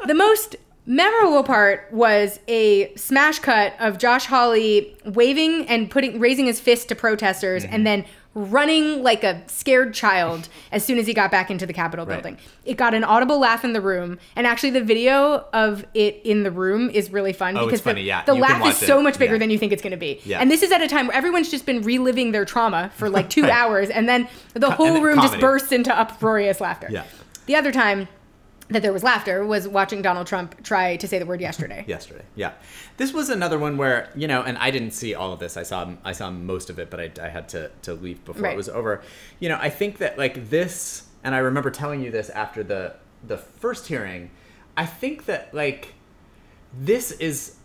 the 0.06 0.14
most 0.14 0.56
memorable 0.88 1.42
part 1.42 1.88
was 1.92 2.38
a 2.48 2.94
smash 2.94 3.38
cut 3.40 3.74
of 3.80 3.98
Josh 3.98 4.26
Hawley 4.26 4.96
waving 5.04 5.66
and 5.68 5.90
putting 5.90 6.18
raising 6.20 6.46
his 6.46 6.60
fist 6.60 6.88
to 6.88 6.94
protesters 6.94 7.64
Mm-hmm. 7.64 7.74
and 7.74 7.86
then 7.86 8.04
running 8.36 9.02
like 9.02 9.24
a 9.24 9.42
scared 9.48 9.94
child 9.94 10.48
as 10.70 10.84
soon 10.84 10.98
as 10.98 11.06
he 11.06 11.14
got 11.14 11.30
back 11.30 11.50
into 11.50 11.64
the 11.64 11.72
Capitol 11.72 12.04
Right. 12.04 12.22
building. 12.22 12.38
It 12.66 12.76
got 12.76 12.92
an 12.92 13.02
audible 13.02 13.38
laugh 13.40 13.64
in 13.64 13.72
the 13.72 13.80
room, 13.80 14.18
and 14.36 14.46
actually 14.46 14.70
the 14.70 14.82
video 14.82 15.46
of 15.54 15.86
it 15.94 16.20
in 16.22 16.42
the 16.42 16.50
room 16.50 16.90
is 16.90 17.10
really 17.10 17.32
fun 17.32 17.56
Oh, 17.56 17.60
it's 17.62 17.66
because 17.68 17.80
funny, 17.80 18.02
the, 18.02 18.06
yeah. 18.08 18.24
the 18.24 18.34
laugh 18.34 18.64
is 18.66 18.82
it, 18.82 18.86
so 18.86 19.00
much 19.00 19.18
bigger 19.18 19.34
yeah. 19.34 19.38
than 19.38 19.48
you 19.50 19.58
think 19.58 19.72
it's 19.72 19.82
going 19.82 19.92
to 19.92 19.96
be. 19.96 20.20
Yeah. 20.24 20.38
And 20.40 20.50
this 20.50 20.62
is 20.62 20.70
at 20.70 20.82
a 20.82 20.86
time 20.88 21.06
where 21.06 21.16
everyone's 21.16 21.50
just 21.50 21.64
been 21.64 21.80
reliving 21.80 22.32
their 22.32 22.44
trauma 22.44 22.90
for 22.96 23.08
like 23.08 23.30
two 23.36 23.46
hours, 23.46 23.88
and 23.88 24.06
then 24.06 24.28
the 24.52 24.70
whole 24.70 25.00
room 25.00 25.16
just 25.22 25.40
bursts 25.40 25.72
into 25.72 25.98
uproarious 25.98 26.60
laughter. 26.60 26.88
Yeah. 26.90 27.04
The 27.46 27.56
other 27.56 27.72
time 27.72 28.06
that 28.68 28.82
there 28.82 28.92
was 28.92 29.02
laughter 29.02 29.44
was 29.46 29.68
watching 29.68 30.02
Donald 30.02 30.26
Trump 30.26 30.62
try 30.64 30.96
to 30.96 31.06
say 31.06 31.18
the 31.18 31.26
word 31.26 31.40
yesterday. 31.40 31.84
yesterday. 31.88 32.24
Yeah, 32.34 32.52
this 32.96 33.12
was 33.12 33.28
another 33.30 33.58
one 33.58 33.76
where 33.76 34.10
you 34.16 34.26
know, 34.26 34.42
and 34.42 34.58
I 34.58 34.70
didn't 34.70 34.90
see 34.92 35.14
all 35.14 35.32
of 35.32 35.38
this. 35.40 35.56
I 35.56 35.62
saw 35.62 35.92
I 36.04 36.12
saw 36.12 36.30
most 36.30 36.70
of 36.70 36.78
it, 36.78 36.90
but 36.90 37.00
I, 37.00 37.10
I 37.22 37.28
had 37.28 37.48
to 37.50 37.70
to 37.82 37.94
leave 37.94 38.24
before 38.24 38.42
Right. 38.42 38.54
it 38.54 38.56
was 38.56 38.68
over. 38.68 39.02
You 39.38 39.48
know, 39.48 39.58
I 39.60 39.70
think 39.70 39.98
that 39.98 40.18
like 40.18 40.50
this, 40.50 41.06
and 41.22 41.34
I 41.34 41.38
remember 41.38 41.70
telling 41.70 42.02
you 42.02 42.10
this 42.10 42.28
after 42.30 42.62
the 42.62 42.94
the 43.24 43.38
first 43.38 43.86
hearing. 43.88 44.30
I 44.76 44.84
think 44.84 45.24
that 45.24 45.54
like 45.54 45.94
this 46.78 47.12
is 47.12 47.56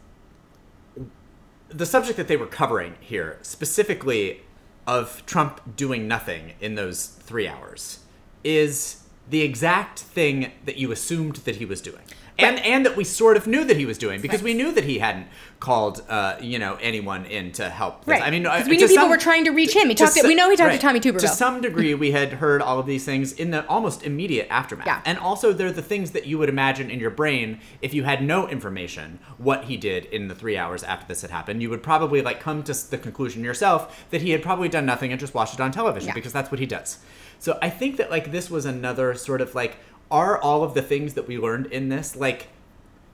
the 1.69 1.85
subject 1.85 2.17
that 2.17 2.27
they 2.27 2.37
were 2.37 2.47
covering 2.47 2.95
here 2.99 3.37
specifically 3.41 4.41
of 4.87 5.25
Trump 5.25 5.75
doing 5.75 6.07
nothing 6.07 6.53
in 6.59 6.75
those 6.75 7.05
three 7.07 7.47
hours 7.47 7.99
is 8.43 9.00
the 9.31 9.41
exact 9.41 9.99
thing 9.99 10.51
that 10.65 10.77
you 10.77 10.91
assumed 10.91 11.37
that 11.47 11.55
he 11.55 11.65
was 11.65 11.81
doing. 11.81 12.03
And, 12.39 12.55
Right. 12.55 12.65
and 12.65 12.85
that 12.85 12.95
we 12.95 13.03
sort 13.03 13.37
of 13.37 13.45
knew 13.45 13.63
that 13.65 13.77
he 13.77 13.85
was 13.85 13.97
doing 13.99 14.19
because 14.19 14.41
we 14.41 14.53
knew 14.55 14.71
that 14.71 14.85
he 14.85 14.97
hadn't 14.99 15.27
called 15.59 16.01
uh, 16.09 16.37
you 16.41 16.57
know 16.57 16.75
anyone 16.81 17.25
in 17.25 17.51
to 17.51 17.69
help. 17.69 17.99
this. 18.05 18.07
Right. 18.13 18.23
I 18.23 18.31
mean, 18.31 18.45
'Cause 18.45 18.61
uh, 18.65 18.69
we 18.69 18.77
knew 18.77 18.87
people 18.87 19.03
some- 19.03 19.09
were 19.11 19.17
trying 19.17 19.45
to 19.45 19.51
reach 19.51 19.75
him. 19.75 19.89
He 19.89 19.95
to 19.95 20.05
talked 20.05 20.15
to- 20.17 20.25
we 20.27 20.33
know 20.33 20.49
he 20.49 20.55
talked 20.55 20.71
to 20.73 20.79
Tommy 20.79 20.99
Tuberville. 20.99 21.19
To 21.19 21.27
some 21.27 21.61
degree, 21.61 21.93
we 21.93 22.11
had 22.11 22.33
heard 22.33 22.61
all 22.61 22.79
of 22.79 22.87
these 22.87 23.05
things 23.05 23.33
in 23.33 23.51
the 23.51 23.67
almost 23.67 24.01
immediate 24.03 24.47
aftermath. 24.49 24.87
Yeah. 24.87 25.01
And 25.05 25.19
also, 25.19 25.53
they're 25.53 25.71
the 25.73 25.83
things 25.83 26.11
that 26.11 26.25
you 26.25 26.37
would 26.39 26.49
imagine 26.49 26.89
in 26.89 26.99
your 26.99 27.11
brain 27.11 27.59
if 27.81 27.93
you 27.93 28.03
had 28.05 28.23
no 28.23 28.47
information 28.47 29.19
what 29.37 29.65
he 29.65 29.77
did 29.77 30.05
in 30.05 30.27
the 30.27 30.33
three 30.35 30.57
hours 30.57 30.83
after 30.83 31.05
this 31.07 31.21
had 31.21 31.29
happened. 31.31 31.61
You 31.61 31.69
would 31.69 31.83
probably 31.83 32.21
like 32.23 32.39
come 32.39 32.63
to 32.63 32.89
the 32.89 32.97
conclusion 32.97 33.43
yourself 33.43 34.05
that 34.09 34.21
he 34.21 34.31
had 34.31 34.41
probably 34.41 34.69
done 34.69 34.85
nothing 34.85 35.11
and 35.11 35.19
just 35.19 35.35
watched 35.35 35.53
it 35.55 35.59
on 35.59 35.71
television 35.71 36.07
Yeah. 36.07 36.13
because 36.15 36.33
that's 36.33 36.49
what 36.49 36.59
he 36.59 36.65
does. 36.65 36.97
So 37.41 37.57
I 37.59 37.71
think 37.71 37.97
that 37.97 38.11
like 38.11 38.31
this 38.31 38.51
was 38.51 38.65
another 38.65 39.15
sort 39.15 39.41
of 39.41 39.55
like, 39.55 39.77
are 40.11 40.37
all 40.39 40.63
of 40.63 40.75
the 40.75 40.81
things 40.83 41.15
that 41.15 41.27
we 41.27 41.39
learned 41.39 41.65
in 41.67 41.89
this 41.89 42.15
like 42.15 42.47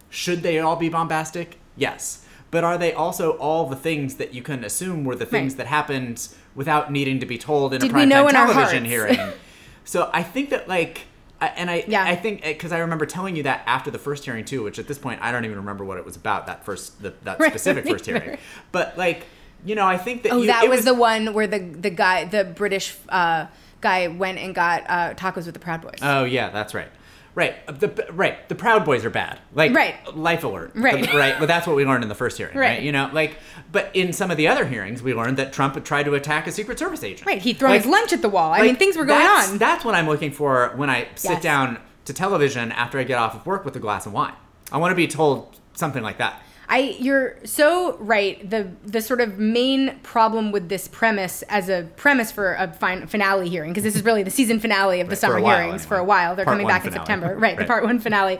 should 0.09 0.43
they 0.43 0.59
all 0.59 0.75
be 0.75 0.89
bombastic? 0.89 1.57
Yes. 1.78 2.25
But 2.51 2.63
are 2.65 2.78
they 2.78 2.91
also 2.93 3.32
all 3.38 3.67
the 3.69 3.75
things 3.75 4.15
that 4.15 4.34
you 4.34 4.41
can 4.41 4.63
assume 4.65 5.05
were 5.05 5.15
the 5.15 5.25
things 5.25 5.53
Right. 5.53 5.57
that 5.59 5.67
happened 5.67 6.28
without 6.55 6.91
needing 6.91 7.19
to 7.19 7.25
be 7.25 7.38
told 7.38 7.73
in 7.73 7.80
Did 7.82 7.91
a 7.93 8.05
know 8.05 8.28
in 8.28 8.34
television 8.34 8.84
hearing? 8.86 9.17
so 9.86 10.09
I 10.13 10.23
think 10.23 10.49
that 10.49 10.67
like, 10.67 11.01
I, 11.39 11.47
and 11.47 11.69
I, 11.71 11.86
Yeah. 11.88 12.03
I 12.03 12.15
think 12.17 12.43
because 12.43 12.73
I 12.73 12.80
remember 12.80 13.05
telling 13.05 13.38
you 13.38 13.43
that 13.43 13.63
after 13.65 13.91
the 13.91 13.99
first 13.99 14.25
hearing 14.25 14.43
too, 14.43 14.63
which 14.63 14.78
at 14.78 14.88
this 14.89 14.97
point 14.97 15.21
I 15.21 15.32
don't 15.32 15.45
even 15.45 15.57
remember 15.57 15.86
what 15.86 15.97
it 15.97 16.03
was 16.05 16.17
about 16.17 16.47
that 16.47 16.65
first 16.65 17.01
the, 17.01 17.13
that 17.23 17.39
Right. 17.39 17.49
specific 17.51 17.86
first 17.88 18.05
hearing. 18.11 18.38
But 18.73 18.97
like, 18.97 19.23
you 19.65 19.75
know, 19.75 19.86
I 19.88 19.97
think 19.97 20.23
that 20.23 20.34
Oh, 20.34 20.41
you, 20.41 20.47
that 20.47 20.65
it 20.65 20.69
was, 20.69 20.84
the 20.84 20.93
one 20.93 21.34
where 21.34 21.47
the 21.47 21.59
the 21.59 21.89
guy, 21.89 22.25
the 22.25 22.43
British 22.43 22.95
uh, 23.09 23.47
guy, 23.82 24.07
went 24.07 24.38
and 24.39 24.53
got 24.55 24.84
uh, 24.89 25.13
tacos 25.13 25.45
with 25.45 25.53
the 25.53 25.59
Proud 25.59 25.82
Boys. 25.82 25.95
Oh 26.01 26.23
yeah, 26.23 26.49
that's 26.49 26.73
right. 26.73 26.89
Right. 27.36 27.55
The 27.67 28.07
right. 28.13 28.49
The 28.49 28.55
Proud 28.55 28.84
Boys 28.84 29.05
are 29.05 29.11
bad. 29.11 29.39
Like 29.53 29.71
Right. 29.75 29.95
life 30.17 30.43
alert. 30.43 30.71
Right. 30.73 31.05
The- 31.09 31.15
right. 31.15 31.38
Well, 31.38 31.45
that's 31.45 31.67
what 31.67 31.75
we 31.75 31.86
learned 31.86 32.01
in 32.01 32.09
the 32.09 32.15
first 32.15 32.36
hearing. 32.38 32.57
Right. 32.57 32.69
Right. 32.78 32.82
You 32.82 32.91
know, 32.91 33.11
like, 33.13 33.38
but 33.71 33.91
in 33.93 34.11
some 34.11 34.32
of 34.32 34.38
the 34.38 34.47
other 34.47 34.65
hearings, 34.65 35.03
we 35.03 35.13
learned 35.13 35.38
that 35.38 35.53
Trump 35.53 35.75
had 35.75 35.86
tried 35.86 36.03
to 36.05 36.15
attack 36.15 36.47
a 36.47 36.51
Secret 36.51 36.80
Service 36.80 37.03
agent. 37.03 37.28
right, 37.28 37.39
He 37.39 37.53
threw 37.53 37.69
Like- 37.69 37.84
his 37.84 37.91
lunch 37.91 38.11
at 38.11 38.23
the 38.23 38.30
wall. 38.30 38.53
I 38.53 38.57
like, 38.59 38.63
mean, 38.63 38.75
things 38.78 38.97
were 38.97 39.05
going 39.05 39.19
that's, 39.19 39.51
on. 39.51 39.57
That's 39.59 39.86
what 39.86 39.93
I'm 39.93 40.07
looking 40.07 40.32
for 40.32 40.71
when 40.78 40.89
I 40.89 41.09
sit 41.13 41.30
Yes. 41.34 41.43
down 41.43 41.78
to 42.05 42.13
television 42.13 42.71
after 42.71 42.97
I 42.97 43.03
get 43.03 43.19
off 43.19 43.36
of 43.36 43.45
work 43.45 43.65
with 43.65 43.75
a 43.75 43.80
glass 43.80 44.07
of 44.07 44.13
wine. 44.13 44.34
I 44.71 44.78
want 44.78 44.91
to 44.91 44.95
be 44.95 45.07
told 45.07 45.59
something 45.73 46.01
like 46.01 46.17
that. 46.17 46.41
I 46.70 46.97
you're 46.99 47.38
so 47.45 47.97
right. 47.97 48.47
The 48.49 48.70
the 48.86 49.01
sort 49.01 49.22
of 49.22 49.39
main 49.39 49.99
problem 50.03 50.51
with 50.51 50.68
this 50.70 50.88
premise 50.88 51.41
as 51.43 51.70
a 51.70 51.88
premise 51.95 52.32
for 52.32 52.53
a 52.55 52.72
fin- 52.74 53.07
finale 53.07 53.47
hearing 53.49 53.72
because 53.72 53.84
this 53.84 53.95
is 53.95 54.03
really 54.03 54.24
the 54.24 54.32
season 54.32 54.59
finale 54.59 54.99
of 54.99 55.07
the 55.07 55.11
Right, 55.11 55.18
summer 55.18 55.39
while, 55.41 55.61
hearings 55.63 55.86
for 55.86 55.97
a 55.97 56.03
while. 56.03 56.36
They're 56.36 56.45
Part 56.45 56.55
coming 56.55 56.65
one 56.65 56.74
back 56.74 56.86
in. 56.86 56.91
September. 56.91 57.36
Right, 57.39 57.57
the 57.57 57.65
part 57.65 57.84
1 57.84 57.99
finale 57.99 58.39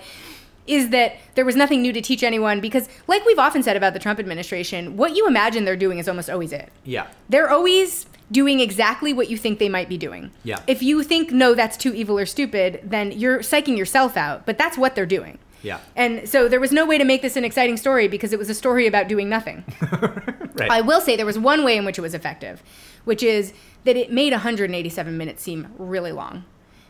is 0.66 0.90
that 0.90 1.16
there 1.36 1.46
was 1.46 1.56
nothing 1.56 1.82
new 1.82 1.94
to 1.94 2.02
teach 2.02 2.24
anyone 2.24 2.60
because 2.60 2.90
like 3.08 3.26
we've 3.26 3.40
often 3.40 3.64
said 3.64 3.78
about 3.78 3.94
the 3.94 4.00
Trump 4.00 4.20
administration, 4.20 4.98
what 4.98 5.16
you 5.16 5.26
imagine 5.26 5.64
they're 5.64 5.78
doing 5.78 5.98
is 6.00 6.10
almost 6.10 6.30
always 6.30 6.52
it. 6.52 6.70
Yeah. 6.84 7.08
They're 7.30 7.50
always 7.50 8.06
doing 8.30 8.60
exactly 8.60 9.14
what 9.14 9.30
you 9.30 9.38
think 9.38 9.60
they 9.60 9.70
might 9.70 9.88
be 9.88 9.98
doing. 9.98 10.32
Yeah. 10.44 10.60
If 10.68 10.84
you 10.84 11.02
think 11.04 11.32
no 11.32 11.56
that's 11.56 11.78
too 11.78 11.94
evil 11.94 12.20
or 12.20 12.26
stupid, 12.26 12.82
then 12.84 13.14
you're 13.14 13.40
psyching 13.40 13.78
yourself 13.78 14.18
out, 14.18 14.46
but 14.46 14.58
that's 14.58 14.78
what 14.78 14.96
they're 14.96 15.06
doing. 15.06 15.40
Yeah. 15.64 15.80
And 15.96 16.28
so 16.30 16.48
there 16.48 16.60
was 16.60 16.72
no 16.72 16.86
way 16.86 16.98
to 16.98 17.04
make 17.04 17.22
this 17.22 17.36
an 17.36 17.44
exciting 17.44 17.78
story 17.78 18.08
because 18.08 18.32
it 18.34 18.40
was 18.40 18.50
a 18.50 18.54
story 18.54 18.88
about 18.88 19.08
doing 19.08 19.30
nothing. 19.30 19.64
Right. 20.58 20.72
I 20.72 20.82
will 20.82 21.02
say 21.02 21.16
there 21.16 21.24
was 21.28 21.38
one 21.38 21.64
way 21.64 21.78
in 21.78 21.86
which 21.86 22.00
it 22.00 22.02
was 22.02 22.16
effective, 22.16 22.64
which 23.06 23.22
is 23.22 23.54
that 23.84 23.96
it 23.96 24.12
made 24.12 24.34
187 24.34 25.16
minutes 25.16 25.44
seem 25.44 25.68
really 25.78 26.12
long. 26.12 26.46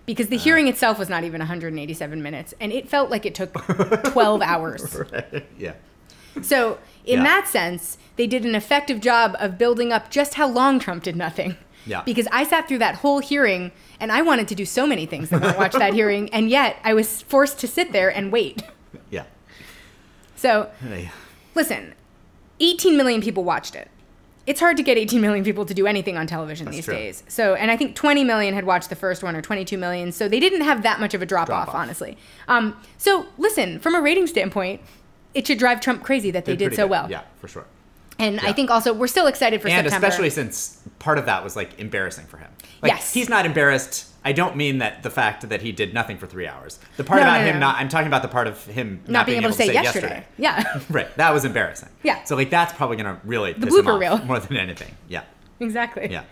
Because 0.06 0.30
the 0.30 0.38
Uh. 0.38 0.40
hearing 0.40 0.70
itself 0.70 0.98
was 0.98 1.10
not 1.10 1.26
even 1.26 1.40
187 1.40 2.24
minutes, 2.24 2.54
and 2.62 2.72
it 2.72 2.88
felt 2.88 3.10
like 3.10 3.26
it 3.26 3.36
took 3.36 3.52
12 4.14 4.42
hours. 4.52 4.96
yeah. 5.60 5.74
So 6.42 6.78
In 7.04 7.18
Yeah. 7.20 7.24
that 7.26 7.48
sense, 7.50 7.98
they 8.16 8.26
did 8.26 8.46
an 8.46 8.56
effective 8.56 9.02
job 9.02 9.36
of 9.38 9.58
building 9.58 9.92
up 9.92 10.10
just 10.10 10.36
how 10.36 10.48
long 10.48 10.80
Trump 10.80 11.04
did 11.04 11.18
nothing. 11.18 11.58
Yeah. 11.86 12.04
Because 12.04 12.28
I 12.32 12.46
sat 12.46 12.70
through 12.70 12.78
that 12.80 12.96
whole 12.96 13.20
hearing 13.20 13.72
and 14.00 14.12
I 14.12 14.22
wanted 14.22 14.48
to 14.50 14.56
do 14.56 14.66
so 14.66 14.86
many 14.88 15.06
things 15.06 15.30
that 15.30 15.44
I 15.44 15.58
watched 15.58 15.78
that 15.80 15.94
hearing, 15.94 16.30
and 16.34 16.50
yet 16.50 16.78
I 16.84 16.94
was 16.94 17.22
forced 17.24 17.60
to 17.60 17.68
sit 17.68 17.92
there 17.92 18.10
and 18.10 18.32
wait. 18.32 18.64
Yeah. 19.10 19.24
So, 20.36 20.70
Hey. 20.82 21.12
listen, 21.56 21.94
18 22.60 22.96
million 22.98 23.22
people 23.22 23.44
watched 23.44 23.76
it. 23.76 23.90
It's 24.46 24.60
hard 24.62 24.78
to 24.78 24.84
get 24.84 24.98
18 24.98 25.20
million 25.20 25.44
people 25.44 25.66
to 25.66 25.74
do 25.74 25.88
anything 25.88 26.16
on 26.16 26.26
television 26.26 26.72
these 26.72 26.86
true. 26.86 26.94
days. 26.94 27.24
So, 27.28 27.56
and 27.56 27.70
I 27.70 27.76
think 27.76 27.96
20 27.96 28.24
million 28.24 28.54
had 28.54 28.66
watched 28.66 28.90
the 28.90 28.96
first 28.96 29.22
one 29.24 29.36
or 29.36 29.42
22 29.42 29.78
million. 29.78 30.12
So 30.14 30.30
they 30.30 30.40
didn't 30.40 30.62
have 30.62 30.84
that 30.84 31.02
much 31.02 31.14
of 31.14 31.22
a 31.22 31.26
drop, 31.26 31.50
off, 31.50 31.66
Drop-off. 31.66 31.76
honestly. 31.76 32.18
Um, 32.48 32.80
so 32.98 33.26
listen, 33.38 33.78
from 33.80 33.94
a 33.94 34.00
rating 34.02 34.26
standpoint, 34.26 34.80
it 35.34 35.46
should 35.46 35.58
drive 35.60 35.82
Trump 35.82 36.02
crazy 36.04 36.32
that 36.32 36.46
they 36.46 36.56
Did 36.56 36.70
did 36.70 36.76
so 36.78 36.84
good. 36.86 36.92
well. 36.92 37.12
Yeah, 37.12 37.24
for 37.42 37.50
sure. 37.50 37.66
And 38.20 38.40
I 38.40 38.52
think 38.52 38.72
also 38.72 38.94
we're 38.94 39.08
still 39.08 39.28
excited 39.28 39.62
for 39.62 39.68
and 39.68 39.84
September. 39.86 40.08
especially 40.08 40.30
since 40.32 40.82
part 41.00 41.18
of 41.20 41.26
that 41.28 41.44
was 41.44 41.56
like 41.56 41.80
embarrassing 41.80 42.26
for 42.26 42.38
him. 42.38 42.50
Like, 42.82 42.94
Yes. 42.94 43.14
he's 43.14 43.30
not 43.30 43.46
embarrassed. 43.46 44.06
I 44.26 44.32
don't 44.34 44.56
mean 44.56 44.80
that 44.80 45.04
the 45.04 45.10
fact 45.10 45.48
that 45.48 45.62
he 45.62 45.72
did 45.72 45.94
nothing 45.94 46.18
for 46.18 46.26
three 46.28 46.48
hours. 46.48 46.80
The 46.98 47.04
part 47.04 47.22
No, 47.22 47.28
about 47.28 47.42
no, 47.42 47.46
him 47.48 47.54
no. 47.56 47.60
not. 47.68 47.76
I'm 47.78 47.90
talking 47.90 48.08
about 48.08 48.24
the 48.24 48.28
part 48.28 48.48
of 48.48 48.66
him 48.66 49.02
not, 49.06 49.12
not 49.12 49.26
being 49.28 49.38
able 49.40 49.52
to 49.52 49.56
say, 49.56 49.72
yesterday. 49.72 50.08
yesterday. 50.08 50.26
Yeah, 50.38 50.80
Right, 50.90 51.16
that 51.18 51.32
was 51.34 51.46
embarrassing. 51.46 51.90
Yeah. 52.04 52.24
So 52.24 52.36
like 52.36 52.50
that's 52.50 52.74
probably 52.74 52.98
gonna 52.98 53.22
really 53.24 53.54
the 53.54 53.68
blooper 53.68 53.98
reel. 54.00 54.18
more 54.26 54.40
than 54.40 54.58
anything. 54.58 54.96
Yeah. 55.08 55.24
exactly. 55.60 56.10
Yeah. 56.12 56.24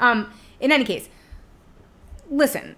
Um, 0.00 0.30
in 0.60 0.72
any 0.72 0.84
case, 0.84 1.08
listen. 2.30 2.76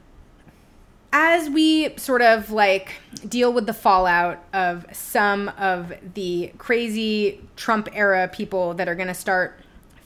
As 1.16 1.48
we 1.48 1.96
sort 1.96 2.22
of 2.22 2.50
like 2.50 2.94
deal 3.28 3.52
with 3.52 3.66
the 3.66 3.72
fallout 3.72 4.42
of 4.52 4.84
some 4.90 5.48
of 5.50 5.92
the 6.14 6.50
crazy 6.58 7.40
Trump 7.54 7.88
era 7.92 8.28
people 8.32 8.74
that 8.74 8.88
are 8.88 8.96
going 8.96 9.06
to 9.06 9.14
start 9.14 9.60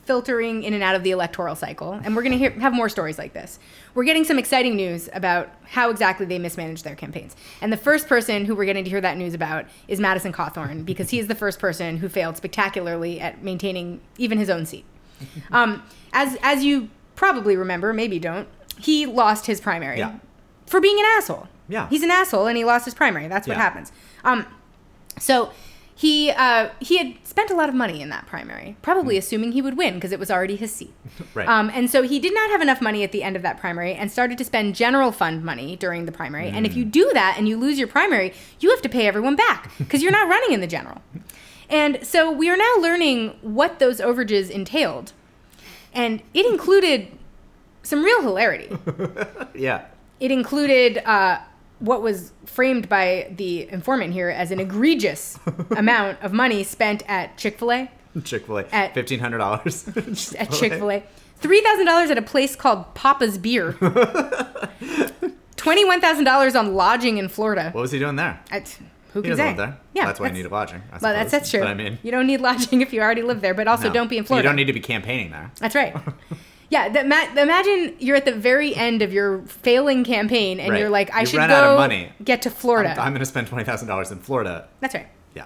filtering 0.05 0.65
in 0.65 0.75
and 0.75 0.83
out 0.83 0.95
of 0.95 1.03
the 1.05 1.11
electoral 1.11 1.57
cycle, 1.57 1.93
and 1.93 2.15
we're 2.15 2.23
going 2.23 2.39
to 2.39 2.51
have 2.61 2.75
more 2.75 2.91
stories 2.91 3.17
like 3.17 3.33
this. 3.33 3.59
We're 3.95 4.05
getting 4.05 4.25
some 4.25 4.39
exciting 4.39 4.77
news 4.77 5.09
about 5.15 5.49
how 5.65 5.89
exactly 5.89 6.27
they 6.27 6.39
mismanaged 6.39 6.85
their 6.85 6.95
campaigns. 6.95 7.37
And 7.63 7.73
the 7.73 7.79
first 7.79 8.07
person 8.07 8.45
who 8.45 8.55
we're 8.55 8.67
getting 8.67 8.85
to 8.85 8.91
hear 8.91 9.01
that 9.01 9.17
news 9.17 9.33
about 9.33 9.65
is 9.87 10.01
Madison 10.01 10.31
Cawthorn, 10.31 10.85
because 10.85 11.09
he 11.09 11.19
is 11.19 11.27
the 11.27 11.35
first 11.35 11.59
person 11.59 11.97
who 11.97 12.11
failed 12.11 12.37
spectacularly 12.37 13.19
at 13.19 13.43
maintaining 13.43 14.03
even 14.19 14.37
his 14.37 14.51
own 14.51 14.67
seat. 14.67 14.85
Um, 15.51 15.83
as 16.13 16.37
as 16.43 16.65
you 16.65 16.91
probably 17.17 17.57
remember, 17.57 17.93
maybe 17.95 18.19
don't, 18.19 18.47
he 18.79 19.07
lost 19.07 19.47
his 19.47 19.61
primary 19.61 19.99
Yeah. 19.99 20.19
For 20.69 20.81
being 20.81 20.99
an 20.99 21.05
asshole. 21.17 21.49
Yeah. 21.69 21.89
he's 21.89 22.03
an 22.03 22.11
asshole, 22.11 22.47
and 22.47 22.57
he 22.57 22.65
lost 22.65 22.85
his 22.85 22.95
primary. 22.95 23.29
That's 23.29 23.47
what 23.47 23.57
Yeah. 23.57 23.63
happens. 23.63 23.93
Um, 24.25 24.47
so 25.19 25.51
he 25.95 26.31
uh, 26.31 26.69
he 26.81 26.97
had 26.99 27.15
spent 27.25 27.51
a 27.51 27.55
lot 27.55 27.69
of 27.69 27.75
money 27.75 28.01
in 28.01 28.09
that 28.09 28.27
primary, 28.27 28.77
probably 28.83 29.17
assuming 29.19 29.53
he 29.53 29.61
would 29.61 29.77
win 29.77 29.95
because 29.95 30.13
it 30.13 30.19
was 30.19 30.31
already 30.31 30.57
his 30.57 30.73
seat. 30.73 30.95
Right. 31.35 31.49
Um, 31.49 31.71
and 31.75 31.91
so 31.91 32.03
he 32.03 32.19
did 32.21 32.33
not 32.35 32.51
have 32.51 32.61
enough 32.63 32.81
money 32.81 33.03
at 33.05 33.13
the 33.13 33.23
end 33.23 33.37
of 33.37 33.43
that 33.43 33.59
primary 33.59 33.93
and 33.95 34.11
started 34.11 34.39
to 34.39 34.45
spend 34.45 34.75
general 34.77 35.13
fund 35.13 35.45
money 35.45 35.77
during 35.77 36.07
the 36.07 36.13
primary. 36.13 36.49
And 36.49 36.65
if 36.67 36.75
you 36.75 36.85
do 36.85 37.11
that 37.15 37.35
and 37.37 37.47
you 37.49 37.57
lose 37.57 37.79
your 37.79 37.87
primary, 37.89 38.33
you 38.61 38.71
have 38.71 38.81
to 38.83 38.89
pay 38.89 39.07
everyone 39.07 39.37
back 39.37 39.71
because 39.79 40.03
you're 40.03 40.11
not 40.13 40.29
running 40.35 40.53
in 40.53 40.61
the 40.61 40.67
general. 40.67 41.03
And 41.69 41.99
so 42.03 42.31
we 42.33 42.49
are 42.49 42.57
now 42.57 42.75
learning 42.81 43.37
what 43.43 43.79
those 43.79 44.01
overages 44.01 44.49
entailed. 44.51 45.13
And 45.93 46.23
it 46.35 46.47
included 46.47 47.09
some 47.83 48.03
real 48.05 48.23
hilarity. 48.23 48.77
yeah. 49.55 49.85
It 50.21 50.31
included 50.31 50.99
uh, 50.99 51.39
what 51.79 52.03
was 52.03 52.33
framed 52.45 52.89
by 52.89 53.33
the 53.37 53.69
informant 53.71 54.13
here 54.13 54.29
as 54.31 54.51
an 54.51 54.59
egregious 54.61 55.39
amount 55.77 56.21
of 56.23 56.33
money 56.33 56.65
spent 56.65 57.03
at 57.09 57.37
Chick 57.39 57.59
fil 57.59 57.73
A. 57.73 57.91
Chick 58.25 58.47
Fil 58.47 58.59
A. 58.59 58.65
At- 58.73 58.95
Fifteen 58.95 59.21
hundred 59.21 59.39
dollars. 59.39 59.87
At 60.39 60.51
Chick 60.51 60.73
fil 60.73 60.91
A. 60.91 61.05
$3,000 61.41 62.11
at 62.11 62.19
a 62.19 62.23
place 62.23 62.57
called 62.57 62.93
Papa's 62.97 63.39
Beer. 63.39 63.73
$21,000 65.57 66.59
on 66.59 66.75
lodging 66.75 67.19
in 67.19 67.29
Florida. 67.29 67.71
What 67.71 67.83
was 67.83 67.93
he 67.93 67.99
doing 68.01 68.17
there? 68.17 68.41
At, 68.51 68.77
who 69.13 69.23
He 69.23 69.29
can 69.29 69.37
say? 69.37 69.55
there. 69.55 69.79
Yeah, 69.95 70.07
That's 70.07 70.19
why 70.21 70.29
he 70.29 70.35
needed 70.35 70.51
lodging. 70.51 70.83
I 70.93 70.99
Well, 71.01 71.13
that's 71.13 71.31
that's 71.31 71.51
true. 71.51 71.61
But 71.61 71.69
I 71.69 71.75
mean, 71.75 71.99
you 72.03 72.11
don't 72.11 72.27
need 72.27 72.41
lodging 72.41 72.81
if 72.81 72.93
you 72.93 73.01
already 73.01 73.23
live 73.23 73.41
there, 73.41 73.55
but 73.55 73.69
also 73.69 73.87
no. 73.89 73.95
don't 73.95 74.09
be 74.11 74.19
in 74.19 74.25
Florida. 74.25 74.45
You 74.47 74.49
don't 74.49 74.57
need 74.57 74.67
to 74.67 74.73
be 74.73 74.81
campaigning 74.81 75.31
there. 75.31 75.51
That's 75.61 75.75
right. 75.77 75.95
Yeah, 76.71 76.89
the, 76.91 77.01
imagine 77.01 77.95
you're 77.99 78.17
at 78.17 78.25
the 78.27 78.35
very 78.35 78.75
end 78.77 79.01
of 79.03 79.13
your 79.13 79.41
failing 79.47 80.05
campaign 80.05 80.61
and 80.61 80.71
Right. 80.73 80.81
you're 80.81 80.91
like, 80.91 81.13
I 81.15 81.21
You 81.21 81.27
should 81.27 81.39
ran 81.39 81.49
go 81.49 81.55
out 81.55 81.65
of 81.73 81.79
money. 81.79 82.13
get 82.23 82.43
to 82.43 82.51
Florida. 82.51 82.91
I'm, 82.93 82.99
I'm 83.01 83.13
going 83.13 83.21
to 83.21 83.27
spend 83.27 83.47
twenty 83.47 83.65
thousand 83.65 83.89
dollars 83.89 84.11
in 84.11 84.19
Florida. 84.19 84.69
That's 84.81 84.95
right. 84.95 85.09
Yeah. 85.35 85.45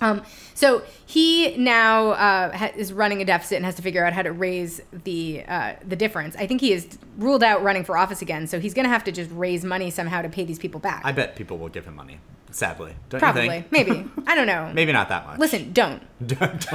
Um, 0.00 0.22
so 0.54 0.82
he 1.06 1.56
now 1.56 2.08
uh, 2.10 2.56
ha- 2.56 2.72
is 2.76 2.92
running 2.92 3.22
a 3.22 3.24
deficit 3.24 3.56
and 3.56 3.64
has 3.64 3.76
to 3.76 3.82
figure 3.82 4.04
out 4.04 4.12
how 4.12 4.22
to 4.22 4.32
raise 4.32 4.80
the 5.04 5.44
uh, 5.46 5.74
the 5.86 5.94
difference. 5.94 6.34
I 6.36 6.48
think 6.48 6.60
he 6.60 6.72
is 6.72 6.98
ruled 7.16 7.44
out 7.44 7.62
running 7.62 7.84
for 7.84 7.96
office 7.96 8.20
again, 8.20 8.48
so 8.48 8.58
he's 8.58 8.74
going 8.74 8.86
to 8.86 8.90
have 8.90 9.04
to 9.04 9.12
just 9.12 9.30
raise 9.30 9.64
money 9.64 9.90
somehow 9.92 10.22
to 10.22 10.28
pay 10.28 10.44
these 10.44 10.58
people 10.58 10.80
back. 10.80 11.02
I 11.04 11.12
bet 11.12 11.36
people 11.36 11.58
will 11.58 11.68
give 11.68 11.84
him 11.84 11.94
money. 11.94 12.18
Sadly, 12.50 12.94
don't 13.10 13.18
you 13.20 13.24
Probably, 13.24 13.48
think? 13.48 13.70
maybe. 13.70 14.10
I 14.26 14.34
don't 14.34 14.48
know. 14.48 14.72
Maybe 14.74 14.90
not 14.90 15.08
that 15.10 15.26
much. 15.26 15.38
Listen, 15.38 15.72
don't. 15.72 16.02
don't. 16.26 16.66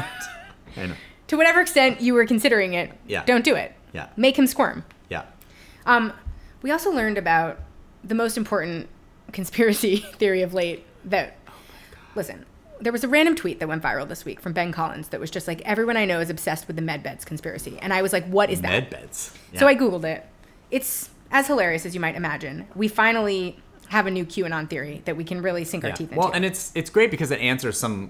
don't. 0.75 0.95
To 1.27 1.37
whatever 1.37 1.59
extent 1.61 1.99
you 2.01 2.13
were 2.13 2.25
considering 2.25 2.73
it, 2.73 2.91
Yeah. 3.07 3.23
don't 3.25 3.43
do 3.43 3.55
it. 3.55 3.73
Yeah. 3.93 4.07
Make 4.17 4.37
him 4.37 4.47
squirm. 4.47 4.83
Yeah. 5.09 5.23
Um, 5.85 6.13
we 6.61 6.71
also 6.71 6.91
learned 6.91 7.17
about 7.17 7.59
the 8.03 8.15
most 8.15 8.37
important 8.37 8.87
conspiracy 9.31 9.97
theory 10.17 10.41
of 10.41 10.53
late 10.53 10.85
that, 11.05 11.37
listen, 12.15 12.45
there 12.79 12.91
was 12.91 13.03
a 13.03 13.07
random 13.07 13.35
tweet 13.35 13.59
that 13.59 13.67
went 13.67 13.83
viral 13.83 14.07
this 14.07 14.25
week 14.25 14.39
from 14.39 14.53
Ben 14.53 14.71
Collins 14.71 15.09
that 15.09 15.19
was 15.19 15.29
just 15.29 15.47
like, 15.47 15.61
everyone 15.61 15.97
I 15.97 16.05
know 16.05 16.19
is 16.19 16.29
obsessed 16.31 16.65
with 16.67 16.75
the 16.75 16.81
medbeds 16.81 17.25
conspiracy. 17.25 17.77
And 17.81 17.93
I 17.93 18.01
was 18.01 18.11
like, 18.11 18.25
what 18.25 18.49
is 18.49 18.61
that? 18.61 18.69
Med 18.69 18.89
beds. 18.89 19.37
So 19.55 19.67
I 19.67 19.75
Googled 19.75 20.03
it. 20.03 20.25
It's 20.71 21.09
as 21.31 21.47
hilarious 21.47 21.85
as 21.85 21.93
you 21.93 22.01
might 22.01 22.15
imagine. 22.15 22.65
We 22.75 22.87
finally 22.87 23.57
have 23.89 24.07
a 24.07 24.11
new 24.11 24.25
QAnon 24.25 24.67
theory 24.69 25.01
that 25.05 25.15
we 25.15 25.23
can 25.23 25.41
really 25.41 25.63
sink 25.63 25.83
our 25.83 25.89
Yeah. 25.91 25.95
teeth 25.95 26.09
into. 26.09 26.19
Well, 26.19 26.31
and 26.31 26.43
it's 26.45 26.71
it's 26.75 26.89
great 26.89 27.11
because 27.11 27.29
it 27.29 27.39
answers 27.39 27.77
some 27.77 28.09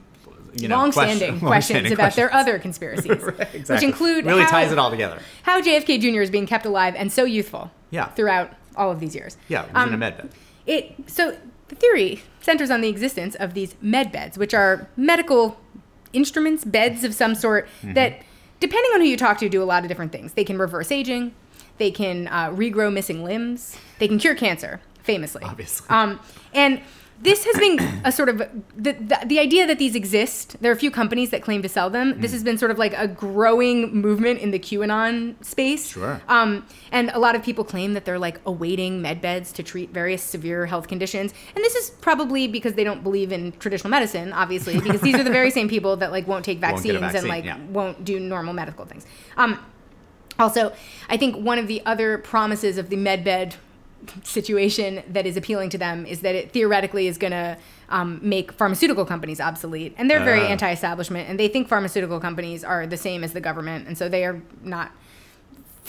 you 0.55 0.67
know 0.67 0.77
long-standing 0.77 1.39
question- 1.39 1.39
questions 1.47 1.75
long-standing 1.79 1.93
about 1.93 2.15
their 2.15 2.33
other 2.33 2.59
conspiracies, 2.67 3.21
Right, 3.23 3.69
which 3.69 3.83
include 3.83 4.25
really 4.25 4.41
how, 4.43 4.49
ties 4.49 4.71
it 4.71 4.77
all 4.79 4.89
together. 4.89 5.19
how 5.43 5.61
JFK 5.61 5.99
Jr. 6.01 6.21
is 6.21 6.29
being 6.29 6.45
kept 6.47 6.65
alive 6.65 6.93
and 6.95 7.11
so 7.11 7.23
youthful 7.23 7.71
Yeah. 7.89 8.07
throughout 8.09 8.51
all 8.75 8.91
of 8.91 8.99
these 8.99 9.15
years. 9.15 9.37
Yeah, 9.47 9.63
it 9.63 9.73
was 9.73 9.83
Um, 9.83 9.89
in 9.89 9.93
a 9.95 9.97
med 9.97 10.17
bed. 10.17 10.29
It 10.65 10.95
so 11.07 11.37
the 11.69 11.75
theory 11.75 12.23
centers 12.41 12.69
on 12.69 12.81
the 12.81 12.89
existence 12.89 13.35
of 13.35 13.53
these 13.53 13.75
med 13.81 14.11
beds, 14.11 14.37
which 14.37 14.53
are 14.53 14.87
medical 14.97 15.59
instruments, 16.13 16.63
beds 16.65 17.03
of 17.03 17.13
some 17.13 17.35
sort 17.35 17.67
Mm-hmm. 17.81 17.93
that, 17.93 18.21
depending 18.59 18.91
on 18.93 19.01
who 19.01 19.07
you 19.07 19.17
talk 19.17 19.37
to, 19.39 19.49
do 19.49 19.61
a 19.63 19.65
lot 19.65 19.83
of 19.83 19.89
different 19.89 20.11
things. 20.11 20.33
They 20.33 20.43
can 20.43 20.57
reverse 20.57 20.91
aging, 20.91 21.33
they 21.77 21.91
can 21.91 22.27
uh, 22.27 22.49
regrow 22.51 22.91
missing 22.91 23.23
limbs, 23.23 23.77
they 23.99 24.07
can 24.07 24.19
cure 24.19 24.35
cancer, 24.35 24.81
famously. 25.03 25.43
Obviously. 25.43 25.87
Um, 25.89 26.19
and 26.53 26.81
this 27.21 27.45
has 27.45 27.57
been 27.57 27.79
a 28.03 28.11
sort 28.11 28.29
of 28.29 28.39
the, 28.39 28.93
the 28.93 29.19
the 29.25 29.39
idea 29.39 29.67
that 29.67 29.77
these 29.77 29.95
exist. 29.95 30.55
There 30.59 30.71
are 30.71 30.75
a 30.75 30.77
few 30.77 30.91
companies 30.91 31.29
that 31.29 31.41
claim 31.41 31.61
to 31.61 31.69
sell 31.69 31.89
them. 31.89 32.13
Mm. 32.13 32.21
This 32.21 32.31
has 32.31 32.43
been 32.43 32.57
sort 32.57 32.71
of 32.71 32.79
like 32.79 32.93
a 32.97 33.07
growing 33.07 33.93
movement 33.93 34.39
in 34.39 34.51
the 34.51 34.59
QAnon 34.59 35.43
space. 35.43 35.89
Sure. 35.89 36.21
Um, 36.27 36.65
and 36.91 37.09
a 37.11 37.19
lot 37.19 37.35
of 37.35 37.43
people 37.43 37.63
claim 37.63 37.93
that 37.93 38.05
they're 38.05 38.19
like 38.19 38.39
awaiting 38.45 39.01
med 39.01 39.21
beds 39.21 39.51
to 39.53 39.63
treat 39.63 39.91
various 39.91 40.23
severe 40.23 40.65
health 40.65 40.87
conditions. 40.87 41.33
And 41.55 41.63
this 41.63 41.75
is 41.75 41.91
probably 42.01 42.47
because 42.47 42.73
they 42.73 42.83
don't 42.83 43.03
believe 43.03 43.31
in 43.31 43.51
traditional 43.53 43.91
medicine, 43.91 44.33
obviously, 44.33 44.79
because 44.79 45.01
these 45.01 45.15
are 45.15 45.23
the 45.23 45.31
very 45.31 45.51
same 45.51 45.69
people 45.69 45.95
that 45.97 46.11
like 46.11 46.27
won't 46.27 46.43
take 46.43 46.61
Won't 46.61 46.75
vaccines 46.75 47.13
and 47.13 47.27
like 47.27 47.45
yeah. 47.45 47.59
won't 47.69 48.03
do 48.03 48.19
normal 48.19 48.53
medical 48.53 48.85
things. 48.85 49.05
Um, 49.37 49.59
also, 50.39 50.73
I 51.07 51.17
think 51.17 51.35
one 51.35 51.59
of 51.59 51.67
the 51.67 51.81
other 51.85 52.17
promises 52.17 52.77
of 52.77 52.89
the 52.89 52.95
medbed 52.95 53.55
situation 54.23 55.03
that 55.09 55.25
is 55.25 55.37
appealing 55.37 55.69
to 55.71 55.77
them 55.77 56.05
is 56.05 56.21
that 56.21 56.35
it 56.35 56.51
theoretically 56.51 57.07
is 57.07 57.17
going 57.17 57.31
to 57.31 57.57
um, 57.89 58.19
make 58.21 58.51
pharmaceutical 58.53 59.05
companies 59.05 59.39
obsolete. 59.41 59.93
And 59.97 60.09
they're 60.09 60.23
very 60.23 60.41
Ah. 60.41 60.47
anti 60.49 60.71
establishment 60.71 61.29
and 61.29 61.39
they 61.39 61.47
think 61.47 61.67
pharmaceutical 61.67 62.19
companies 62.19 62.63
are 62.63 62.87
the 62.87 62.97
same 62.97 63.23
as 63.23 63.33
the 63.33 63.41
government. 63.41 63.87
And 63.87 63.97
so 63.97 64.07
they 64.07 64.23
are 64.25 64.41
not 64.63 64.91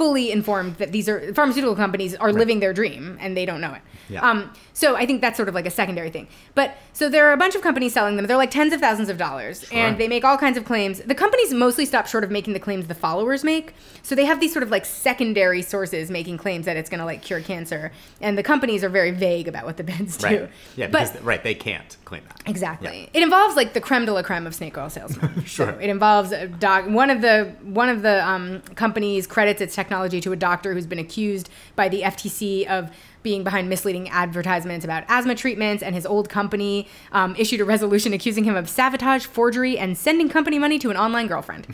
fully 0.02 0.32
informed 0.32 0.74
that 0.78 0.90
these 0.90 1.08
are 1.08 1.32
pharmaceutical 1.32 1.76
companies 1.76 2.12
are 2.16 2.32
living 2.32 2.58
their 2.58 2.72
dream 2.72 3.16
and 3.20 3.36
they 3.36 3.46
don't 3.46 3.60
know 3.60 3.72
it. 3.72 3.82
Yeah. 4.08 4.28
Um, 4.28 4.52
so 4.72 4.96
I 4.96 5.06
think 5.06 5.20
that's 5.20 5.36
sort 5.36 5.48
of 5.48 5.54
like 5.54 5.64
a 5.64 5.70
secondary 5.70 6.10
thing. 6.10 6.26
But 6.56 6.76
so 6.92 7.08
there 7.08 7.28
are 7.28 7.32
a 7.32 7.36
bunch 7.36 7.54
of 7.54 7.62
companies 7.62 7.92
selling 7.92 8.16
them. 8.16 8.26
They're 8.26 8.36
like 8.36 8.50
tens 8.50 8.72
of 8.72 8.80
thousands 8.80 9.10
of 9.10 9.16
dollars, 9.16 9.64
and 9.70 9.98
they 9.98 10.08
make 10.08 10.24
all 10.24 10.36
kinds 10.36 10.58
of 10.58 10.64
claims. 10.64 10.98
The 11.00 11.14
companies 11.14 11.54
mostly 11.54 11.86
stop 11.86 12.08
short 12.08 12.24
of 12.24 12.32
making 12.32 12.54
the 12.54 12.58
claims 12.58 12.88
the 12.88 12.96
followers 12.96 13.44
make. 13.44 13.74
So 14.02 14.16
they 14.16 14.24
have 14.24 14.40
these 14.40 14.52
sort 14.52 14.64
of 14.64 14.70
like 14.70 14.84
secondary 14.84 15.62
sources 15.62 16.10
making 16.10 16.38
claims 16.38 16.66
that 16.66 16.76
it's 16.76 16.90
going 16.90 16.98
to 16.98 17.04
like 17.04 17.22
cure 17.22 17.40
cancer, 17.40 17.92
and 18.20 18.36
the 18.36 18.42
companies 18.42 18.82
are 18.82 18.88
very 18.88 19.12
vague 19.12 19.46
about 19.46 19.64
what 19.66 19.76
the 19.76 19.84
beds 19.84 20.16
do. 20.16 20.26
Right. 20.26 20.50
Yeah, 20.74 20.88
but 20.88 21.12
because 21.12 21.22
right, 21.22 21.44
they 21.44 21.54
can't 21.54 21.96
claim 22.04 22.24
that. 22.28 22.42
Exactly. 22.50 23.08
It 23.14 23.22
involves 23.22 23.54
like 23.54 23.72
the 23.72 23.80
creme 23.80 24.04
de 24.04 24.12
la 24.12 24.22
creme 24.22 24.48
of 24.48 24.54
snake 24.54 24.76
oil 24.76 24.90
salesmen. 24.90 25.44
Sure. 25.52 25.72
So 25.72 25.78
it 25.78 25.90
involves 25.90 26.32
a 26.32 26.46
dog. 26.46 26.90
One 26.90 27.10
of 27.10 27.20
the 27.20 27.54
one 27.62 27.88
of 27.88 28.02
the 28.02 28.26
um, 28.26 28.62
companies 28.74 29.26
credits 29.26 29.60
its 29.60 29.74
technology 29.74 29.91
technology 29.92 30.22
to 30.22 30.32
a 30.32 30.36
doctor 30.36 30.72
who's 30.72 30.86
been 30.86 30.98
accused 30.98 31.50
by 31.76 31.86
the 31.86 32.00
FTC 32.00 32.66
of 32.66 32.90
being 33.22 33.44
behind 33.44 33.68
misleading 33.68 34.08
advertisements 34.08 34.86
about 34.86 35.04
asthma 35.06 35.34
treatments, 35.34 35.82
and 35.82 35.94
his 35.94 36.06
old 36.06 36.30
company 36.30 36.88
um, 37.12 37.36
issued 37.36 37.60
a 37.60 37.64
resolution 37.64 38.14
accusing 38.14 38.44
him 38.44 38.56
of 38.56 38.70
sabotage, 38.70 39.26
forgery, 39.26 39.76
and 39.78 39.98
sending 39.98 40.30
company 40.30 40.58
money 40.58 40.78
to 40.78 40.88
an 40.90 40.96
online 40.96 41.26
girlfriend. 41.26 41.66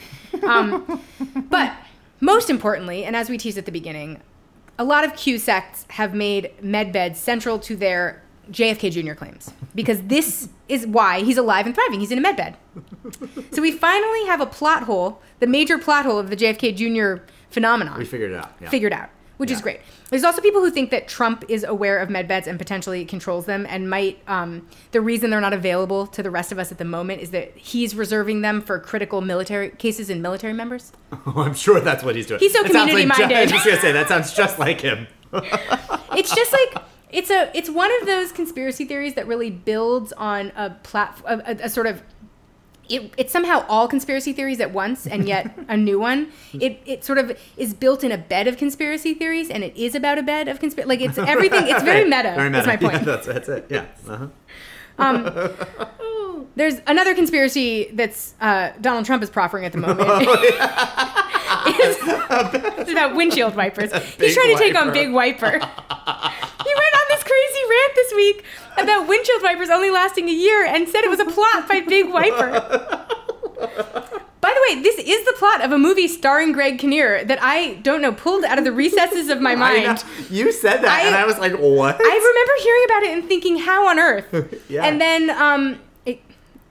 Um, 0.42 1.00
but 1.48 1.72
most 2.20 2.50
importantly, 2.50 3.04
and 3.04 3.14
as 3.14 3.30
we 3.30 3.38
teased 3.38 3.56
at 3.56 3.66
the 3.66 3.72
beginning, 3.72 4.20
a 4.80 4.84
lot 4.84 5.04
of 5.04 5.14
Q 5.14 5.38
sects 5.38 5.86
have 5.90 6.12
made 6.12 6.50
medbeds 6.60 7.16
central 7.16 7.60
to 7.60 7.76
their 7.76 8.20
JFK 8.50 8.90
Jr. 8.90 9.14
claims 9.14 9.52
because 9.76 10.02
this 10.02 10.48
is 10.68 10.86
why 10.86 11.20
he's 11.22 11.38
alive 11.38 11.66
and 11.66 11.74
thriving. 11.74 12.00
He's 12.00 12.10
in 12.10 12.24
a 12.24 12.28
medbed. 12.28 12.56
so 13.52 13.62
we 13.62 13.70
finally 13.70 14.26
have 14.26 14.40
a 14.40 14.46
plot 14.46 14.82
hole, 14.84 15.22
the 15.38 15.46
major 15.46 15.78
plot 15.78 16.04
hole 16.04 16.18
of 16.18 16.30
the 16.30 16.36
JFK 16.36 16.74
Jr. 16.74 17.22
phenomenon 17.50 17.98
We 17.98 18.04
figured 18.04 18.32
it 18.32 18.36
out. 18.36 18.52
Yeah. 18.60 18.68
figured 18.68 18.92
out, 18.92 19.08
which 19.38 19.50
is 19.50 19.60
great. 19.60 19.80
There's 20.10 20.24
also 20.24 20.40
people 20.40 20.60
who 20.62 20.70
think 20.70 20.90
that 20.90 21.06
Trump 21.06 21.44
is 21.48 21.64
aware 21.64 21.98
of 21.98 22.08
medbeds 22.08 22.46
and 22.46 22.58
potentially 22.58 23.04
controls 23.04 23.44
them, 23.46 23.66
and 23.68 23.90
might. 23.90 24.18
Um, 24.26 24.66
the 24.92 25.00
reason 25.02 25.30
they're 25.30 25.40
not 25.40 25.52
available 25.52 26.06
to 26.08 26.22
the 26.22 26.30
rest 26.30 26.50
of 26.50 26.58
us 26.58 26.72
at 26.72 26.78
the 26.78 26.84
moment 26.86 27.20
is 27.20 27.30
that 27.32 27.54
he's 27.56 27.94
reserving 27.94 28.40
them 28.40 28.62
for 28.62 28.78
critical 28.78 29.20
military 29.20 29.70
cases 29.70 30.08
and 30.10 30.22
military 30.22 30.52
members. 30.54 30.92
Oh, 31.26 31.42
I'm 31.42 31.54
sure 31.54 31.80
that's 31.80 32.02
what 32.04 32.16
he's 32.16 32.26
doing. 32.26 32.40
He's 32.40 32.52
so 32.52 32.64
It 32.64 32.72
sounds 32.72 32.92
like 32.92 33.02
ju- 33.04 33.08
community-minded. 33.10 33.36
I 33.36 33.42
was 33.42 33.50
just 33.52 33.64
gonna 33.66 33.80
say 33.80 33.92
that 33.92 34.08
sounds 34.08 34.32
just 34.34 34.58
like 34.58 34.80
him. 34.80 35.06
it's 36.16 36.34
just 36.34 36.52
like 36.52 36.82
it's 37.10 37.30
a 37.30 37.50
it's 37.56 37.68
one 37.70 37.90
of 38.00 38.06
those 38.06 38.32
conspiracy 38.32 38.84
theories 38.84 39.14
that 39.14 39.26
really 39.26 39.50
builds 39.50 40.12
on 40.14 40.52
a 40.56 40.70
platform 40.82 41.40
a, 41.46 41.50
a, 41.52 41.56
a 41.64 41.68
sort 41.68 41.86
of 41.86 42.02
it, 42.88 43.12
it's 43.16 43.32
somehow 43.32 43.64
all 43.68 43.86
conspiracy 43.88 44.32
theories 44.32 44.60
at 44.60 44.72
once 44.72 45.06
and 45.06 45.26
yet 45.28 45.56
a 45.68 45.76
new 45.76 45.98
one 45.98 46.28
it 46.54 46.80
it 46.86 47.04
sort 47.04 47.18
of 47.18 47.36
is 47.56 47.74
built 47.74 48.02
in 48.04 48.10
a 48.12 48.18
bed 48.18 48.46
of 48.48 48.56
conspiracy 48.56 49.14
theories 49.14 49.50
and 49.50 49.62
it 49.64 49.76
is 49.76 49.94
about 49.94 50.18
a 50.18 50.22
bed 50.22 50.48
of 50.48 50.58
conspiracy 50.60 50.88
like 50.88 51.00
it's 51.00 51.18
everything 51.34 51.66
it's 51.68 51.82
very 51.82 52.04
meta 52.04 52.32
Very 52.36 52.48
meta. 52.50 52.60
is 52.60 52.66
my 52.66 52.76
point 52.76 52.94
Yeah, 52.94 52.98
that's, 53.04 53.26
that's 53.26 53.48
it. 53.48 53.66
Yeah. 53.68 53.84
Uh-huh. 54.08 54.28
there's 56.56 56.80
another 56.86 57.14
conspiracy 57.14 57.90
that's 57.92 58.34
uh, 58.40 58.70
Donald 58.80 59.04
Trump 59.06 59.22
is 59.22 59.30
proffering 59.30 59.64
at 59.64 59.72
the 59.72 59.78
moment. 59.78 60.08
it's, 61.66 61.98
it's 62.80 62.90
about 62.90 63.14
windshield 63.14 63.54
wipers. 63.54 63.92
He's 64.16 64.34
trying 64.34 64.56
to 64.56 64.58
take 64.58 64.74
on 64.76 64.92
Big 64.92 65.12
Wiper. 65.12 65.50
he 65.50 65.58
went 65.58 65.64
on 65.64 67.07
crazy 67.38 67.60
rant 67.70 67.94
this 67.94 68.12
week 68.14 68.44
about 68.78 69.08
windshield 69.08 69.42
wipers 69.42 69.70
only 69.70 69.90
lasting 69.90 70.28
a 70.28 70.32
year 70.32 70.64
and 70.64 70.88
said 70.88 71.04
it 71.04 71.10
was 71.10 71.20
a 71.20 71.24
plot 71.24 71.68
by 71.68 71.80
Big 71.80 72.08
Wiper. 72.10 73.06
By 74.40 74.54
the 74.54 74.74
way, 74.76 74.82
this 74.82 74.98
is 74.98 75.24
the 75.26 75.34
plot 75.36 75.62
of 75.64 75.72
a 75.72 75.78
movie 75.78 76.06
starring 76.06 76.52
Greg 76.52 76.78
Kinnear 76.78 77.24
that 77.24 77.38
I 77.42 77.74
don't 77.82 78.00
know 78.00 78.12
pulled 78.12 78.44
out 78.44 78.56
of 78.56 78.64
the 78.64 78.72
recesses 78.72 79.28
of 79.30 79.40
my 79.40 79.54
mind. 79.66 80.04
You 80.30 80.52
said 80.52 80.78
that, 80.82 80.88
I- 81.02 81.06
and 81.06 81.14
I 81.14 81.26
was 81.26 81.38
like, 81.38 81.52
what? 81.54 81.96
I 82.00 82.32
remember 82.32 82.52
hearing 82.62 82.84
about 82.86 83.02
it 83.02 83.18
and 83.18 83.28
thinking, 83.28 83.58
how 83.58 83.88
on 83.88 83.98
earth? 83.98 84.62
Yeah. 84.70 84.84
And 84.84 85.00
then 85.00 85.30
um, 85.30 85.80
it, 86.06 86.20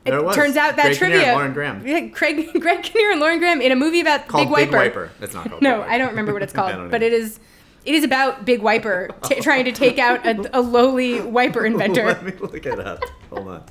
it 0.06 0.14
it 0.14 0.34
turns 0.34 0.56
out 0.56 0.76
that 0.78 0.84
Greg 0.84 0.98
Kinnear 0.98 1.10
trivia. 1.18 1.28
and 1.28 1.36
Lauren 1.38 1.54
Graham. 1.54 1.82
Yeah, 1.88 2.08
Craig, 2.10 2.50
Greg 2.62 2.84
Kinnear 2.84 3.12
and 3.12 3.20
Lauren 3.20 3.40
Graham 3.40 3.60
in 3.62 3.72
a 3.72 3.76
movie 3.76 4.00
about 4.00 4.28
called 4.28 4.44
Big 4.46 4.52
Wiper. 4.52 4.72
Big 4.72 4.78
Wiper. 4.80 5.12
That's 5.20 5.34
not 5.34 5.50
called. 5.50 5.62
No, 5.62 5.72
Big 5.72 5.80
Wiper. 5.82 5.92
I 5.92 5.98
don't 5.98 6.10
remember 6.10 6.34
what 6.34 6.44
it's 6.44 6.54
called, 6.54 6.90
but 6.90 7.04
it 7.04 7.12
is. 7.12 7.40
It 7.88 7.96
is 7.96 8.04
about 8.04 8.44
Big 8.44 8.62
Wiper 8.62 9.10
t- 9.24 9.40
trying 9.40 9.64
to 9.66 9.72
take 9.72 9.98
out 9.98 10.26
a, 10.28 10.60
a 10.60 10.62
lowly 10.62 11.22
wiper 11.22 11.66
inventor. 11.66 12.06
Let 12.08 12.24
me 12.26 12.34
look 12.34 12.66
it 12.66 12.80
up. 12.80 13.02
Hold 13.30 13.48
on. 13.48 13.64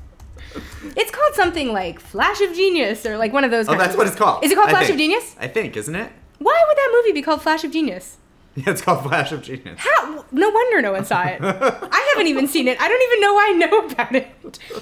It's 0.96 1.10
called 1.10 1.34
something 1.34 1.72
like 1.74 2.00
Flash 2.00 2.40
of 2.40 2.54
Genius 2.54 3.04
or 3.04 3.18
like 3.18 3.34
one 3.34 3.44
of 3.44 3.50
those. 3.50 3.68
Oh, 3.68 3.76
that's 3.76 3.94
what 3.94 4.06
it's 4.06 4.16
called. 4.16 4.42
Is 4.42 4.50
it 4.50 4.54
called 4.54 4.68
I 4.68 4.72
Flash 4.72 4.88
of. 4.88 4.96
Genius? 4.96 5.36
I 5.38 5.48
think, 5.48 5.76
isn't 5.76 5.94
it? 5.94 6.10
Why 6.38 6.64
would 6.66 6.76
that 6.78 6.90
movie 6.94 7.12
be 7.12 7.20
called 7.20 7.42
Flash 7.42 7.62
of 7.64 7.70
Genius? 7.72 8.16
Yeah, 8.58 8.70
it's 8.70 8.80
called 8.80 9.02
Flash 9.02 9.32
of 9.32 9.42
Genius. 9.42 9.78
How? 9.78 10.24
No 10.32 10.48
wonder 10.48 10.80
no 10.80 10.92
one 10.92 11.04
saw 11.04 11.22
it. 11.24 11.42
I 11.42 12.08
haven't 12.14 12.26
even 12.28 12.48
seen 12.48 12.68
it. 12.68 12.80
I 12.80 12.88
don't 12.88 13.02
even 13.02 13.20
know 13.20 13.34
why 13.34 13.50
I 13.50 13.52
know 13.52 13.86
about 13.86 14.14
it. 14.14 14.28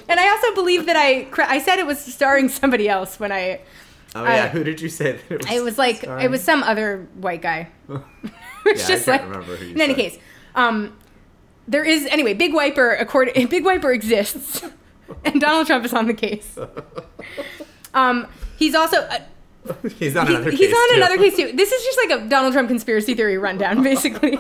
And 0.08 0.20
I 0.20 0.28
also 0.30 0.54
believe 0.54 0.86
that 0.86 0.94
I 0.94 1.26
I 1.38 1.58
said 1.58 1.80
it 1.80 1.86
was 1.86 1.98
starring 1.98 2.48
somebody 2.48 2.88
else 2.88 3.18
when 3.18 3.32
I 3.32 3.62
Oh 4.14 4.22
yeah, 4.22 4.44
I- 4.44 4.48
who 4.50 4.62
did 4.62 4.80
you 4.80 4.88
say 4.88 5.12
that 5.14 5.22
it 5.28 5.38
was? 5.42 5.50
it 5.50 5.64
was 5.64 5.76
like 5.76 5.96
starring? 5.96 6.24
it 6.24 6.30
was 6.30 6.40
some 6.44 6.62
other 6.62 7.08
white 7.16 7.42
guy. 7.42 7.66
it's 8.72 8.80
Yeah, 8.88 8.94
I 8.94 8.96
just 8.96 9.04
can't 9.06 9.22
like 9.22 9.30
remember 9.30 9.56
who 9.56 9.70
in 9.74 9.80
any 9.80 9.94
case, 9.94 10.18
um, 10.54 10.96
there 11.68 11.84
is 11.84 12.06
anyway. 12.06 12.34
Big 12.34 12.52
Wiper, 12.54 12.90
according 12.94 13.46
Big 13.48 13.64
Wiper 13.64 13.90
exists, 13.92 14.62
and 15.24 15.40
Donald 15.40 15.66
Trump 15.66 15.84
is 15.84 15.92
on 15.92 16.06
the 16.06 16.14
case. 16.14 16.58
Um, 17.92 18.26
he's 18.58 18.74
also. 18.74 18.98
Uh, 18.98 19.18
He's 19.98 20.14
on 20.14 20.26
he- 20.26 20.34
another 20.34 20.50
he's 20.50 20.60
case. 20.60 20.74
on 20.74 20.88
too. 20.90 20.96
another 20.96 21.16
case 21.16 21.36
too. 21.36 21.50
This 21.54 21.72
is 21.72 21.82
just 21.86 21.98
like 22.06 22.20
a 22.20 22.28
Donald 22.28 22.52
Trump 22.52 22.68
conspiracy 22.68 23.14
theory 23.14 23.38
rundown, 23.38 23.82
basically. 23.82 24.38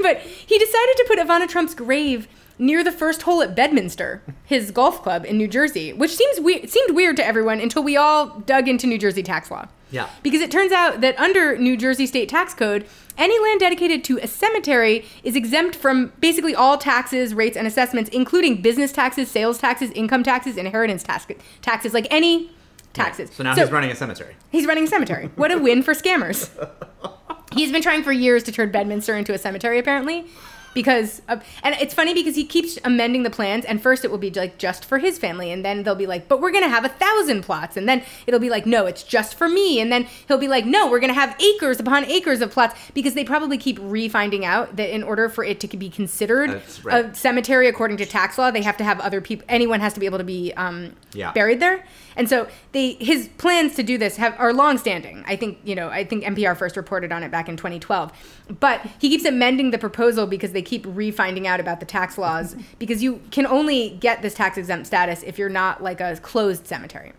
but 0.00 0.18
he 0.20 0.58
decided 0.58 0.96
to 0.98 1.04
put 1.08 1.18
Ivana 1.18 1.48
Trump's 1.48 1.74
grave 1.74 2.28
near 2.56 2.84
the 2.84 2.92
first 2.92 3.22
hole 3.22 3.42
at 3.42 3.56
Bedminster, 3.56 4.22
his 4.44 4.70
golf 4.70 5.02
club 5.02 5.24
in 5.24 5.36
New 5.38 5.48
Jersey, 5.48 5.92
which 5.92 6.14
seems 6.14 6.38
weird. 6.38 6.70
Seemed 6.70 6.94
weird 6.94 7.16
to 7.16 7.26
everyone 7.26 7.58
until 7.58 7.82
we 7.82 7.96
all 7.96 8.38
dug 8.46 8.68
into 8.68 8.86
New 8.86 8.96
Jersey 8.98 9.24
tax 9.24 9.50
law. 9.50 9.66
Yeah. 9.94 10.10
Because 10.24 10.40
it 10.40 10.50
turns 10.50 10.72
out 10.72 11.02
that 11.02 11.16
under 11.20 11.56
New 11.56 11.76
Jersey 11.76 12.06
state 12.06 12.28
tax 12.28 12.52
code, 12.52 12.84
any 13.16 13.38
land 13.38 13.60
dedicated 13.60 14.02
to 14.04 14.18
a 14.18 14.26
cemetery 14.26 15.04
is 15.22 15.36
exempt 15.36 15.76
from 15.76 16.12
basically 16.18 16.52
all 16.52 16.76
taxes, 16.76 17.32
rates, 17.32 17.56
and 17.56 17.64
assessments, 17.64 18.10
including 18.10 18.60
business 18.60 18.90
taxes, 18.90 19.30
sales 19.30 19.58
taxes, 19.58 19.92
income 19.92 20.24
taxes, 20.24 20.56
inheritance 20.56 21.04
tax- 21.04 21.26
taxes, 21.62 21.94
like 21.94 22.08
any 22.10 22.50
taxes. 22.92 23.30
So 23.32 23.44
now 23.44 23.54
he's 23.54 23.70
running 23.70 23.92
a 23.92 23.94
cemetery. 23.94 24.34
He's 24.50 24.66
running 24.66 24.84
a 24.84 24.88
cemetery. 24.88 25.30
What 25.36 25.52
a 25.52 25.58
win 25.58 25.84
for 25.84 25.94
scammers. 25.94 26.50
He's 27.52 27.70
been 27.70 27.82
trying 27.82 28.02
for 28.02 28.10
years 28.10 28.42
to 28.44 28.52
turn 28.52 28.72
Bedminster 28.72 29.16
into 29.16 29.32
a 29.32 29.38
cemetery, 29.38 29.78
apparently. 29.78 30.26
Because, 30.74 31.22
of, 31.28 31.42
and 31.62 31.74
it's 31.80 31.94
funny 31.94 32.12
because 32.14 32.34
he 32.34 32.44
keeps 32.44 32.78
amending 32.84 33.22
the 33.22 33.30
plans, 33.30 33.64
and 33.64 33.80
first 33.80 34.04
it 34.04 34.10
will 34.10 34.18
be 34.18 34.30
like 34.30 34.58
just 34.58 34.84
for 34.84 34.98
his 34.98 35.18
family, 35.18 35.50
and 35.52 35.64
then 35.64 35.84
they'll 35.84 35.94
be 35.94 36.06
like, 36.06 36.28
but 36.28 36.40
we're 36.40 36.50
gonna 36.50 36.68
have 36.68 36.84
a 36.84 36.88
thousand 36.88 37.42
plots, 37.42 37.76
and 37.76 37.88
then 37.88 38.02
it'll 38.26 38.40
be 38.40 38.50
like, 38.50 38.66
no, 38.66 38.86
it's 38.86 39.02
just 39.04 39.36
for 39.36 39.48
me, 39.48 39.80
and 39.80 39.92
then 39.92 40.06
he'll 40.26 40.38
be 40.38 40.48
like, 40.48 40.66
no, 40.66 40.90
we're 40.90 41.00
gonna 41.00 41.12
have 41.12 41.40
acres 41.40 41.78
upon 41.78 42.04
acres 42.06 42.40
of 42.40 42.50
plots, 42.50 42.74
because 42.92 43.14
they 43.14 43.24
probably 43.24 43.56
keep 43.56 43.78
re-finding 43.80 44.44
out 44.44 44.76
that 44.76 44.92
in 44.92 45.02
order 45.02 45.28
for 45.28 45.44
it 45.44 45.60
to 45.60 45.76
be 45.76 45.88
considered 45.88 46.60
right. 46.82 47.04
a 47.06 47.14
cemetery 47.14 47.68
according 47.68 47.96
to 47.96 48.06
tax 48.06 48.36
law, 48.36 48.50
they 48.50 48.62
have 48.62 48.76
to 48.76 48.84
have 48.84 48.98
other 49.00 49.20
people, 49.20 49.46
anyone 49.48 49.80
has 49.80 49.94
to 49.94 50.00
be 50.00 50.06
able 50.06 50.18
to 50.18 50.24
be 50.24 50.52
um, 50.54 50.94
Yeah. 51.12 51.32
buried 51.32 51.60
there. 51.60 51.84
And 52.16 52.28
so 52.28 52.48
they 52.72 52.92
his 52.94 53.28
plans 53.38 53.74
to 53.76 53.82
do 53.82 53.98
this 53.98 54.16
have 54.16 54.38
are 54.38 54.52
long-standing. 54.52 55.24
I 55.26 55.36
think 55.36 55.58
you 55.64 55.74
know 55.74 55.88
I 55.88 56.04
think 56.04 56.24
NPR 56.24 56.56
first 56.56 56.76
reported 56.76 57.12
on 57.12 57.22
it 57.22 57.30
back 57.30 57.48
in 57.48 57.56
2012, 57.56 58.12
but 58.60 58.80
he 58.98 59.08
keeps 59.08 59.24
amending 59.24 59.70
the 59.70 59.78
proposal 59.78 60.26
because 60.26 60.52
they 60.52 60.62
keep 60.62 60.84
re-finding 60.88 61.46
out 61.46 61.60
about 61.60 61.80
the 61.80 61.86
tax 61.86 62.18
laws 62.18 62.56
because 62.78 63.02
you 63.02 63.20
can 63.30 63.46
only 63.46 63.90
get 64.00 64.22
this 64.22 64.34
tax 64.34 64.56
exempt 64.58 64.86
status 64.86 65.22
if 65.22 65.38
you're 65.38 65.48
not 65.48 65.82
like 65.82 66.00
a 66.00 66.16
closed 66.16 66.66
cemetery. 66.66 67.12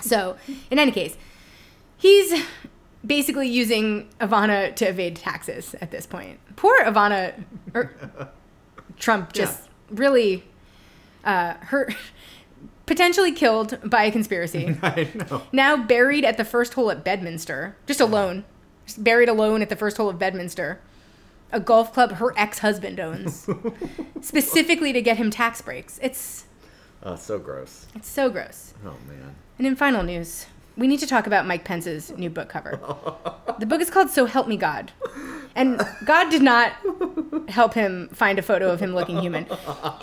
So 0.00 0.36
in 0.70 0.78
any 0.78 0.90
case, 0.90 1.16
he's 1.96 2.44
basically 3.06 3.48
using 3.48 4.08
Ivana 4.20 4.74
to 4.76 4.86
evade 4.86 5.16
taxes 5.16 5.74
at 5.80 5.90
this 5.90 6.06
point. 6.06 6.40
Poor 6.56 6.84
Ivana, 6.84 7.44
or 7.74 7.94
Trump, 8.98 9.32
just 9.32 9.68
really 9.90 10.44
uh, 11.24 11.54
her 11.60 11.88
potentially 12.86 13.32
killed 13.32 13.78
by 13.84 14.04
a 14.04 14.10
conspiracy. 14.12 14.76
I 14.82 15.08
know. 15.14 15.42
now 15.52 15.76
buried 15.76 16.24
at 16.24 16.36
the 16.36 16.44
first 16.44 16.74
hole 16.74 16.90
at 16.90 17.04
Bedminster, 17.04 17.76
just 17.86 18.00
alone, 18.00 18.44
just 18.86 19.02
buried 19.02 19.28
alone 19.28 19.62
at 19.62 19.68
the 19.68 19.76
first 19.76 19.96
hole 19.96 20.08
of 20.08 20.18
Bedminster. 20.18 20.80
A 21.52 21.60
golf 21.60 21.92
club 21.92 22.12
her 22.12 22.32
ex-husband 22.36 22.98
owns, 22.98 23.48
specifically 24.20 24.92
to 24.92 25.00
get 25.00 25.16
him 25.18 25.30
tax 25.30 25.60
breaks. 25.60 25.98
It's 26.02 26.44
Oh, 27.02 27.16
so 27.16 27.38
gross. 27.38 27.86
it's 27.94 28.08
so 28.08 28.30
gross. 28.30 28.72
Oh 28.84 28.96
man. 29.06 29.34
And 29.58 29.66
in 29.66 29.76
final 29.76 30.02
news, 30.02 30.46
we 30.76 30.86
need 30.88 30.98
to 31.00 31.06
talk 31.06 31.26
about 31.26 31.46
Mike 31.46 31.64
Pence's 31.64 32.10
new 32.16 32.30
book 32.30 32.48
cover. 32.48 32.80
The 33.60 33.66
book 33.66 33.80
is 33.80 33.88
called 33.88 34.10
So 34.10 34.26
Help 34.26 34.48
Me 34.48 34.56
God. 34.56 34.90
And 35.54 35.80
God 36.04 36.28
did 36.28 36.42
not 36.42 36.72
help 37.48 37.74
him 37.74 38.08
find 38.08 38.38
a 38.38 38.42
photo 38.42 38.70
of 38.70 38.80
him 38.80 38.94
looking 38.94 39.18
human. 39.18 39.44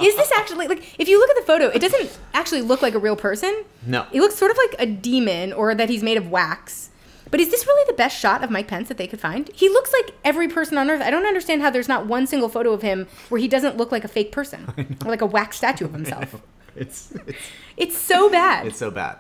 Is 0.02 0.16
this 0.16 0.32
actually 0.38 0.68
like 0.68 0.96
if 1.00 1.08
you 1.08 1.20
look 1.20 1.30
at 1.30 1.36
the 1.38 1.42
photo, 1.46 1.68
it 1.68 1.80
doesn't 1.80 2.18
actually 2.34 2.62
look 2.62 2.82
like 2.82 2.94
a 2.94 3.00
real 3.00 3.15
person. 3.15 3.64
No. 3.86 4.06
It 4.11 4.22
looks 4.22 4.36
sort 4.36 4.52
of 4.52 4.57
like 4.57 4.76
a 4.80 4.86
demon 4.86 5.53
or 5.53 5.74
that 5.76 5.90
he's 5.90 6.03
made 6.03 6.18
of 6.18 6.30
wax. 6.32 6.90
But 7.30 7.40
is 7.40 7.49
this 7.49 7.65
really 7.65 7.86
the 7.88 7.94
best 7.95 8.20
shot 8.20 8.44
of 8.44 8.52
Mike 8.52 8.68
Pence 8.68 8.90
that 8.90 8.98
they 8.98 9.07
could 9.07 9.22
find? 9.22 9.49
He 9.53 9.70
looks 9.70 9.94
like 9.94 10.14
every 10.26 10.49
person 10.49 10.78
on 10.78 10.90
earth. 10.90 11.02
I 11.02 11.10
don't 11.10 11.26
understand 11.26 11.61
how 11.61 11.70
there's 11.70 11.88
not 11.88 12.06
one 12.06 12.28
single 12.28 12.49
photo 12.49 12.74
of 12.74 12.82
him 12.82 13.07
where 13.30 13.40
he 13.40 13.48
doesn't 13.48 13.78
look 13.78 13.90
like 13.90 14.03
a 14.03 14.10
fake 14.10 14.34
person 14.34 14.68
or 15.06 15.10
like 15.10 15.22
a 15.22 15.26
wax 15.26 15.56
statue 15.57 15.86
of 15.86 15.94
himself. 15.94 16.41
It's 16.76 17.11
it's 17.28 17.38
It's 17.78 17.98
so 17.98 18.30
bad. 18.30 18.65
it's 18.68 18.78
so 18.78 18.90
bad. 18.91 19.18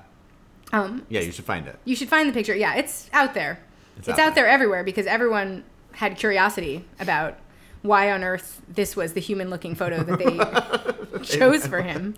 um, 0.71 1.05
Yeah, 1.09 1.19
you 1.19 1.31
should 1.33 1.43
find 1.45 1.67
it. 1.67 1.77
you 1.83 1.97
should 1.97 2.07
find 2.07 2.29
the 2.29 2.33
picture. 2.33 2.55
Yeah, 2.55 2.75
it's 2.75 3.09
out 3.11 3.33
there. 3.33 3.59
It's, 3.97 4.07
out, 4.07 4.35
there. 4.35 4.47
everywhere 4.47 4.83
because 4.85 5.05
everyone 5.05 5.63
had 5.91 6.17
curiosity 6.17 6.85
about 6.99 7.37
why 7.81 8.11
on 8.11 8.23
earth 8.23 8.61
this 8.67 8.95
was 8.95 9.13
the 9.13 9.21
human 9.21 9.49
looking 9.49 9.75
photo 9.75 10.03
that 10.03 10.19
they 10.19 11.19
chose 11.23 11.65
for 11.67 11.81
him. 11.81 12.15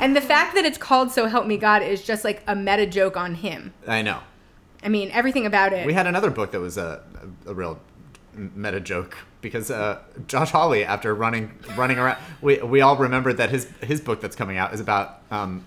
And 0.00 0.16
the 0.16 0.20
fact 0.20 0.54
that 0.54 0.64
it's 0.64 0.78
called 0.78 1.10
So 1.10 1.26
Help 1.26 1.46
Me 1.46 1.56
God 1.56 1.82
is 1.82 2.02
just 2.02 2.24
like 2.24 2.42
a 2.46 2.56
meta 2.56 2.86
joke 2.86 3.16
on 3.16 3.34
him. 3.34 3.74
I 3.86 4.02
know. 4.02 4.20
I 4.82 4.88
mean, 4.88 5.10
everything 5.10 5.46
about 5.46 5.72
it. 5.72 5.86
We 5.86 5.92
had 5.92 6.06
another 6.06 6.30
book 6.30 6.52
that 6.52 6.60
was 6.60 6.78
a, 6.78 7.02
a, 7.46 7.54
real 7.54 7.80
meta 8.34 8.80
joke 8.80 9.16
because 9.40 9.70
uh, 9.70 10.00
Josh 10.28 10.50
Hawley, 10.50 10.84
after 10.84 11.14
running 11.14 11.52
running 11.76 11.98
around, 11.98 12.18
we, 12.40 12.58
we 12.58 12.80
all 12.80 12.96
remembered 12.96 13.36
that 13.38 13.50
his 13.50 13.68
his 13.82 14.00
book 14.00 14.20
that's 14.20 14.36
coming 14.36 14.56
out 14.56 14.72
is 14.72 14.80
about 14.80 15.22
um, 15.30 15.66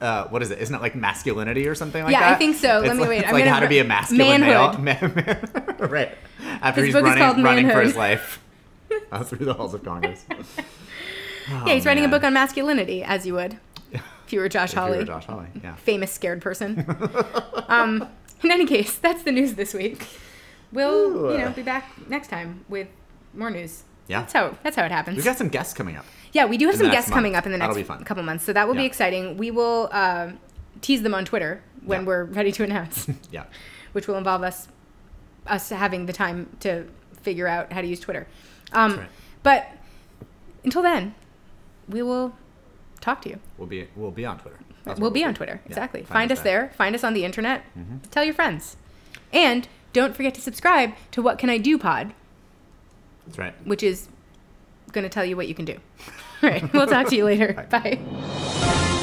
uh, 0.00 0.24
what 0.28 0.42
is 0.42 0.50
it? 0.50 0.58
Isn't 0.60 0.74
it 0.74 0.80
like 0.80 0.94
masculinity 0.94 1.66
or 1.68 1.74
something 1.74 2.02
like 2.02 2.12
Yeah, 2.12 2.20
that? 2.20 2.28
Yeah, 2.30 2.34
I 2.34 2.38
think 2.38 2.56
so. 2.56 2.68
Let 2.80 2.84
It's 2.86 2.94
me 2.94 3.00
like, 3.00 3.08
wait. 3.08 3.18
It's 3.18 3.28
I'm 3.28 3.34
like 3.34 3.44
gonna 3.44 3.54
how 3.54 3.60
to 3.60 3.68
be 3.68 3.78
a 3.80 3.84
masculine 3.84 4.40
Manhood. 4.40 4.80
male. 4.80 5.00
Man- 5.10 5.76
right. 5.90 6.18
After 6.62 6.80
His 6.84 6.86
he's 6.86 6.94
book 6.94 7.02
is 7.04 7.08
running 7.08 7.22
called 7.24 7.42
running 7.44 7.70
for 7.70 7.80
his 7.82 7.96
life 7.96 8.40
uh, 9.12 9.24
through 9.24 9.44
the 9.44 9.54
halls 9.54 9.74
of 9.74 9.84
Congress. 9.84 10.24
yeah, 11.48 11.64
he's 11.74 11.84
writing 11.86 12.04
a 12.04 12.06
Oh, 12.06 12.10
book 12.10 12.24
on 12.24 12.32
masculinity, 12.34 13.02
as 13.02 13.26
you 13.26 13.34
would 13.34 13.58
if 13.92 14.32
you 14.34 14.40
were 14.40 14.48
Josh 14.48 14.70
If 14.72 14.76
you 14.76 14.82
were 14.82 14.88
Hawley, 14.88 15.04
Josh 15.06 15.24
Hawley, 15.24 15.46
yeah. 15.64 15.74
famous 15.76 16.12
scared 16.12 16.42
person. 16.42 16.84
um, 17.68 18.06
in 18.42 18.50
any 18.50 18.66
case, 18.66 18.96
that's 18.98 19.22
the 19.22 19.32
news 19.32 19.54
this 19.54 19.72
week. 19.72 20.06
We'll, 20.70 21.32
you 21.32 21.38
know, 21.38 21.50
be 21.50 21.62
back 21.62 21.90
next 22.10 22.28
time 22.28 22.62
with 22.68 22.88
more 23.32 23.50
news. 23.50 23.84
Yeah. 24.06 24.20
That's 24.20 24.32
how 24.34 24.58
that's 24.62 24.76
how 24.76 24.84
it 24.84 24.92
happens. 24.92 25.16
We've 25.16 25.24
got 25.24 25.38
some 25.38 25.48
guests 25.48 25.72
coming 25.72 25.96
up. 25.96 26.04
Yeah, 26.32 26.46
we 26.46 26.56
do 26.58 26.66
have 26.66 26.76
some 26.76 26.90
guests 26.90 27.10
coming 27.10 27.34
up 27.34 27.46
in 27.46 27.52
the 27.52 27.58
next 27.58 28.04
couple 28.04 28.22
months, 28.22 28.44
so 28.44 28.52
that 28.52 28.66
will 28.68 28.74
be 28.74 28.84
exciting. 28.84 29.36
We 29.36 29.50
will 29.50 29.88
uh, 29.92 30.32
tease 30.80 31.02
them 31.02 31.14
on 31.14 31.24
Twitter 31.24 31.62
when 31.84 32.00
Yeah. 32.02 32.06
we're 32.06 32.24
ready 32.24 32.52
to 32.52 32.64
announce, 32.64 33.08
Yeah. 33.30 33.44
which 33.92 34.06
will 34.08 34.16
involve 34.16 34.42
us 34.42 34.68
us 35.46 35.70
having 35.70 36.04
the 36.06 36.12
time 36.12 36.48
to 36.60 36.84
figure 37.22 37.46
out 37.48 37.72
how 37.72 37.80
to 37.80 37.86
use 37.86 38.00
Twitter. 38.00 38.26
Um, 38.72 38.90
That's 38.90 39.00
right. 39.02 39.10
But 39.42 39.66
until 40.64 40.82
then, 40.82 41.14
we 41.88 42.02
will 42.02 42.34
talk 43.00 43.22
to 43.22 43.30
you. 43.30 43.38
We'll 43.56 43.68
be 43.68 43.88
we'll 43.96 44.10
be 44.10 44.26
on 44.26 44.38
Twitter. 44.38 44.58
That's 44.84 45.00
we'll 45.00 45.10
be 45.10 45.24
on 45.24 45.34
Twitter. 45.34 45.60
Yeah, 45.64 45.68
Exactly. 45.68 46.02
Find, 46.02 46.30
us 46.32 46.40
there. 46.40 46.60
there. 46.62 46.70
Find 46.70 46.94
us 46.94 47.02
on 47.04 47.14
the 47.14 47.24
internet. 47.24 47.62
Mm-hmm. 47.78 47.98
Tell 48.10 48.24
your 48.24 48.34
friends. 48.34 48.76
And 49.32 49.68
don't 49.92 50.14
forget 50.14 50.34
to 50.34 50.40
subscribe 50.40 50.92
to 51.12 51.22
What 51.22 51.38
Can 51.38 51.48
I 51.50 51.58
Do 51.58 51.76
Pod, 51.78 52.12
That's 53.26 53.38
right. 53.38 53.54
which 53.66 53.82
is 53.82 54.08
going 54.92 55.02
to 55.04 55.08
tell 55.10 55.24
you 55.24 55.36
what 55.36 55.48
you 55.48 55.54
can 55.54 55.64
do. 55.64 55.76
All 56.42 56.50
right. 56.50 56.72
We'll 56.72 56.86
talk 56.86 57.08
to 57.08 57.16
you 57.16 57.24
later. 57.24 57.52
Bye. 57.70 57.98
Bye. 58.00 58.94